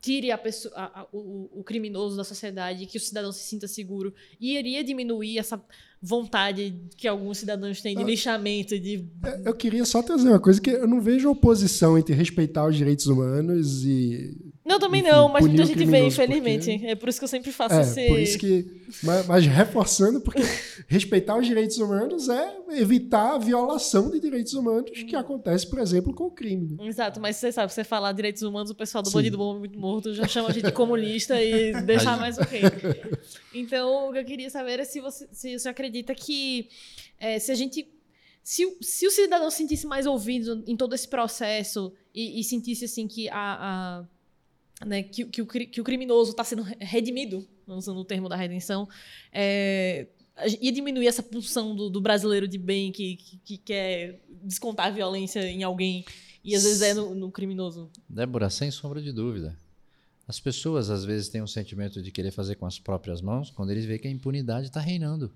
tire 0.01 0.31
a 0.31 0.37
pessoa, 0.37 0.73
a- 0.75 1.01
a- 1.01 1.07
o, 1.13 1.59
o 1.59 1.63
criminoso 1.63 2.17
da 2.17 2.23
sociedade, 2.23 2.85
que 2.87 2.97
o 2.97 3.01
cidadão 3.01 3.31
se 3.31 3.43
sinta 3.43 3.67
seguro, 3.67 4.13
e 4.39 4.57
iria 4.57 4.83
diminuir 4.83 5.37
essa 5.37 5.63
vontade 6.01 6.73
que 6.97 7.07
alguns 7.07 7.37
cidadãos 7.37 7.81
têm 7.81 7.95
de 7.95 8.01
Ah. 8.01 8.05
lixamento, 8.05 8.79
de 8.79 9.05
Eu 9.45 9.53
queria 9.53 9.85
só 9.85 10.01
trazer 10.01 10.27
uma 10.29 10.39
coisa 10.39 10.59
que 10.59 10.71
eu 10.71 10.87
não 10.87 10.99
vejo 10.99 11.29
oposição 11.29 11.97
entre 11.97 12.15
respeitar 12.15 12.67
os 12.67 12.75
direitos 12.75 13.05
humanos 13.05 13.85
e. 13.85 14.50
Não, 14.63 14.77
também 14.77 15.01
Enfim, 15.01 15.09
não, 15.09 15.27
mas 15.27 15.43
muita 15.45 15.65
gente 15.65 15.83
vê, 15.85 16.05
infelizmente. 16.05 16.71
porque- 16.71 16.85
É 16.85 16.95
por 16.95 17.09
isso 17.09 17.17
que 17.19 17.23
eu 17.23 17.27
sempre 17.27 17.51
faço 17.51 17.73
É, 17.75 17.81
esse. 17.81 18.07
por 18.07 18.19
isso 18.19 18.37
que. 18.37 18.81
Mas, 19.03 19.25
mas 19.25 19.45
reforçando, 19.47 20.21
porque 20.21 20.39
respeitar 20.87 21.35
os 21.37 21.47
direitos 21.47 21.77
humanos 21.79 22.29
é 22.29 22.57
evitar 22.73 23.33
a 23.33 23.37
violação 23.39 24.11
de 24.11 24.19
direitos 24.19 24.53
humanos 24.53 24.91
que 24.91 25.15
acontece, 25.15 25.67
por 25.67 25.79
exemplo, 25.79 26.13
com 26.13 26.25
o 26.25 26.31
crime. 26.31 26.75
né? 26.77 26.85
Exato, 26.87 27.19
mas 27.19 27.37
você 27.37 27.51
sabe, 27.51 27.73
você 27.73 27.83
falar 27.83 28.11
direitos 28.11 28.43
humanos, 28.43 28.69
o 28.69 28.75
pessoal 28.75 29.01
do 29.01 29.09
Sim. 29.09 29.15
Bandido 29.15 29.37
Bom 29.39 29.57
Muito 29.57 29.79
Morto 29.79 30.13
já 30.13 30.27
chama 30.27 30.49
a 30.49 30.51
gente 30.53 30.65
de 30.65 30.71
comunista 30.71 31.41
e 31.41 31.73
deixar 31.81 32.19
mais 32.19 32.37
o 32.37 32.45
quê? 32.45 32.61
Então, 33.53 34.09
o 34.09 34.13
que 34.13 34.19
eu 34.19 34.25
queria 34.25 34.49
saber 34.51 34.79
é 34.79 34.83
se 34.85 34.99
você, 35.01 35.27
se 35.31 35.57
você 35.57 35.69
acredita 35.69 36.13
que 36.13 36.69
é, 37.19 37.39
se 37.39 37.51
a 37.51 37.55
gente. 37.55 37.87
Se, 38.43 38.65
o- 38.65 38.77
se 38.81 39.05
o 39.05 39.11
cidadão 39.11 39.49
se 39.51 39.57
sentisse 39.57 39.85
mais 39.85 40.05
ouvido 40.07 40.63
em 40.67 40.75
todo 40.75 40.95
esse 40.95 41.07
processo 41.07 41.93
e, 42.13 42.39
e 42.39 42.43
sentisse 42.43 42.85
assim 42.85 43.07
que 43.07 43.27
a. 43.29 43.35
a- 44.01 44.05
né, 44.85 45.03
que, 45.03 45.25
que 45.25 45.41
o, 45.41 45.45
que 45.45 45.81
o 45.81 45.83
criminoso 45.83 46.31
está 46.31 46.43
sendo 46.43 46.63
redimido, 46.79 47.47
usando 47.67 47.99
o 47.99 48.05
termo 48.05 48.27
da 48.27 48.35
redenção, 48.35 48.87
é, 49.31 50.07
ia 50.59 50.71
diminuir 50.71 51.07
essa 51.07 51.23
pulsão 51.23 51.75
do, 51.75 51.89
do 51.89 52.01
brasileiro 52.01 52.47
de 52.47 52.57
bem 52.57 52.91
que, 52.91 53.15
que, 53.15 53.37
que 53.37 53.57
quer 53.57 54.21
descontar 54.43 54.87
a 54.87 54.91
violência 54.91 55.41
em 55.47 55.63
alguém 55.63 56.03
e 56.43 56.55
às 56.55 56.63
vezes 56.63 56.81
é 56.81 56.93
no, 56.93 57.13
no 57.13 57.31
criminoso. 57.31 57.91
Débora, 58.09 58.49
sem 58.49 58.71
sombra 58.71 59.01
de 59.01 59.11
dúvida. 59.11 59.57
As 60.27 60.39
pessoas 60.39 60.89
às 60.89 61.03
vezes 61.03 61.29
têm 61.29 61.41
um 61.41 61.47
sentimento 61.47 62.01
de 62.01 62.11
querer 62.11 62.31
fazer 62.31 62.55
com 62.55 62.65
as 62.65 62.79
próprias 62.79 63.21
mãos 63.21 63.49
quando 63.49 63.71
eles 63.71 63.85
veem 63.85 63.99
que 63.99 64.07
a 64.07 64.11
impunidade 64.11 64.67
está 64.67 64.79
reinando. 64.79 65.31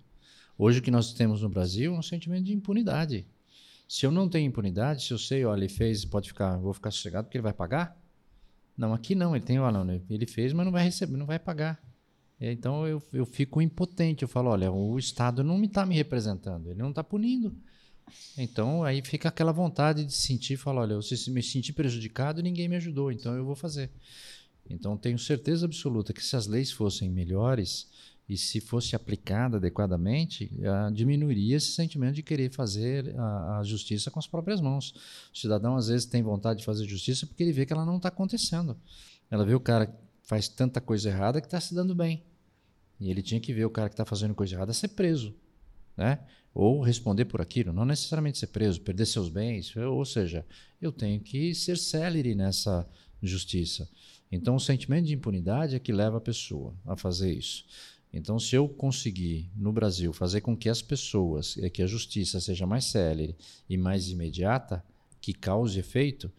Hoje 0.58 0.80
o 0.80 0.82
que 0.82 0.90
nós 0.90 1.14
temos 1.14 1.42
no 1.42 1.50
Brasil 1.50 1.94
é 1.94 1.98
um 1.98 2.02
sentimento 2.02 2.46
de 2.46 2.54
impunidade. 2.54 3.28
Se 3.88 4.06
eu 4.06 4.12
não 4.12 4.28
tenho 4.28 4.48
impunidade, 4.48 5.04
se 5.04 5.12
eu 5.12 5.18
sei, 5.18 5.46
olha, 5.46 5.60
ele 5.60 5.70
fez, 5.70 6.06
pode 6.06 6.30
ficar, 6.30 6.58
vou 6.58 6.74
ficar 6.74 6.92
sossegado 6.92 7.26
porque 7.26 7.38
ele 7.38 7.44
vai 7.44 7.54
pagar? 7.54 7.96
Não, 8.78 8.94
aqui 8.94 9.16
não, 9.16 9.36
ele 9.36 9.46
tem, 9.46 9.60
olha, 9.60 9.84
não, 9.84 10.02
ele 10.10 10.26
fez, 10.26 10.52
mas 10.52 10.66
não 10.66 10.72
vai 10.72 10.84
receber, 10.84 11.18
não 11.18 11.26
vai 11.26 11.40
pagar. 11.40 11.82
É, 12.40 12.52
Então 12.52 12.86
eu, 12.86 13.02
eu 13.14 13.26
fico 13.26 13.62
impotente, 13.62 14.24
eu 14.24 14.28
falo, 14.28 14.50
olha, 14.50 14.72
o 14.72 15.00
Estado 15.00 15.44
não 15.44 15.62
está 15.64 15.86
me 15.86 15.96
representando, 15.96 16.70
ele 16.70 16.80
não 16.80 16.90
está 16.90 17.04
punindo. 17.04 17.56
Então 18.38 18.84
aí 18.84 19.02
fica 19.02 19.30
aquela 19.30 19.52
vontade 19.52 20.06
de 20.06 20.14
sentir, 20.14 20.58
falar, 20.58 20.82
olha, 20.82 20.94
eu 20.94 21.00
me 21.34 21.42
senti 21.42 21.74
prejudicado 21.74 22.40
e 22.40 22.44
ninguém 22.44 22.68
me 22.68 22.76
ajudou, 22.76 23.12
então 23.12 23.36
eu 23.36 23.46
vou 23.46 23.56
fazer. 23.56 23.90
Então 24.70 24.98
tenho 24.98 25.18
certeza 25.18 25.66
absoluta 25.66 26.14
que 26.14 26.24
se 26.24 26.36
as 26.36 26.48
leis 26.48 26.72
fossem 26.72 27.10
melhores 27.10 27.90
e 28.28 28.38
se 28.38 28.60
fosse 28.60 28.96
aplicada 28.96 29.58
adequadamente, 29.58 30.52
uh, 30.60 30.92
diminuiria 30.92 31.58
esse 31.58 31.72
sentimento 31.72 32.16
de 32.16 32.24
querer 32.24 32.52
fazer 32.52 33.16
a, 33.18 33.60
a, 33.60 33.64
justiça 33.64 34.10
com 34.10 34.18
as 34.18 34.26
próprias 34.26 34.60
mãos. 34.60 34.94
O 35.32 35.38
cidadão 35.38 35.76
às 35.76 35.88
vezes 35.88 36.08
tem 36.08 36.24
vontade 36.24 36.60
de 36.60 36.66
fazer 36.66 36.86
justiça 36.86 37.28
porque 37.28 37.44
ele 37.44 37.52
vê 37.52 37.66
que 37.66 37.74
ela 37.74 37.86
não 37.86 37.98
está 37.98 38.10
acontecendo. 38.10 38.76
Ela 39.30 39.46
vê 39.46 39.54
o 39.54 39.60
cara 39.60 39.86
que 39.86 39.94
faz 40.24 40.48
tanta 40.48 40.82
coisa 40.82 41.10
errada 41.10 41.40
que 41.40 41.46
está 41.46 41.62
se 41.62 41.76
dando 41.76 41.94
bem. 41.94 42.24
E 43.00 43.12
ele 43.12 43.22
tinha 43.22 43.40
que 43.40 43.54
ver 43.54 43.66
o 43.66 43.70
cara 43.70 43.90
que 43.90 43.94
está 43.94 44.06
fazendo 44.06 44.34
coisa 44.34 44.56
errada 44.56 44.74
ser 44.74 44.90
preso, 44.90 45.36
né? 45.96 46.20
Ou 46.54 46.82
responder 46.82 47.26
por 47.26 47.42
aquilo, 47.42 47.74
não 47.74 47.86
necessariamente 47.86 48.38
ser 48.38 48.48
preso, 48.48 48.82
perder 48.82 49.06
seus 49.06 49.28
bens, 49.28 49.76
ou 49.76 50.06
seja, 50.06 50.46
eu 50.82 50.92
tenho 50.92 51.20
que 51.20 51.54
ser 51.54 51.78
célere 51.78 52.34
nessa 52.34 52.88
justiça. 53.22 53.90
Então, 54.32 54.56
o 54.56 54.60
sentimento 54.60 55.06
de 55.06 55.14
impunidade 55.14 55.76
é 55.76 55.80
que 55.80 55.92
leva 55.92 56.18
a 56.18 56.22
pessoa 56.22 56.74
a 56.86 56.96
fazer 56.96 57.34
isso. 57.34 57.66
Então, 58.16 58.40
se 58.40 58.56
eu 58.56 58.70
conseguir, 58.70 59.52
no 59.54 59.74
Brasil, 59.74 60.14
fazer 60.14 60.40
com 60.40 60.56
que 60.56 60.70
as 60.70 60.82
pessoas, 60.82 61.56
que 61.74 61.84
a 61.84 61.86
justiça 61.86 62.40
seja 62.40 62.66
mais 62.66 62.86
célere 62.86 63.36
e 63.70 63.78
mais 63.78 64.08
imediata, 64.08 64.82
que 65.20 65.34
cause 65.34 65.78
efeito, 65.78 66.32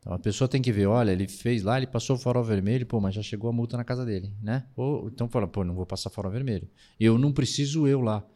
então 0.00 0.12
a 0.12 0.18
pessoa 0.18 0.48
tem 0.48 0.60
que 0.60 0.72
ver, 0.72 0.86
olha, 0.86 1.12
ele 1.12 1.28
fez 1.28 1.62
lá, 1.62 1.76
ele 1.76 1.86
passou 1.86 2.16
o 2.16 2.18
farol 2.18 2.42
vermelho, 2.42 2.84
pô, 2.84 3.00
mas 3.00 3.14
já 3.14 3.22
chegou 3.22 3.48
a 3.48 3.52
multa 3.52 3.76
na 3.76 3.84
casa 3.84 4.04
dele, 4.04 4.32
né? 4.42 4.66
Ou 4.74 5.06
então 5.06 5.28
fala, 5.28 5.46
pô, 5.46 5.62
não 5.62 5.72
vou 5.72 5.86
passar 5.86 6.10
farol 6.10 6.32
vermelho. 6.32 6.68
Eu 6.98 7.16
não 7.16 7.32
preciso 7.32 7.86
eu 7.86 8.00
lá 8.00 8.26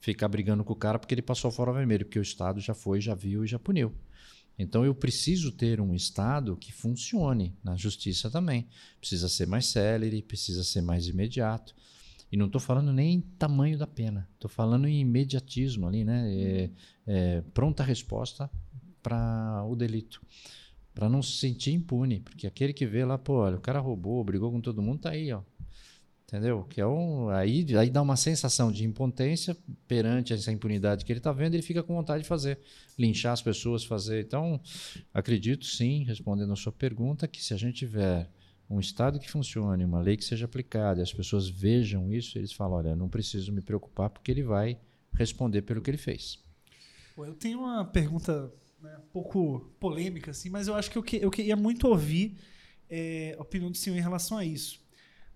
ficar 0.00 0.26
brigando 0.26 0.64
com 0.64 0.72
o 0.72 0.76
cara 0.76 0.98
porque 0.98 1.14
ele 1.14 1.22
passou 1.22 1.50
o 1.50 1.54
farol 1.54 1.74
vermelho, 1.74 2.04
porque 2.04 2.18
o 2.18 2.22
Estado 2.22 2.58
já 2.58 2.74
foi, 2.74 3.00
já 3.00 3.14
viu 3.14 3.44
e 3.44 3.46
já 3.46 3.60
puniu. 3.60 3.94
Então 4.58 4.84
eu 4.84 4.94
preciso 4.94 5.52
ter 5.52 5.80
um 5.80 5.94
Estado 5.94 6.56
que 6.56 6.72
funcione 6.72 7.54
na 7.62 7.76
justiça 7.76 8.28
também. 8.28 8.66
Precisa 8.98 9.28
ser 9.28 9.46
mais 9.46 9.66
célere, 9.66 10.20
precisa 10.20 10.64
ser 10.64 10.80
mais 10.80 11.06
imediato. 11.06 11.74
E 12.32 12.36
não 12.36 12.46
estou 12.46 12.60
falando 12.60 12.92
nem 12.92 13.14
em 13.14 13.20
tamanho 13.20 13.76
da 13.76 13.86
pena, 13.86 14.28
estou 14.34 14.48
falando 14.48 14.86
em 14.86 15.00
imediatismo 15.00 15.88
ali, 15.88 16.04
né? 16.04 16.32
É, 16.32 16.70
é, 17.06 17.40
pronta 17.52 17.82
resposta 17.82 18.48
para 19.02 19.64
o 19.66 19.74
delito. 19.74 20.22
Para 20.94 21.08
não 21.08 21.22
se 21.22 21.38
sentir 21.38 21.72
impune, 21.72 22.20
porque 22.20 22.46
aquele 22.46 22.72
que 22.72 22.86
vê 22.86 23.04
lá, 23.04 23.18
pô, 23.18 23.34
olha, 23.34 23.56
o 23.56 23.60
cara 23.60 23.80
roubou, 23.80 24.22
brigou 24.22 24.50
com 24.50 24.60
todo 24.60 24.82
mundo, 24.82 25.00
tá 25.00 25.10
aí, 25.10 25.32
ó. 25.32 25.42
Entendeu? 26.26 26.62
Que 26.62 26.80
é 26.80 26.86
um, 26.86 27.28
aí, 27.28 27.66
aí 27.76 27.90
dá 27.90 28.00
uma 28.00 28.14
sensação 28.14 28.70
de 28.70 28.84
impotência 28.84 29.56
perante 29.88 30.32
essa 30.32 30.52
impunidade 30.52 31.04
que 31.04 31.10
ele 31.10 31.18
está 31.18 31.32
vendo, 31.32 31.54
ele 31.54 31.62
fica 31.62 31.82
com 31.82 31.92
vontade 31.92 32.22
de 32.22 32.28
fazer, 32.28 32.60
linchar 32.96 33.32
as 33.32 33.42
pessoas, 33.42 33.84
fazer. 33.84 34.24
Então, 34.24 34.60
acredito 35.12 35.66
sim, 35.66 36.04
respondendo 36.04 36.52
a 36.52 36.56
sua 36.56 36.70
pergunta, 36.70 37.26
que 37.26 37.42
se 37.42 37.52
a 37.52 37.56
gente 37.56 37.78
tiver 37.78 38.30
um 38.70 38.78
Estado 38.78 39.18
que 39.18 39.28
funcione, 39.28 39.84
uma 39.84 40.00
lei 40.00 40.16
que 40.16 40.24
seja 40.24 40.44
aplicada, 40.44 41.02
as 41.02 41.12
pessoas 41.12 41.48
vejam 41.48 42.12
isso, 42.12 42.38
eles 42.38 42.52
falam: 42.52 42.78
olha, 42.78 42.94
não 42.94 43.08
preciso 43.08 43.52
me 43.52 43.60
preocupar 43.60 44.08
porque 44.08 44.30
ele 44.30 44.44
vai 44.44 44.78
responder 45.12 45.62
pelo 45.62 45.82
que 45.82 45.90
ele 45.90 45.98
fez. 45.98 46.38
Eu 47.18 47.34
tenho 47.34 47.58
uma 47.58 47.84
pergunta 47.84 48.50
né, 48.80 48.96
um 48.96 49.08
pouco 49.12 49.60
polêmica, 49.80 50.30
assim, 50.30 50.48
mas 50.48 50.68
eu 50.68 50.74
acho 50.74 50.90
que 50.90 50.96
eu, 50.96 51.02
que, 51.02 51.16
eu 51.16 51.30
queria 51.30 51.56
muito 51.56 51.88
ouvir 51.88 52.38
é, 52.88 53.34
a 53.36 53.42
opinião 53.42 53.70
do 53.70 53.76
senhor 53.76 53.96
em 53.96 54.00
relação 54.00 54.38
a 54.38 54.44
isso. 54.44 54.80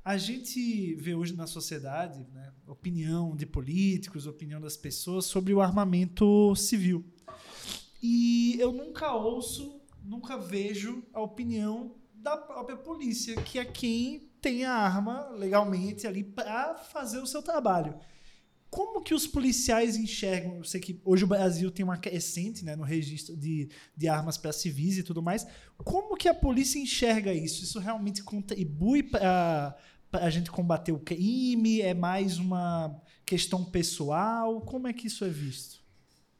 A 0.04 0.16
gente 0.16 0.94
vê 0.94 1.14
hoje 1.14 1.34
na 1.34 1.46
sociedade 1.46 2.24
né, 2.32 2.52
opinião 2.66 3.34
de 3.34 3.44
políticos, 3.44 4.26
opinião 4.26 4.60
das 4.60 4.76
pessoas 4.76 5.24
sobre 5.26 5.52
o 5.52 5.60
armamento 5.60 6.54
civil. 6.54 7.04
E 8.02 8.56
eu 8.60 8.72
nunca 8.72 9.12
ouço, 9.14 9.80
nunca 10.02 10.36
vejo 10.36 11.02
a 11.12 11.20
opinião 11.20 11.96
da 12.24 12.38
própria 12.38 12.76
polícia, 12.78 13.36
que 13.42 13.58
é 13.58 13.66
quem 13.66 14.30
tem 14.40 14.64
a 14.64 14.72
arma 14.72 15.28
legalmente 15.32 16.06
ali 16.06 16.24
para 16.24 16.74
fazer 16.74 17.18
o 17.18 17.26
seu 17.26 17.42
trabalho. 17.42 17.94
Como 18.70 19.02
que 19.02 19.12
os 19.12 19.26
policiais 19.26 19.94
enxergam? 19.94 20.56
Eu 20.56 20.64
sei 20.64 20.80
que 20.80 21.00
hoje 21.04 21.22
o 21.22 21.26
Brasil 21.28 21.70
tem 21.70 21.84
uma 21.84 21.98
crescente 21.98 22.64
né, 22.64 22.74
no 22.74 22.82
registro 22.82 23.36
de, 23.36 23.68
de 23.94 24.08
armas 24.08 24.38
para 24.38 24.52
civis 24.54 24.96
e 24.96 25.02
tudo 25.02 25.22
mais. 25.22 25.46
Como 25.76 26.16
que 26.16 26.26
a 26.26 26.34
polícia 26.34 26.78
enxerga 26.78 27.32
isso? 27.32 27.62
Isso 27.62 27.78
realmente 27.78 28.22
contribui 28.22 29.02
para 29.02 29.76
a 30.14 30.30
gente 30.30 30.50
combater 30.50 30.92
o 30.92 30.98
crime? 30.98 31.82
É 31.82 31.92
mais 31.92 32.38
uma 32.38 33.00
questão 33.26 33.62
pessoal? 33.64 34.62
Como 34.62 34.88
é 34.88 34.94
que 34.94 35.08
isso 35.08 35.26
é 35.26 35.28
visto? 35.28 35.84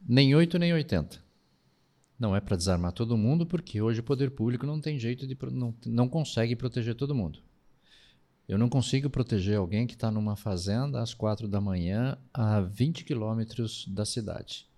Nem 0.01 0.35
8 0.35 0.59
nem 0.59 0.73
80. 0.73 1.24
Não 2.19 2.35
é 2.35 2.41
para 2.41 2.57
desarmar 2.57 2.93
todo 2.93 3.17
mundo, 3.17 3.45
porque 3.45 3.81
hoje 3.83 4.01
o 4.01 4.05
poder 4.05 4.31
público 4.31 4.67
não 4.67 4.81
tem 4.81 4.99
jeito 4.99 5.27
de. 5.27 5.37
não, 5.51 5.75
não 5.87 6.09
consegue 6.09 6.55
proteger 6.55 6.95
todo 6.95 7.15
mundo. 7.15 7.41
Eu 8.47 8.59
não 8.59 8.69
consigo 8.69 9.09
proteger 9.09 9.57
alguém 9.57 9.87
que 9.87 9.95
está 9.95 10.11
numa 10.11 10.37
fazenda 10.37 11.01
às 11.01 11.15
quatro 11.15 11.49
da 11.49 11.61
manhã, 11.61 12.19
a 12.33 12.61
20 12.61 13.05
quilômetros 13.05 13.87
da 13.89 14.05
cidade. 14.05 14.69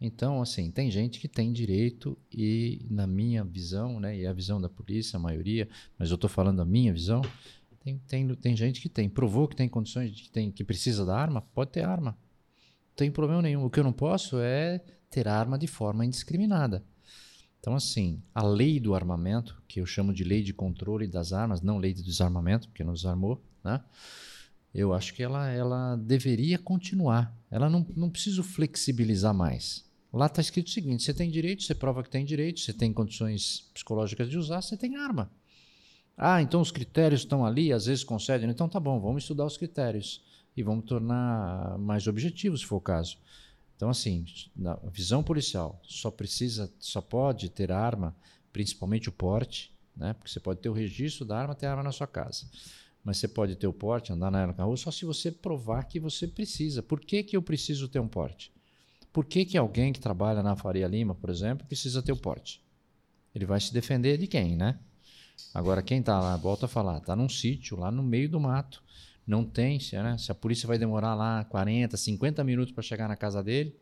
Então, 0.00 0.40
assim, 0.40 0.70
tem 0.70 0.90
gente 0.90 1.18
que 1.18 1.26
tem 1.26 1.52
direito 1.52 2.16
e, 2.30 2.86
na 2.88 3.06
minha 3.06 3.42
visão, 3.42 3.98
né, 3.98 4.16
e 4.16 4.26
a 4.26 4.32
visão 4.32 4.60
da 4.60 4.68
polícia, 4.68 5.16
a 5.16 5.20
maioria, 5.20 5.68
mas 5.98 6.10
eu 6.10 6.16
estou 6.16 6.28
falando 6.28 6.60
a 6.60 6.64
minha 6.64 6.92
visão, 6.92 7.22
tem, 7.82 7.98
tem, 8.06 8.34
tem 8.34 8.56
gente 8.56 8.80
que 8.80 8.88
tem, 8.88 9.08
provou 9.08 9.48
que 9.48 9.56
tem 9.56 9.68
condições, 9.68 10.12
de, 10.12 10.24
que, 10.24 10.30
tem, 10.30 10.52
que 10.52 10.64
precisa 10.64 11.04
da 11.04 11.16
arma, 11.16 11.40
pode 11.40 11.70
ter 11.70 11.84
arma. 11.84 12.10
Não 12.10 12.96
tem 12.96 13.10
problema 13.10 13.42
nenhum. 13.42 13.64
O 13.64 13.70
que 13.70 13.80
eu 13.80 13.84
não 13.84 13.92
posso 13.92 14.38
é 14.38 14.82
ter 15.10 15.28
arma 15.28 15.58
de 15.58 15.66
forma 15.66 16.04
indiscriminada. 16.04 16.84
Então, 17.60 17.74
assim, 17.74 18.22
a 18.34 18.44
lei 18.44 18.78
do 18.78 18.94
armamento, 18.94 19.60
que 19.66 19.80
eu 19.80 19.86
chamo 19.86 20.12
de 20.12 20.22
lei 20.22 20.42
de 20.42 20.52
controle 20.52 21.06
das 21.06 21.32
armas, 21.32 21.62
não 21.62 21.78
lei 21.78 21.92
de 21.92 22.02
desarmamento, 22.02 22.68
porque 22.68 22.84
não 22.84 22.94
desarmou, 22.94 23.42
né? 23.64 23.82
Eu 24.72 24.92
acho 24.92 25.14
que 25.14 25.22
ela, 25.22 25.48
ela 25.48 25.96
deveria 25.96 26.58
continuar. 26.58 27.34
Ela 27.50 27.68
não, 27.70 27.86
não 27.96 28.10
precisa 28.10 28.42
flexibilizar 28.42 29.34
mais. 29.34 29.84
Lá 30.12 30.26
está 30.26 30.40
escrito 30.40 30.68
o 30.68 30.70
seguinte: 30.70 31.02
você 31.02 31.12
tem 31.12 31.30
direito, 31.30 31.62
você 31.62 31.74
prova 31.74 32.02
que 32.02 32.10
tem 32.10 32.24
direito, 32.24 32.60
você 32.60 32.72
tem 32.72 32.92
condições 32.92 33.70
psicológicas 33.74 34.30
de 34.30 34.38
usar, 34.38 34.62
você 34.62 34.76
tem 34.76 34.96
arma. 34.96 35.30
Ah, 36.16 36.40
então 36.40 36.60
os 36.60 36.70
critérios 36.70 37.22
estão 37.22 37.44
ali, 37.44 37.72
às 37.72 37.86
vezes 37.86 38.04
concedem. 38.04 38.48
Então 38.48 38.68
tá 38.68 38.80
bom, 38.80 39.00
vamos 39.00 39.24
estudar 39.24 39.44
os 39.44 39.56
critérios 39.56 40.22
e 40.56 40.62
vamos 40.62 40.86
tornar 40.86 41.76
mais 41.78 42.06
objetivos, 42.06 42.60
se 42.60 42.66
for 42.66 42.76
o 42.76 42.80
caso. 42.80 43.18
Então, 43.76 43.90
assim, 43.90 44.24
na 44.56 44.74
visão 44.90 45.22
policial, 45.22 45.80
só 45.84 46.10
precisa, 46.10 46.72
só 46.78 47.02
pode 47.02 47.50
ter 47.50 47.70
arma, 47.70 48.16
principalmente 48.52 49.08
o 49.08 49.12
porte, 49.12 49.70
né? 49.94 50.14
Porque 50.14 50.30
você 50.30 50.40
pode 50.40 50.60
ter 50.60 50.70
o 50.70 50.72
registro 50.72 51.26
da 51.26 51.38
arma, 51.38 51.54
ter 51.54 51.66
arma 51.66 51.82
na 51.82 51.92
sua 51.92 52.06
casa. 52.06 52.46
Mas 53.04 53.18
você 53.18 53.28
pode 53.28 53.54
ter 53.54 53.66
o 53.66 53.72
porte, 53.72 54.12
andar 54.12 54.30
na 54.30 54.46
rua, 54.64 54.76
só 54.76 54.90
se 54.90 55.04
você 55.04 55.30
provar 55.30 55.84
que 55.84 56.00
você 56.00 56.26
precisa. 56.26 56.82
Por 56.82 57.00
que, 57.00 57.22
que 57.22 57.36
eu 57.36 57.42
preciso 57.42 57.86
ter 57.86 58.00
um 58.00 58.08
porte? 58.08 58.50
Por 59.12 59.24
que, 59.24 59.44
que 59.44 59.56
alguém 59.56 59.92
que 59.92 60.00
trabalha 60.00 60.42
na 60.42 60.56
Faria 60.56 60.88
Lima, 60.88 61.14
por 61.14 61.30
exemplo, 61.30 61.66
precisa 61.66 62.02
ter 62.02 62.12
o 62.12 62.16
porte? 62.16 62.62
Ele 63.34 63.44
vai 63.44 63.60
se 63.60 63.72
defender 63.72 64.18
de 64.18 64.26
quem, 64.26 64.56
né? 64.56 64.78
Agora, 65.54 65.82
quem 65.82 66.00
está 66.00 66.18
lá, 66.18 66.36
volta 66.36 66.66
a 66.66 66.68
falar, 66.68 66.98
está 66.98 67.14
num 67.14 67.28
sítio, 67.28 67.78
lá 67.78 67.90
no 67.90 68.02
meio 68.02 68.28
do 68.28 68.40
mato, 68.40 68.82
não 69.26 69.44
tem, 69.44 69.78
né? 69.92 70.16
se 70.18 70.30
a 70.30 70.34
polícia 70.34 70.66
vai 70.66 70.78
demorar 70.78 71.14
lá 71.14 71.44
40, 71.44 71.96
50 71.96 72.44
minutos 72.44 72.72
para 72.72 72.82
chegar 72.82 73.08
na 73.08 73.16
casa 73.16 73.42
dele, 73.42 73.74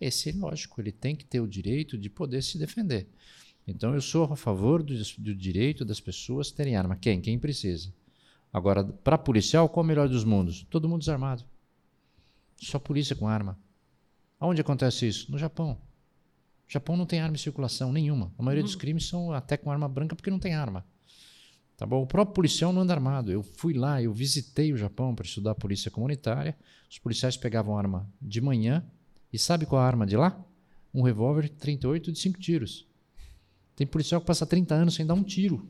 esse, 0.00 0.32
lógico, 0.32 0.80
ele 0.80 0.92
tem 0.92 1.14
que 1.14 1.24
ter 1.24 1.40
o 1.40 1.46
direito 1.46 1.96
de 1.96 2.10
poder 2.10 2.42
se 2.42 2.58
defender. 2.58 3.08
Então, 3.66 3.94
eu 3.94 4.00
sou 4.00 4.24
a 4.24 4.36
favor 4.36 4.82
do, 4.82 4.94
do 5.18 5.34
direito 5.34 5.84
das 5.84 6.00
pessoas 6.00 6.50
terem 6.50 6.74
arma. 6.74 6.96
Quem? 6.96 7.20
Quem 7.20 7.38
precisa. 7.38 7.92
Agora, 8.52 8.82
para 8.82 9.18
policial, 9.18 9.68
qual 9.68 9.82
é 9.82 9.84
o 9.84 9.86
melhor 9.86 10.08
dos 10.08 10.24
mundos? 10.24 10.66
Todo 10.70 10.88
mundo 10.88 11.00
desarmado. 11.00 11.44
Só 12.56 12.78
polícia 12.78 13.14
com 13.14 13.28
arma. 13.28 13.58
Aonde 14.40 14.60
acontece 14.60 15.06
isso? 15.06 15.30
No 15.30 15.38
Japão. 15.38 15.78
O 16.66 16.72
Japão 16.72 16.96
não 16.96 17.06
tem 17.06 17.20
arma 17.20 17.34
em 17.34 17.38
circulação 17.38 17.92
nenhuma. 17.92 18.32
A 18.38 18.42
maioria 18.42 18.64
dos 18.64 18.74
hum. 18.74 18.78
crimes 18.78 19.06
são 19.06 19.32
até 19.32 19.56
com 19.56 19.70
arma 19.70 19.88
branca 19.88 20.16
porque 20.16 20.30
não 20.30 20.38
tem 20.38 20.54
arma. 20.54 20.84
Tá 21.78 21.86
bom? 21.86 22.02
O 22.02 22.06
próprio 22.08 22.34
policial 22.34 22.72
não 22.72 22.82
anda 22.82 22.92
armado. 22.92 23.30
Eu 23.30 23.40
fui 23.40 23.72
lá, 23.72 24.02
eu 24.02 24.12
visitei 24.12 24.72
o 24.72 24.76
Japão 24.76 25.14
para 25.14 25.24
estudar 25.24 25.52
a 25.52 25.54
polícia 25.54 25.92
comunitária. 25.92 26.58
Os 26.90 26.98
policiais 26.98 27.36
pegavam 27.36 27.78
arma 27.78 28.12
de 28.20 28.40
manhã. 28.40 28.84
E 29.32 29.38
sabe 29.38 29.64
qual 29.64 29.80
a 29.80 29.86
arma 29.86 30.04
de 30.04 30.16
lá? 30.16 30.44
Um 30.92 31.02
revólver 31.02 31.48
38 31.48 32.10
de 32.10 32.18
5 32.18 32.40
tiros. 32.40 32.84
Tem 33.76 33.86
policial 33.86 34.20
que 34.20 34.26
passa 34.26 34.44
30 34.44 34.74
anos 34.74 34.94
sem 34.94 35.06
dar 35.06 35.14
um 35.14 35.22
tiro. 35.22 35.68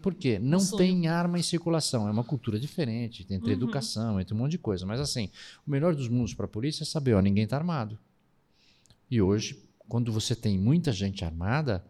Por 0.00 0.14
quê? 0.14 0.38
Não 0.42 0.58
Sonho. 0.58 0.78
tem 0.78 1.06
arma 1.06 1.38
em 1.38 1.42
circulação. 1.42 2.08
É 2.08 2.10
uma 2.10 2.24
cultura 2.24 2.58
diferente, 2.58 3.26
entre 3.28 3.48
uhum. 3.48 3.56
educação, 3.58 4.18
entre 4.18 4.32
um 4.32 4.38
monte 4.38 4.52
de 4.52 4.58
coisa. 4.58 4.86
Mas 4.86 5.00
assim, 5.00 5.28
o 5.66 5.70
melhor 5.70 5.94
dos 5.94 6.08
mundos 6.08 6.32
para 6.32 6.46
a 6.46 6.48
polícia 6.48 6.82
é 6.82 6.86
saber, 6.86 7.12
ó, 7.12 7.20
ninguém 7.20 7.44
está 7.44 7.58
armado. 7.58 7.98
E 9.10 9.20
hoje, 9.20 9.62
quando 9.86 10.10
você 10.10 10.34
tem 10.34 10.58
muita 10.58 10.92
gente 10.92 11.26
armada, 11.26 11.84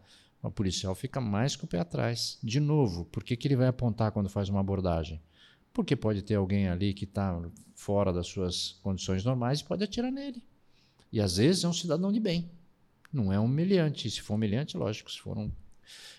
o 0.47 0.51
policial 0.51 0.93
fica 0.95 1.19
mais 1.19 1.55
com 1.55 1.65
o 1.65 1.69
pé 1.69 1.79
atrás. 1.79 2.37
De 2.43 2.59
novo, 2.59 3.05
por 3.05 3.23
que, 3.23 3.35
que 3.35 3.47
ele 3.47 3.55
vai 3.55 3.67
apontar 3.67 4.11
quando 4.11 4.29
faz 4.29 4.49
uma 4.49 4.59
abordagem? 4.59 5.21
Porque 5.73 5.95
pode 5.95 6.21
ter 6.21 6.35
alguém 6.35 6.67
ali 6.67 6.93
que 6.93 7.03
está 7.03 7.41
fora 7.73 8.13
das 8.13 8.27
suas 8.27 8.79
condições 8.81 9.25
normais 9.25 9.59
e 9.59 9.65
pode 9.65 9.83
atirar 9.83 10.11
nele. 10.11 10.43
E 11.11 11.19
às 11.19 11.37
vezes 11.37 11.63
é 11.63 11.67
um 11.67 11.73
cidadão 11.73 12.11
de 12.11 12.19
bem, 12.19 12.49
não 13.11 13.31
é 13.31 13.39
um 13.39 13.45
humilhante. 13.45 14.09
Se 14.09 14.21
for 14.21 14.35
humilhante, 14.35 14.77
lógico, 14.77 15.11
se 15.11 15.19
for 15.19 15.37
um. 15.37 15.51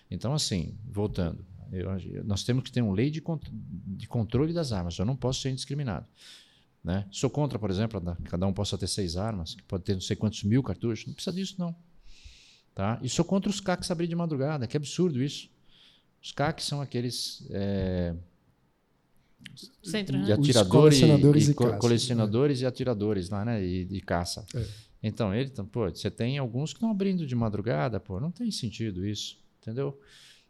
Então, 0.09 0.33
assim, 0.33 0.77
voltando, 0.85 1.45
eu, 1.71 1.89
nós 2.23 2.43
temos 2.43 2.63
que 2.63 2.71
ter 2.71 2.81
uma 2.81 2.93
lei 2.93 3.09
de, 3.09 3.21
de 3.87 4.07
controle 4.07 4.53
das 4.53 4.71
armas, 4.71 4.97
eu 4.97 5.05
não 5.05 5.15
posso 5.15 5.41
ser 5.41 5.49
indiscriminado. 5.49 6.05
Né? 6.83 7.05
Sou 7.11 7.29
contra, 7.29 7.59
por 7.59 7.69
exemplo, 7.69 8.01
cada 8.25 8.47
um 8.47 8.53
possa 8.53 8.77
ter 8.77 8.87
seis 8.87 9.17
armas, 9.17 9.55
que 9.55 9.63
pode 9.63 9.83
ter 9.83 9.93
não 9.93 10.01
sei 10.01 10.15
quantos 10.15 10.43
mil 10.43 10.63
cartuchos, 10.63 11.05
não 11.05 11.13
precisa 11.13 11.35
disso, 11.35 11.55
não. 11.57 11.75
Tá? 12.77 12.99
E 13.01 13.09
sou 13.09 13.25
contra 13.25 13.49
os 13.49 13.59
CACs 13.59 13.89
abrir 13.89 14.05
de 14.05 14.13
madrugada, 14.15 14.67
que 14.67 14.77
absurdo 14.77 15.19
isso. 15.19 15.49
Os 16.21 16.31
CACs 16.31 16.63
são 16.63 16.79
aqueles. 16.79 17.43
É, 17.49 18.13
Centro, 19.81 20.15
né? 20.15 20.25
de 20.25 20.31
atiradores 20.31 20.99
e, 20.99 21.05
e, 21.05 21.51
e 21.51 21.55
caça, 21.55 21.77
colecionadores 21.77 22.61
é. 22.61 22.63
e 22.63 22.67
atiradores 22.67 23.29
lá, 23.31 23.43
né? 23.43 23.65
E, 23.65 23.87
e 23.89 23.99
caça. 23.99 24.45
É. 24.53 24.63
Então, 25.01 25.33
ele, 25.33 25.49
então, 25.51 25.65
pô, 25.65 25.89
você 25.89 26.11
tem 26.11 26.37
alguns 26.37 26.71
que 26.71 26.77
estão 26.77 26.91
abrindo 26.91 27.25
de 27.25 27.33
madrugada, 27.33 27.99
pô, 27.99 28.19
não 28.19 28.29
tem 28.29 28.51
sentido 28.51 29.03
isso, 29.03 29.39
entendeu? 29.59 29.99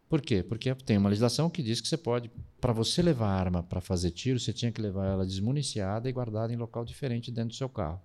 Por 0.10 0.20
quê? 0.20 0.44
Porque 0.44 0.76
tem 0.76 0.98
uma 0.98 1.08
legislação 1.08 1.50
que 1.50 1.64
diz 1.64 1.80
que 1.80 1.88
você 1.88 1.96
pode, 1.96 2.30
para 2.60 2.74
você 2.74 3.02
levar 3.02 3.30
arma 3.30 3.64
para 3.64 3.80
fazer 3.80 4.12
tiro, 4.12 4.38
você 4.38 4.52
tinha 4.52 4.70
que 4.70 4.82
levar 4.82 5.06
ela 5.06 5.26
desmuniciada 5.26 6.10
e 6.10 6.12
guardada 6.12 6.52
em 6.52 6.58
local 6.58 6.84
diferente 6.84 7.32
dentro 7.32 7.52
do 7.52 7.56
seu 7.56 7.70
carro. 7.70 8.02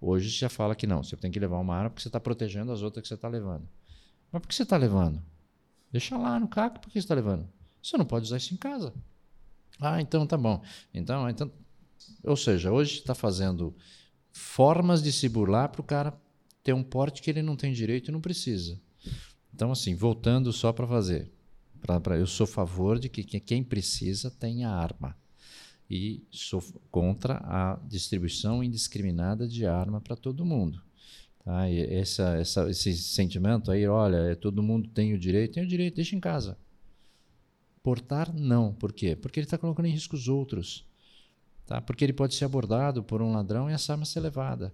Hoje 0.00 0.28
já 0.30 0.48
fala 0.48 0.74
que 0.74 0.86
não, 0.86 1.02
você 1.02 1.16
tem 1.16 1.30
que 1.30 1.38
levar 1.38 1.58
uma 1.58 1.76
arma 1.76 1.90
porque 1.90 2.02
você 2.02 2.08
está 2.08 2.18
protegendo 2.18 2.72
as 2.72 2.80
outras 2.80 3.02
que 3.02 3.08
você 3.08 3.14
está 3.14 3.28
levando. 3.28 3.68
Mas 4.32 4.40
por 4.40 4.48
que 4.48 4.54
você 4.54 4.62
está 4.62 4.76
levando? 4.76 5.22
Deixa 5.92 6.16
lá 6.16 6.40
no 6.40 6.48
CAC, 6.48 6.80
por 6.80 6.88
que 6.88 6.94
você 6.94 7.00
está 7.00 7.14
levando? 7.14 7.46
Você 7.82 7.96
não 7.98 8.06
pode 8.06 8.24
usar 8.24 8.38
isso 8.38 8.54
em 8.54 8.56
casa. 8.56 8.94
Ah, 9.78 10.00
então 10.00 10.26
tá 10.26 10.36
bom. 10.36 10.62
Então, 10.94 11.28
então 11.28 11.50
ou 12.24 12.36
seja, 12.36 12.72
hoje 12.72 12.98
está 12.98 13.14
fazendo 13.14 13.74
formas 14.32 15.02
de 15.02 15.12
se 15.12 15.28
burlar 15.28 15.68
para 15.70 15.80
o 15.80 15.84
cara 15.84 16.18
ter 16.62 16.72
um 16.72 16.82
porte 16.82 17.20
que 17.20 17.30
ele 17.30 17.42
não 17.42 17.56
tem 17.56 17.72
direito 17.72 18.08
e 18.08 18.12
não 18.12 18.20
precisa. 18.20 18.80
Então, 19.52 19.72
assim, 19.72 19.94
voltando 19.94 20.52
só 20.52 20.72
para 20.72 20.86
fazer. 20.86 21.30
Pra, 21.80 22.00
pra, 22.00 22.16
eu 22.16 22.26
sou 22.26 22.44
a 22.44 22.48
favor 22.48 22.98
de 22.98 23.08
que, 23.08 23.24
que 23.24 23.40
quem 23.40 23.64
precisa 23.64 24.30
tenha 24.30 24.68
arma 24.68 25.16
e 25.90 26.24
sou 26.30 26.62
contra 26.88 27.40
a 27.44 27.76
distribuição 27.88 28.62
indiscriminada 28.62 29.48
de 29.48 29.66
arma 29.66 30.00
para 30.00 30.14
todo 30.14 30.44
mundo. 30.44 30.80
Tá? 31.44 31.68
E 31.68 31.80
essa, 31.80 32.36
essa, 32.36 32.70
esse 32.70 32.96
sentimento 32.96 33.72
aí, 33.72 33.86
olha, 33.88 34.18
é, 34.18 34.34
todo 34.36 34.62
mundo 34.62 34.88
tem 34.88 35.12
o 35.12 35.18
direito, 35.18 35.54
tem 35.54 35.64
o 35.64 35.66
direito, 35.66 35.96
deixa 35.96 36.14
em 36.14 36.20
casa. 36.20 36.56
Portar, 37.82 38.32
não. 38.32 38.72
Por 38.72 38.92
quê? 38.92 39.16
Porque 39.16 39.40
ele 39.40 39.46
está 39.46 39.58
colocando 39.58 39.86
em 39.86 39.90
risco 39.90 40.14
os 40.14 40.28
outros. 40.28 40.86
Tá? 41.66 41.80
Porque 41.80 42.04
ele 42.04 42.12
pode 42.12 42.34
ser 42.34 42.44
abordado 42.44 43.02
por 43.02 43.20
um 43.20 43.32
ladrão 43.32 43.68
e 43.68 43.72
essa 43.72 43.92
arma 43.92 44.04
ser 44.04 44.20
levada. 44.20 44.72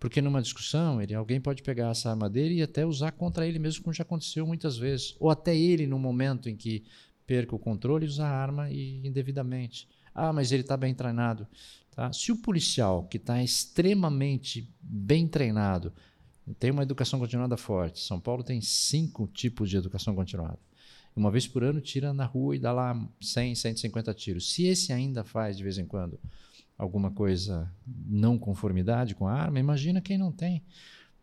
Porque 0.00 0.20
numa 0.20 0.42
discussão, 0.42 1.00
ele, 1.00 1.14
alguém 1.14 1.40
pode 1.40 1.62
pegar 1.62 1.90
essa 1.90 2.10
arma 2.10 2.28
dele 2.28 2.54
e 2.54 2.62
até 2.62 2.84
usar 2.84 3.12
contra 3.12 3.46
ele 3.46 3.58
mesmo, 3.58 3.84
como 3.84 3.94
já 3.94 4.02
aconteceu 4.02 4.46
muitas 4.46 4.76
vezes. 4.76 5.14
Ou 5.20 5.30
até 5.30 5.56
ele, 5.56 5.86
no 5.86 5.98
momento 5.98 6.48
em 6.48 6.56
que 6.56 6.84
perca 7.26 7.54
o 7.54 7.58
controle, 7.58 8.06
usar 8.06 8.28
a 8.28 8.36
arma 8.36 8.70
e, 8.70 9.06
indevidamente. 9.06 9.86
Ah, 10.18 10.32
mas 10.32 10.52
ele 10.52 10.62
está 10.62 10.76
bem 10.76 10.94
treinado. 10.94 11.46
Tá? 11.92 12.12
Se 12.12 12.32
o 12.32 12.36
policial, 12.36 13.04
que 13.04 13.16
está 13.16 13.42
extremamente 13.42 14.72
bem 14.80 15.26
treinado, 15.26 15.92
tem 16.58 16.70
uma 16.70 16.82
educação 16.82 17.18
continuada 17.18 17.56
forte, 17.56 18.00
São 18.00 18.20
Paulo 18.20 18.42
tem 18.42 18.60
cinco 18.60 19.26
tipos 19.26 19.68
de 19.68 19.76
educação 19.76 20.14
continuada. 20.14 20.58
Uma 21.14 21.30
vez 21.30 21.46
por 21.46 21.64
ano 21.64 21.80
tira 21.80 22.12
na 22.12 22.24
rua 22.24 22.54
e 22.54 22.58
dá 22.58 22.72
lá 22.72 22.96
100, 23.20 23.56
150 23.56 24.14
tiros. 24.14 24.52
Se 24.52 24.66
esse 24.66 24.92
ainda 24.92 25.24
faz 25.24 25.56
de 25.56 25.64
vez 25.64 25.76
em 25.76 25.84
quando 25.84 26.18
alguma 26.78 27.10
coisa 27.10 27.70
não 28.06 28.38
conformidade 28.38 29.14
com 29.14 29.26
a 29.26 29.32
arma, 29.32 29.58
imagina 29.58 30.00
quem 30.00 30.16
não 30.16 30.30
tem. 30.30 30.62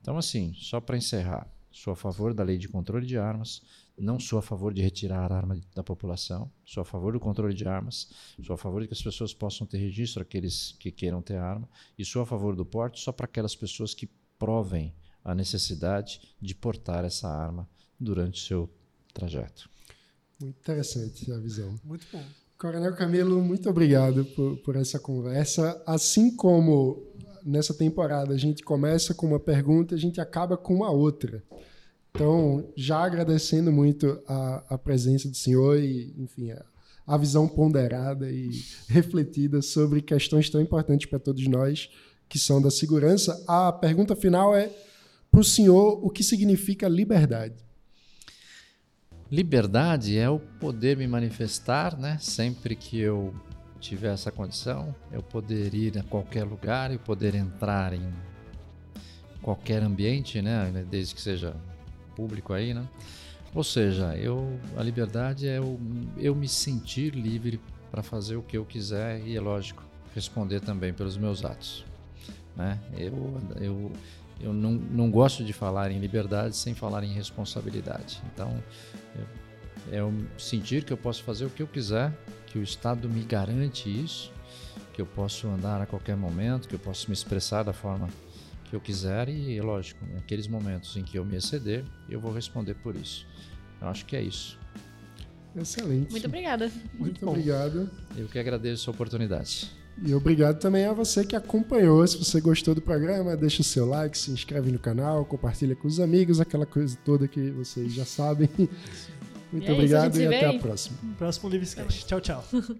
Então, 0.02 0.18
assim, 0.18 0.54
só 0.56 0.82
para 0.82 0.98
encerrar, 0.98 1.48
sou 1.72 1.94
a 1.94 1.96
favor 1.96 2.34
da 2.34 2.44
lei 2.44 2.58
de 2.58 2.68
controle 2.68 3.06
de 3.06 3.18
armas, 3.18 3.62
não 3.98 4.20
sou 4.20 4.40
a 4.40 4.42
favor 4.42 4.74
de 4.74 4.82
retirar 4.82 5.32
a 5.32 5.36
arma 5.36 5.60
da 5.74 5.84
população, 5.84 6.52
sou 6.66 6.82
a 6.82 6.86
favor 6.86 7.14
do 7.14 7.20
controle 7.20 7.54
de 7.54 7.68
armas, 7.68 8.10
sou 8.44 8.54
a 8.54 8.58
favor 8.58 8.82
de 8.82 8.88
que 8.88 8.94
as 8.94 9.02
pessoas 9.02 9.34
possam 9.34 9.66
ter 9.66 9.78
registro, 9.78 10.22
aqueles 10.22 10.76
que 10.80 10.92
queiram 10.92 11.22
ter 11.22 11.38
arma, 11.38 11.70
e 11.98 12.04
sou 12.04 12.22
a 12.22 12.26
favor 12.26 12.56
do 12.56 12.66
porte 12.66 13.00
só 13.00 13.12
para 13.12 13.26
aquelas 13.26 13.56
pessoas 13.56 13.94
que 13.94 14.10
provem 14.38 14.94
a 15.24 15.34
necessidade 15.34 16.22
de 16.42 16.54
portar 16.54 17.06
essa 17.06 17.28
arma 17.28 17.68
durante 18.00 18.42
o 18.42 18.46
seu 18.46 18.70
trajeto. 19.14 19.70
Muito 20.40 20.60
interessante 20.60 21.32
a 21.32 21.38
visão. 21.38 21.80
Muito 21.84 22.06
bom. 22.12 22.24
Coronel 22.58 22.96
Camilo, 22.96 23.42
muito 23.42 23.70
obrigado 23.70 24.26
por, 24.26 24.58
por 24.58 24.76
essa 24.76 25.00
conversa. 25.00 25.82
Assim 25.86 26.36
como 26.36 27.14
nessa 27.44 27.74
temporada 27.74 28.34
a 28.34 28.38
gente 28.38 28.64
começa 28.64 29.14
com 29.14 29.28
uma 29.28 29.40
pergunta, 29.40 29.96
a 29.96 29.98
gente 29.98 30.22
acaba 30.22 30.58
com 30.58 30.74
uma 30.74 30.90
outra. 30.90 31.44
Então, 32.16 32.72
já 32.78 33.04
agradecendo 33.04 33.74
muito 33.74 34.22
a, 34.26 34.64
a 34.70 34.78
presença 34.78 35.28
do 35.28 35.36
senhor 35.36 35.78
e, 35.78 36.16
enfim, 36.18 36.50
a, 36.50 36.64
a 37.06 37.18
visão 37.18 37.46
ponderada 37.46 38.32
e 38.32 38.52
refletida 38.88 39.62
sobre 39.62 40.02
questões 40.02 40.50
tão 40.50 40.62
importantes 40.62 41.10
para 41.10 41.20
todos 41.20 41.46
nós, 41.46 41.90
que 42.30 42.40
são 42.40 42.62
da 42.62 42.72
segurança. 42.72 43.44
A 43.46 43.70
pergunta 43.74 44.16
final 44.16 44.56
é 44.56 44.72
para 45.30 45.42
o 45.42 45.44
senhor 45.44 46.00
o 46.02 46.10
que 46.10 46.24
significa 46.24 46.88
liberdade? 46.88 47.56
Liberdade 49.30 50.18
é 50.18 50.30
o 50.30 50.40
poder 50.40 50.96
me 50.96 51.08
manifestar, 51.08 52.00
né? 52.00 52.18
Sempre 52.22 52.78
que 52.78 52.98
eu 52.98 53.36
tiver 53.82 54.14
essa 54.14 54.32
condição, 54.32 54.96
eu 55.12 55.22
poder 55.22 55.74
ir 55.74 55.98
a 55.98 56.04
qualquer 56.04 56.46
lugar, 56.46 56.94
eu 56.94 57.00
poder 57.00 57.36
entrar 57.36 57.92
em 57.92 58.10
qualquer 59.42 59.84
ambiente, 59.84 60.42
né? 60.42 60.86
Desde 60.90 61.14
que 61.14 61.22
seja 61.22 61.54
público 62.16 62.54
aí, 62.54 62.74
né? 62.74 62.88
Ou 63.54 63.64
seja, 63.64 64.16
eu, 64.18 64.60
a 64.76 64.84
liberdade 64.84 65.48
é 65.48 65.58
eu, 65.58 65.80
eu 66.18 66.36
me 66.36 66.48
sentir 66.48 67.14
livre 67.14 67.60
para 67.90 68.04
fazer 68.04 68.36
o 68.36 68.42
que 68.42 68.58
eu 68.58 68.66
quiser 68.66 69.22
e, 69.26 69.38
é 69.38 69.40
lógico, 69.40 69.82
responder 70.14 70.60
também 70.60 70.94
pelos 70.94 71.18
meus 71.18 71.46
atos. 71.46 71.86
Né? 72.56 72.80
Eu, 72.98 73.42
eu, 73.62 73.92
eu 74.42 74.54
não, 74.54 74.72
não 74.72 75.10
gosto 75.10 75.44
de 75.44 75.54
falar 75.54 75.92
em 75.92 76.00
liberdade 76.00 76.58
sem 76.58 76.74
falar 76.74 77.04
em 77.04 77.14
responsabilidade. 77.14 78.22
Então, 78.34 78.62
é 79.92 80.00
eu 80.00 80.14
sentir 80.38 80.84
que 80.84 80.92
eu 80.92 80.98
posso 80.98 81.24
fazer 81.24 81.46
o 81.46 81.50
que 81.50 81.62
eu 81.62 81.68
quiser, 81.68 82.12
que 82.48 82.58
o 82.58 82.64
Estado 82.64 83.08
me 83.08 83.24
garante 83.24 83.90
isso, 83.90 84.32
que 84.94 85.02
eu 85.02 85.06
posso 85.06 85.48
andar 85.48 85.82
a 85.82 85.86
qualquer 85.86 86.18
momento, 86.18 86.68
que 86.68 86.76
eu 86.76 86.80
posso 86.80 87.08
me 87.10 87.14
expressar 87.14 87.64
da 87.64 87.74
forma 87.74 88.10
que 88.76 88.78
eu 88.78 88.82
quiser 88.82 89.30
e, 89.30 89.60
lógico, 89.62 90.06
naqueles 90.14 90.48
momentos 90.48 90.96
em 90.98 91.04
que 91.04 91.18
eu 91.18 91.24
me 91.24 91.38
exceder, 91.38 91.86
eu 92.10 92.20
vou 92.20 92.34
responder 92.34 92.76
por 92.76 92.96
isso. 92.96 93.26
Eu 93.82 93.88
acho 93.88 94.06
que 94.06 94.16
é 94.16 94.22
isso. 94.22 94.60
Excelente. 95.56 96.12
Muito 96.12 96.28
obrigada. 96.28 96.66
Muito, 96.94 97.00
Muito 97.00 97.28
obrigado. 97.30 97.90
Eu 98.18 98.28
que 98.28 98.38
agradeço 98.38 98.90
a 98.90 98.94
oportunidade. 98.94 99.72
E 100.04 100.14
obrigado 100.14 100.60
também 100.60 100.84
a 100.86 100.92
você 100.92 101.26
que 101.26 101.38
acompanhou. 101.38 102.06
Se 102.06 102.18
você 102.18 102.42
gostou 102.42 102.76
do 102.76 102.82
programa, 102.82 103.38
deixa 103.38 103.62
o 103.62 103.64
seu 103.64 103.86
like, 103.86 104.18
se 104.18 104.30
inscreve 104.30 104.70
no 104.70 104.80
canal, 104.80 105.24
compartilha 105.24 105.74
com 105.74 105.88
os 105.88 106.02
amigos, 106.02 106.42
aquela 106.42 106.66
coisa 106.66 106.98
toda 107.06 107.30
que 107.30 107.52
vocês 107.52 107.94
já 107.94 108.04
sabem. 108.04 108.50
Muito 109.54 109.70
é 109.70 109.74
obrigado 109.74 110.16
isso, 110.16 110.22
e 110.22 110.28
até 110.28 110.48
a 110.48 110.60
próxima. 110.60 110.98
Próximo 111.18 111.50
Livescast. 111.50 112.06
Tchau, 112.06 112.20
tchau. 112.20 112.44